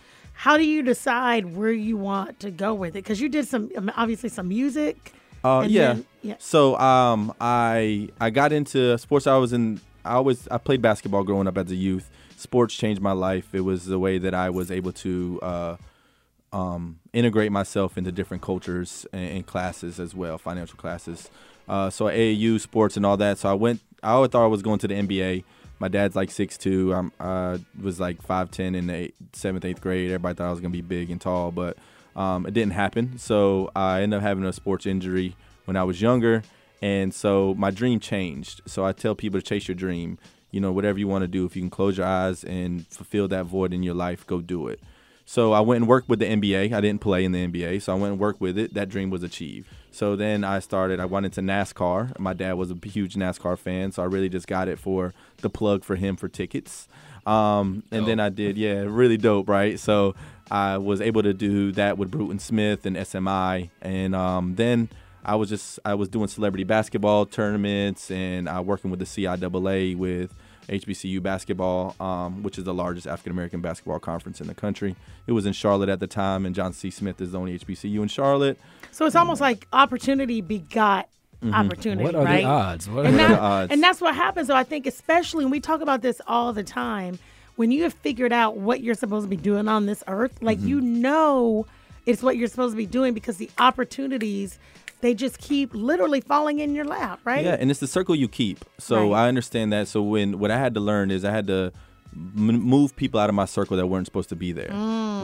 How 0.42 0.58
do 0.58 0.64
you 0.66 0.82
decide 0.82 1.56
where 1.56 1.72
you 1.72 1.98
want 1.98 2.40
to 2.40 2.50
go 2.50 2.74
with 2.74 2.96
it? 2.96 3.04
Because 3.04 3.22
you 3.22 3.30
did 3.30 3.48
some, 3.48 3.70
um, 3.78 3.92
obviously, 3.96 4.28
some 4.28 4.48
music. 4.48 5.14
Uh, 5.44 5.64
yeah. 5.70 5.94
then- 5.94 6.06
yeah. 6.24 6.34
So 6.40 6.76
um, 6.80 7.32
I 7.40 8.10
I 8.20 8.32
got 8.32 8.52
into 8.52 8.98
sports. 8.98 9.28
I 9.28 9.38
was 9.38 9.54
in. 9.54 9.80
I 10.04 10.14
always 10.14 10.48
I 10.48 10.58
played 10.58 10.82
basketball 10.82 11.24
growing 11.24 11.48
up 11.48 11.60
as 11.60 11.70
a 11.70 11.76
youth. 11.76 12.10
Sports 12.38 12.74
changed 12.74 13.04
my 13.04 13.12
life. 13.12 13.54
It 13.54 13.62
was 13.62 13.86
the 13.86 14.00
way 14.00 14.18
that 14.18 14.34
I 14.34 14.50
was 14.50 14.72
able 14.72 14.92
to 14.94 15.40
uh, 15.44 15.76
um, 16.52 16.98
integrate 17.14 17.52
myself 17.52 17.96
into 17.98 18.12
different 18.12 18.42
cultures 18.42 19.06
and, 19.14 19.30
and 19.30 19.46
classes 19.46 20.00
as 20.00 20.16
well, 20.16 20.40
financial 20.40 20.76
classes. 20.78 21.30
Uh, 21.70 21.92
so 21.92 22.06
AAU 22.06 22.60
sports 22.60 22.98
and 22.98 23.06
all 23.06 23.18
that. 23.18 23.38
So 23.38 23.50
I 23.50 23.54
went. 23.54 23.80
I 24.02 24.14
always 24.14 24.32
thought 24.32 24.44
I 24.44 24.48
was 24.48 24.64
going 24.64 24.80
to 24.80 24.88
the 24.88 24.96
NBA. 24.96 25.44
My 25.82 25.88
dad's 25.88 26.16
like 26.16 26.30
6'2". 26.30 26.96
I'm, 26.96 27.12
I 27.20 27.60
was 27.82 28.00
like 28.00 28.22
5'10 28.22 28.76
in 28.76 28.86
the 28.86 28.94
eight, 28.94 29.16
seventh, 29.34 29.66
eighth 29.66 29.82
grade. 29.82 30.12
Everybody 30.12 30.36
thought 30.36 30.48
I 30.48 30.52
was 30.52 30.60
gonna 30.60 30.70
be 30.70 30.82
big 30.82 31.10
and 31.10 31.20
tall, 31.20 31.52
but 31.52 31.76
um, 32.16 32.46
it 32.46 32.54
didn't 32.54 32.74
happen. 32.74 33.18
So 33.18 33.72
I 33.76 34.04
ended 34.04 34.18
up 34.18 34.22
having 34.22 34.46
a 34.46 34.54
sports 34.54 34.86
injury 34.86 35.36
when 35.66 35.76
I 35.76 35.84
was 35.84 36.00
younger, 36.00 36.44
and 36.84 37.12
so 37.12 37.56
my 37.56 37.72
dream 37.72 38.00
changed. 38.00 38.62
So 38.68 38.86
I 38.86 38.92
tell 38.92 39.16
people 39.16 39.40
to 39.42 39.46
chase 39.46 39.68
your 39.68 39.74
dream. 39.74 40.20
You 40.52 40.62
know, 40.62 40.72
whatever 40.72 41.00
you 41.00 41.08
want 41.08 41.24
to 41.24 41.28
do, 41.28 41.46
if 41.46 41.56
you 41.56 41.64
can 41.64 41.72
close 41.72 41.98
your 41.98 42.06
eyes 42.06 42.44
and 42.44 42.86
fulfill 42.88 43.28
that 43.30 43.46
void 43.46 43.74
in 43.74 43.82
your 43.82 43.96
life, 43.96 44.28
go 44.28 44.40
do 44.40 44.68
it. 44.68 44.80
So 45.26 45.52
I 45.52 45.62
went 45.62 45.78
and 45.82 45.88
worked 45.88 46.10
with 46.10 46.20
the 46.20 46.26
NBA. 46.26 46.74
I 46.74 46.82
didn't 46.82 47.02
play 47.02 47.26
in 47.26 47.32
the 47.32 47.48
NBA, 47.48 47.82
so 47.82 47.94
I 47.94 47.96
went 47.96 48.12
and 48.12 48.20
worked 48.22 48.40
with 48.40 48.58
it. 48.60 48.76
That 48.76 48.90
dream 48.90 49.10
was 49.10 49.24
achieved. 49.24 49.68
So 49.92 50.16
then 50.16 50.44
I 50.44 50.60
started. 50.60 51.00
I 51.00 51.06
went 51.06 51.26
into 51.26 51.42
NASCAR. 51.42 52.18
My 52.18 52.34
dad 52.34 52.54
was 52.54 52.72
a 52.72 52.78
huge 52.88 53.16
NASCAR 53.16 53.58
fan, 53.58 53.92
so 53.92 54.02
I 54.02 54.06
really 54.06 54.30
just 54.30 54.48
got 54.48 54.68
it 54.68 54.80
for 54.80 55.14
the 55.38 55.50
plug 55.50 55.84
for 55.84 55.96
him 55.96 56.16
for 56.16 56.28
tickets. 56.28 56.88
Um, 57.26 57.84
and 57.92 58.08
then 58.08 58.20
I 58.20 58.30
did, 58.30 58.58
yeah, 58.58 58.84
really 58.88 59.18
dope, 59.18 59.48
right? 59.48 59.80
So 59.80 60.16
I 60.50 60.78
was 60.78 61.02
able 61.02 61.24
to 61.24 61.34
do 61.34 61.72
that 61.74 61.98
with 61.98 62.10
Bruton 62.10 62.40
Smith 62.40 62.86
and 62.86 62.96
SMI, 62.96 63.70
and 63.82 64.16
um, 64.16 64.56
then 64.56 64.90
I 65.24 65.36
was 65.36 65.50
just 65.50 65.80
I 65.86 65.94
was 65.94 66.10
doing 66.10 66.28
celebrity 66.28 66.64
basketball 66.64 67.26
tournaments 67.26 68.10
and 68.10 68.50
uh, 68.50 68.62
working 68.66 68.90
with 68.90 69.00
the 69.00 69.06
CIAA 69.06 69.96
with 69.96 70.34
HBCU 70.70 71.22
basketball, 71.22 71.96
um, 72.00 72.44
which 72.44 72.58
is 72.58 72.64
the 72.64 72.74
largest 72.74 73.08
African 73.08 73.32
American 73.32 73.62
basketball 73.62 74.00
conference 74.00 74.40
in 74.42 74.48
the 74.48 74.54
country. 74.54 74.96
It 75.28 75.32
was 75.34 75.46
in 75.46 75.54
Charlotte 75.54 75.90
at 75.90 76.00
the 76.00 76.08
time, 76.08 76.46
and 76.46 76.54
John 76.56 76.74
C. 76.74 76.90
Smith 76.92 77.20
is 77.22 77.32
the 77.32 77.40
only 77.40 77.58
HBCU 77.58 78.02
in 78.02 78.08
Charlotte. 78.08 78.60
So 78.92 79.06
it's 79.06 79.16
almost 79.16 79.42
like 79.42 79.68
opportunity 79.74 80.42
begot 80.42 81.08
opportunity, 81.54 82.04
What 82.04 82.14
are 82.16 82.24
right? 82.24 82.42
the 82.42 82.48
odds? 82.48 82.88
What 82.90 83.06
and, 83.08 83.16
are 83.16 83.18
that- 83.18 83.28
the 83.30 83.40
odds? 83.40 83.72
and 83.74 83.82
that's 83.84 84.00
what 84.02 84.14
happens. 84.16 84.48
So 84.48 84.56
I 84.56 84.64
think, 84.64 84.86
especially 84.86 85.44
when 85.44 85.52
we 85.52 85.60
talk 85.60 85.82
about 85.82 86.02
this 86.04 86.22
all 86.28 86.54
the 86.54 86.64
time, 86.64 87.18
when 87.56 87.72
you 87.72 87.84
have 87.84 87.94
figured 87.94 88.32
out 88.32 88.58
what 88.58 88.82
you're 88.82 88.96
supposed 88.96 89.26
to 89.26 89.30
be 89.30 89.36
doing 89.38 89.68
on 89.68 89.86
this 89.88 90.04
earth, 90.08 90.42
like 90.42 90.60
Mm-hmm. 90.60 90.68
you 90.68 90.82
know 90.82 91.66
it's 92.06 92.22
what 92.24 92.38
you're 92.38 92.48
supposed 92.48 92.74
to 92.74 92.78
be 92.78 92.86
doing 92.86 93.14
because 93.14 93.38
the 93.38 93.50
opportunities 93.60 94.58
they 95.02 95.14
just 95.14 95.38
keep 95.40 95.74
literally 95.74 96.22
falling 96.22 96.60
in 96.60 96.74
your 96.76 96.86
lap, 96.86 97.20
right? 97.26 97.44
Yeah, 97.44 97.58
and 97.60 97.70
it's 97.72 97.80
the 97.80 97.88
circle 97.88 98.16
you 98.16 98.28
keep. 98.28 98.64
So 98.78 99.12
Right. 99.12 99.26
I 99.26 99.28
understand 99.28 99.74
that. 99.74 99.88
So 99.88 100.02
when 100.02 100.40
what 100.40 100.52
I 100.52 100.58
had 100.58 100.74
to 100.76 100.80
learn 100.80 101.12
is 101.12 101.26
I 101.26 101.32
had 101.32 101.48
to 101.48 101.72
m- 102.14 102.62
move 102.62 102.96
people 102.96 103.20
out 103.20 103.30
of 103.30 103.36
my 103.36 103.46
circle 103.46 103.78
that 103.78 103.88
weren't 103.88 104.06
supposed 104.06 104.30
to 104.30 104.36
be 104.36 104.52
there, 104.52 104.70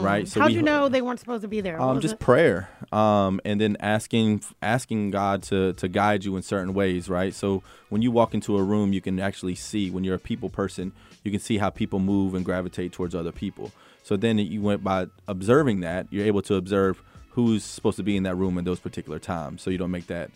right? 0.00 0.26
So 0.26 0.40
How'd 0.40 0.50
we- 0.50 0.54
Mm. 0.54 0.56
you 0.56 0.62
know 0.62 0.88
they 0.88 1.02
weren't 1.02 1.20
supposed 1.20 1.42
to 1.42 1.48
be 1.48 1.60
there? 1.60 1.80
Um, 1.80 2.00
just 2.00 2.14
it? 2.14 2.20
prayer, 2.20 2.68
um, 2.92 3.40
and 3.44 3.60
then 3.60 3.76
asking 3.80 4.42
asking 4.62 5.10
God 5.10 5.42
to 5.44 5.74
to 5.74 5.86
guide 5.88 6.24
you 6.24 6.34
in 6.36 6.42
certain 6.42 6.72
ways, 6.74 7.08
right? 7.10 7.34
So 7.34 7.62
when 7.90 8.00
you 8.02 8.10
walk 8.10 8.32
into 8.34 8.56
a 8.56 8.62
room, 8.62 8.92
you 8.92 9.00
can 9.00 9.20
actually 9.20 9.54
see 9.54 9.90
when 9.90 10.02
you're 10.04 10.14
a 10.16 10.18
people 10.18 10.48
person, 10.48 10.92
you 11.24 11.30
can 11.30 11.40
see 11.40 11.58
how 11.58 11.68
people 11.70 11.98
move 11.98 12.34
and 12.34 12.44
gravitate 12.44 12.92
towards 12.92 13.14
other 13.14 13.32
people. 13.32 13.70
So 14.02 14.16
then 14.16 14.38
you 14.38 14.62
went 14.62 14.82
by 14.82 15.08
observing 15.26 15.80
that, 15.80 16.06
you're 16.10 16.24
able 16.24 16.40
to 16.42 16.54
observe 16.54 17.02
who's 17.30 17.64
supposed 17.64 17.96
to 17.96 18.02
be 18.02 18.16
in 18.16 18.22
that 18.24 18.34
room 18.34 18.58
in 18.58 18.64
those 18.64 18.80
particular 18.80 19.18
times, 19.18 19.62
so 19.62 19.70
you 19.70 19.78
don't 19.78 19.90
make 19.90 20.06
that 20.08 20.30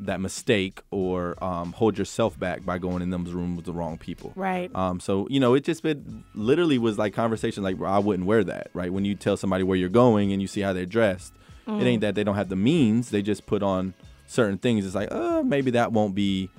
that 0.00 0.20
mistake 0.20 0.80
or 0.92 1.42
um, 1.42 1.72
hold 1.72 1.98
yourself 1.98 2.38
back 2.38 2.64
by 2.64 2.78
going 2.78 3.02
in 3.02 3.10
those 3.10 3.32
rooms 3.32 3.56
with 3.56 3.64
the 3.64 3.72
wrong 3.72 3.98
people. 3.98 4.32
Right. 4.36 4.70
Um, 4.74 5.00
so 5.00 5.26
you 5.28 5.40
know, 5.40 5.54
it 5.54 5.64
just 5.64 5.82
been 5.82 6.24
literally 6.34 6.78
was 6.78 6.98
like 6.98 7.14
conversation 7.14 7.62
like 7.62 7.80
I 7.82 7.98
wouldn't 7.98 8.26
wear 8.26 8.44
that, 8.44 8.70
right? 8.74 8.92
When 8.92 9.04
you 9.04 9.14
tell 9.14 9.36
somebody 9.36 9.64
where 9.64 9.76
you're 9.76 9.88
going 9.88 10.32
and 10.32 10.40
you 10.40 10.48
see 10.48 10.60
how 10.60 10.72
they're 10.72 10.86
dressed, 10.86 11.32
it 11.66 11.84
ain't 11.84 12.00
that 12.00 12.14
they 12.14 12.24
don't 12.24 12.36
have 12.36 12.48
the 12.48 12.56
means. 12.56 13.10
They 13.10 13.20
just 13.20 13.44
put 13.44 13.62
on 13.62 13.92
certain 14.26 14.56
things. 14.56 14.86
It's 14.86 14.94
like, 14.94 15.12
uh, 15.12 15.42
maybe 15.42 15.72
that 15.72 15.92
won't 15.92 16.14
be. 16.14 16.50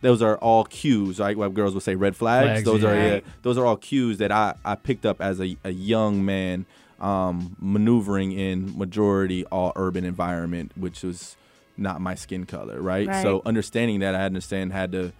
Those 0.00 0.22
are 0.22 0.36
all 0.38 0.64
cues, 0.64 1.18
right? 1.18 1.36
What 1.36 1.54
girls 1.54 1.74
would 1.74 1.82
say, 1.82 1.96
red 1.96 2.16
flags. 2.16 2.46
Flags, 2.46 2.64
those 2.64 2.84
are 2.84 2.94
yeah. 2.94 3.14
yeah, 3.14 3.20
those 3.42 3.58
are 3.58 3.66
all 3.66 3.76
cues 3.76 4.18
that 4.18 4.30
I 4.32 4.54
I 4.64 4.76
picked 4.76 5.04
up 5.04 5.20
as 5.20 5.40
a, 5.40 5.56
a 5.64 5.70
young 5.70 6.24
man, 6.24 6.66
um, 7.00 7.56
maneuvering 7.60 8.32
in 8.32 8.76
majority 8.76 9.44
all 9.46 9.72
urban 9.76 10.04
environment, 10.04 10.72
which 10.76 11.02
was 11.02 11.36
not 11.76 12.00
my 12.00 12.14
skin 12.14 12.44
color, 12.44 12.80
right? 12.80 13.08
Right. 13.08 13.22
So 13.22 13.42
understanding 13.46 14.00
that, 14.00 14.14
I 14.14 14.18
had 14.18 14.24
to 14.24 14.26
understand 14.26 14.72
had 14.72 14.92
to 14.92 15.12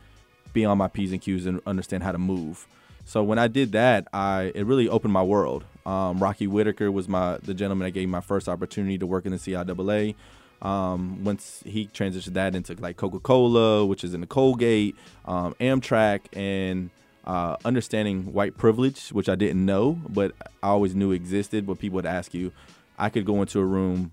be 0.52 0.64
on 0.64 0.78
my 0.78 0.88
p's 0.88 1.12
and 1.12 1.20
q's 1.20 1.46
and 1.46 1.60
understand 1.66 2.02
how 2.02 2.12
to 2.12 2.18
move. 2.18 2.66
So 3.04 3.22
when 3.22 3.38
I 3.38 3.48
did 3.48 3.72
that, 3.72 4.08
I 4.12 4.52
it 4.54 4.66
really 4.66 4.88
opened 4.88 5.12
my 5.12 5.22
world. 5.22 5.64
Um, 5.86 6.18
Rocky 6.18 6.46
Whitaker 6.46 6.92
was 6.92 7.08
my 7.08 7.38
the 7.38 7.54
gentleman 7.54 7.86
that 7.86 7.92
gave 7.92 8.06
me 8.08 8.12
my 8.12 8.20
first 8.20 8.48
opportunity 8.48 8.98
to 8.98 9.06
work 9.06 9.24
in 9.24 9.32
the 9.32 9.38
CIAA. 9.38 10.14
Um, 10.60 11.24
once 11.24 11.62
he 11.64 11.86
transitioned 11.86 12.34
that 12.34 12.54
into 12.54 12.74
like 12.74 12.96
Coca 12.96 13.20
Cola, 13.20 13.86
which 13.86 14.02
is 14.02 14.12
in 14.12 14.20
the 14.20 14.26
Colgate, 14.26 14.96
um, 15.24 15.54
Amtrak, 15.60 16.22
and 16.32 16.90
uh, 17.28 17.56
understanding 17.64 18.32
white 18.32 18.56
privilege, 18.56 19.10
which 19.10 19.28
I 19.28 19.34
didn't 19.36 19.64
know, 19.64 20.00
but 20.08 20.32
I 20.62 20.68
always 20.68 20.94
knew 20.94 21.12
existed. 21.12 21.66
But 21.66 21.78
people 21.78 21.96
would 21.96 22.06
ask 22.06 22.32
you, 22.34 22.52
I 22.98 23.10
could 23.10 23.26
go 23.26 23.40
into 23.42 23.60
a 23.60 23.64
room 23.64 24.10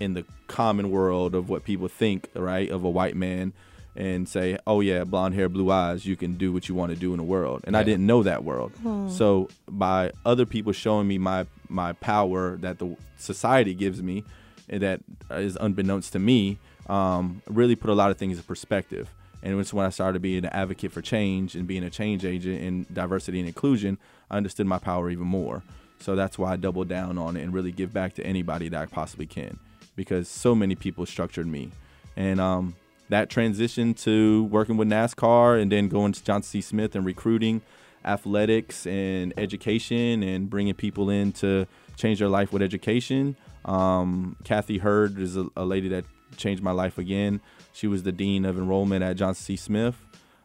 in 0.00 0.12
the 0.12 0.24
common 0.48 0.90
world 0.90 1.34
of 1.34 1.48
what 1.48 1.64
people 1.64 1.88
think, 1.88 2.28
right, 2.34 2.68
of 2.68 2.84
a 2.84 2.90
white 2.90 3.16
man, 3.16 3.52
and 3.94 4.28
say, 4.28 4.58
"Oh 4.66 4.80
yeah, 4.80 5.04
blonde 5.04 5.34
hair, 5.34 5.48
blue 5.48 5.70
eyes, 5.70 6.04
you 6.04 6.16
can 6.16 6.34
do 6.34 6.52
what 6.52 6.68
you 6.68 6.74
want 6.74 6.90
to 6.90 6.96
do 6.96 7.12
in 7.12 7.18
the 7.18 7.24
world." 7.24 7.62
And 7.64 7.76
I 7.76 7.82
didn't 7.84 8.04
know 8.06 8.22
that 8.24 8.44
world. 8.44 8.72
So 9.10 9.48
by 9.68 10.12
other 10.26 10.44
people 10.44 10.72
showing 10.72 11.06
me 11.08 11.18
my 11.18 11.46
my 11.68 11.92
power 11.94 12.56
that 12.58 12.78
the 12.78 12.96
society 13.16 13.74
gives 13.74 14.02
me, 14.02 14.24
and 14.68 14.82
that 14.82 15.00
is 15.30 15.56
unbeknownst 15.60 16.12
to 16.12 16.18
me, 16.18 16.58
um, 16.88 17.42
really 17.48 17.76
put 17.76 17.90
a 17.90 17.94
lot 17.94 18.10
of 18.10 18.18
things 18.18 18.36
in 18.36 18.42
perspective. 18.42 19.08
And 19.42 19.60
it's 19.60 19.72
when 19.72 19.86
I 19.86 19.90
started 19.90 20.22
being 20.22 20.44
an 20.44 20.50
advocate 20.52 20.92
for 20.92 21.02
change 21.02 21.54
and 21.54 21.66
being 21.66 21.84
a 21.84 21.90
change 21.90 22.24
agent 22.24 22.62
in 22.62 22.86
diversity 22.92 23.38
and 23.38 23.46
inclusion, 23.46 23.98
I 24.30 24.36
understood 24.36 24.66
my 24.66 24.78
power 24.78 25.10
even 25.10 25.26
more. 25.26 25.62
So 26.00 26.16
that's 26.16 26.38
why 26.38 26.52
I 26.52 26.56
doubled 26.56 26.88
down 26.88 27.16
on 27.16 27.36
it 27.36 27.42
and 27.42 27.52
really 27.54 27.72
give 27.72 27.92
back 27.92 28.14
to 28.14 28.26
anybody 28.26 28.68
that 28.68 28.82
I 28.82 28.86
possibly 28.86 29.26
can, 29.26 29.58
because 29.94 30.28
so 30.28 30.54
many 30.54 30.74
people 30.74 31.06
structured 31.06 31.46
me, 31.46 31.70
and 32.16 32.40
um, 32.40 32.74
that 33.08 33.30
transition 33.30 33.94
to 33.94 34.44
working 34.44 34.76
with 34.76 34.88
NASCAR 34.88 35.60
and 35.60 35.70
then 35.72 35.88
going 35.88 36.12
to 36.12 36.24
Johnson 36.24 36.50
C. 36.50 36.60
Smith 36.60 36.94
and 36.96 37.06
recruiting, 37.06 37.62
athletics 38.04 38.86
and 38.86 39.32
education, 39.36 40.22
and 40.22 40.50
bringing 40.50 40.74
people 40.74 41.08
in 41.08 41.32
to 41.32 41.66
change 41.96 42.18
their 42.18 42.28
life 42.28 42.52
with 42.52 42.62
education. 42.62 43.36
Um, 43.64 44.36
Kathy 44.44 44.78
Hurd 44.78 45.18
is 45.18 45.36
a, 45.36 45.46
a 45.56 45.64
lady 45.64 45.88
that 45.88 46.04
changed 46.36 46.62
my 46.62 46.72
life 46.72 46.98
again. 46.98 47.40
She 47.76 47.86
was 47.86 48.04
the 48.04 48.12
dean 48.12 48.46
of 48.46 48.56
enrollment 48.56 49.04
at 49.04 49.16
Johnson 49.16 49.44
C. 49.44 49.56
Smith. 49.56 49.96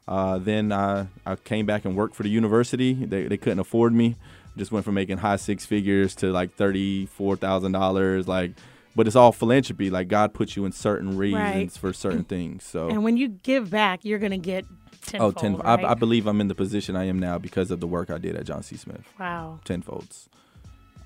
Uh, 0.05 0.38
then 0.38 0.73
I, 0.73 1.07
I 1.25 1.36
came 1.38 1.65
back 1.65 1.86
and 1.86 1.95
worked 1.95 2.13
for 2.15 2.23
the 2.23 2.29
university. 2.29 2.93
They, 2.93 3.27
they 3.27 3.38
couldn't 3.38 3.59
afford 3.59 3.93
me. 3.93 4.17
Just 4.57 4.69
went 4.73 4.84
from 4.84 4.95
making 4.95 5.19
high 5.19 5.38
six 5.38 5.65
figures 5.65 6.13
to 6.15 6.32
like 6.34 6.55
thirty 6.55 7.05
four 7.05 7.38
thousand 7.38 7.71
dollars. 7.71 8.27
Like, 8.27 8.51
but 8.97 9.07
it's 9.07 9.15
all 9.15 9.32
philanthropy. 9.32 9.89
Like 9.89 10.09
God 10.09 10.34
puts 10.34 10.57
you 10.57 10.65
in 10.65 10.73
certain 10.73 11.15
reasons 11.17 11.41
Right. 11.41 11.71
for 11.71 11.93
certain 11.93 12.25
things. 12.25 12.65
So 12.65 12.89
and 12.89 13.01
when 13.05 13.15
you 13.15 13.29
give 13.29 13.69
back, 13.69 14.03
you're 14.03 14.19
gonna 14.19 14.38
get 14.38 14.65
oh, 14.69 15.32
tenfold. 15.32 15.38
ten. 15.38 15.55
right? 15.55 15.86
I, 15.86 15.91
I 15.91 15.93
believe 15.93 16.27
I'm 16.27 16.41
in 16.41 16.49
the 16.49 16.55
position 16.55 16.97
I 16.97 17.05
am 17.05 17.17
now 17.17 17.38
because 17.38 17.71
of 17.71 17.79
the 17.79 17.88
work 17.88 18.09
I 18.09 18.17
did 18.17 18.36
at 18.36 18.45
Johnson 18.45 18.77
C. 18.77 18.82
Smith. 18.84 19.07
wow. 19.17 19.61
Tenfolds, 19.63 20.27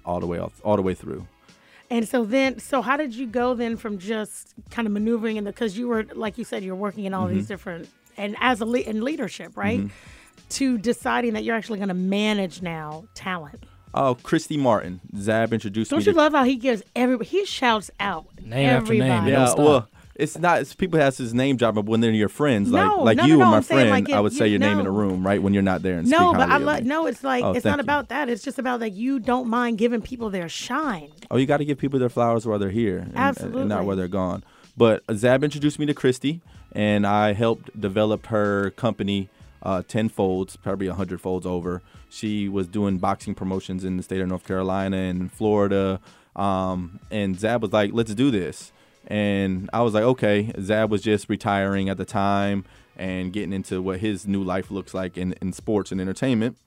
all 0.04 0.20
the 0.20 0.26
way 0.26 0.40
off, 0.40 0.60
all 0.64 0.76
the 0.76 0.82
way 0.82 0.96
through. 0.96 1.28
And 1.90 2.08
so 2.08 2.26
then, 2.26 2.60
so 2.60 2.82
how 2.82 2.98
did 2.98 3.14
you 3.14 3.28
go 3.28 3.54
then 3.54 3.78
from 3.78 4.00
just 4.00 4.54
kind 4.72 4.88
of 4.88 4.92
maneuvering 4.94 5.38
in 5.38 5.44
the 5.44 5.52
because 5.52 5.78
you 5.78 5.88
were 5.88 6.04
like 6.14 6.38
you 6.38 6.44
said 6.44 6.64
you're 6.64 6.76
working 6.76 7.06
in 7.06 7.14
all 7.14 7.26
Mm-hmm. 7.28 7.36
these 7.36 7.48
different 7.48 7.90
and 8.18 8.36
as 8.40 8.62
a 8.62 8.66
le- 8.66 8.80
in 8.80 9.04
leadership, 9.04 9.56
right? 9.56 9.82
To 10.50 10.78
deciding 10.78 11.34
that 11.34 11.44
you're 11.44 11.56
actually 11.56 11.80
going 11.80 11.90
to 11.90 11.94
manage 11.96 12.62
now 12.62 13.06
talent. 13.14 13.64
Oh, 13.94 14.16
Christy 14.24 14.58
Martin. 14.58 15.00
Zab 15.18 15.54
introduced 15.54 15.90
Don't 15.92 16.00
me 16.00 16.06
you 16.06 16.12
to 16.12 16.18
love 16.18 16.34
how 16.34 16.44
he 16.44 16.56
gives 16.56 16.84
every 16.96 17.26
he 17.26 17.46
shouts 17.46 17.90
out 18.00 18.26
Name 18.44 18.70
after 18.70 18.94
name, 18.94 19.28
Yeah, 19.28 19.54
well, 19.58 19.88
it's 20.16 20.38
not. 20.38 20.62
It's 20.62 20.74
people 20.74 21.00
ask 21.02 21.18
his 21.18 21.34
name 21.34 21.58
drop, 21.58 21.76
but 21.76 21.86
when 21.86 22.00
they're 22.02 22.12
your 22.12 22.30
friends, 22.30 22.70
No, 22.72 22.98
like 22.98 23.06
like 23.06 23.18
no, 23.18 23.26
you 23.26 23.38
no, 23.38 23.42
and 23.44 23.52
my 23.52 23.58
I'm 23.58 23.64
friend, 23.64 23.90
like, 23.90 24.10
I 24.12 24.20
would 24.20 24.34
say 24.34 24.46
you- 24.48 24.52
your 24.52 24.60
name 24.60 24.80
in 24.80 24.86
a 24.88 24.92
room, 24.92 25.26
right, 25.26 25.42
when 25.42 25.54
you're 25.54 25.64
not 25.64 25.82
there 25.82 25.98
and 26.00 26.08
No, 26.10 26.34
but 26.34 26.50
I 26.50 26.58
love 26.58 26.84
no. 26.84 27.06
It's 27.06 27.24
like 27.24 27.44
Oh, 27.44 27.52
it's 27.52 27.66
not 27.66 27.78
you. 27.78 27.82
about 27.84 28.10
that. 28.10 28.30
It's 28.30 28.44
just 28.44 28.58
about 28.60 28.80
that 28.80 28.92
you 28.94 29.20
don't 29.20 29.48
mind 29.50 29.78
giving 29.78 30.02
people 30.02 30.30
their 30.30 30.48
shine. 30.50 31.12
Oh, 31.30 31.38
you 31.38 31.46
got 31.46 31.58
to 31.58 31.66
give 31.66 31.78
people 31.78 32.00
their 32.00 32.10
flowers 32.10 32.46
while 32.46 32.58
they're 32.60 32.70
here, 32.70 32.98
and, 33.00 33.08
and 33.10 33.18
Absolutely. 33.18 33.66
not 33.66 33.86
while 33.86 33.96
they're 33.96 34.08
gone. 34.08 34.44
But 34.78 35.04
Zab 35.14 35.44
introduced 35.44 35.80
me 35.80 35.86
to 35.88 35.94
Christy, 35.94 36.42
and 36.72 37.06
I 37.08 37.34
helped 37.34 37.80
develop 37.80 38.28
her 38.28 38.72
company 38.72 39.30
uh, 39.64 39.82
10 39.88 40.10
folds, 40.10 40.56
probably 40.58 40.88
100 40.88 41.20
folds 41.20 41.46
over. 41.46 41.82
She 42.10 42.48
was 42.48 42.68
doing 42.68 43.00
boxing 43.00 43.34
promotions 43.36 43.84
in 43.84 43.98
the 43.98 44.04
state 44.04 44.22
of 44.22 44.28
North 44.28 44.46
Carolina 44.46 44.98
and 44.98 45.32
Florida. 45.32 46.00
Um, 46.36 47.00
and 47.10 47.40
Zab 47.40 47.62
was 47.62 47.72
like, 47.74 47.92
let's 47.94 48.14
do 48.14 48.30
this. 48.30 48.72
And 49.08 49.70
I 49.72 49.82
was 49.82 49.94
like, 49.94 50.04
okay. 50.04 50.52
Zab 50.62 50.90
was 50.92 51.02
just 51.02 51.30
retiring 51.30 51.90
at 51.90 51.98
the 51.98 52.06
time 52.06 52.66
and 52.96 53.32
getting 53.32 53.54
into 53.54 53.82
what 53.82 54.00
his 54.00 54.26
new 54.26 54.44
life 54.44 54.72
looks 54.72 54.94
like 54.94 55.18
in, 55.18 55.34
in 55.42 55.54
sports 55.54 55.92
and 55.92 56.00
entertainment. 56.00 56.58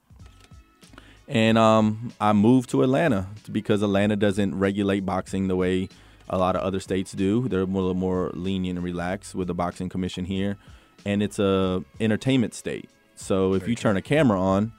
And 1.26 1.59
um, 1.59 2.12
I 2.20 2.32
moved 2.32 2.70
to 2.70 2.82
Atlanta 2.82 3.26
because 3.53 3.82
Atlanta 3.82 4.16
doesn't 4.16 4.59
regulate 4.59 5.01
boxing 5.01 5.49
the 5.49 5.57
way 5.57 5.89
a 6.30 6.39
lot 6.39 6.57
of 6.57 6.62
other 6.62 6.80
states 6.80 7.12
do. 7.12 7.49
They're 7.49 7.61
a 7.61 7.64
little 7.64 7.95
more 7.95 8.30
lenient 8.34 8.78
and 8.78 8.84
relaxed 8.84 9.34
with 9.34 9.49
the 9.49 9.55
boxing 9.55 9.89
commission 9.89 10.24
here, 10.24 10.57
and 11.05 11.22
it's 11.22 11.39
a 11.39 11.84
entertainment 12.01 12.55
state. 12.55 12.89
So 13.14 13.55
if 13.55 13.66
you 13.68 13.74
turn 13.74 13.97
a 13.97 14.03
camera 14.03 14.41
on, 14.41 14.72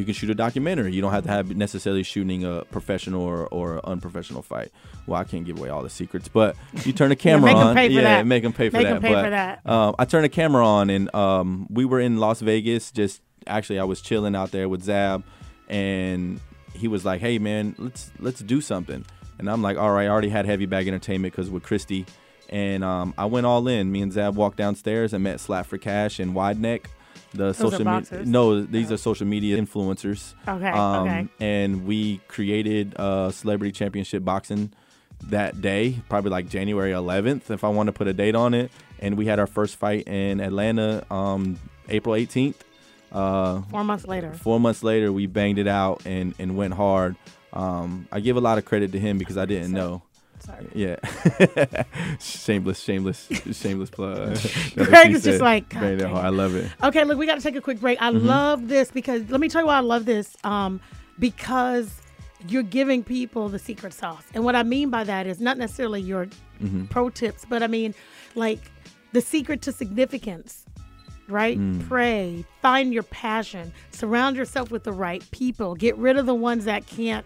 you 0.00 0.06
can 0.06 0.14
shoot 0.14 0.30
a 0.30 0.34
documentary. 0.34 0.94
You 0.94 1.02
don't 1.02 1.12
have 1.12 1.24
to 1.24 1.28
have 1.30 1.54
necessarily 1.54 2.02
shooting 2.02 2.42
a 2.42 2.64
professional 2.70 3.20
or, 3.22 3.46
or 3.48 3.86
unprofessional 3.86 4.40
fight. 4.40 4.72
Well, 5.06 5.20
I 5.20 5.24
can't 5.24 5.44
give 5.44 5.58
away 5.58 5.68
all 5.68 5.82
the 5.82 5.90
secrets, 5.90 6.26
but 6.26 6.56
you 6.84 6.94
turn 6.94 7.12
a 7.12 7.16
camera 7.16 7.50
'em 7.50 7.56
on, 7.56 7.90
yeah, 7.90 8.00
that. 8.00 8.26
make 8.26 8.42
them 8.42 8.54
pay 8.54 8.70
for 8.70 8.78
Make 8.78 8.86
that. 8.86 9.02
pay 9.02 9.12
but, 9.12 9.24
for 9.24 9.30
that. 9.30 9.60
Um, 9.66 9.94
I 9.98 10.06
turned 10.06 10.24
a 10.24 10.30
camera 10.30 10.66
on, 10.66 10.88
and 10.88 11.14
um, 11.14 11.66
we 11.68 11.84
were 11.84 12.00
in 12.00 12.16
Las 12.16 12.40
Vegas. 12.40 12.90
Just 12.90 13.20
actually, 13.46 13.78
I 13.78 13.84
was 13.84 14.00
chilling 14.00 14.34
out 14.34 14.52
there 14.52 14.68
with 14.70 14.82
Zab, 14.82 15.22
and 15.68 16.40
he 16.72 16.88
was 16.88 17.04
like, 17.04 17.20
"Hey, 17.20 17.38
man, 17.38 17.74
let's 17.78 18.10
let's 18.18 18.40
do 18.40 18.62
something." 18.62 19.04
And 19.38 19.50
I'm 19.50 19.60
like, 19.60 19.76
"All 19.76 19.92
right." 19.92 20.06
I 20.06 20.08
already 20.08 20.30
had 20.30 20.46
Heavy 20.46 20.64
Bag 20.66 20.88
Entertainment 20.88 21.34
because 21.34 21.50
with 21.50 21.62
Christy, 21.62 22.06
and 22.48 22.82
um, 22.82 23.12
I 23.18 23.26
went 23.26 23.44
all 23.44 23.68
in. 23.68 23.92
Me 23.92 24.00
and 24.00 24.12
Zab 24.12 24.34
walked 24.34 24.56
downstairs 24.56 25.12
and 25.12 25.22
met 25.22 25.40
Slap 25.40 25.66
for 25.66 25.76
Cash 25.76 26.18
and 26.20 26.34
Wide 26.34 26.58
Neck. 26.58 26.88
The 27.32 27.48
are 27.48 27.52
social 27.52 27.84
media, 27.84 28.24
no, 28.24 28.62
these 28.62 28.90
are 28.90 28.96
social 28.96 29.26
media 29.26 29.56
influencers. 29.60 30.34
Okay, 30.48 30.68
Um, 30.70 31.06
okay. 31.08 31.28
And 31.40 31.86
we 31.86 32.18
created 32.28 32.94
a 32.96 33.30
Celebrity 33.32 33.72
Championship 33.72 34.24
Boxing 34.24 34.72
that 35.28 35.60
day, 35.60 36.00
probably 36.08 36.30
like 36.30 36.48
January 36.48 36.92
11th, 36.92 37.50
if 37.50 37.62
I 37.62 37.68
want 37.68 37.86
to 37.88 37.92
put 37.92 38.08
a 38.08 38.12
date 38.12 38.34
on 38.34 38.54
it. 38.54 38.70
And 38.98 39.16
we 39.16 39.26
had 39.26 39.38
our 39.38 39.46
first 39.46 39.76
fight 39.76 40.08
in 40.08 40.40
Atlanta, 40.40 41.04
um, 41.10 41.58
April 41.88 42.14
18th. 42.14 42.56
Uh, 43.12 43.62
Four 43.62 43.84
months 43.84 44.06
later. 44.06 44.32
four 44.32 44.60
months 44.60 44.82
later, 44.82 45.12
we 45.12 45.26
banged 45.26 45.58
it 45.58 45.66
out 45.66 46.02
and, 46.06 46.34
and 46.38 46.56
went 46.56 46.74
hard. 46.74 47.16
Um, 47.52 48.06
I 48.12 48.20
give 48.20 48.36
a 48.36 48.40
lot 48.40 48.58
of 48.58 48.64
credit 48.64 48.92
to 48.92 48.98
him 49.00 49.18
because 49.18 49.36
I 49.36 49.46
didn't 49.46 49.72
know. 49.72 50.02
Sorry. 50.50 50.68
Yeah, 50.74 51.84
shameless, 52.20 52.80
shameless, 52.80 53.28
shameless 53.52 53.90
plug. 53.90 54.38
Greg 54.76 55.12
is 55.12 55.24
just 55.24 55.40
like, 55.40 55.68
"God 55.68 56.00
hard. 56.00 56.24
I 56.24 56.28
love 56.28 56.54
it. 56.54 56.70
Okay, 56.82 57.04
look, 57.04 57.18
we 57.18 57.26
got 57.26 57.36
to 57.36 57.40
take 57.40 57.56
a 57.56 57.60
quick 57.60 57.80
break. 57.80 58.00
I 58.00 58.10
mm-hmm. 58.10 58.26
love 58.26 58.68
this 58.68 58.90
because 58.90 59.28
let 59.30 59.40
me 59.40 59.48
tell 59.48 59.62
you 59.62 59.66
why 59.66 59.76
I 59.76 59.80
love 59.80 60.04
this. 60.04 60.36
Um, 60.44 60.80
because 61.18 62.00
you're 62.48 62.62
giving 62.62 63.04
people 63.04 63.48
the 63.48 63.58
secret 63.58 63.92
sauce, 63.92 64.24
and 64.34 64.44
what 64.44 64.56
I 64.56 64.62
mean 64.62 64.90
by 64.90 65.04
that 65.04 65.26
is 65.26 65.40
not 65.40 65.58
necessarily 65.58 66.00
your 66.00 66.26
mm-hmm. 66.26 66.86
pro 66.86 67.10
tips, 67.10 67.44
but 67.48 67.62
I 67.62 67.66
mean 67.66 67.94
like 68.34 68.60
the 69.12 69.20
secret 69.20 69.62
to 69.62 69.72
significance. 69.72 70.64
Right? 71.28 71.60
Mm. 71.60 71.86
Pray, 71.86 72.44
find 72.60 72.92
your 72.92 73.04
passion, 73.04 73.72
surround 73.92 74.34
yourself 74.34 74.72
with 74.72 74.82
the 74.82 74.92
right 74.92 75.22
people, 75.30 75.76
get 75.76 75.96
rid 75.96 76.16
of 76.16 76.26
the 76.26 76.34
ones 76.34 76.64
that 76.64 76.88
can't 76.88 77.24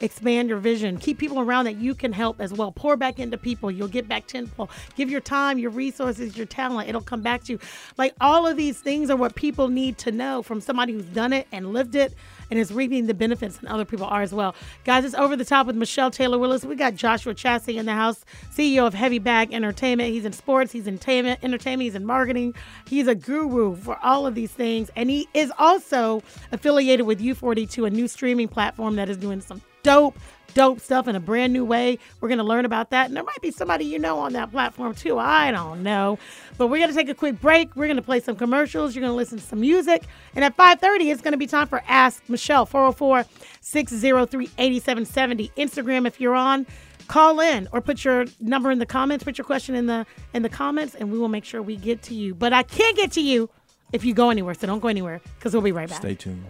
expand 0.00 0.48
your 0.48 0.58
vision. 0.58 0.98
Keep 0.98 1.18
people 1.18 1.40
around 1.40 1.64
that 1.64 1.76
you 1.76 1.94
can 1.94 2.12
help 2.12 2.40
as 2.40 2.52
well. 2.52 2.72
Pour 2.72 2.96
back 2.96 3.18
into 3.18 3.38
people. 3.38 3.70
You'll 3.70 3.88
get 3.88 4.08
back 4.08 4.26
tenfold. 4.26 4.70
Give 4.96 5.10
your 5.10 5.20
time 5.20 5.58
your 5.58 5.70
resources 5.70 6.36
your 6.36 6.46
talent. 6.46 6.88
It'll 6.88 7.00
come 7.00 7.22
back 7.22 7.44
to 7.44 7.52
you. 7.52 7.58
Like 7.96 8.14
all 8.20 8.46
of 8.46 8.56
these 8.56 8.80
things 8.80 9.10
are 9.10 9.16
what 9.16 9.34
people 9.34 9.68
need 9.68 9.98
to 9.98 10.12
know 10.12 10.42
from 10.42 10.60
somebody 10.60 10.92
who's 10.92 11.06
done 11.06 11.32
it 11.32 11.46
and 11.52 11.72
lived 11.72 11.94
it 11.94 12.14
and 12.50 12.58
is 12.58 12.72
reaping 12.72 13.06
the 13.06 13.14
benefits 13.14 13.58
and 13.58 13.68
other 13.68 13.84
people 13.84 14.06
are 14.06 14.22
as 14.22 14.32
well. 14.32 14.54
Guys 14.84 15.04
it's 15.04 15.14
over 15.14 15.36
the 15.36 15.44
top 15.44 15.66
with 15.66 15.76
michelle 15.76 16.10
taylor 16.10 16.38
willis. 16.38 16.64
We 16.64 16.76
got 16.76 16.94
joshua 16.94 17.34
Chaase 17.34 17.76
in 17.76 17.86
the 17.86 17.92
house 17.92 18.24
ceo 18.52 18.86
of 18.86 18.94
heavy 18.94 19.18
bag 19.18 19.52
entertainment. 19.52 20.12
He's 20.12 20.24
in 20.24 20.32
sports. 20.32 20.72
He's 20.72 20.86
in 20.86 21.00
entertainment. 21.06 21.82
He's 21.82 21.94
in 21.94 22.04
marketing. 22.04 22.54
He's 22.88 23.06
a 23.06 23.14
guru 23.14 23.76
for 23.76 23.98
all 24.02 24.26
of 24.26 24.34
these 24.34 24.52
things. 24.52 24.90
And 24.96 25.10
he 25.10 25.28
is 25.34 25.52
also 25.58 26.22
affiliated 26.52 27.06
with 27.06 27.20
u42 27.20 27.86
a 27.86 27.90
new 27.90 28.08
streaming 28.08 28.48
platform 28.48 28.96
that 28.96 29.08
is 29.08 29.16
doing 29.16 29.40
some 29.40 29.60
dope, 29.86 30.18
dope 30.54 30.80
stuff 30.80 31.06
in 31.06 31.14
a 31.14 31.20
brand 31.20 31.52
new 31.52 31.64
way. 31.64 32.00
We're 32.20 32.28
going 32.28 32.38
to 32.38 32.44
learn 32.44 32.64
about 32.64 32.90
that. 32.90 33.06
And 33.06 33.16
there 33.16 33.22
might 33.22 33.40
be 33.40 33.52
somebody 33.52 33.84
you 33.84 34.00
know 34.00 34.18
on 34.18 34.32
that 34.32 34.50
platform 34.50 34.94
too. 34.94 35.16
I 35.18 35.52
don't 35.52 35.84
know. 35.84 36.18
But 36.58 36.66
we're 36.66 36.78
going 36.78 36.90
to 36.90 36.96
take 36.96 37.08
a 37.08 37.14
quick 37.14 37.40
break. 37.40 37.76
We're 37.76 37.86
going 37.86 37.96
to 37.96 38.02
play 38.02 38.18
some 38.20 38.34
commercials. 38.34 38.94
You're 38.94 39.02
going 39.02 39.12
to 39.12 39.16
listen 39.16 39.38
to 39.38 39.44
some 39.44 39.60
music. 39.60 40.02
And 40.34 40.44
at 40.44 40.56
5.30, 40.56 41.12
it's 41.12 41.22
going 41.22 41.32
to 41.32 41.38
be 41.38 41.46
time 41.46 41.68
for 41.68 41.82
Ask 41.86 42.28
Michelle, 42.28 42.66
404-603-8770. 42.66 45.52
Instagram 45.56 46.06
if 46.06 46.20
you're 46.20 46.34
on. 46.34 46.66
Call 47.06 47.38
in 47.38 47.68
or 47.72 47.80
put 47.80 48.04
your 48.04 48.24
number 48.40 48.72
in 48.72 48.80
the 48.80 48.86
comments. 48.86 49.22
Put 49.22 49.38
your 49.38 49.44
question 49.44 49.76
in 49.76 49.86
the 49.86 50.04
in 50.34 50.42
the 50.42 50.48
comments, 50.48 50.96
and 50.96 51.12
we 51.12 51.18
will 51.18 51.28
make 51.28 51.44
sure 51.44 51.62
we 51.62 51.76
get 51.76 52.02
to 52.02 52.14
you. 52.14 52.34
But 52.34 52.52
I 52.52 52.64
can't 52.64 52.96
get 52.96 53.12
to 53.12 53.20
you 53.20 53.48
if 53.92 54.04
you 54.04 54.12
go 54.12 54.30
anywhere, 54.30 54.54
so 54.54 54.66
don't 54.66 54.80
go 54.80 54.88
anywhere 54.88 55.20
because 55.38 55.52
we'll 55.52 55.62
be 55.62 55.70
right 55.70 55.88
back. 55.88 56.00
Stay 56.00 56.16
tuned. 56.16 56.44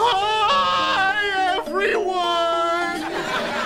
Hi, 0.00 1.56
everyone! 1.58 3.02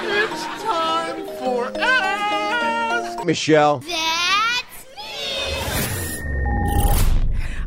It's 0.08 0.44
time 0.62 1.26
for 1.38 1.70
Ask 1.78 3.24
Michelle. 3.26 3.80
That's 3.80 4.86
me! 4.96 6.22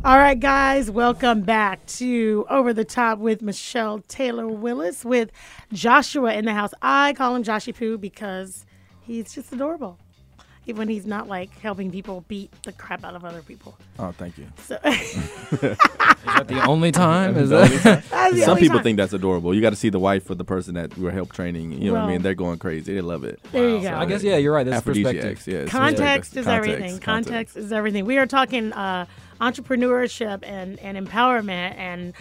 All 0.04 0.18
right, 0.18 0.38
guys, 0.40 0.90
welcome 0.90 1.42
back 1.42 1.86
to 1.86 2.44
Over 2.50 2.72
the 2.72 2.84
Top 2.84 3.20
with 3.20 3.40
Michelle 3.40 4.00
Taylor 4.08 4.48
Willis 4.48 5.04
with 5.04 5.30
Joshua 5.72 6.34
in 6.34 6.44
the 6.44 6.54
house. 6.54 6.74
I 6.82 7.12
call 7.12 7.36
him 7.36 7.44
Joshy 7.44 7.72
Poo 7.72 7.98
because 7.98 8.66
he's 9.00 9.32
just 9.32 9.52
adorable. 9.52 10.00
Even 10.66 10.78
when 10.80 10.88
he's 10.88 11.06
not 11.06 11.28
like 11.28 11.56
helping 11.60 11.90
people 11.92 12.24
beat 12.28 12.50
the 12.64 12.72
crap 12.72 13.04
out 13.04 13.14
of 13.14 13.24
other 13.24 13.40
people. 13.42 13.78
Oh, 13.98 14.12
thank 14.12 14.36
you. 14.36 14.46
So 14.64 14.78
Is 16.26 16.34
that 16.34 16.48
the 16.48 16.64
only 16.66 16.90
time? 16.90 17.36
Is 17.36 17.50
that? 17.50 17.70
that's 17.82 18.40
Some 18.40 18.50
only 18.50 18.62
people 18.62 18.78
time. 18.78 18.82
think 18.82 18.96
that's 18.96 19.12
adorable. 19.12 19.54
You 19.54 19.60
got 19.60 19.70
to 19.70 19.76
see 19.76 19.90
the 19.90 20.00
wife 20.00 20.28
of 20.28 20.38
the 20.38 20.44
person 20.44 20.74
that 20.74 20.96
we're 20.98 21.12
help 21.12 21.32
training. 21.32 21.72
You 21.72 21.92
know 21.92 22.00
what 22.00 22.02
I 22.02 22.08
mean? 22.08 22.22
They're 22.22 22.34
going 22.34 22.58
crazy. 22.58 22.94
They 22.94 23.00
love 23.00 23.22
it. 23.22 23.40
There 23.52 23.68
you 23.68 23.80
go. 23.80 23.94
I 23.94 24.06
guess 24.06 24.24
yeah, 24.24 24.36
you're 24.36 24.52
right. 24.52 24.66
That's 24.66 24.84
perspective. 24.84 25.24
Aphrodisiacs, 25.24 25.46
yeah. 25.46 25.64
context 25.66 26.34
perspective. 26.34 26.38
is 26.38 26.46
Context, 26.46 26.76
everything. 26.76 27.00
Context. 27.00 27.56
is 27.56 27.72
everything. 27.72 28.04
We 28.06 28.18
are 28.18 28.26
talking 28.26 28.72
uh, 28.72 29.06
entrepreneurship 29.40 30.40
and, 30.42 30.78
and 30.80 31.06
empowerment 31.06 31.76
and 31.76 32.12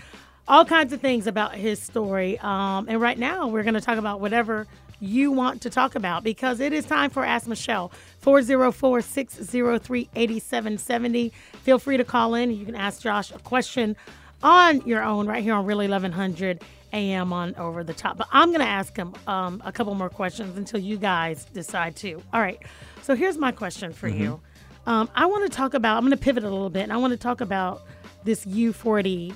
all 0.47 0.65
kinds 0.65 0.93
of 0.93 1.01
things 1.01 1.25
about 1.27 1.55
his 1.55 1.81
story. 1.81 2.37
Um, 2.39 2.85
and 2.87 3.01
right 3.01 3.17
now, 3.17 3.47
we're 3.47 3.63
going 3.63 3.73
to 3.73 3.81
talk 3.81 3.97
about 3.97 4.21
whatever 4.21 4.67
you 5.05 5.31
want 5.31 5.61
to 5.61 5.69
talk 5.69 5.95
about 5.95 6.23
because 6.23 6.59
it 6.59 6.73
is 6.73 6.85
time 6.85 7.09
for 7.09 7.23
Ask 7.23 7.47
Michelle. 7.47 7.91
404 8.19 9.01
603 9.01 10.09
8770. 10.15 11.29
Feel 11.63 11.79
free 11.79 11.97
to 11.97 12.03
call 12.03 12.35
in. 12.35 12.51
You 12.51 12.65
can 12.65 12.75
ask 12.75 13.01
Josh 13.01 13.31
a 13.31 13.39
question 13.39 13.95
on 14.43 14.81
your 14.85 15.03
own 15.03 15.27
right 15.27 15.43
here 15.43 15.53
on 15.53 15.65
Really 15.65 15.85
1100 15.87 16.61
AM 16.93 17.33
on 17.33 17.55
Over 17.55 17.83
the 17.83 17.93
Top. 17.93 18.17
But 18.17 18.27
I'm 18.31 18.49
going 18.49 18.61
to 18.61 18.67
ask 18.67 18.95
him 18.95 19.13
um, 19.27 19.61
a 19.65 19.71
couple 19.71 19.93
more 19.95 20.09
questions 20.09 20.57
until 20.57 20.79
you 20.79 20.97
guys 20.97 21.45
decide 21.45 21.95
to. 21.97 22.21
All 22.33 22.41
right. 22.41 22.59
So 23.01 23.15
here's 23.15 23.37
my 23.37 23.51
question 23.51 23.93
for 23.93 24.07
you. 24.07 24.39
Um, 24.87 25.09
I 25.15 25.25
want 25.25 25.49
to 25.51 25.55
talk 25.55 25.73
about, 25.73 25.97
I'm 25.97 26.03
going 26.03 26.11
to 26.11 26.23
pivot 26.23 26.43
a 26.43 26.49
little 26.49 26.69
bit, 26.69 26.83
and 26.83 26.93
I 26.93 26.97
want 26.97 27.11
to 27.11 27.17
talk 27.17 27.41
about 27.41 27.83
this 28.23 28.45
U42 28.45 29.33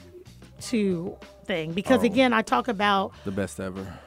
thing 1.45 1.73
because, 1.73 2.03
again, 2.03 2.33
I 2.33 2.41
talk 2.43 2.67
about 2.67 3.13
The 3.25 3.31
best 3.31 3.59
ever. 3.59 3.99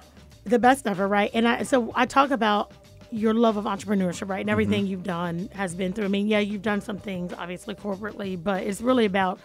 The 0.45 0.59
best 0.59 0.86
ever, 0.86 1.07
right? 1.07 1.30
And 1.34 1.47
I 1.47 1.62
so 1.62 1.93
I 1.95 2.07
talk 2.07 2.30
about 2.30 2.72
your 3.11 3.34
love 3.34 3.57
of 3.57 3.64
entrepreneurship, 3.64 4.28
right? 4.28 4.40
And 4.40 4.49
everything 4.51 4.86
you've 4.86 5.03
done 5.03 5.51
has 5.53 5.74
been 5.74 5.93
through. 5.93 6.07
I 6.07 6.09
mean, 6.09 6.26
yeah, 6.26 6.38
you've 6.38 6.62
done 6.62 6.80
some 6.80 6.99
things 6.99 7.32
obviously 7.36 7.74
corporately, 7.74 8.43
but 8.43 8.62
it's 8.62 8.80
really 8.80 9.05
about 9.05 9.38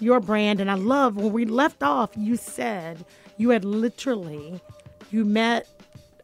your 0.00 0.18
brand. 0.18 0.60
And 0.60 0.70
I 0.70 0.74
love 0.74 1.16
when 1.16 1.32
we 1.32 1.44
left 1.44 1.82
off, 1.82 2.10
you 2.16 2.36
said 2.36 3.04
you 3.36 3.50
had 3.50 3.64
literally 3.64 4.60
you 5.10 5.24
met 5.24 5.68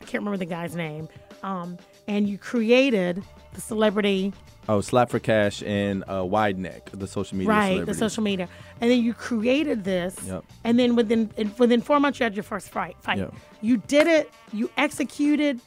I 0.01 0.05
can't 0.05 0.23
remember 0.23 0.39
the 0.39 0.47
guy's 0.47 0.75
name, 0.75 1.09
um, 1.43 1.77
and 2.07 2.29
you 2.29 2.39
created 2.39 3.23
the 3.55 3.61
celebrity 3.61 4.33
Oh, 4.71 4.81
Slap 4.83 5.09
for 5.11 5.19
Cash 5.19 5.63
and 5.63 6.05
uh, 6.11 6.25
Wide 6.25 6.59
Neck, 6.59 6.91
the 6.93 7.07
social 7.07 7.39
media 7.39 7.49
right 7.51 7.87
the 7.87 7.95
social 7.95 8.23
media 8.23 8.49
and 8.81 8.91
then 8.91 9.03
you 9.03 9.15
created 9.15 9.85
this 9.85 10.17
Yep. 10.27 10.45
and 10.65 10.79
then 10.79 10.95
within 10.95 11.31
within 11.59 11.81
four 11.81 11.99
months 12.01 12.21
you 12.21 12.25
had 12.25 12.35
your 12.37 12.43
first 12.43 12.69
fight 12.69 12.97
fight 13.01 13.19
Yep. 13.19 13.35
you 13.63 13.79
did 13.79 14.07
it 14.07 14.31
you 14.53 14.71
executed 14.77 15.61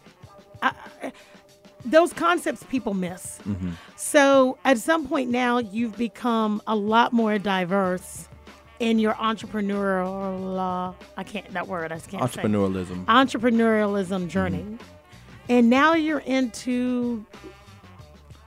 I, 0.61 0.73
I- 1.03 1.11
those 1.83 2.13
concepts 2.13 2.63
people 2.65 2.93
miss 2.93 3.39
Mm-hmm. 3.47 3.71
so 3.95 4.57
at 4.65 4.77
some 4.77 5.07
point 5.07 5.31
now 5.31 5.57
you've 5.57 5.97
become 5.97 6.61
a 6.67 6.75
lot 6.75 7.11
more 7.11 7.39
diverse 7.39 8.27
in 8.79 8.99
your 8.99 9.13
entrepreneurial 9.15 10.59
uh, 10.59 10.93
i 11.17 11.23
can't 11.23 11.51
that 11.53 11.67
word 11.67 11.91
i 11.91 11.95
just 11.95 12.07
can't 12.09 12.21
entrepreneurialism. 12.23 12.99
say 12.99 13.03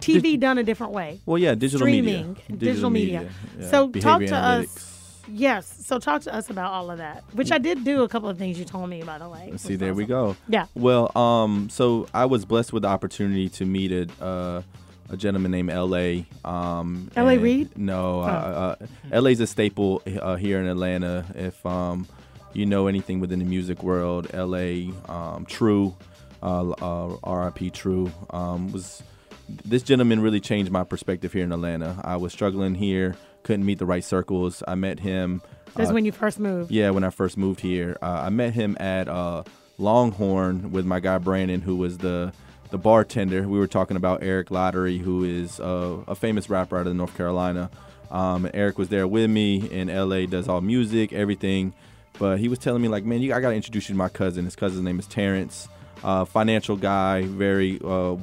TV 0.05 0.39
done 0.39 0.59
a 0.59 0.63
different 0.63 0.93
way. 0.93 1.21
Well, 1.27 1.39
yeah, 1.39 1.55
digital 1.55 1.87
Streaming, 1.87 2.37
media. 2.49 2.57
digital 2.57 2.91
media. 2.91 3.29
yeah, 3.59 3.71
So 3.71 3.91
talk 3.91 4.21
to 4.21 4.27
analytics. 4.27 4.65
us. 4.77 4.91
Yes. 5.29 5.75
So 5.87 5.99
talk 5.99 6.21
to 6.23 6.35
us 6.35 6.51
about 6.51 6.73
all 6.73 6.91
of 6.91 6.99
that, 6.99 7.25
which 7.33 7.51
I 7.51 7.59
did 7.59 7.83
do 7.85 8.03
a 8.03 8.09
couple 8.09 8.29
of 8.29 8.37
things 8.37 8.59
you 8.59 8.65
told 8.67 8.91
me, 8.91 9.01
about, 9.01 9.21
by 9.21 9.25
the 9.25 9.31
way. 9.31 9.53
See, 9.57 9.77
there 9.77 9.91
was 9.91 9.97
we 9.99 10.05
go. 10.05 10.37
Yeah. 10.49 10.67
Well, 10.75 11.17
um, 11.17 11.69
so 11.71 12.07
I 12.13 12.27
was 12.27 12.45
blessed 12.45 12.73
with 12.73 12.83
the 12.83 12.89
opportunity 12.89 13.49
to 13.51 13.65
meet 13.65 13.91
a 13.93 14.07
uh, 14.23 14.63
a 15.11 15.17
gentleman 15.19 15.51
named 15.51 15.69
L.A. 15.71 16.27
Um, 16.47 17.11
L.A. 17.15 17.37
Reid? 17.39 17.77
No, 17.77 18.21
Oh. 18.21 18.23
uh, 18.23 18.77
uh, 18.81 18.87
L.A.'s 19.13 19.39
a 19.41 19.47
staple 19.47 20.03
uh, 20.21 20.37
here 20.37 20.59
in 20.61 20.67
Atlanta. 20.67 21.25
If 21.35 21.65
um, 21.67 22.07
you 22.55 22.65
know 22.67 22.87
anything 22.87 23.21
within 23.21 23.39
the 23.39 23.45
music 23.45 23.83
world, 23.83 24.29
L.A. 24.33 24.91
Um, 25.09 25.45
True, 25.47 25.95
uh, 26.43 26.71
uh, 26.71 27.17
R.I.P. 27.23 27.71
True, 27.71 28.11
um, 28.31 28.73
was 28.73 29.03
this 29.49 29.83
gentleman 29.83 30.21
really 30.21 30.41
changed 30.41 30.71
my 30.71 30.85
perspective 30.85 31.33
here 31.33 31.45
in 31.45 31.53
Atlanta. 31.53 32.01
I 32.05 32.17
was 32.17 32.33
struggling 32.33 32.75
here, 32.75 33.17
couldn't 33.43 33.65
meet 33.65 33.79
the 33.79 33.87
right 33.87 34.05
circles. 34.05 34.63
I 34.67 34.75
met 34.75 35.01
him. 35.01 35.43
This 35.77 35.85
is 35.85 35.91
uh, 35.91 35.95
when 35.95 36.05
you 36.05 36.13
first 36.13 36.39
moved. 36.39 36.71
yeah, 36.71 36.91
when 36.91 37.05
I 37.05 37.11
first 37.11 37.37
moved 37.37 37.61
here, 37.61 37.97
uh, 38.01 38.23
I 38.27 38.29
met 38.31 38.55
him 38.55 38.77
at 38.81 39.09
uh, 39.09 39.43
Longhorn 39.79 40.71
with 40.73 40.87
my 40.87 41.01
guy 41.01 41.19
Brandon, 41.19 41.61
who 41.61 41.77
was 41.77 41.99
the 41.99 42.33
the 42.71 42.79
bartender. 42.79 43.47
We 43.47 43.59
were 43.59 43.67
talking 43.67 43.97
about 43.97 44.23
Eric 44.23 44.51
Lottery, 44.51 44.99
who 44.99 45.25
is 45.25 45.61
uh, 45.61 45.99
a 46.09 46.15
famous 46.15 46.49
rapper 46.49 46.77
out 46.79 46.87
of 46.87 46.97
North 46.97 47.17
Carolina. 47.17 47.71
Um, 48.11 48.49
Eric 48.55 48.79
was 48.79 48.89
there 48.89 49.07
with 49.07 49.31
me 49.31 49.69
in 49.71 49.89
LA, 49.89 50.27
does 50.27 50.49
all 50.49 50.61
music, 50.61 51.13
everything. 51.13 51.75
But 52.19 52.39
he 52.39 52.49
was 52.49 52.59
telling 52.59 52.81
me 52.81 52.89
like, 52.89 53.05
man, 53.05 53.21
you, 53.21 53.35
I 53.35 53.41
gotta 53.41 53.57
introduce 53.57 53.89
you 53.89 53.95
to 53.95 53.99
my 53.99 54.09
cousin. 54.09 54.45
His 54.45 54.57
cousin's 54.57 54.83
name 54.83 54.99
is 54.99 55.07
Terrence, 55.07 55.69
uh, 56.03 56.25
financial 56.25 56.77
guy, 56.77 57.23
very 57.23 57.81
uh, 57.85 58.17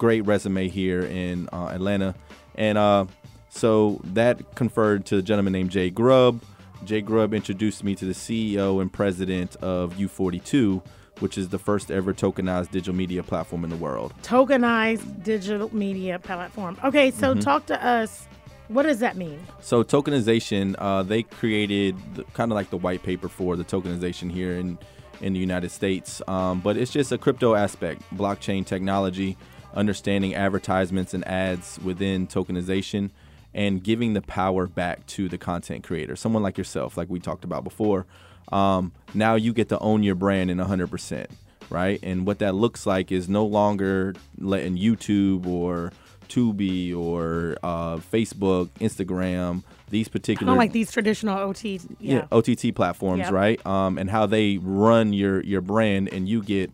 great 0.00 0.22
resume 0.22 0.66
here 0.66 1.02
in 1.02 1.46
uh, 1.52 1.66
Atlanta, 1.66 2.14
and 2.54 2.78
uh, 2.78 3.04
so 3.50 4.00
that 4.02 4.54
conferred 4.56 5.04
to 5.04 5.18
a 5.18 5.22
gentleman 5.22 5.52
named 5.52 5.70
Jay 5.70 5.90
Grubb. 5.90 6.42
Jay 6.84 7.02
Grubb 7.02 7.34
introduced 7.34 7.84
me 7.84 7.94
to 7.94 8.06
the 8.06 8.14
CEO 8.14 8.80
and 8.80 8.90
president 8.90 9.56
of 9.56 9.92
U42, 9.96 10.82
which 11.18 11.36
is 11.36 11.50
the 11.50 11.58
first 11.58 11.90
ever 11.90 12.14
tokenized 12.14 12.70
digital 12.70 12.94
media 12.94 13.22
platform 13.22 13.62
in 13.62 13.68
the 13.68 13.76
world. 13.76 14.14
Tokenized 14.22 15.22
digital 15.22 15.68
media 15.74 16.18
platform. 16.18 16.78
Okay, 16.82 17.10
so 17.10 17.32
Mm-hmm. 17.32 17.40
talk 17.40 17.66
to 17.66 17.84
us. 17.86 18.26
What 18.68 18.84
does 18.84 19.00
that 19.00 19.16
mean? 19.18 19.38
So 19.60 19.84
tokenization, 19.84 20.76
uh, 20.78 21.02
they 21.02 21.24
created 21.24 21.94
the, 22.14 22.24
kind 22.32 22.50
of 22.50 22.56
like 22.56 22.70
the 22.70 22.78
white 22.78 23.02
paper 23.02 23.28
for 23.28 23.54
the 23.56 23.64
tokenization 23.64 24.32
here 24.32 24.52
in 24.54 24.78
in 25.20 25.34
the 25.34 25.38
United 25.38 25.70
States, 25.70 26.22
um, 26.28 26.60
but 26.60 26.78
it's 26.78 26.90
just 26.90 27.12
a 27.12 27.18
crypto 27.18 27.54
aspect, 27.54 28.00
blockchain 28.16 28.64
technology, 28.64 29.36
understanding 29.74 30.34
advertisements 30.34 31.14
and 31.14 31.26
ads 31.26 31.78
within 31.82 32.26
tokenization, 32.26 33.10
and 33.54 33.82
giving 33.82 34.12
the 34.14 34.22
power 34.22 34.66
back 34.66 35.06
to 35.06 35.28
the 35.28 35.36
content 35.38 35.82
creator, 35.84 36.14
someone 36.16 36.42
like 36.42 36.56
yourself, 36.56 36.96
like 36.96 37.08
we 37.10 37.18
talked 37.18 37.44
about 37.44 37.64
before. 37.64 38.06
Um, 38.52 38.92
now 39.14 39.34
you 39.34 39.52
get 39.52 39.68
to 39.70 39.78
own 39.80 40.02
your 40.02 40.14
brand 40.14 40.50
in 40.50 40.58
100%, 40.58 41.26
right? 41.68 41.98
And 42.02 42.26
what 42.26 42.38
that 42.40 42.54
looks 42.54 42.86
like 42.86 43.10
is 43.12 43.28
no 43.28 43.44
longer 43.44 44.14
letting 44.38 44.76
YouTube 44.76 45.46
or 45.46 45.92
Tubi 46.28 46.96
or 46.96 47.56
uh, 47.62 47.96
Facebook, 47.96 48.68
Instagram, 48.80 49.62
these 49.90 50.06
particular 50.08 50.50
don't 50.52 50.58
like 50.58 50.70
these 50.72 50.92
traditional 50.92 51.36
OT. 51.36 51.80
Yeah. 51.98 52.26
OTT 52.30 52.72
platforms, 52.76 53.22
Yep. 53.22 53.32
right? 53.32 53.66
Um, 53.66 53.98
and 53.98 54.08
how 54.08 54.26
they 54.26 54.58
run 54.58 55.12
your 55.12 55.40
your 55.42 55.60
brand, 55.60 56.08
and 56.12 56.28
you 56.28 56.42
get, 56.44 56.70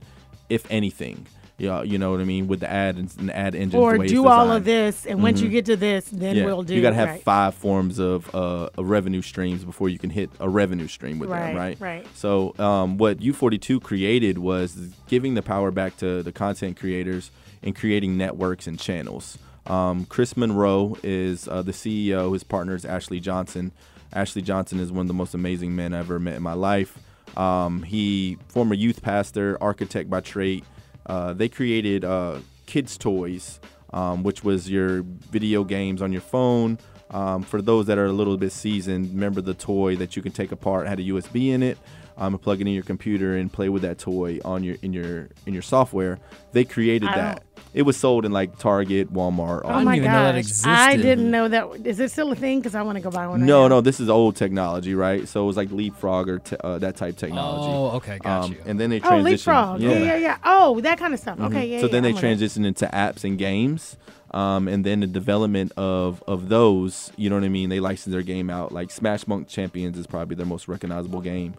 if 0.51 0.71
anything, 0.71 1.27
yeah, 1.59 1.83
you 1.83 1.97
know 1.99 2.11
what 2.11 2.21
I 2.21 2.25
mean, 2.25 2.49
with 2.49 2.61
the 2.61 2.71
ad 2.71 2.97
and, 2.97 3.11
and 3.19 3.31
ad 3.31 3.55
engine. 3.55 3.81
or 3.81 3.95
the 3.95 3.99
way 4.01 4.05
it's 4.07 4.13
do 4.13 4.27
all 4.29 4.53
of 4.53 4.65
this, 4.65 5.07
and 5.07 5.23
once 5.23 5.41
you 5.41 5.49
get 5.49 5.65
to 5.67 5.77
this, 5.77 6.05
then 6.11 6.37
Yeah, 6.37 6.45
we'll 6.45 6.63
do. 6.63 6.75
you 6.75 6.83
got 6.83 6.91
to 6.91 6.97
have 6.97 7.09
right. 7.09 7.23
five 7.23 7.55
forms 7.55 7.99
of, 7.99 8.33
uh, 8.35 8.69
revenue 8.79 9.23
streams 9.23 9.65
before 9.65 9.89
you 9.89 9.99
can 9.99 10.11
hit 10.11 10.31
a 10.39 10.49
revenue 10.49 10.87
stream 10.89 11.19
with 11.19 11.31
Right, 11.31 11.47
them, 11.49 11.57
right? 11.57 11.81
right. 11.81 12.07
So, 12.15 12.55
um, 12.59 12.99
what 12.99 13.21
U42 13.21 13.83
created 13.83 14.39
was 14.39 14.75
giving 15.09 15.35
the 15.35 15.43
power 15.43 15.71
back 15.71 15.97
to 15.99 16.23
the 16.23 16.33
content 16.33 16.77
creators 16.79 17.31
and 17.63 17.75
creating 17.75 18.17
networks 18.19 18.67
and 18.67 18.79
channels. 18.79 19.39
Um, 19.67 20.05
Chris 20.05 20.37
Monroe 20.37 20.97
is 21.03 21.49
uh, 21.49 21.63
the 21.63 21.73
CEO. 21.73 22.33
His 22.33 22.45
partner 22.45 22.75
is 22.75 22.85
Ashley 22.85 23.19
Johnson. 23.19 23.73
Ashley 24.13 24.43
Johnson 24.43 24.79
is 24.79 24.93
one 24.93 25.01
of 25.03 25.09
the 25.09 25.15
most 25.15 25.35
amazing 25.35 25.75
men 25.75 25.93
I 25.95 25.99
ever 26.01 26.21
met 26.21 26.35
in 26.37 26.43
my 26.43 26.53
life. 26.53 26.99
Um, 27.37 27.83
he 27.83 28.39
former 28.49 28.75
youth 28.75 29.03
pastor, 29.03 29.59
architect 29.61 30.09
by 30.09 30.21
trade. 30.21 30.65
Uh, 31.07 31.33
they 31.33 31.49
created 31.49 32.05
uh, 32.05 32.41
kids 32.67 32.99
toys, 32.99 33.61
um, 33.93 34.23
which 34.23 34.45
was 34.45 34.69
your 34.69 35.03
video 35.03 35.65
games 35.65 36.03
on 36.03 36.13
your 36.13 36.21
phone. 36.21 36.79
Um, 37.11 37.43
for 37.43 37.63
those 37.63 37.87
that 37.87 37.99
are 37.99 38.07
a 38.07 38.13
little 38.13 38.37
bit 38.37 38.51
seasoned, 38.53 39.11
remember 39.11 39.41
the 39.41 39.55
toy 39.55 39.97
that 39.97 40.17
you 40.17 40.23
can 40.23 40.33
take 40.33 40.51
apart 40.51 40.89
had 40.89 40.99
a 40.99 41.05
USB 41.05 41.51
in 41.51 41.63
it. 41.63 41.79
Um, 42.19 42.33
and 42.33 42.41
plug 42.43 42.63
it 42.63 42.67
in 42.67 42.73
your 42.73 42.83
computer 42.83 43.37
and 43.37 43.53
play 43.53 43.69
with 43.69 43.83
that 43.83 43.99
toy 43.99 44.41
on 44.43 44.65
your 44.65 44.77
in 44.81 44.95
your 44.95 45.29
in 45.45 45.53
your 45.53 45.61
software. 45.63 46.19
They 46.53 46.65
created 46.65 47.11
I 47.11 47.15
that. 47.17 47.35
don't- 47.37 47.43
It 47.75 47.83
was 47.83 47.99
sold 47.99 48.25
in 48.25 48.33
like 48.33 48.59
Target, 48.59 49.13
Walmart. 49.13 49.61
Oh 49.65 49.69
all 49.69 49.73
didn't 49.75 49.85
my 49.85 49.97
even 49.97 50.11
know 50.11 50.33
that 50.33 50.43
gosh! 50.43 50.63
I 50.65 50.97
didn't 50.97 51.31
know 51.31 51.47
that. 51.49 51.69
Is 51.87 52.01
it 52.01 52.11
still 52.11 52.33
a 52.33 52.35
thing? 52.35 52.61
Because 52.61 52.75
I 52.75 52.81
want 52.81 52.97
to 52.97 53.03
go 53.03 53.11
buy 53.11 53.27
one. 53.27 53.41
right 53.41 53.47
No, 53.47 53.63
now. 53.63 53.69
no, 53.69 53.81
this 53.83 54.01
is 54.01 54.09
old 54.09 54.35
technology, 54.35 54.95
right? 54.95 55.29
So 55.29 55.45
it 55.45 55.47
was 55.47 55.59
like 55.59 55.71
leapfrog 55.71 56.31
or 56.31 56.39
te- 56.39 56.57
uh, 56.65 56.79
that 56.79 56.97
type 56.97 57.17
technology. 57.19 57.71
Oh, 57.71 57.97
okay, 57.97 58.19
got 58.19 58.45
Um, 58.45 58.53
you. 58.53 58.59
and 58.65 58.81
then 58.81 58.89
they 58.89 58.97
Oh, 59.01 59.11
transitioned. 59.11 59.25
leapfrog. 59.25 59.81
Yeah. 59.83 59.91
yeah, 59.99 60.17
yeah, 60.17 60.37
Oh, 60.43 60.81
that 60.81 60.99
kind 60.99 61.13
of 61.13 61.21
stuff. 61.21 61.39
Okay, 61.39 61.67
yeah. 61.69 61.81
so 61.81 61.87
then 61.89 61.97
yeah, 61.97 62.01
they 62.01 62.09
I'm 62.09 62.15
with 62.15 62.25
it. 62.25 62.61
transitioned 62.61 62.65
into 62.65 62.87
apps 62.87 63.25
and 63.25 63.37
games. 63.37 63.99
Um, 64.33 64.69
and 64.69 64.85
then 64.85 65.01
the 65.01 65.07
development 65.07 65.73
of, 65.77 66.23
of 66.27 66.49
those, 66.49 67.11
you 67.17 67.31
know 67.31 67.37
what 67.37 67.45
I 67.45 67.49
mean? 67.49 67.69
They 67.71 67.81
license 67.81 68.13
their 68.13 68.23
game 68.23 68.51
out. 68.51 68.73
Like 68.73 68.91
Smash 68.91 69.27
Monk 69.27 69.49
Champions 69.49 69.97
is 69.99 70.07
probably 70.07 70.35
their 70.37 70.45
most 70.47 70.67
recognizable 70.69 71.21
game. 71.21 71.55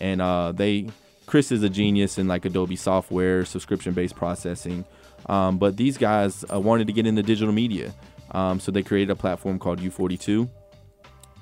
And 0.00 0.22
uh, 0.22 0.52
they, 0.52 0.88
Chris 1.26 1.52
is 1.52 1.62
a 1.62 1.68
genius 1.68 2.18
in 2.18 2.28
like 2.28 2.44
Adobe 2.44 2.76
software, 2.76 3.44
subscription 3.44 3.92
based 3.92 4.16
processing. 4.16 4.84
Um, 5.26 5.58
but 5.58 5.76
these 5.76 5.98
guys 5.98 6.44
uh, 6.52 6.58
wanted 6.58 6.86
to 6.86 6.92
get 6.92 7.06
into 7.06 7.22
digital 7.22 7.52
media. 7.52 7.94
Um, 8.32 8.60
so 8.60 8.72
they 8.72 8.82
created 8.82 9.10
a 9.10 9.16
platform 9.16 9.58
called 9.58 9.80
U42 9.80 10.48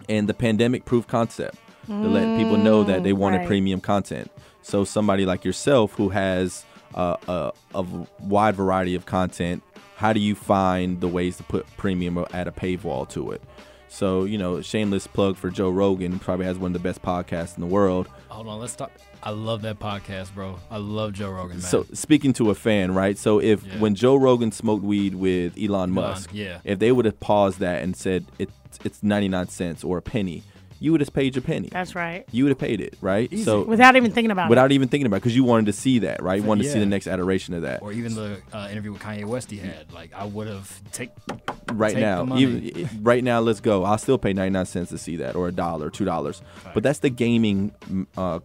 and 0.08 0.28
the 0.28 0.34
pandemic 0.34 0.84
proof 0.84 1.06
concept 1.06 1.56
to 1.86 1.92
let 1.94 2.36
people 2.36 2.56
know 2.58 2.84
that 2.84 3.02
they 3.02 3.14
wanted 3.14 3.38
right. 3.38 3.46
premium 3.46 3.80
content. 3.80 4.30
So 4.62 4.84
somebody 4.84 5.24
like 5.24 5.44
yourself 5.44 5.92
who 5.92 6.10
has 6.10 6.64
uh, 6.94 7.16
a, 7.26 7.52
a 7.74 7.82
wide 8.20 8.56
variety 8.56 8.94
of 8.94 9.06
content, 9.06 9.62
how 9.96 10.12
do 10.12 10.20
you 10.20 10.34
find 10.34 11.00
the 11.00 11.08
ways 11.08 11.38
to 11.38 11.42
put 11.44 11.66
premium 11.76 12.24
at 12.32 12.46
a 12.46 12.52
paywall 12.52 13.08
to 13.10 13.30
it? 13.32 13.42
So 13.88 14.24
you 14.24 14.38
know, 14.38 14.60
shameless 14.60 15.06
plug 15.06 15.36
for 15.36 15.50
Joe 15.50 15.70
Rogan, 15.70 16.18
probably 16.18 16.46
has 16.46 16.58
one 16.58 16.70
of 16.74 16.82
the 16.82 16.86
best 16.88 17.02
podcasts 17.02 17.56
in 17.56 17.60
the 17.60 17.66
world. 17.66 18.08
Hold 18.28 18.46
on, 18.48 18.60
let's 18.60 18.76
talk. 18.76 18.90
I 19.22 19.30
love 19.30 19.62
that 19.62 19.80
podcast, 19.80 20.32
bro. 20.34 20.58
I 20.70 20.76
love 20.76 21.12
Joe 21.12 21.30
Rogan, 21.30 21.56
man. 21.56 21.60
So 21.60 21.84
speaking 21.92 22.32
to 22.34 22.50
a 22.50 22.54
fan, 22.54 22.94
right? 22.94 23.18
So 23.18 23.40
if 23.40 23.64
Yeah. 23.66 23.78
when 23.80 23.94
Joe 23.96 24.14
Rogan 24.14 24.52
smoked 24.52 24.84
weed 24.84 25.14
with 25.16 25.54
Elon 25.60 25.90
Musk, 25.90 26.30
yeah. 26.32 26.60
if 26.64 26.78
they 26.78 26.92
would 26.92 27.04
have 27.04 27.18
paused 27.18 27.58
that 27.58 27.82
and 27.82 27.96
said 27.96 28.26
it's 28.38 28.52
it's 28.84 29.02
99 29.02 29.48
cents 29.48 29.82
or 29.82 29.98
a 29.98 30.02
penny, 30.02 30.44
you 30.80 30.92
would 30.92 31.00
have 31.00 31.12
paid 31.12 31.34
your 31.34 31.42
penny. 31.42 31.68
That's 31.70 31.94
right. 31.94 32.24
you 32.30 32.44
would 32.44 32.50
have 32.50 32.58
paid 32.58 32.80
it, 32.80 32.96
right? 33.00 33.32
So 33.40 33.62
Without 33.64 33.96
even 33.96 34.12
thinking 34.12 34.30
about 34.30 34.48
without 34.48 34.70
it. 34.70 34.74
even 34.74 34.88
thinking 34.88 35.06
about 35.06 35.16
because 35.16 35.34
you 35.34 35.44
wanted 35.44 35.66
to 35.66 35.72
see 35.72 35.98
that, 36.00 36.22
right? 36.22 36.40
You 36.40 36.46
wanted 36.46 36.64
to 36.64 36.70
see 36.72 36.78
the 36.78 36.86
next 36.86 37.06
iteration 37.06 37.54
of 37.54 37.62
that. 37.62 37.82
or 37.82 37.92
even 37.92 38.14
the 38.14 38.40
uh, 38.52 38.68
interview 38.70 38.92
with 38.92 39.02
Kanye 39.02 39.24
West 39.24 39.50
he 39.50 39.56
had. 39.58 39.92
Like, 39.92 40.12
I 40.14 40.24
would 40.24 40.46
have 40.46 40.80
take. 40.92 41.10
right 41.72 41.94
take 41.94 42.00
now, 42.00 42.18
the 42.20 42.24
money. 42.26 42.42
even 42.42 43.02
right 43.02 43.24
now, 43.24 43.40
let's 43.40 43.60
go. 43.60 43.84
I'll 43.84 43.98
still 43.98 44.18
pay 44.18 44.32
99 44.32 44.66
cents 44.66 44.90
to 44.90 44.98
see 44.98 45.16
that, 45.16 45.34
or 45.34 45.48
a 45.48 45.52
dollar, 45.52 45.90
two 45.90 46.04
dollars. 46.04 46.42
But 46.74 46.82
that's 46.82 47.00
the 47.00 47.10
gaming, 47.10 47.72
uh, 48.16 48.40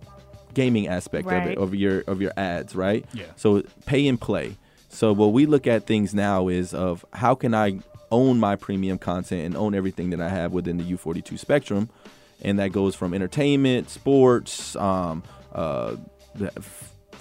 gaming 0.53 0.87
aspect 0.87 1.27
of 1.27 1.45
it, 1.47 1.57
of 1.57 1.75
your 1.75 2.01
of 2.07 2.21
your 2.21 2.31
ads, 2.37 2.75
right? 2.75 3.05
Yeah. 3.13 3.25
So 3.35 3.63
pay 3.85 4.07
and 4.07 4.19
play. 4.19 4.57
So 4.89 5.11
what 5.13 5.27
we 5.33 5.45
look 5.47 5.65
at 5.67 5.85
things 5.87 6.13
now 6.13 6.47
is 6.49 6.73
of 6.73 7.03
how 7.13 7.33
can 7.35 7.53
I 7.55 7.79
own 8.11 8.39
my 8.39 8.55
premium 8.55 8.99
content 8.99 9.41
and 9.43 9.57
own 9.57 9.73
everything 9.73 10.11
that 10.11 10.21
I 10.21 10.29
have 10.29 10.51
within 10.53 10.77
the 10.77 10.83
U42 10.83 11.39
spectrum, 11.39 11.89
and 12.41 12.59
that 12.59 12.71
goes 12.71 12.95
from 12.95 13.13
entertainment, 13.13 13.89
sports, 13.89 14.75
um, 14.75 15.23
uh, 15.53 15.95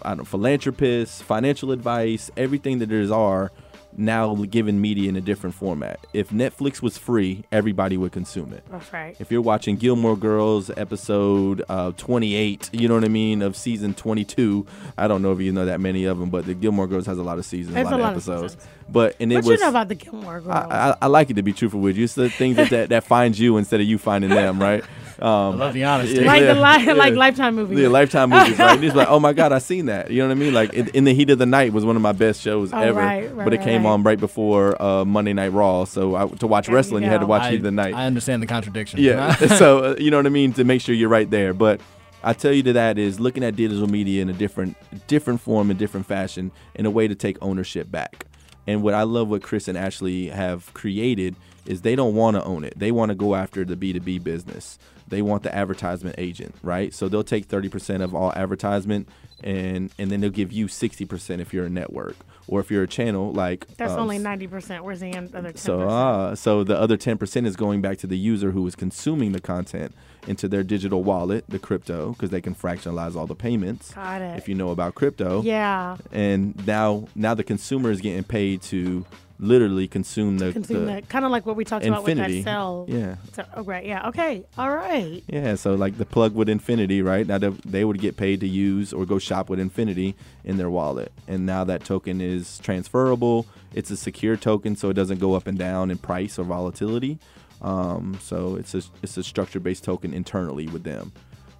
I 0.03 0.09
don't 0.09 0.19
know, 0.19 0.25
philanthropists, 0.25 1.23
financial 1.23 1.71
advice, 1.73 2.31
everything 2.37 2.79
that 2.81 2.89
there's 2.89 3.11
are 3.11 3.53
now 3.97 4.35
given 4.35 4.81
media 4.81 5.09
in 5.09 5.17
a 5.17 5.21
different 5.21 5.55
format. 5.55 6.01
If 6.13 6.31
Netflix 6.31 6.81
was 6.81 6.97
free, 6.97 7.45
everybody 7.53 7.97
would 7.97 8.13
consume 8.13 8.53
it. 8.53 8.65
That's 8.71 8.93
right. 8.93 9.17
If 9.19 9.31
you're 9.31 9.43
watching 9.43 9.77
Gilmore 9.77 10.17
Girls 10.17 10.71
episode 10.77 11.63
uh, 11.69 11.93
28, 11.97 12.71
you 12.73 12.89
know 12.89 12.95
what 12.95 13.05
I 13.05 13.09
mean, 13.09 13.43
of 13.43 13.57
season 13.57 13.95
22, 13.95 14.67
I 14.97 15.09
don't 15.09 15.23
know 15.23 15.33
if 15.33 15.41
you 15.41 15.53
know 15.53 15.67
that 15.67 15.81
many 15.81 16.05
of 16.05 16.19
them, 16.19 16.31
but 16.31 16.47
the 16.47 16.55
Gilmore 16.55 16.87
Girls 16.87 17.07
has 17.07 17.19
a 17.19 17.23
lot 17.23 17.39
of 17.39 17.45
seasons, 17.45 17.75
There's 17.75 17.87
a 17.87 17.91
lot, 17.91 18.01
a 18.01 18.03
lot 18.03 18.13
of 18.13 18.17
episodes. 18.17 18.57
but 18.89 19.17
and 19.21 19.31
it 19.31 19.37
What 19.37 19.45
was 19.45 19.61
you 19.61 19.65
know 19.65 19.71
about 19.71 19.89
the 19.89 19.95
Gilmore 19.95 20.41
Girls? 20.41 20.55
I, 20.71 20.91
I, 20.91 20.97
I 21.03 21.07
like 21.09 21.31
it 21.31 21.35
to 21.35 21.43
be 21.43 21.53
truthful 21.53 21.81
with 21.81 21.97
you. 21.97 22.05
It's 22.05 22.15
the 22.15 22.31
things 22.31 22.57
that, 22.57 22.71
that 22.71 22.89
that 22.89 23.05
finds 23.13 23.39
you 23.39 23.57
instead 23.59 23.81
of 23.81 23.87
you 23.87 23.99
finding 23.99 24.31
them, 24.31 24.59
right? 24.61 24.85
Um, 25.23 25.55
I 25.55 25.67
love 25.67 25.75
the 25.75 25.85
honesty. 25.85 26.17
Yeah. 26.17 26.27
like 26.27 26.43
the 26.43 26.55
li- 26.55 26.85
Yeah. 26.87 26.93
like 26.95 27.15
Lifetime 27.15 27.55
movie. 27.55 27.77
the 27.77 27.89
Lifetime 27.89 28.31
movies, 28.31 28.59
right? 28.59 28.73
And 28.75 28.83
he's 28.83 28.95
like, 28.95 29.07
oh 29.11 29.21
my 29.21 29.33
god, 29.33 29.53
I 29.53 29.59
seen 29.59 29.87
that. 29.87 30.11
You 30.11 30.19
know 30.21 30.27
what 30.29 30.33
I 30.33 30.41
mean? 30.41 30.53
Like 30.53 30.73
in, 30.75 30.89
in 30.89 31.05
the 31.05 31.15
heat 31.15 31.31
of 31.31 31.39
the 31.39 31.47
night 31.47 31.73
was 31.73 31.85
one 31.85 31.95
of 31.95 32.03
my 32.03 32.11
best 32.13 32.43
shows 32.43 32.73
Oh, 32.73 32.79
ever. 32.79 32.99
right, 32.99 33.33
right, 33.33 33.45
but 33.45 33.55
it 33.55 33.63
came 33.63 33.85
right. 33.85 33.91
on 33.91 34.03
right 34.03 34.19
before 34.19 34.81
uh, 34.83 35.05
Monday 35.05 35.33
Night 35.33 35.53
Raw, 35.53 35.85
so 35.85 36.17
I, 36.17 36.27
to 36.27 36.47
watch 36.49 36.67
There 36.67 36.73
you 36.73 36.77
wrestling, 36.77 37.05
you, 37.05 37.09
had 37.09 37.21
to 37.21 37.27
watch 37.27 37.43
I, 37.43 37.51
heat 37.53 37.57
of 37.59 37.63
the 37.63 37.71
night. 37.71 37.95
I 37.95 38.07
understand 38.07 38.43
the 38.43 38.49
contradiction. 38.49 38.99
Yeah. 39.01 39.35
so 39.57 39.93
uh, 39.93 39.97
you 39.99 40.11
know 40.11 40.17
what 40.17 40.27
I 40.27 40.31
mean 40.31 40.53
to 40.55 40.65
make 40.65 40.81
sure 40.81 40.95
you're 40.95 41.09
right 41.09 41.31
there. 41.31 41.55
But 41.55 41.81
I 42.25 42.33
tell 42.33 42.53
you 42.53 42.65
to 42.65 42.73
that 42.73 42.99
is 42.99 43.21
looking 43.21 43.45
at 43.45 43.55
digital 43.55 43.87
media 43.87 44.23
in 44.23 44.29
a 44.29 44.33
different 44.33 44.77
different 45.07 45.41
form 45.41 45.71
and 45.71 45.79
different 45.79 46.07
fashion 46.07 46.51
in 46.75 46.85
a 46.85 46.91
way 46.91 47.07
to 47.07 47.15
take 47.15 47.37
ownership 47.41 47.91
back. 47.91 48.27
And 48.67 48.83
what 48.83 48.95
I 48.95 49.03
love 49.03 49.29
what 49.29 49.43
Chris 49.43 49.67
and 49.69 49.77
Ashley 49.79 50.29
have 50.29 50.73
created 50.75 51.37
is 51.67 51.83
they 51.83 51.95
don't 51.97 52.15
want 52.15 52.37
to 52.37 52.45
own 52.45 52.65
it. 52.65 52.75
They 52.77 52.91
want 52.93 53.11
to 53.11 53.15
go 53.15 53.35
after 53.35 53.65
the 53.65 53.77
B2B 53.77 54.23
business. 54.23 54.79
They 55.13 55.21
want 55.21 55.43
the 55.43 55.55
advertisement 55.55 56.15
agent, 56.17 56.55
right? 56.63 56.95
So 56.95 57.07
they'll 57.07 57.23
take 57.23 57.47
30% 57.47 58.03
of 58.03 58.15
all 58.15 58.33
advertisement 58.33 59.09
and 59.45 59.91
and 59.99 60.11
then 60.11 60.21
they'll 60.21 60.31
give 60.31 60.53
you 60.53 60.67
60% 60.67 61.41
if 61.41 61.53
you're 61.53 61.67
a 61.67 61.71
network 61.71 62.17
or 62.49 62.61
if 62.61 62.71
you're 62.71 62.85
a 62.85 62.89
channel 62.89 63.31
like 63.33 63.67
That's 63.77 63.93
um, 63.93 64.01
only 64.01 64.19
ninety 64.19 64.47
percent. 64.47 64.85
Where's 64.85 65.01
the 65.01 65.13
other 65.17 65.53
ten 65.53 65.57
so, 65.57 65.79
percent? 65.79 65.91
uh, 65.91 66.35
so 66.35 66.65
the 66.65 66.79
other 66.79 66.97
10% 66.97 67.47
is 67.47 67.57
going 67.57 67.83
back 67.83 67.99
to 67.99 68.07
the 68.07 68.17
user 68.17 68.53
who 68.53 68.67
is 68.67 68.75
consuming 68.75 69.33
the 69.33 69.41
content 69.41 69.95
into 70.27 70.49
their 70.49 70.63
digital 70.63 71.03
wallet, 71.03 71.45
the 71.49 71.59
crypto, 71.59 72.13
because 72.13 72.31
they 72.31 72.41
can 72.41 72.55
fractionalize 72.55 73.17
all 73.17 73.27
the 73.27 73.35
payments. 73.35 73.93
Got 73.93 74.23
it. 74.23 74.39
If 74.39 74.49
you 74.49 74.55
know 74.55 74.71
about 74.71 74.95
crypto. 74.95 75.43
yeah. 75.43 75.97
And 76.13 76.67
now, 76.67 77.09
now 77.15 77.35
the 77.35 77.45
consumer 77.45 77.91
is 77.91 78.01
getting 78.01 78.25
paid 78.25 78.63
to 78.63 79.05
literally 79.43 79.89
consume 79.89 80.39
the, 80.39 80.53
Consume 80.53 80.87
the 80.87 80.93
that 80.93 81.09
kind 81.09 81.25
of 81.25 81.31
like 81.31 81.45
what 81.45 81.57
we 81.57 81.65
talked 81.65 81.85
about 81.85 82.05
with 82.05 82.17
that 82.17 82.31
cell. 82.45 82.87
Yeah. 82.89 83.17
So, 83.33 83.45
oh, 83.55 83.65
right. 83.65 83.85
Yeah. 83.85 84.09
Okay. 84.09 84.45
All 84.57 84.71
right. 84.71 85.23
Yeah, 85.27 85.57
so 85.57 85.75
like 85.75 85.99
the 85.99 86.07
plug 86.07 86.35
with 86.35 86.49
Infiniti, 86.49 87.05
right? 87.05 87.27
Now 87.27 87.39
they, 87.39 87.49
they 87.49 87.85
would 87.85 88.01
get 88.01 88.17
paid 88.17 88.41
to 88.41 88.49
use 88.49 88.93
or 88.93 89.05
go 89.05 89.19
shop 89.19 89.51
with 89.51 89.59
Infiniti 89.59 90.15
in 90.45 90.57
their 90.57 90.71
wallet. 90.71 91.13
And 91.27 91.45
now 91.45 91.65
that 91.65 91.85
token 91.85 92.21
is 92.21 92.59
transferable. 92.61 93.47
It's 93.75 93.91
a 93.91 93.97
secure 93.97 94.37
token, 94.37 94.77
so 94.77 94.91
it 94.91 94.95
doesn't 94.95 95.19
go 95.19 95.35
up 95.35 95.47
and 95.47 95.59
down 95.59 95.91
in 95.91 95.99
price 95.99 96.39
or 96.39 96.45
volatility. 96.45 97.19
Um, 97.61 98.19
so 98.21 98.57
it's 98.57 98.75
a 98.75 98.83
it's 99.03 99.17
a 99.17 99.23
structure 99.23 99.61
based 99.61 99.85
token 99.85 100.15
internally 100.15 100.67
with 100.69 100.85
them. 100.85 101.13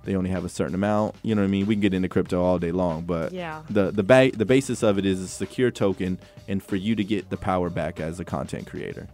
They 0.05 0.17
only 0.17 0.31
have 0.31 0.45
a 0.45 0.49
certain 0.49 0.75
amount. 0.75 1.15
You 1.23 1.35
know 1.35 1.43
what 1.43 1.47
I 1.49 1.51
mean? 1.51 1.67
We 1.67 1.75
can 1.75 1.81
get 1.83 1.95
into 1.95 2.09
crypto 2.09 2.43
all 2.43 2.59
day 2.59 2.73
long, 2.73 3.03
but 3.03 3.33
Yeah. 3.33 3.63
the 3.71 3.91
the 3.91 4.03
ba- 4.03 4.33
the 4.37 4.45
basis 4.45 4.83
of 4.83 4.99
it 4.99 5.07
is 5.07 5.21
a 5.21 5.29
secure 5.29 5.71
token, 5.71 6.19
and 6.49 6.63
for 6.63 6.77
you 6.77 6.95
to 6.97 7.05
get 7.05 7.31
the 7.31 7.37
power 7.37 7.71
back 7.71 8.01
as 8.01 8.19
a 8.21 8.25
content 8.25 8.67
creator. 8.67 9.07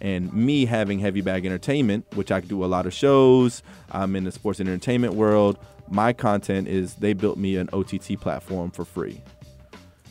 And 0.00 0.32
me 0.32 0.64
having 0.66 1.00
Heavy 1.00 1.22
Bag 1.22 1.44
Entertainment, 1.44 2.04
which 2.14 2.30
I 2.30 2.40
do 2.40 2.64
a 2.64 2.66
lot 2.66 2.86
of 2.86 2.94
shows, 2.94 3.62
I'm 3.90 4.14
in 4.14 4.22
the 4.24 4.30
sports 4.30 4.60
and 4.60 4.68
entertainment 4.68 5.14
world. 5.14 5.58
My 5.90 6.12
content 6.12 6.68
is 6.68 6.94
they 6.94 7.14
built 7.14 7.36
me 7.36 7.56
an 7.56 7.68
OTT 7.72 8.14
platform 8.20 8.70
for 8.70 8.84
free. 8.84 9.20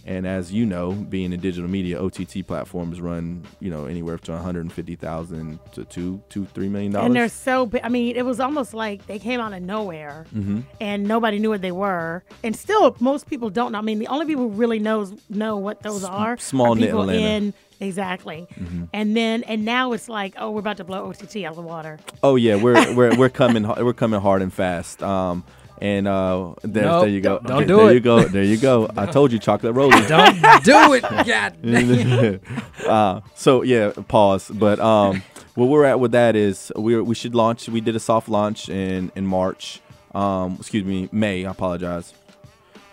And 0.08 0.26
as 0.26 0.54
you 0.54 0.66
know, 0.66 0.94
being 0.94 1.34
in 1.34 1.40
digital 1.42 1.70
media, 1.70 2.02
OTT 2.02 2.48
platforms 2.48 3.02
run, 3.02 3.44
you 3.60 3.70
know, 3.70 3.86
anywhere 3.86 4.18
from 4.18 4.36
150,000 4.36 5.60
to 5.74 5.86
two, 5.86 6.22
two, 6.30 6.46
three 6.46 6.70
million 6.70 6.92
dollars. 6.94 7.06
And 7.08 7.16
they're 7.16 7.30
so 7.30 7.66
big. 7.66 7.82
I 7.84 7.90
mean, 7.90 8.16
it 8.16 8.26
was 8.26 8.40
almost 8.40 8.74
like 8.74 9.06
they 9.08 9.20
came 9.20 9.40
out 9.40 9.54
of 9.54 9.62
nowhere 9.62 10.26
Mm-hmm. 10.34 10.62
and 10.82 11.04
nobody 11.08 11.40
knew 11.40 11.50
what 11.50 11.62
they 11.62 11.72
were. 11.72 12.24
And 12.44 12.56
still, 12.56 12.96
most 13.00 13.30
people 13.30 13.50
don't 13.50 13.72
know. 13.72 13.78
I 13.80 13.82
mean, 13.82 14.00
the 14.00 14.08
only 14.08 14.26
people 14.26 14.44
who 14.50 14.56
really 14.56 14.80
knows 14.80 15.14
know 15.30 15.58
what 15.58 15.82
those 15.84 16.04
are 16.04 16.38
small 16.38 16.74
are 16.74 16.76
people 16.78 17.02
Atlanta. 17.02 17.20
in 17.20 17.54
exactly. 17.80 18.48
And 18.94 19.16
then 19.16 19.44
and 19.44 19.66
now 19.66 19.92
it's 19.94 20.08
like, 20.10 20.36
oh, 20.38 20.52
we're 20.52 20.60
about 20.60 20.78
to 20.78 20.84
blow 20.84 21.08
OTT 21.10 21.38
out 21.38 21.52
of 21.52 21.56
the 21.58 21.62
water. 21.62 22.00
Oh 22.24 22.36
yeah, 22.36 22.56
we're 22.56 22.94
we're 22.96 23.16
we're 23.18 23.30
coming 23.30 23.68
we're 23.68 23.94
coming 23.94 24.20
hard 24.22 24.42
and 24.42 24.54
fast. 24.54 25.04
Um, 25.04 25.44
and 25.80 26.08
uh, 26.08 26.54
there, 26.64 26.86
Nope, 26.86 27.02
there 27.02 27.10
you 27.10 27.22
go. 27.22 27.40
don't 27.40 27.68
do 27.68 27.78
there 27.78 27.90
it. 27.90 27.94
you 27.94 28.00
go. 28.00 28.24
There 28.24 28.44
you 28.44 28.58
go. 28.58 28.90
I 28.98 29.06
told 29.06 29.32
you, 29.32 29.40
chocolate 29.40 29.76
rollies. 29.76 30.08
Don't 30.08 30.64
do 30.64 30.94
it. 30.94 31.02
God 31.04 32.40
uh, 32.88 33.22
so 33.36 33.62
yeah, 33.64 33.92
pause. 34.08 34.50
But 34.50 34.80
um, 34.80 35.22
where 35.56 35.68
we're 35.68 35.86
at 35.86 36.00
with 36.00 36.12
that 36.14 36.36
is 36.36 36.72
we 36.76 37.00
we 37.02 37.16
should 37.16 37.36
launch. 37.36 37.70
We 37.70 37.82
did 37.82 37.96
a 37.96 38.00
soft 38.00 38.30
launch 38.30 38.70
in 38.70 39.12
in 39.16 39.26
March. 39.26 39.82
Um, 40.16 40.56
excuse 40.60 40.84
me, 40.86 41.10
May. 41.12 41.46
I 41.46 41.52
apologize. 41.52 42.14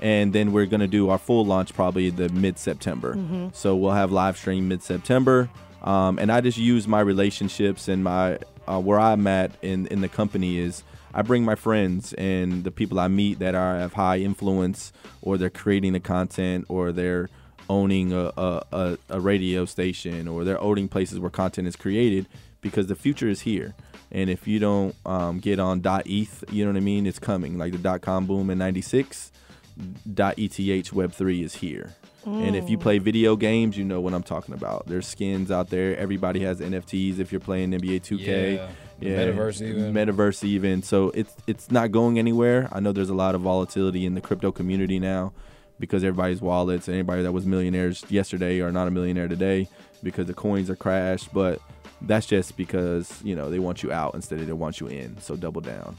And 0.01 0.33
then 0.35 0.53
we're 0.53 0.67
gonna 0.67 0.89
do 0.89 1.09
our 1.09 1.19
full 1.19 1.47
launch 1.47 1.73
probably 1.73 2.11
the 2.11 2.29
mid 2.29 2.59
September. 2.59 3.51
So 3.55 3.77
we'll 3.77 3.93
have 3.93 4.13
live 4.13 4.37
stream 4.37 4.69
mid 4.69 4.83
September. 4.83 5.49
Um, 5.83 6.19
and 6.19 6.31
I 6.33 6.41
just 6.41 6.59
use 6.59 6.87
my 6.89 7.01
relationships 7.01 7.89
and 7.89 8.05
my 8.05 8.39
uh, 8.67 8.81
where 8.81 8.99
I'm 9.01 9.27
at 9.27 9.53
in 9.63 9.87
in 9.87 10.01
the 10.03 10.09
company 10.09 10.59
is 10.59 10.83
I 11.15 11.23
bring 11.23 11.45
my 11.45 11.55
friends 11.55 12.13
and 12.15 12.65
the 12.65 12.73
people 12.73 12.99
I 12.99 13.09
meet 13.09 13.39
that 13.39 13.55
are 13.55 13.79
have 13.79 13.93
high 13.93 14.19
influence 14.19 14.93
or 15.23 15.39
they're 15.39 15.49
creating 15.49 15.93
the 15.93 16.01
content 16.01 16.67
or 16.69 16.91
they're 16.91 17.31
owning 17.71 18.13
a, 18.13 18.33
a, 18.37 18.63
a, 18.73 18.99
a 19.09 19.21
radio 19.21 19.65
station 19.65 20.27
or 20.27 20.45
they're 20.45 20.61
owning 20.61 20.89
places 20.89 21.21
where 21.21 21.31
content 21.31 21.69
is 21.69 21.77
created 21.77 22.27
because 22.61 22.89
the 22.89 22.97
future 22.97 23.29
is 23.29 23.43
here. 23.43 23.75
And 24.11 24.29
if 24.29 24.47
you 24.49 24.59
don't 24.59 24.95
um, 25.07 25.39
get 25.39 25.59
on 25.61 25.83
.eth, 26.05 26.45
you 26.51 26.65
know 26.65 26.73
what 26.73 26.77
I 26.77 26.81
mean, 26.81 27.07
it's 27.07 27.19
coming. 27.19 27.59
Like 27.59 27.73
the 27.73 27.79
dot 27.79 28.01
com 28.01 28.27
boom 28.27 28.51
in 28.51 28.59
'96, 28.59 29.33
.eth 29.79 30.59
Web3 30.93 31.45
is 31.45 31.55
here. 31.57 31.95
And 32.27 32.57
if 32.57 32.71
you 32.71 32.79
play 32.79 32.99
video 32.99 33.37
games, 33.37 33.77
you 33.77 33.85
know 33.85 34.01
what 34.01 34.15
I'm 34.15 34.23
talking 34.23 34.55
about. 34.55 34.87
There's 34.87 35.07
skins 35.07 35.51
out 35.51 35.69
there. 35.69 35.95
Everybody 35.99 36.41
has 36.41 36.61
NFTs 36.61 37.19
if 37.19 37.31
you're 37.33 37.41
playing 37.41 37.73
NBA 37.73 38.01
2K. 38.01 38.57
Yeah, 38.57 38.71
the 39.01 39.07
metaverse 39.07 39.61
even. 39.61 39.93
Metaverse 39.95 40.45
even. 40.45 40.83
So 40.83 41.11
it's 41.11 41.35
it's 41.47 41.71
not 41.71 41.91
going 41.93 42.19
anywhere. 42.19 42.69
I 42.73 42.81
know 42.81 42.93
there's 42.93 43.11
a 43.11 43.15
lot 43.15 43.35
of 43.35 43.41
volatility 43.43 44.07
in 44.07 44.15
the 44.15 44.21
crypto 44.21 44.53
community 44.53 44.99
now 44.99 45.33
because 45.81 46.05
everybody's 46.05 46.41
wallets, 46.41 46.89
anybody 46.89 47.23
that 47.23 47.33
was 47.33 47.45
millionaires 47.47 48.05
yesterday 48.09 48.61
are 48.61 48.71
not 48.73 48.87
a 48.89 48.91
millionaire 48.91 49.29
today 49.29 49.69
because 50.03 50.27
the 50.27 50.35
coins 50.35 50.71
are 50.71 50.77
crashed. 50.77 51.33
But 51.35 51.61
that's 52.03 52.27
just 52.27 52.57
because 52.57 53.21
you 53.25 53.35
know 53.37 53.51
they 53.51 53.59
want 53.59 53.83
you 53.83 53.93
out 53.93 54.15
instead 54.15 54.41
of 54.41 54.47
they 54.47 54.53
want 54.53 54.81
you 54.81 54.87
in. 54.87 55.19
So 55.21 55.37
double 55.37 55.61
down. 55.61 55.97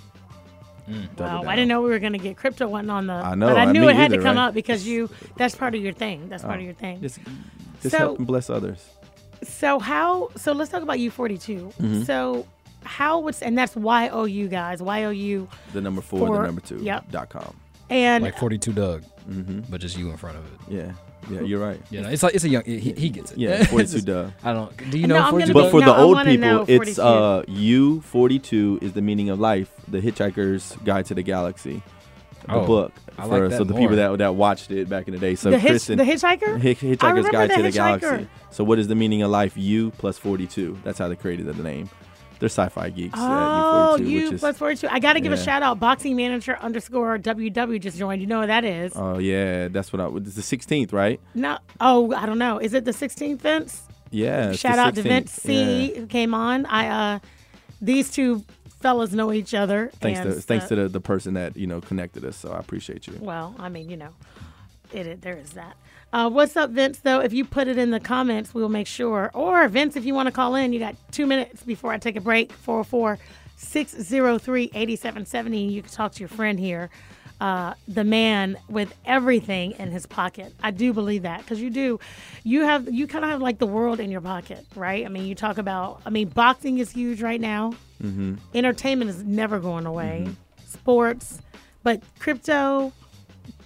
Double 0.87 1.25
Wow, 1.25 1.41
down. 1.41 1.47
I 1.47 1.55
didn't 1.55 1.69
know 1.69 1.81
we 1.81 1.89
were 1.89 1.97
going 1.99 2.13
to 2.13 2.19
get 2.19 2.37
crypto 2.37 2.67
one 2.67 2.89
on 2.91 3.07
the. 3.07 3.13
I 3.13 3.33
know, 3.33 3.47
but 3.47 3.57
I 3.57 3.63
I- 3.63 3.71
knew 3.71 3.81
me 3.81 3.87
it 3.89 3.95
had 3.95 4.11
to 4.11 4.17
come 4.21 4.37
right? 4.37 4.47
up 4.49 4.53
because 4.53 4.85
you. 4.87 5.09
That's 5.35 5.55
part 5.55 5.73
of 5.73 5.81
your 5.81 5.93
thing. 5.93 6.29
That's 6.29 6.43
part 6.43 6.57
Oh, 6.57 6.59
of 6.59 6.65
your 6.65 6.75
thing. 6.75 7.01
Just, 7.01 7.19
just 7.81 7.91
So- 7.91 7.97
help 7.97 8.17
and 8.19 8.27
bless 8.27 8.49
others. 8.51 8.85
So 9.43 9.79
how? 9.79 10.29
So 10.37 10.51
let's 10.53 10.69
talk 10.71 10.83
about 10.83 10.97
U42. 10.97 11.39
Mm-hmm. 11.73 12.03
So 12.03 12.45
how 12.85 13.19
would 13.19 13.35
and 13.41 13.57
that's 13.57 13.75
why 13.75 14.05
Y 14.05 14.09
O 14.09 14.25
U 14.25 14.47
guys. 14.47 14.81
Why 14.81 14.99
Y 15.01 15.03
O 15.05 15.09
U 15.09 15.47
The 15.73 15.81
number 15.81 16.01
four, 16.01 16.27
For- 16.27 16.37
the 16.37 16.43
number 16.45 16.61
two. 16.61 16.77
yep. 16.83 17.09
Dot 17.11 17.29
com. 17.29 17.55
and 17.89 18.23
Like 18.23 18.37
42 18.37 18.73
Dugg, 18.73 19.03
Mm-hmm. 19.29 19.61
but 19.69 19.81
just 19.81 19.97
you 19.97 20.09
in 20.11 20.17
front 20.17 20.37
of 20.37 20.45
it. 20.45 20.73
Yeah. 20.73 20.91
Yeah, 21.31 21.41
you're 21.41 21.59
right. 21.59 21.81
You 21.89 22.01
know, 22.01 22.09
it's 22.09 22.21
like 22.21 22.35
it's 22.35 22.43
a 22.43 22.49
young. 22.49 22.63
He, 22.65 22.77
he 22.77 23.09
gets 23.09 23.31
it. 23.31 23.39
Yeah, 23.39 23.63
42 23.65 24.01
Dugg. 24.05 24.31
I 24.43 24.53
don't. 24.53 24.91
Do 24.91 24.99
you 24.99 25.07
know 25.07 25.17
I'm 25.17 25.31
42 25.31 25.53
But 25.53 25.71
for 25.71 25.79
No, 25.79 25.85
the 25.87 25.97
old 25.97 26.23
people, 26.23 26.65
it's 26.67 26.99
uh 26.99 27.41
U 27.47 28.01
forty 28.01 28.37
two 28.37 28.77
is 28.83 28.93
the 28.93 29.01
meaning 29.01 29.29
of 29.31 29.39
life, 29.39 29.71
the 29.87 29.99
Hitchhiker's 30.01 30.77
Guide 30.85 31.07
to 31.07 31.15
the 31.15 31.23
Galaxy, 31.23 31.81
the 32.47 32.53
Oh, 32.53 32.67
book. 32.67 32.91
I 33.17 33.23
for 33.23 33.39
like 33.39 33.49
that 33.49 33.57
so 33.57 33.63
the 33.63 33.73
more. 33.73 33.79
people 33.81 33.95
that 33.95 34.17
that 34.19 34.35
watched 34.35 34.69
it 34.69 34.87
back 34.87 35.07
in 35.07 35.15
the 35.15 35.19
day. 35.19 35.33
So 35.33 35.49
the, 35.49 35.57
hitch, 35.57 35.71
Kristen, 35.71 35.97
the 35.97 36.03
hitchhiker. 36.03 36.59
Hitch- 36.59 36.79
Hitchhiker's 36.81 37.29
Guide 37.29 37.49
the 37.49 37.55
to 37.55 37.61
the 37.63 37.71
Galaxy. 37.71 38.27
So 38.51 38.63
what 38.63 38.77
is 38.77 38.87
the 38.87 38.93
meaning 38.95 39.23
of 39.23 39.31
life? 39.31 39.57
U 39.57 39.89
plus 39.97 40.19
forty 40.19 40.45
two. 40.45 40.77
That's 40.83 40.99
how 40.99 41.07
they 41.07 41.15
created 41.15 41.47
the 41.47 41.63
name. 41.63 41.89
They're 42.39 42.49
sci-fi 42.49 42.89
geeks 42.89 43.17
Oh, 43.17 43.97
U42, 43.99 44.07
you 44.09 44.37
plus 44.37 44.57
42. 44.57 44.87
I 44.89 44.99
got 44.99 45.13
to 45.13 45.21
give 45.21 45.31
a 45.31 45.37
shout 45.37 45.63
out. 45.63 45.79
Boxing 45.79 46.15
manager 46.15 46.57
underscore 46.59 47.17
WW 47.17 47.79
just 47.79 47.97
joined. 47.97 48.21
You 48.21 48.27
know 48.27 48.39
what 48.39 48.47
that 48.47 48.65
is? 48.65 48.93
Oh 48.95 49.17
yeah, 49.17 49.67
that's 49.69 49.93
what 49.93 49.99
I. 50.01 50.07
It's 50.17 50.35
the 50.35 50.41
sixteenth, 50.41 50.91
right? 50.93 51.19
no. 51.33 51.57
Oh, 51.79 52.13
I 52.13 52.25
don't 52.25 52.37
know. 52.37 52.57
Is 52.59 52.73
it 52.73 52.85
the 52.85 52.91
16th, 52.91 53.39
Vince? 53.39 53.83
Yeah. 54.11 54.53
Shout 54.53 54.79
out 54.79 54.95
to 54.95 55.01
Vince 55.01 55.31
C. 55.31 55.91
Yeah. 55.93 55.99
who 55.99 56.07
came 56.07 56.33
on. 56.33 56.65
I 56.65 56.87
uh, 57.15 57.19
these 57.81 58.09
two 58.11 58.43
fellas 58.81 59.13
know 59.13 59.31
each 59.33 59.53
other. 59.53 59.89
Thanks 59.99 60.19
to 60.21 60.33
thanks 60.33 60.65
uh, 60.65 60.69
to 60.69 60.75
the, 60.75 60.89
the 60.89 61.01
person 61.01 61.33
that 61.33 61.57
you 61.57 61.67
know 61.67 61.81
connected 61.81 62.23
us. 62.25 62.37
So 62.37 62.51
I 62.51 62.59
appreciate 62.59 63.07
you. 63.07 63.17
Well, 63.19 63.55
I 63.59 63.69
mean, 63.69 63.89
you 63.89 63.97
know, 63.97 64.09
it, 64.93 65.07
it 65.07 65.21
there 65.21 65.37
is 65.37 65.51
that. 65.51 65.75
Uh, 66.13 66.29
what's 66.29 66.55
up, 66.55 66.69
Vince? 66.69 66.99
Though, 66.99 67.19
if 67.19 67.33
you 67.33 67.43
put 67.43 67.67
it 67.67 67.77
in 67.77 67.91
the 67.91 67.99
comments, 67.99 68.53
we'll 68.53 68.69
make 68.69 68.87
sure. 68.87 69.31
Or 69.33 69.67
Vince, 69.67 69.95
if 69.95 70.05
you 70.05 70.13
want 70.13 70.27
to 70.27 70.31
call 70.31 70.55
in, 70.55 70.71
you 70.71 70.79
got 70.79 70.95
two 71.11 71.25
minutes 71.25 71.63
before 71.63 71.91
I 71.91 71.97
take 71.97 72.15
a 72.15 72.21
break. 72.21 72.53
404 72.53 73.19
603 73.57 74.71
8770. 74.73 75.67
You 75.67 75.81
can 75.81 75.91
talk 75.91 76.13
to 76.13 76.19
your 76.19 76.29
friend 76.29 76.59
here, 76.59 76.89
uh, 77.41 77.73
the 77.87 78.03
man 78.03 78.57
with 78.69 78.93
everything 79.05 79.71
in 79.77 79.91
his 79.91 80.05
pocket. 80.05 80.53
I 80.63 80.71
do 80.71 80.93
believe 80.93 81.23
that 81.23 81.41
because 81.41 81.59
you 81.61 81.69
do. 81.69 81.99
You 82.43 82.61
have 82.61 82.91
you 82.91 83.07
kind 83.07 83.25
of 83.25 83.31
have 83.31 83.41
like 83.41 83.59
the 83.59 83.67
world 83.67 83.99
in 83.99 84.09
your 84.09 84.21
pocket, 84.21 84.65
right? 84.75 85.05
I 85.05 85.09
mean, 85.09 85.25
you 85.25 85.35
talk 85.35 85.57
about. 85.57 86.01
I 86.05 86.11
mean, 86.11 86.29
boxing 86.29 86.77
is 86.77 86.91
huge 86.91 87.21
right 87.21 87.41
now. 87.41 87.73
Mm-hmm. 88.01 88.35
Entertainment 88.53 89.09
is 89.09 89.23
never 89.23 89.59
going 89.59 89.85
away. 89.85 90.29
Sports, 90.65 91.41
but 91.83 92.01
crypto, 92.19 92.93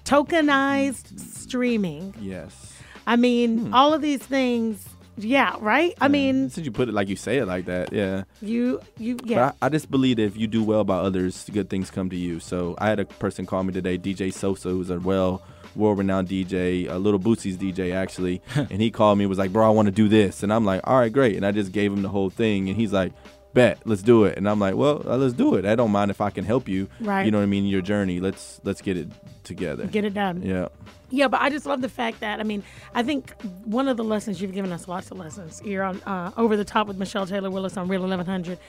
tokenized 0.09 1.19
streaming. 1.19 2.13
Yes. 2.19 2.73
I 3.07 3.15
mean, 3.15 3.67
Hmm. 3.67 3.73
all 3.73 3.93
of 3.93 4.01
these 4.01 4.21
things 4.21 4.85
Yeah, 5.21 5.55
right. 5.59 5.97
I 5.99 6.07
mean, 6.07 6.49
Since 6.49 6.63
you 6.65 6.71
put 6.71 6.87
it 6.87 6.93
like 6.93 7.09
you 7.09 7.17
say 7.17 7.39
it 7.39 7.45
like 7.45 7.65
that, 7.65 7.91
yeah. 7.91 8.23
you 8.41 8.79
you 8.97 9.17
yeah. 9.25 9.35
But 9.35 9.55
I, 9.61 9.65
I 9.65 9.69
just 9.69 9.91
believe 9.91 10.15
that 10.15 10.23
if 10.23 10.37
you 10.37 10.47
do 10.47 10.63
well 10.63 10.85
by 10.85 10.95
others, 10.97 11.49
good 11.51 11.69
things 11.69 11.91
come 11.91 12.09
to 12.09 12.15
you. 12.15 12.39
So 12.39 12.75
I 12.77 12.87
had 12.87 13.01
a 13.01 13.05
person 13.05 13.45
call 13.45 13.61
me 13.63 13.73
today, 13.73 13.97
DJ 13.97 14.31
Sosa, 14.31 14.69
who's 14.69 14.89
a 14.89 14.97
well 14.97 15.41
world-renowned 15.75 16.29
DJ, 16.29 16.89
a 16.89 16.97
little 16.97 17.19
Bootsy's 17.19 17.57
DJ 17.57 17.93
actually, 17.93 18.41
and 18.55 18.81
he 18.81 18.89
called 18.91 19.17
me 19.17 19.25
was 19.25 19.37
like, 19.37 19.51
"Bro, 19.51 19.67
I 19.67 19.71
want 19.71 19.87
to 19.87 19.91
do 19.91 20.07
this," 20.07 20.41
and 20.41 20.53
I'm 20.53 20.63
like, 20.63 20.79
"All 20.85 20.97
right, 20.97 21.11
great," 21.11 21.35
and 21.35 21.45
I 21.45 21.51
just 21.51 21.73
gave 21.73 21.91
him 21.91 22.01
the 22.01 22.09
whole 22.09 22.29
thing, 22.29 22.69
and 22.69 22.77
he's 22.77 22.93
like. 22.93 23.11
Bet, 23.53 23.79
let's 23.85 24.03
do 24.03 24.25
it. 24.25 24.37
And 24.37 24.47
I'm 24.47 24.59
like, 24.59 24.75
well, 24.75 25.01
uh, 25.05 25.17
let's 25.17 25.33
do 25.33 25.55
it. 25.55 25.65
I 25.65 25.75
don't 25.75 25.91
mind 25.91 26.11
if 26.11 26.21
I 26.21 26.29
can 26.29 26.45
help 26.45 26.69
you. 26.69 26.87
Right. 26.99 27.25
You 27.25 27.31
know 27.31 27.39
what 27.39 27.43
I 27.43 27.47
mean? 27.47 27.65
Your 27.65 27.81
journey. 27.81 28.19
Let's 28.19 28.61
let's 28.63 28.81
get 28.81 28.95
it 28.95 29.09
together. 29.43 29.87
Get 29.87 30.05
it 30.05 30.13
done. 30.13 30.43
Yeah. 30.43 30.67
Yeah, 31.11 31.27
but 31.27 31.41
I 31.41 31.49
just 31.49 31.65
love 31.65 31.81
the 31.81 31.89
fact 31.89 32.19
that 32.19 32.39
I 32.39 32.43
mean, 32.43 32.63
I 32.93 33.01
think 33.01 33.33
one 33.65 33.87
of 33.87 33.97
the 33.97 34.03
lessons 34.03 34.39
you've 34.39 34.53
given 34.53 34.71
us 34.71 34.87
lots 34.87 35.09
of 35.09 35.17
lessons 35.17 35.59
here 35.59 35.81
on 35.81 36.01
uh, 36.03 36.31
Over 36.37 36.55
the 36.55 36.65
Top 36.65 36.87
with 36.87 36.97
Michelle 36.97 37.25
Taylor 37.25 37.49
Willis 37.49 37.75
on 37.77 37.87
Real 37.87 38.01
1100 38.01 38.59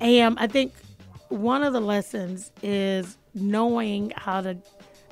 AM. 0.00 0.36
I 0.38 0.48
think 0.48 0.72
one 1.28 1.62
of 1.62 1.72
the 1.72 1.80
lessons 1.80 2.50
is 2.62 3.16
knowing 3.34 4.12
how 4.16 4.40
to 4.40 4.56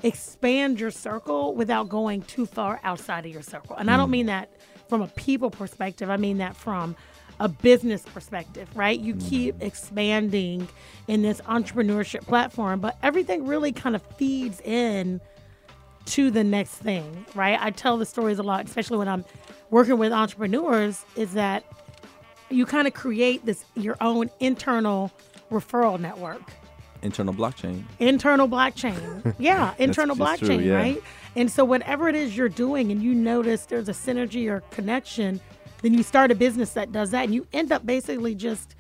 expand 0.03 0.81
your 0.81 0.91
circle 0.91 1.55
without 1.55 1.89
going 1.89 2.23
too 2.23 2.47
far 2.47 2.81
outside 2.83 3.25
of 3.25 3.33
your 3.33 3.43
circle. 3.43 3.77
And 3.77 3.91
I 3.91 3.97
don't 3.97 4.11
mean 4.11 4.27
that 4.27 4.51
from 4.89 5.01
a 5.01 5.07
people 5.09 5.51
perspective. 5.51 6.11
I 6.11 6.17
mean 6.17 6.39
that 6.39 6.57
from 6.57 6.97
a 7.41 7.49
business 7.49 8.03
perspective, 8.03 8.69
right? 8.75 8.99
You 8.99 9.15
mm-hmm. 9.15 9.29
keep 9.29 9.63
expanding 9.63 10.69
in 11.09 11.23
this 11.23 11.41
entrepreneurship 11.43 12.23
platform, 12.27 12.81
but 12.81 12.97
everything 13.03 13.47
really 13.47 13.73
kind 13.73 13.97
of 13.97 14.03
feeds 14.17 14.61
in 14.61 15.21
to 16.07 16.31
the 16.31 16.45
next 16.45 16.75
thing, 16.75 17.27
right? 17.35 17.59
I 17.61 17.71
tell 17.71 17.97
the 17.97 18.07
stories 18.07 18.39
a 18.39 18.43
lot, 18.43 18.65
especially 18.67 18.99
when 18.99 19.09
I'm 19.09 19.25
working 19.71 19.99
with 19.99 20.13
entrepreneurs, 20.13 21.05
is 21.17 21.33
that 21.33 21.65
you 22.51 22.67
kind 22.67 22.87
of 22.87 22.95
create 22.95 23.45
this 23.45 23.65
your 23.75 23.97
own 24.01 24.31
internal 24.41 25.11
referral 25.51 25.99
network. 25.99 26.43
Internal 27.03 27.35
blockchain. 27.35 27.85
Internal 27.99 28.49
blockchain. 28.49 29.35
Yeah, 29.39 29.75
internal 29.79 30.17
that's 30.17 30.41
true, 30.41 30.49
blockchain, 30.49 30.65
yeah. 30.65 30.75
right? 30.75 31.03
And 31.37 31.51
so 31.51 31.65
whatever 31.65 32.09
it 32.09 32.15
is 32.15 32.37
you're 32.37 32.49
doing 32.49 32.93
and 32.93 33.03
you 33.03 33.15
notice 33.15 33.67
there's 33.67 33.89
a 33.89 33.93
synergy 33.93 34.49
or 34.49 34.61
connection, 34.71 35.41
then 35.85 35.93
you 35.93 36.03
start 36.03 36.31
a 36.31 36.35
business 36.35 36.73
that 36.73 36.93
does 36.93 37.11
that 37.11 37.25
and 37.25 37.35
you 37.35 37.47
end 37.53 37.71
up 37.71 37.85
basically 37.85 38.35
just 38.35 38.75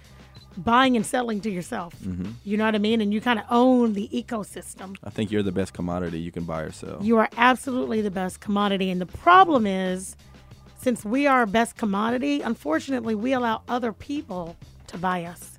buying 0.56 0.96
and 0.96 1.04
selling 1.04 1.38
to 1.42 1.50
yourself. 1.50 1.94
Mm-hmm. 2.02 2.30
You 2.44 2.56
know 2.56 2.64
what 2.64 2.74
I 2.74 2.78
mean? 2.78 3.02
And 3.02 3.12
you 3.12 3.20
kind 3.20 3.38
of 3.38 3.44
own 3.50 3.92
the 3.92 4.08
ecosystem. 4.08 4.96
I 5.04 5.10
think 5.10 5.30
you're 5.30 5.42
the 5.42 5.52
best 5.52 5.74
commodity 5.74 6.18
you 6.18 6.32
can 6.32 6.44
buy 6.44 6.62
or 6.62 6.72
sell. 6.72 6.98
You 7.02 7.18
are 7.18 7.28
absolutely 7.36 8.00
the 8.00 8.10
best 8.10 8.40
commodity. 8.40 8.90
And 8.90 9.02
the 9.02 9.06
problem 9.06 9.66
is, 9.66 10.16
since 10.78 11.04
we 11.04 11.26
are 11.26 11.40
our 11.40 11.46
best 11.46 11.76
commodity, 11.76 12.40
unfortunately, 12.40 13.14
we 13.14 13.34
allow 13.34 13.60
other 13.68 13.92
people 13.92 14.56
to 14.86 14.96
buy 14.96 15.24
us 15.24 15.58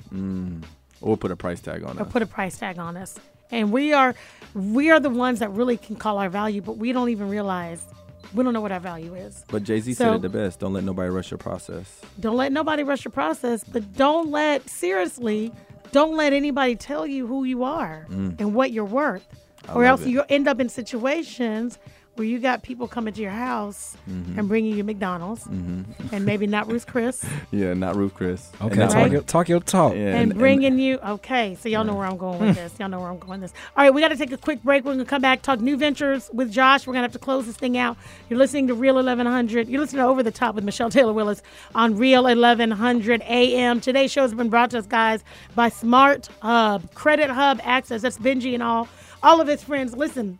or 1.01 1.15
put 1.15 1.29
a 1.29 1.35
price 1.35 1.61
tag 1.61 1.83
on 1.83 1.99
or 1.99 2.03
it. 2.03 2.09
put 2.09 2.23
a 2.23 2.25
price 2.25 2.57
tag 2.57 2.79
on 2.79 2.97
us. 2.97 3.19
And 3.51 3.71
we 3.71 3.93
are 3.93 4.15
we 4.55 4.89
are 4.89 4.99
the 4.99 5.11
ones 5.11 5.39
that 5.39 5.51
really 5.51 5.77
can 5.77 5.95
call 5.95 6.17
our 6.17 6.29
value, 6.29 6.61
but 6.61 6.77
we 6.77 6.91
don't 6.91 7.09
even 7.09 7.29
realize 7.29 7.83
we 8.33 8.43
don't 8.43 8.53
know 8.53 8.61
what 8.61 8.71
our 8.71 8.79
value 8.79 9.13
is. 9.15 9.43
But 9.47 9.63
Jay 9.63 9.79
Z 9.79 9.93
So- 9.93 10.03
said 10.05 10.15
it 10.15 10.21
the 10.21 10.29
best. 10.29 10.59
Don't 10.59 10.73
let 10.73 10.83
nobody 10.83 11.09
rush 11.09 11.31
your 11.31 11.37
process. 11.37 12.01
Don't 12.19 12.37
let 12.37 12.51
nobody 12.51 12.83
rush 12.83 13.05
your 13.05 13.11
process, 13.11 13.63
but 13.63 13.93
don't 13.93 14.31
let 14.31 14.69
seriously, 14.69 15.51
don't 15.91 16.15
let 16.15 16.33
anybody 16.33 16.75
tell 16.75 17.05
you 17.05 17.27
who 17.27 17.43
you 17.43 17.63
are 17.63 18.05
mm. 18.09 18.39
and 18.39 18.53
what 18.53 18.71
you're 18.71 18.85
worth. 18.85 19.25
or 19.73 19.83
else 19.83 20.01
it. 20.01 20.09
you 20.09 20.23
end 20.29 20.47
up 20.47 20.59
in 20.59 20.69
situations 20.69 21.79
where 22.15 22.25
you 22.25 22.39
got 22.39 22.63
people 22.63 22.87
coming 22.87 23.13
to 23.13 23.21
your 23.21 23.31
house 23.31 23.97
Mm-hmm. 24.09 24.37
and 24.39 24.47
bringing 24.47 24.77
you 24.77 24.83
McDonald's 24.83 25.45
and 25.47 26.25
maybe 26.25 26.45
not 26.47 26.67
Ruth 26.71 26.85
Chris. 26.87 27.25
Yeah, 27.51 27.73
not 27.73 27.95
Ruth 27.95 28.13
Chris. 28.13 28.51
Okay, 28.61 28.75
not- 28.75 28.91
talk, 28.91 29.11
your, 29.11 29.21
talk 29.21 29.49
your 29.49 29.59
talk. 29.59 29.93
Yeah, 29.93 29.99
and, 29.99 30.15
and- 30.15 30.31
and- 30.31 30.39
bringing 30.39 30.77
you 30.79 30.99
okay 30.99 31.55
so 31.59 31.67
y'all 31.69 31.83
know 31.83 31.95
where 31.95 32.05
i'm 32.05 32.17
going 32.17 32.39
with 32.47 32.55
this. 32.55 32.73
Y'all 32.79 32.89
know 32.89 32.99
where 32.99 33.09
i'm 33.09 33.17
going 33.19 33.41
with 33.41 33.51
this. 33.51 33.59
All 33.75 33.83
right 33.83 33.93
we 33.93 34.01
got 34.01 34.09
to 34.09 34.17
take 34.17 34.31
a 34.31 34.37
quick 34.37 34.61
break. 34.63 34.83
We're 34.85 34.93
gonna 34.93 35.05
come 35.05 35.21
back 35.21 35.41
talk 35.41 35.59
new 35.59 35.75
ventures 35.77 36.29
with 36.33 36.51
josh. 36.51 36.85
We're 36.85 36.93
gonna 36.93 37.03
have 37.03 37.13
to 37.13 37.19
close 37.19 37.45
this 37.47 37.57
thing 37.57 37.77
out. 37.77 37.97
You're 38.29 38.39
listening 38.39 38.67
to 38.67 38.73
real 38.75 38.95
1100 38.95 39.67
you're 39.67 39.81
listening 39.81 40.01
to 40.03 40.07
over 40.07 40.21
the 40.23 40.31
top 40.31 40.55
with 40.55 40.63
michelle 40.63 40.89
taylor 40.89 41.13
willis 41.13 41.41
on 41.73 41.95
real 41.97 42.23
1100 42.23 43.21
am 43.23 43.81
today's 43.81 44.11
show 44.11 44.21
has 44.21 44.33
been 44.33 44.49
brought 44.49 44.71
to 44.71 44.77
us 44.79 44.85
guys 44.85 45.23
by 45.55 45.69
smart 45.69 46.29
hub 46.41 46.93
credit 46.93 47.29
hub 47.29 47.59
access. 47.63 48.01
That's 48.01 48.17
benji 48.17 48.53
and 48.53 48.61
all 48.63 48.87
all 49.23 49.41
of 49.41 49.47
his 49.47 49.63
friends. 49.63 49.95
Listen 49.95 50.37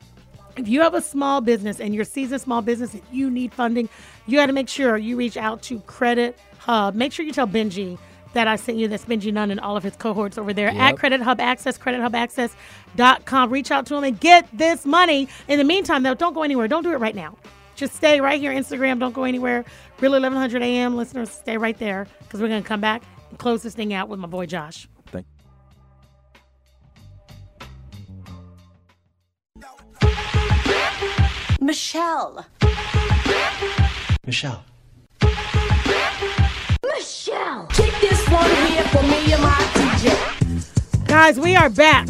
if 0.58 0.68
you 0.68 0.82
have 0.82 0.94
a 0.94 1.02
small 1.02 1.42
business 1.42 1.80
and 1.80 1.94
you're 1.94 2.04
a 2.04 2.06
seasoned 2.06 2.42
small 2.42 2.62
business 2.62 2.94
and 2.94 3.04
you 3.12 3.30
need 3.30 3.54
funding, 3.54 3.90
you 4.28 4.38
got 4.38 4.46
to 4.48 4.54
make 4.54 4.70
sure 4.70 4.98
you 4.98 5.18
reach 5.18 5.38
out 5.38 5.62
to 5.64 5.80
Credit 5.82 6.38
Hub. 6.60 6.96
Make 6.96 7.12
sure 7.12 7.26
you 7.26 7.32
tell 7.32 7.48
Benji 7.48 7.98
that 8.34 8.48
I 8.48 8.56
sent 8.56 8.78
you. 8.78 8.88
That's 8.88 9.06
Benji 9.06 9.32
Nunn 9.34 9.52
and 9.52 9.60
all 9.60 9.78
of 9.78 9.84
his 9.84 9.96
cohorts 9.96 10.38
over 10.38 10.54
there 10.54 10.70
at 10.70 10.76
Yep. 10.76 10.98
Credit 10.98 11.22
Hub 11.22 11.40
Access, 11.40 11.78
credithubaccess.com. 11.78 13.50
Reach 13.52 13.72
out 13.72 13.86
to 13.88 13.96
him 13.96 14.04
and 14.04 14.20
get 14.20 14.48
this 14.54 14.86
money. 14.86 15.28
In 15.48 15.58
the 15.58 15.64
meantime, 15.64 16.04
though, 16.04 16.14
don't 16.14 16.34
go 16.34 16.44
anywhere. 16.44 16.68
Don't 16.68 16.84
do 16.84 16.92
it 16.92 17.00
right 17.00 17.16
now. 17.16 17.36
Just 17.76 17.96
stay 17.96 18.22
right 18.22 18.40
here, 18.40 18.54
Instagram. 18.54 19.00
Don't 19.00 19.14
go 19.14 19.24
anywhere. 19.24 19.66
Real 20.00 20.12
1100 20.12 20.62
AM 20.62 20.96
listeners, 20.96 21.30
stay 21.30 21.58
right 21.58 21.78
there 21.78 22.08
because 22.20 22.42
we're 22.42 22.48
going 22.48 22.62
to 22.64 22.68
come 22.68 22.82
back 22.82 23.04
and 23.30 23.40
close 23.40 23.64
this 23.64 23.74
thing 23.74 23.94
out 23.94 24.08
with 24.10 24.20
my 24.20 24.28
boy 24.28 24.46
Josh. 24.46 24.88
Michelle. 31.66 32.46
Michelle. 34.24 34.64
Michelle. 36.84 37.66
Kick 37.74 37.92
this 38.02 38.30
one 38.30 38.52
here 38.68 38.84
for 38.84 39.02
me 39.02 39.34
and 39.34 39.42
my 39.42 39.56
DJ. 39.74 41.08
Guys, 41.08 41.40
we 41.40 41.56
are 41.56 41.72
back 41.72 42.08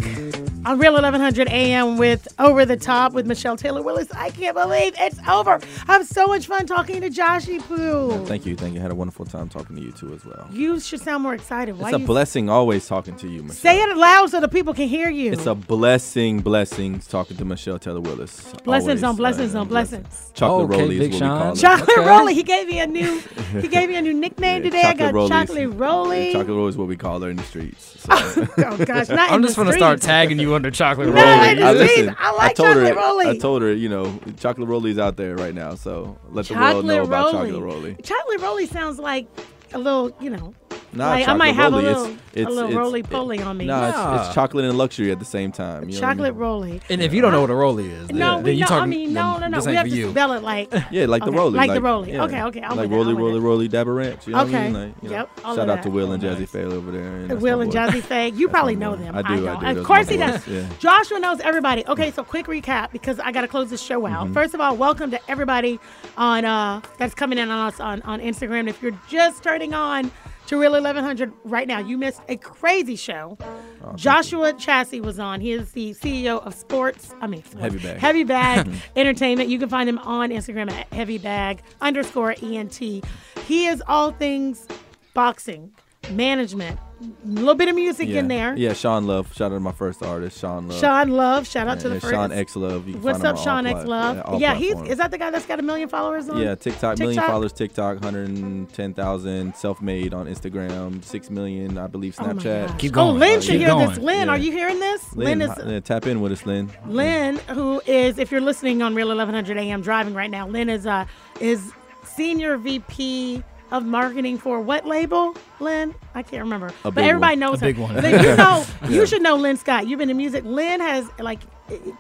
on 0.66 0.80
Real 0.80 0.94
1100 0.94 1.48
AM 1.50 1.98
with 1.98 2.28
Over 2.40 2.66
the 2.66 2.76
Top 2.76 3.14
with 3.14 3.28
Michelle 3.28 3.56
Taylor 3.56 3.84
Willis. 3.84 4.08
I 4.14 4.32
can't 4.32 4.56
believe 4.56 4.94
it's 5.00 5.20
over. 5.30 5.60
I 5.88 5.94
have 5.94 6.08
so 6.08 6.26
much 6.26 6.48
fun 6.48 6.66
talking 6.66 7.02
to 7.02 7.10
Joshy 7.10 7.60
Poo. 7.62 8.26
Thank 8.26 8.46
you, 8.48 8.56
thank 8.56 8.74
you. 8.74 8.80
I 8.80 8.82
had 8.84 8.92
a 8.92 8.96
wonderful 8.96 9.26
time 9.26 9.48
talking 9.48 9.76
to 9.76 9.82
you 9.82 9.92
too 9.92 10.12
as 10.14 10.26
well. 10.26 10.48
You 10.52 10.80
should 10.80 11.02
sound 11.02 11.22
more 11.24 11.36
excited. 11.36 11.78
Why 11.78 11.90
It's 11.90 11.98
a 11.98 12.00
you 12.00 12.06
blessing 12.08 12.50
always 12.50 12.88
talking 12.88 13.16
to 13.18 13.28
you, 13.28 13.44
Michelle. 13.44 13.56
say 13.56 13.80
it 13.80 13.96
loud 13.96 14.32
so 14.32 14.42
the 14.42 14.48
people 14.48 14.74
can 14.74 14.88
hear 14.88 15.10
you? 15.10 15.32
It's 15.34 15.46
a 15.46 15.54
blessing, 15.56 16.40
blessings 16.42 17.08
talking 17.08 17.38
to 17.38 17.46
Michelle 17.46 17.78
Taylor 17.78 18.02
Willis. 18.02 18.52
Blessings 18.64 18.90
Always, 18.90 19.04
on 19.04 19.16
blessings 19.18 19.56
uh, 19.56 19.60
on 19.62 19.68
blessings. 19.68 20.32
Chocolate 20.34 20.72
Okay, 20.72 20.82
Rolly 20.82 20.96
is 21.02 21.10
what 21.12 21.20
Sean. 21.20 21.32
we 21.38 21.44
call 21.44 21.54
it. 21.54 21.60
Chocolate 21.60 21.98
Okay. 22.00 22.08
Rolly. 22.10 22.34
He 22.34 22.44
gave 22.44 22.68
me 22.68 22.80
a 22.80 22.88
new. 22.88 23.22
He 23.56 23.70
gave 23.70 23.88
me 23.88 23.96
a 23.96 24.02
new 24.02 24.14
nickname 24.14 24.64
Yeah, 24.64 24.70
today. 24.70 24.82
I 24.84 24.94
got 24.94 25.14
Rollies. 25.14 25.30
Chocolate 25.30 25.70
Rolly. 25.76 26.34
Chocolate 26.34 26.50
Rolly 26.58 26.70
is 26.70 26.78
what 26.78 26.88
we 26.90 26.98
call 26.98 27.22
her 27.22 27.30
in 27.30 27.38
the 27.38 27.44
streets. 27.44 28.02
So. 28.02 28.08
Oh 28.58 28.78
gosh, 28.86 29.08
not 29.10 29.30
I'm 29.32 29.36
in 29.36 29.44
just 29.44 29.56
the 29.56 29.64
gonna 29.64 29.76
start 29.78 30.02
tagging 30.02 30.40
you 30.40 30.55
under 30.56 30.72
chocolate 30.72 31.10
No, 31.10 31.14
rolling. 31.14 31.50
in 31.52 31.58
the 31.58 31.64
I, 31.66 31.74
streets. 31.76 31.98
listen, 31.98 32.16
I 32.18 32.32
like 32.32 32.56
told 32.56 32.70
Chocolate 32.70 32.88
her, 32.90 32.96
Rolly. 32.96 33.28
I 33.28 33.38
told 33.38 33.62
her, 33.62 33.74
you 33.74 33.90
know, 33.90 34.20
Chocolate 34.40 34.68
rollies 34.70 35.00
out 35.00 35.18
there 35.18 35.36
right 35.36 35.54
now, 35.54 35.76
so 35.76 36.18
let 36.30 36.46
the 36.48 36.56
world 36.56 36.86
know 36.86 37.04
Chocolate 37.04 37.08
about 37.08 37.34
Rolly. 37.34 37.50
Chocolate 37.52 37.64
Rolly. 37.64 37.96
Chocolate 38.04 38.42
Rolly 38.42 38.66
sounds 38.66 38.98
like 39.00 39.28
a 39.74 39.78
little, 39.78 40.16
you 40.20 40.30
know. 40.30 40.54
Not 40.94 41.10
like, 41.10 41.24
I 41.24 41.26
Chocolate 41.26 41.38
might 41.40 41.56
have 41.56 41.74
a 41.74 41.78
little, 41.78 42.06
it's, 42.06 42.22
it's, 42.34 42.48
a 42.48 42.50
little 42.50 42.70
it's, 42.70 42.78
roly 42.78 43.04
poly 43.04 43.42
on 43.42 43.58
me. 43.58 43.66
Nah, 43.66 43.90
it's, 43.90 43.98
Nah. 43.98 44.26
it's 44.26 44.34
chocolate 44.34 44.64
and 44.66 44.78
luxury 44.78 45.12
at 45.12 45.20
the 45.20 45.26
same 45.26 45.52
time. 45.52 45.90
You 45.90 46.00
know 46.00 46.08
I 46.08 46.10
mean? 46.14 46.18
Chocolate 46.18 46.36
Rolly. 46.36 46.82
And 46.90 47.02
if 47.02 47.14
you 47.14 47.22
don't 47.22 47.32
know 47.34 47.42
what 47.42 47.50
a 47.50 47.56
roly 47.56 47.90
is, 47.92 48.08
then, 48.08 48.18
No, 48.18 48.36
then 48.36 48.44
we 48.46 48.52
you 48.54 48.60
know. 48.62 48.68
I 48.70 48.86
mean, 48.86 49.14
no, 49.14 49.38
no, 49.38 49.48
no. 49.48 49.58
This 49.58 49.68
We 49.68 49.76
have 49.76 49.88
to 49.88 49.92
you. 49.96 50.12
spell 50.12 50.32
it 50.34 50.44
like. 50.44 50.74
Yeah, 50.92 51.08
like 51.08 51.26
the 51.26 51.32
roly, 51.32 51.56
Rolly. 51.56 51.58
like 51.58 51.74
the 51.74 51.82
roly. 51.82 52.12
yeah. 52.14 52.24
Okay, 52.24 52.42
okay, 52.44 52.62
I'm 52.62 52.78
like 52.78 52.90
roly, 52.90 53.14
roly, 53.14 53.14
roly, 53.14 53.14
I'm 53.14 53.16
with 53.16 53.20
Rolly, 53.22 53.38
it. 53.38 53.42
Rolly, 53.42 53.68
Dabber 53.68 53.94
Ranch. 53.94 54.28
You 54.28 54.34
know 54.34 54.40
what 54.40 54.48
Okay. 54.48 54.58
I 54.58 54.64
mean? 54.70 54.74
Like, 54.74 54.94
you 55.04 55.10
Yep, 55.10 55.30
all 55.44 55.56
Shout 55.56 55.70
out 55.70 55.84
to. 55.84 55.90
Will 55.90 56.12
and 56.14 56.24
Jazzy 56.24 56.48
Faye 56.48 56.64
over 56.64 56.92
there. 56.92 57.16
and 57.16 57.42
Will 57.42 57.62
and. 57.62 57.72
Jazzy 57.72 58.02
Faye. 58.02 58.30
You 58.30 58.48
probably 58.56 58.76
know 58.76 58.96
them. 58.96 59.16
I 59.16 59.22
do, 59.36 59.48
I 59.50 59.74
do. 59.74 59.80
Of 59.80 59.86
course 59.86 60.08
he 60.08 60.18
does. 60.18 60.42
Joshua 60.80 61.20
knows 61.20 61.40
everybody. 61.42 61.86
Okay, 61.88 62.12
so 62.12 62.24
quick 62.24 62.46
recap 62.46 62.92
because 62.92 63.20
I 63.20 63.32
got 63.32 63.42
to 63.42 63.48
close 63.48 63.70
this 63.70 63.82
show 63.82 64.06
out. 64.06 64.26
Mm-hmm. 64.26 64.34
First 64.34 64.54
of 64.54 64.62
all, 64.62 64.76
welcome 64.78 65.12
to 65.12 65.20
everybody 65.30 65.80
on 66.18 66.46
uh 66.46 66.82
that's 66.98 67.14
coming 67.16 67.38
in 67.40 67.50
on 67.50 67.68
us 67.68 67.80
on, 67.80 68.02
on 68.04 68.20
Instagram. 68.22 68.70
If 68.70 68.82
you're 68.82 68.98
just 69.10 69.44
turning 69.44 69.74
on 69.74 70.12
to 70.48 70.60
Real 70.60 70.72
1100 70.74 71.34
right 71.44 71.68
now, 71.68 71.80
you 71.80 71.98
missed 71.98 72.22
a 72.30 72.38
crazy 72.38 72.96
show. 72.96 73.38
Oh, 73.84 73.94
Joshua 73.96 74.54
Chaase 74.54 75.02
was 75.02 75.20
on. 75.20 75.42
He 75.42 75.52
is 75.52 75.72
the 75.72 75.92
CEO 75.94 76.46
of 76.46 76.54
Sports. 76.54 77.14
I 77.22 77.28
mean, 77.28 77.44
sports, 77.44 77.62
Heavy 77.62 77.78
Bag. 77.80 77.98
Heavy 77.98 78.24
Bag 78.24 78.70
Entertainment. 78.96 79.50
You 79.50 79.60
can 79.60 79.70
find 79.70 79.90
him 79.90 79.98
on 80.00 80.30
Instagram 80.30 80.72
at 80.72 80.92
Heavy 80.94 81.18
Bag 81.18 81.62
underscore 81.82 82.36
ENT. 82.42 82.76
He 82.76 83.68
is 83.68 83.82
all 83.88 84.12
things 84.12 84.68
boxing, 85.14 85.72
management, 86.12 86.80
a 87.02 87.28
little 87.28 87.56
bit 87.56 87.68
of 87.68 87.76
music 87.76 88.08
Yeah. 88.08 88.20
in 88.20 88.28
there. 88.30 88.56
Yeah, 88.58 88.74
Sean 88.74 89.06
Love. 89.06 89.34
Shout 89.36 89.52
out 89.52 89.56
to 89.56 89.60
my 89.60 89.72
first 89.74 90.02
artist, 90.02 90.40
Sean 90.40 90.68
Love. 90.70 90.80
Sean 90.80 91.10
Love, 91.10 91.48
shout 91.48 91.68
out 91.68 91.78
Yeah, 91.78 91.84
to 91.84 91.90
the 91.90 92.00
first. 92.00 92.14
Sean 92.14 92.32
X 92.32 92.56
Love. 92.56 93.04
What's 93.04 93.24
up, 93.24 93.38
Sean 93.38 93.66
X 93.68 93.86
Love? 93.86 94.22
all 94.26 94.40
Yeah, 94.40 94.56
he's 94.56 94.80
is 94.84 94.98
that 94.98 95.12
the 95.12 95.18
guy 95.18 95.30
that's 95.30 95.46
got 95.46 95.60
a 95.60 95.64
million 95.64 95.90
followers 95.90 96.30
on? 96.30 96.38
Yeah, 96.42 96.56
TikTok, 96.56 96.98
million 97.00 97.22
followers, 97.22 97.52
TikTok, 97.54 98.00
110,000, 98.02 99.56
self-made 99.56 100.14
on 100.14 100.28
Instagram, 100.28 101.04
6 101.04 101.30
million, 101.30 101.78
I 101.78 101.88
believe, 101.88 102.16
Oh 102.20 102.24
Snapchat. 102.26 102.68
gosh. 102.70 102.78
Keep 102.80 102.98
Oh. 102.98 103.12
Lynn 103.12 103.42
should 103.42 103.52
Keep 103.52 103.60
hear 103.60 103.70
going. 103.70 103.90
this. 103.90 103.98
Lynn, 104.00 104.28
Yeah. 104.28 104.34
are 104.34 104.38
you 104.38 104.52
hearing 104.52 104.80
this? 104.80 105.14
Lynn, 105.16 105.42
is 105.42 105.50
hi- 105.50 105.64
yeah, 105.66 105.80
tap 105.82 106.08
in 106.08 106.22
with 106.22 106.32
us, 106.32 106.46
Lynn. 106.46 106.70
Lynn, 106.88 107.38
who 107.50 107.82
is, 107.86 108.18
if 108.20 108.32
you're 108.32 108.42
listening 108.42 108.82
on 108.82 108.96
Real 108.96 109.12
1100 109.12 109.58
AM 109.58 109.82
driving 109.82 110.14
right 110.14 110.32
now, 110.32 110.48
Lynn 110.48 110.70
is 110.70 110.86
uh, 110.88 111.06
is 111.40 111.72
senior 112.04 112.58
VP 112.58 113.44
of 113.72 113.84
marketing 113.86 114.38
for 114.38 114.62
what 114.62 114.86
label, 114.86 115.36
Lynn? 115.60 115.96
I 116.14 116.22
can't 116.24 116.44
remember. 116.44 116.72
but 116.84 116.96
big 116.96 117.06
everybody 117.06 117.34
one. 117.34 117.40
knows 117.40 117.62
A 117.62 117.66
her. 117.66 117.72
big 117.74 117.78
one. 117.78 117.96
Lynn, 117.96 118.24
you 118.24 118.36
know, 118.38 118.66
you 118.90 119.06
should 119.06 119.22
know 119.22 119.36
Lynn 119.36 119.58
Scott. 119.58 119.88
You've 119.88 120.00
been 120.00 120.10
in 120.10 120.18
music. 120.18 120.44
Lynn 120.46 120.80
has 120.82 121.08
like, 121.20 121.40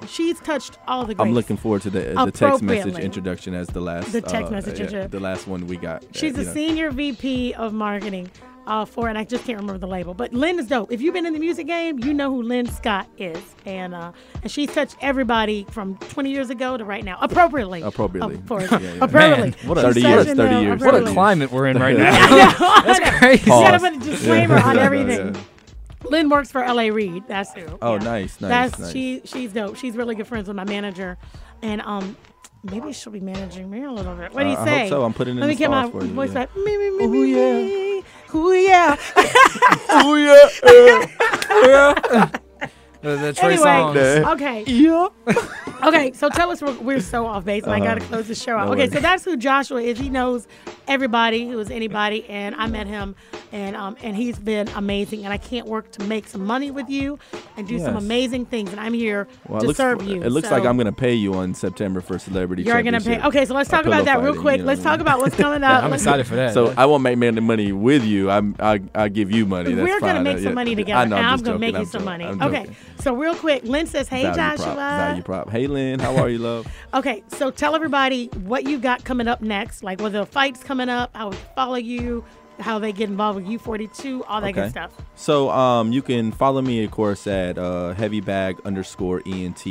she's 0.07 0.39
touched 0.39 0.77
all 0.87 1.05
the. 1.05 1.15
Greats. 1.15 1.27
I'm 1.27 1.33
looking 1.33 1.57
forward 1.57 1.81
to 1.83 1.89
the, 1.89 2.13
the 2.25 2.31
text 2.31 2.61
message 2.61 2.97
introduction 2.99 3.53
as 3.53 3.67
the 3.67 3.81
last 3.81 4.11
The 4.11 4.21
text 4.21 4.49
uh, 4.49 4.55
message 4.55 4.91
yeah, 4.91 5.07
the 5.07 5.19
last 5.19 5.47
one 5.47 5.67
we 5.67 5.77
got. 5.77 6.03
She's 6.13 6.33
uh, 6.33 6.37
the 6.37 6.43
know. 6.45 6.53
senior 6.53 6.91
VP 6.91 7.53
of 7.55 7.73
marketing 7.73 8.29
uh, 8.67 8.83
for, 8.83 9.07
and 9.09 9.15
I 9.17 9.23
just 9.23 9.43
can't 9.45 9.59
remember 9.59 9.77
the 9.79 9.87
label. 9.87 10.15
But 10.15 10.33
Lynn 10.33 10.57
is 10.57 10.65
dope. 10.67 10.91
If 10.91 10.99
you've 10.99 11.13
been 11.13 11.27
in 11.27 11.33
the 11.33 11.39
music 11.39 11.67
game, 11.67 11.99
you 11.99 12.13
know 12.15 12.31
who 12.31 12.41
Lynn 12.41 12.65
Scott 12.67 13.07
is, 13.17 13.37
and 13.65 13.93
uh, 13.93 14.11
and 14.41 14.51
she's 14.51 14.71
touched 14.73 14.95
everybody 15.01 15.67
from 15.69 15.97
20 15.97 16.31
years 16.31 16.49
ago 16.49 16.75
to 16.75 16.83
right 16.83 17.03
now, 17.03 17.17
appropriately. 17.21 17.81
Appropriately. 17.83 18.35
Of 18.35 18.47
course. 18.47 18.71
Yeah, 18.71 18.79
yeah. 18.79 18.89
Appropriately. 19.01 19.51
Man, 19.51 19.67
what 19.67 19.77
a- 19.77 19.81
30 19.81 20.01
years, 20.01 20.15
touching 20.25 20.35
30 20.37 20.65
years, 20.65 20.81
What 20.81 20.95
a 20.95 21.03
climate 21.13 21.51
we're 21.51 21.67
in 21.67 21.77
right 21.77 21.95
now. 21.97 22.27
That's 22.85 22.99
That's 22.99 23.17
crazy. 23.19 23.44
You 23.45 23.51
gotta 23.51 23.79
put 23.79 23.93
a 23.93 23.99
disclaimer 23.99 24.57
on 24.57 24.77
everything. 24.77 25.35
Yeah. 25.35 25.41
Lynn 26.09 26.29
works 26.29 26.51
for 26.51 26.63
L.A. 26.63 26.91
Reid. 26.91 27.23
That's 27.27 27.51
who. 27.53 27.65
Oh, 27.81 27.93
Yeah. 27.93 27.99
nice, 28.03 28.39
nice, 28.41 28.49
That's 28.49 28.79
nice. 28.79 28.91
she. 28.91 29.21
She's 29.25 29.51
dope. 29.53 29.75
She's 29.75 29.95
really 29.95 30.13
good 30.15 30.27
friends 30.27 30.47
with 30.47 30.55
my 30.55 30.63
manager, 30.65 31.17
and 31.63 31.81
um, 31.81 32.15
maybe 32.63 32.93
she'll 32.93 33.11
be 33.13 33.19
managing 33.21 33.69
me 33.69 33.83
a 33.83 33.91
little 33.91 34.13
bit. 34.15 34.31
What 34.33 34.43
do 34.43 34.49
you 34.49 34.55
Uh, 34.55 34.61
I 34.61 34.65
say? 34.65 34.79
hope 34.81 34.89
so. 34.89 35.03
I'm 35.03 35.13
putting 35.13 35.37
it 35.37 35.39
Let 35.41 35.45
in 35.45 35.49
me 35.49 35.55
get 35.55 35.71
my 35.71 35.87
voice 35.87 36.29
yeah. 36.29 36.33
back. 36.45 36.55
Me, 36.55 36.77
me, 36.77 36.89
me, 36.91 37.05
Ooh, 37.05 37.09
me, 37.09 37.31
yeah. 37.35 37.53
me. 37.53 38.03
Ooh 38.35 38.51
yeah. 38.53 38.95
The, 43.05 43.15
the 43.17 43.33
Trey 43.33 43.53
anyway, 43.53 43.65
Songz. 43.67 44.33
okay. 44.33 44.63
Yeah. 44.65 45.07
Okay, 45.83 46.13
so 46.13 46.29
tell 46.29 46.49
us, 46.49 46.61
we're, 46.61 46.73
we're 46.79 46.99
so 46.99 47.27
off 47.27 47.45
base, 47.45 47.63
and 47.63 47.71
I 47.73 47.79
got 47.79 47.95
to 47.95 47.99
close 48.01 48.27
the 48.27 48.33
show 48.33 48.57
out. 48.57 48.65
no 48.67 48.71
okay, 48.71 48.81
worries. 48.83 48.93
so 48.93 48.99
that's 49.01 49.23
who 49.23 49.37
Joshua 49.37 49.81
is. 49.81 49.99
He 49.99 50.09
knows 50.09 50.47
everybody 50.87 51.47
who 51.47 51.59
is 51.59 51.69
anybody, 51.69 52.25
and 52.27 52.55
I 52.55 52.65
met 52.67 52.87
him, 52.87 53.13
and 53.51 53.75
um, 53.75 53.95
and 54.01 54.15
he's 54.15 54.39
been 54.39 54.67
amazing. 54.69 55.25
And 55.25 55.33
I 55.33 55.37
can't 55.37 55.67
work 55.67 55.91
to 55.91 56.03
make 56.05 56.27
some 56.27 56.43
money 56.45 56.71
with 56.71 56.89
you 56.89 57.19
and 57.57 57.67
do 57.67 57.77
some 57.77 57.93
Yes. 57.95 58.03
amazing 58.03 58.45
things. 58.47 58.71
And 58.71 58.79
I'm 58.79 58.93
here 58.93 59.27
Well, 59.47 59.59
to 59.59 59.65
it 59.65 59.67
looks, 59.67 59.77
serve 59.77 60.01
you. 60.03 60.23
It 60.23 60.29
looks 60.31 60.47
So 60.49 60.55
like 60.55 60.65
I'm 60.65 60.77
gonna 60.77 60.91
pay 60.91 61.13
you 61.13 61.35
on 61.35 61.53
September 61.53 62.01
for 62.01 62.17
celebrity. 62.17 62.63
You're 62.63 62.81
gonna 62.81 62.97
pay. 62.99 63.03
Championship. 63.17 63.25
Okay, 63.27 63.45
so 63.45 63.53
let's 63.53 63.69
talk 63.69 63.85
about 63.85 64.05
pillow 64.05 64.05
that 64.05 64.23
real 64.23 64.27
fighting, 64.33 64.41
quick. 64.41 64.57
you 64.57 64.63
know 64.63 64.67
Let's 64.67 64.79
what 64.83 64.89
talk 64.91 64.99
about 65.01 65.19
what's 65.19 65.35
coming 65.35 65.63
up. 65.63 65.83
I'm 65.83 65.91
Let's- 65.91 66.01
excited 66.03 66.25
for 66.25 66.35
that. 66.37 66.53
So 66.55 66.73
I 66.77 66.85
won't 66.87 67.03
make 67.03 67.17
money 67.19 67.41
money 67.41 67.71
with 67.73 68.03
you. 68.03 68.31
I'm 68.31 68.55
I 68.59 68.81
I 68.95 69.09
give 69.09 69.29
you 69.31 69.45
money. 69.45 69.73
That's 69.73 69.87
We're 69.87 69.99
gonna 69.99 70.13
fine. 70.15 70.23
make 70.23 70.37
Uh, 70.37 70.39
some 70.39 70.45
yeah. 70.49 70.53
money 70.53 70.75
together. 70.75 70.99
I 71.01 71.05
know. 71.05 71.15
and 71.17 71.25
I'm, 71.25 71.31
I'm 71.33 71.37
just 71.39 71.45
gonna 71.45 71.57
joking. 71.57 71.61
make 71.61 71.73
you 71.75 71.79
I'm 71.81 71.85
some 71.85 72.01
joking. 72.01 72.05
money. 72.05 72.25
I'm 72.25 72.41
Okay, 72.41 72.59
joking. 72.63 72.75
So 72.99 73.15
real 73.15 73.35
quick, 73.35 73.63
Lynn 73.63 73.87
says, 73.87 74.07
"Hey, 74.07 74.23
Value 74.23 74.35
Joshua." 74.35 74.65
prop. 74.65 74.75
Value 74.77 75.23
prop. 75.23 75.49
Hey 75.49 75.67
Lynn, 75.67 75.99
how 75.99 76.15
are 76.17 76.29
you, 76.29 76.39
love? 76.39 76.67
Okay, 76.93 77.23
so 77.27 77.51
tell 77.51 77.75
everybody 77.75 78.27
what 78.43 78.63
you 78.63 78.79
got 78.79 79.03
coming 79.03 79.27
up 79.27 79.41
next, 79.41 79.83
like 79.83 79.99
whether 79.99 80.19
the 80.19 80.25
fights 80.25 80.63
coming 80.63 80.87
up, 80.87 81.09
how 81.13 81.29
we 81.29 81.37
follow 81.53 81.75
you, 81.75 82.23
how 82.59 82.79
they 82.79 82.93
get 82.93 83.09
involved 83.09 83.35
with 83.43 83.61
U42, 83.61 84.23
all 84.27 84.39
that 84.39 84.53
good 84.53 84.69
stuff. 84.69 84.93
So 85.15 85.49
um, 85.49 85.91
you 85.91 86.01
can 86.01 86.31
follow 86.31 86.61
me, 86.61 86.85
of 86.85 86.91
course, 86.91 87.27
at 87.27 87.57
uh, 87.57 87.93
heavybag 87.97 88.63
underscore 88.63 89.21
ent. 89.25 89.65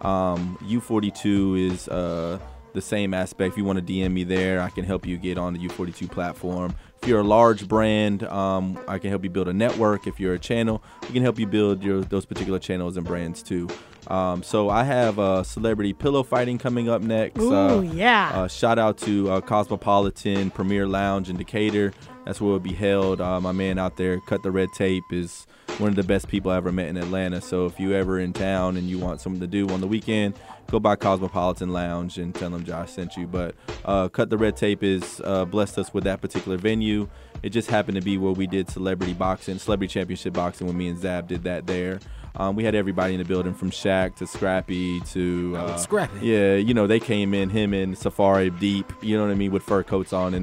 Um, 0.00 0.58
U42 0.62 1.70
is 1.70 1.88
uh, 1.88 2.38
the 2.72 2.80
same 2.80 3.14
aspect. 3.14 3.52
If 3.52 3.58
you 3.58 3.64
want 3.64 3.78
to 3.78 3.84
DM 3.84 4.12
me 4.12 4.24
there, 4.24 4.60
I 4.60 4.70
can 4.70 4.84
help 4.84 5.06
you 5.06 5.16
get 5.16 5.38
on 5.38 5.54
the 5.54 5.60
U42 5.60 6.10
platform. 6.10 6.74
If 7.06 7.10
you're 7.10 7.20
a 7.20 7.22
large 7.22 7.68
brand, 7.68 8.24
um, 8.24 8.76
I 8.88 8.98
can 8.98 9.10
help 9.10 9.22
you 9.22 9.30
build 9.30 9.46
a 9.46 9.52
network. 9.52 10.08
If 10.08 10.18
you're 10.18 10.34
a 10.34 10.40
channel, 10.40 10.82
we 11.02 11.10
can 11.10 11.22
help 11.22 11.38
you 11.38 11.46
build 11.46 11.80
your 11.80 12.00
those 12.00 12.26
particular 12.26 12.58
channels 12.58 12.96
and 12.96 13.06
brands 13.06 13.44
too. 13.44 13.68
Um, 14.08 14.42
so 14.42 14.70
I 14.70 14.82
have 14.82 15.16
uh, 15.20 15.44
celebrity 15.44 15.92
pillow 15.92 16.24
fighting 16.24 16.58
coming 16.58 16.88
up 16.88 17.02
next. 17.02 17.38
Ooh, 17.38 17.54
uh, 17.54 17.80
yeah. 17.82 18.32
uh, 18.34 18.48
shout 18.48 18.80
out 18.80 18.98
to 18.98 19.30
uh, 19.30 19.40
Cosmopolitan 19.40 20.50
Premier 20.50 20.88
Lounge 20.88 21.30
in 21.30 21.36
Decatur. 21.36 21.92
That's 22.24 22.40
where 22.40 22.48
it'll 22.48 22.58
be 22.58 22.72
held. 22.72 23.20
Uh, 23.20 23.40
my 23.40 23.52
man 23.52 23.78
out 23.78 23.96
there, 23.96 24.18
Cut 24.22 24.42
the 24.42 24.50
Red 24.50 24.70
Tape, 24.72 25.04
is 25.12 25.46
one 25.78 25.90
of 25.90 25.96
the 25.96 26.02
best 26.02 26.28
people 26.28 26.50
I 26.50 26.56
ever 26.56 26.72
met 26.72 26.88
in 26.88 26.96
Atlanta. 26.96 27.40
So 27.40 27.66
if 27.66 27.78
you 27.78 27.94
ever 27.94 28.18
in 28.18 28.32
town 28.32 28.76
and 28.76 28.88
you 28.88 28.98
want 28.98 29.20
something 29.20 29.40
to 29.40 29.46
do 29.46 29.68
on 29.70 29.80
the 29.80 29.86
weekend, 29.86 30.34
go 30.68 30.80
by 30.80 30.96
Cosmopolitan 30.96 31.70
Lounge 31.70 32.18
and 32.18 32.34
tell 32.34 32.50
them 32.50 32.64
Josh 32.64 32.92
sent 32.92 33.16
you. 33.16 33.26
But 33.26 33.54
uh, 33.84 34.08
Cut 34.08 34.30
the 34.30 34.38
Red 34.38 34.56
Tape 34.56 34.82
is 34.82 35.20
uh, 35.24 35.44
blessed 35.44 35.78
us 35.78 35.92
with 35.92 36.04
that 36.04 36.20
particular 36.20 36.56
venue. 36.56 37.08
It 37.42 37.50
just 37.50 37.68
happened 37.68 37.96
to 37.96 38.02
be 38.02 38.18
where 38.18 38.32
we 38.32 38.46
did 38.46 38.70
celebrity 38.70 39.12
boxing, 39.12 39.58
celebrity 39.58 39.92
championship 39.92 40.32
boxing 40.32 40.66
when 40.66 40.76
me 40.76 40.88
and 40.88 40.98
Zab 40.98 41.28
did 41.28 41.44
that 41.44 41.66
there. 41.66 42.00
Um, 42.38 42.54
we 42.54 42.64
had 42.64 42.74
everybody 42.74 43.14
in 43.14 43.18
the 43.18 43.24
building 43.24 43.54
from 43.54 43.70
Shaq 43.70 44.16
to 44.16 44.26
Scrappy 44.26 45.00
to 45.00 45.56
uh, 45.56 45.76
Scrappy. 45.78 46.26
Yeah, 46.26 46.56
you 46.56 46.74
know 46.74 46.86
they 46.86 47.00
came 47.00 47.32
in 47.32 47.48
him 47.48 47.72
and 47.72 47.96
Safari 47.96 48.50
Deep. 48.50 48.92
You 49.00 49.16
know 49.16 49.24
what 49.24 49.30
I 49.30 49.36
mean 49.36 49.52
with 49.52 49.62
fur 49.62 49.82
coats 49.82 50.12
on 50.12 50.34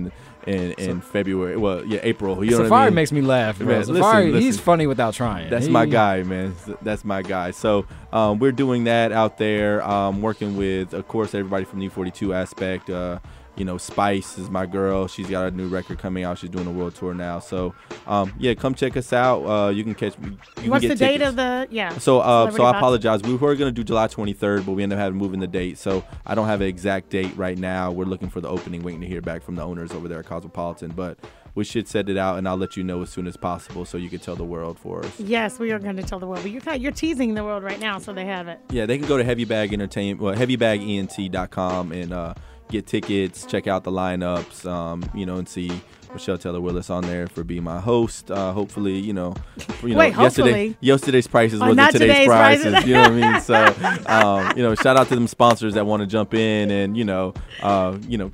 in 0.47 0.71
in, 0.73 1.01
February. 1.01 1.57
Well, 1.57 1.85
yeah, 1.85 1.99
April. 2.03 2.43
You 2.43 2.51
know 2.51 2.57
Safari 2.57 2.69
what 2.69 2.77
I 2.77 2.85
mean? 2.85 2.95
makes 2.95 3.11
me 3.11 3.21
laugh. 3.21 3.59
Man, 3.59 3.67
listen, 3.79 3.95
Safari, 3.95 4.31
he's 4.39 4.59
funny 4.59 4.87
without 4.87 5.13
trying. 5.13 5.49
That's 5.49 5.65
He- 5.65 5.71
my 5.71 5.85
guy, 5.85 6.23
man. 6.23 6.55
That's 6.81 7.03
my 7.05 7.21
guy. 7.21 7.51
So 7.51 7.85
um, 8.11 8.39
we're 8.39 8.51
doing 8.51 8.83
that 8.85 9.11
out 9.11 9.37
there. 9.37 9.81
Um, 9.83 10.21
working 10.21 10.55
with, 10.57 10.93
of 10.93 11.07
course, 11.07 11.33
everybody 11.33 11.65
from 11.65 11.79
the 11.79 11.89
U42 11.89 12.35
aspect. 12.35 12.89
Uh, 12.89 13.19
you 13.55 13.65
know, 13.65 13.77
Spice 13.77 14.37
is 14.37 14.49
my 14.49 14.65
girl. 14.65 15.07
She's 15.07 15.29
got 15.29 15.47
a 15.47 15.51
new 15.51 15.67
record 15.67 15.99
coming 15.99 16.23
out. 16.23 16.39
She's 16.39 16.49
doing 16.49 16.67
a 16.67 16.71
world 16.71 16.95
tour 16.95 17.13
now. 17.13 17.39
So 17.39 17.75
um, 18.07 18.33
yeah, 18.37 18.53
come 18.53 18.73
check 18.73 18.97
us 18.97 19.13
out. 19.13 19.43
Uh, 19.43 19.69
you 19.69 19.83
can 19.83 19.95
catch 19.95 20.17
me. 20.17 20.29
You 20.29 20.37
can 20.55 20.69
What's 20.71 20.81
get 20.81 20.89
the 20.89 20.95
date 20.95 21.21
of 21.21 21.35
the 21.35 21.67
yeah? 21.69 21.97
So, 21.97 22.19
uh, 22.19 22.49
so 22.51 22.63
I 22.63 22.77
apologize. 22.77 23.21
We 23.21 23.35
were 23.35 23.55
going 23.55 23.69
to 23.69 23.71
do 23.71 23.83
July 23.83 24.07
23rd, 24.07 24.65
but 24.65 24.73
we 24.73 24.83
ended 24.83 24.97
up 24.97 25.03
having 25.03 25.17
moving 25.17 25.39
the 25.39 25.47
date. 25.47 25.77
So 25.77 26.03
I 26.25 26.35
don't 26.35 26.47
have 26.47 26.61
an 26.61 26.67
exact 26.67 27.09
date 27.09 27.35
right 27.37 27.57
now. 27.57 27.91
We're 27.91 28.05
looking 28.05 28.29
for 28.29 28.41
the 28.41 28.49
opening, 28.49 28.83
waiting 28.83 29.01
to 29.01 29.07
hear 29.07 29.21
back 29.21 29.43
from 29.43 29.55
the 29.55 29.63
owners 29.63 29.91
over 29.91 30.07
there 30.07 30.19
at 30.19 30.25
Cosmopolitan. 30.25 30.91
But 30.91 31.19
we 31.55 31.63
should 31.63 31.87
set 31.87 32.09
it 32.09 32.17
out, 32.17 32.37
and 32.37 32.47
I'll 32.47 32.57
let 32.57 32.75
you 32.75 32.83
know 32.83 33.01
as 33.03 33.09
soon 33.11 33.27
as 33.27 33.37
possible, 33.37 33.85
so 33.85 33.97
you 33.97 34.09
can 34.09 34.19
tell 34.19 34.35
the 34.35 34.43
world 34.43 34.79
for 34.79 35.05
us. 35.05 35.19
Yes, 35.19 35.59
we 35.59 35.71
are 35.71 35.79
going 35.79 35.97
to 35.97 36.03
tell 36.03 36.19
the 36.19 36.25
world, 36.25 36.41
but 36.41 36.51
you're 36.51 36.61
kind 36.61 36.81
you're 36.81 36.91
teasing 36.91 37.35
the 37.35 37.43
world 37.43 37.63
right 37.63 37.79
now, 37.79 37.99
so 37.99 38.11
they 38.11 38.25
have 38.25 38.47
it. 38.47 38.59
Yeah, 38.71 38.85
they 38.85 38.97
can 38.97 39.07
go 39.07 39.17
to 39.17 39.23
Heavybag 39.23 39.71
Entertainment, 39.71 40.19
well, 40.19 40.35
HeavybagEnt.com, 40.35 41.91
and 41.91 42.13
uh, 42.13 42.33
get 42.69 42.87
tickets, 42.87 43.45
check 43.45 43.67
out 43.67 43.83
the 43.83 43.91
lineups, 43.91 44.65
um, 44.69 45.03
you 45.13 45.25
know, 45.25 45.37
and 45.37 45.47
see 45.47 45.71
Michelle 46.13 46.37
Taylor 46.37 46.61
Willis 46.61 46.89
on 46.89 47.03
there 47.03 47.27
for 47.27 47.43
being 47.43 47.63
my 47.63 47.79
host. 47.79 48.29
Uh, 48.29 48.51
hopefully, 48.53 48.97
you 48.99 49.13
know, 49.13 49.33
you 49.81 49.89
know, 49.89 49.97
Wait, 49.97 50.15
yesterday 50.15 50.77
yesterday's 50.79 51.27
prices 51.27 51.61
Oh, 51.61 51.69
wasn't 51.69 51.91
today's, 51.91 52.11
today's 52.11 52.27
prices. 52.27 52.71
prices. 52.71 52.87
You 52.87 52.93
know 52.93 53.01
what 53.01 53.11
I 53.11 53.31
mean? 53.33 53.41
So, 53.41 53.65
um, 54.07 54.57
you 54.57 54.63
know, 54.63 54.75
shout 54.75 54.97
out 54.97 55.07
to 55.09 55.15
them 55.15 55.27
sponsors 55.27 55.73
that 55.73 55.85
want 55.85 56.01
to 56.01 56.07
jump 56.07 56.33
in 56.33 56.69
and 56.71 56.95
you 56.97 57.03
know, 57.05 57.33
uh, 57.61 57.97
you 58.07 58.17
know. 58.17 58.31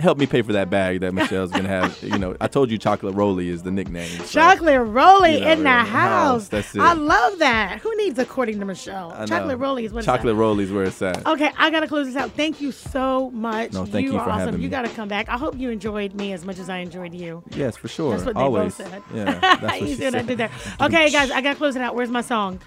Help 0.00 0.18
me 0.18 0.26
pay 0.26 0.42
for 0.42 0.52
that 0.54 0.70
bag 0.70 1.00
that 1.00 1.12
Michelle's 1.12 1.50
gonna 1.50 1.68
have. 1.68 2.02
You 2.02 2.18
know, 2.18 2.36
I 2.40 2.48
told 2.48 2.70
you 2.70 2.78
Chocolate 2.78 3.14
Roly 3.14 3.48
is 3.48 3.62
the 3.62 3.70
nickname. 3.70 4.08
so- 4.24 4.40
Chocolate 4.40 4.80
Rolly 4.86 5.34
you 5.34 5.40
know, 5.40 5.50
in 5.52 5.62
the 5.62 5.68
house. 5.70 5.86
house, 5.86 6.48
that's 6.48 6.74
it. 6.74 6.80
I 6.80 6.94
love 6.94 7.38
that. 7.38 7.80
Who 7.80 7.94
needs 7.96 8.18
according 8.18 8.58
to 8.60 8.64
Michelle? 8.64 9.10
Chocolate 9.26 9.58
Rolly 9.58 9.84
is 9.84 9.92
what 9.92 10.04
Chocolate 10.04 10.34
Roly 10.36 10.64
is 10.64 10.72
where 10.72 10.84
it's 10.84 11.00
at. 11.02 11.26
Okay, 11.26 11.50
I 11.58 11.70
gotta 11.70 11.86
close 11.86 12.06
this 12.06 12.16
out. 12.16 12.30
Thank 12.32 12.60
you 12.60 12.72
so 12.72 13.30
much. 13.30 13.72
No, 13.72 13.84
thank 13.84 14.06
you 14.06 14.16
are 14.16 14.24
for 14.24 14.30
awesome. 14.30 14.46
having 14.46 14.62
You 14.62 14.68
gotta 14.68 14.88
come 14.88 15.08
back. 15.08 15.28
I 15.28 15.36
hope 15.36 15.56
you 15.58 15.70
enjoyed 15.70 16.14
me 16.14 16.32
as 16.32 16.44
much 16.44 16.58
as 16.58 16.68
I 16.68 16.78
enjoyed 16.78 17.14
you. 17.14 17.42
Yes, 17.54 17.76
for 17.76 17.88
sure. 17.88 18.12
That's 18.12 18.24
what 18.24 18.34
they 18.36 18.40
Always. 18.40 18.76
both 18.76 18.88
said. 18.88 19.02
Yeah, 19.14 19.24
that's 19.40 19.62
what 19.62 19.80
you 19.82 19.86
she 19.88 19.94
see 19.96 20.04
what 20.06 20.14
I 20.14 20.22
did 20.22 20.38
there. 20.38 20.50
Okay, 20.80 21.10
guys, 21.10 21.30
I 21.30 21.40
gotta 21.40 21.56
close 21.56 21.76
it 21.76 21.82
out. 21.82 21.94
Where's 21.94 22.10
my 22.10 22.22
song? 22.22 22.60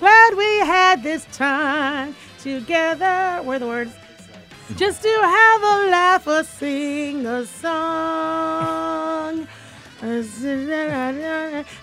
Glad 0.00 0.34
we 0.36 0.58
had 0.60 1.02
this 1.02 1.24
time 1.32 2.14
together. 2.40 3.40
Where 3.44 3.56
are 3.56 3.58
the 3.58 3.66
words? 3.66 3.92
Just 4.76 5.02
to 5.02 5.08
have 5.08 5.62
a 5.62 5.90
laugh 5.90 6.26
or 6.26 6.44
sing 6.44 7.26
a 7.26 7.44
song. 7.46 9.46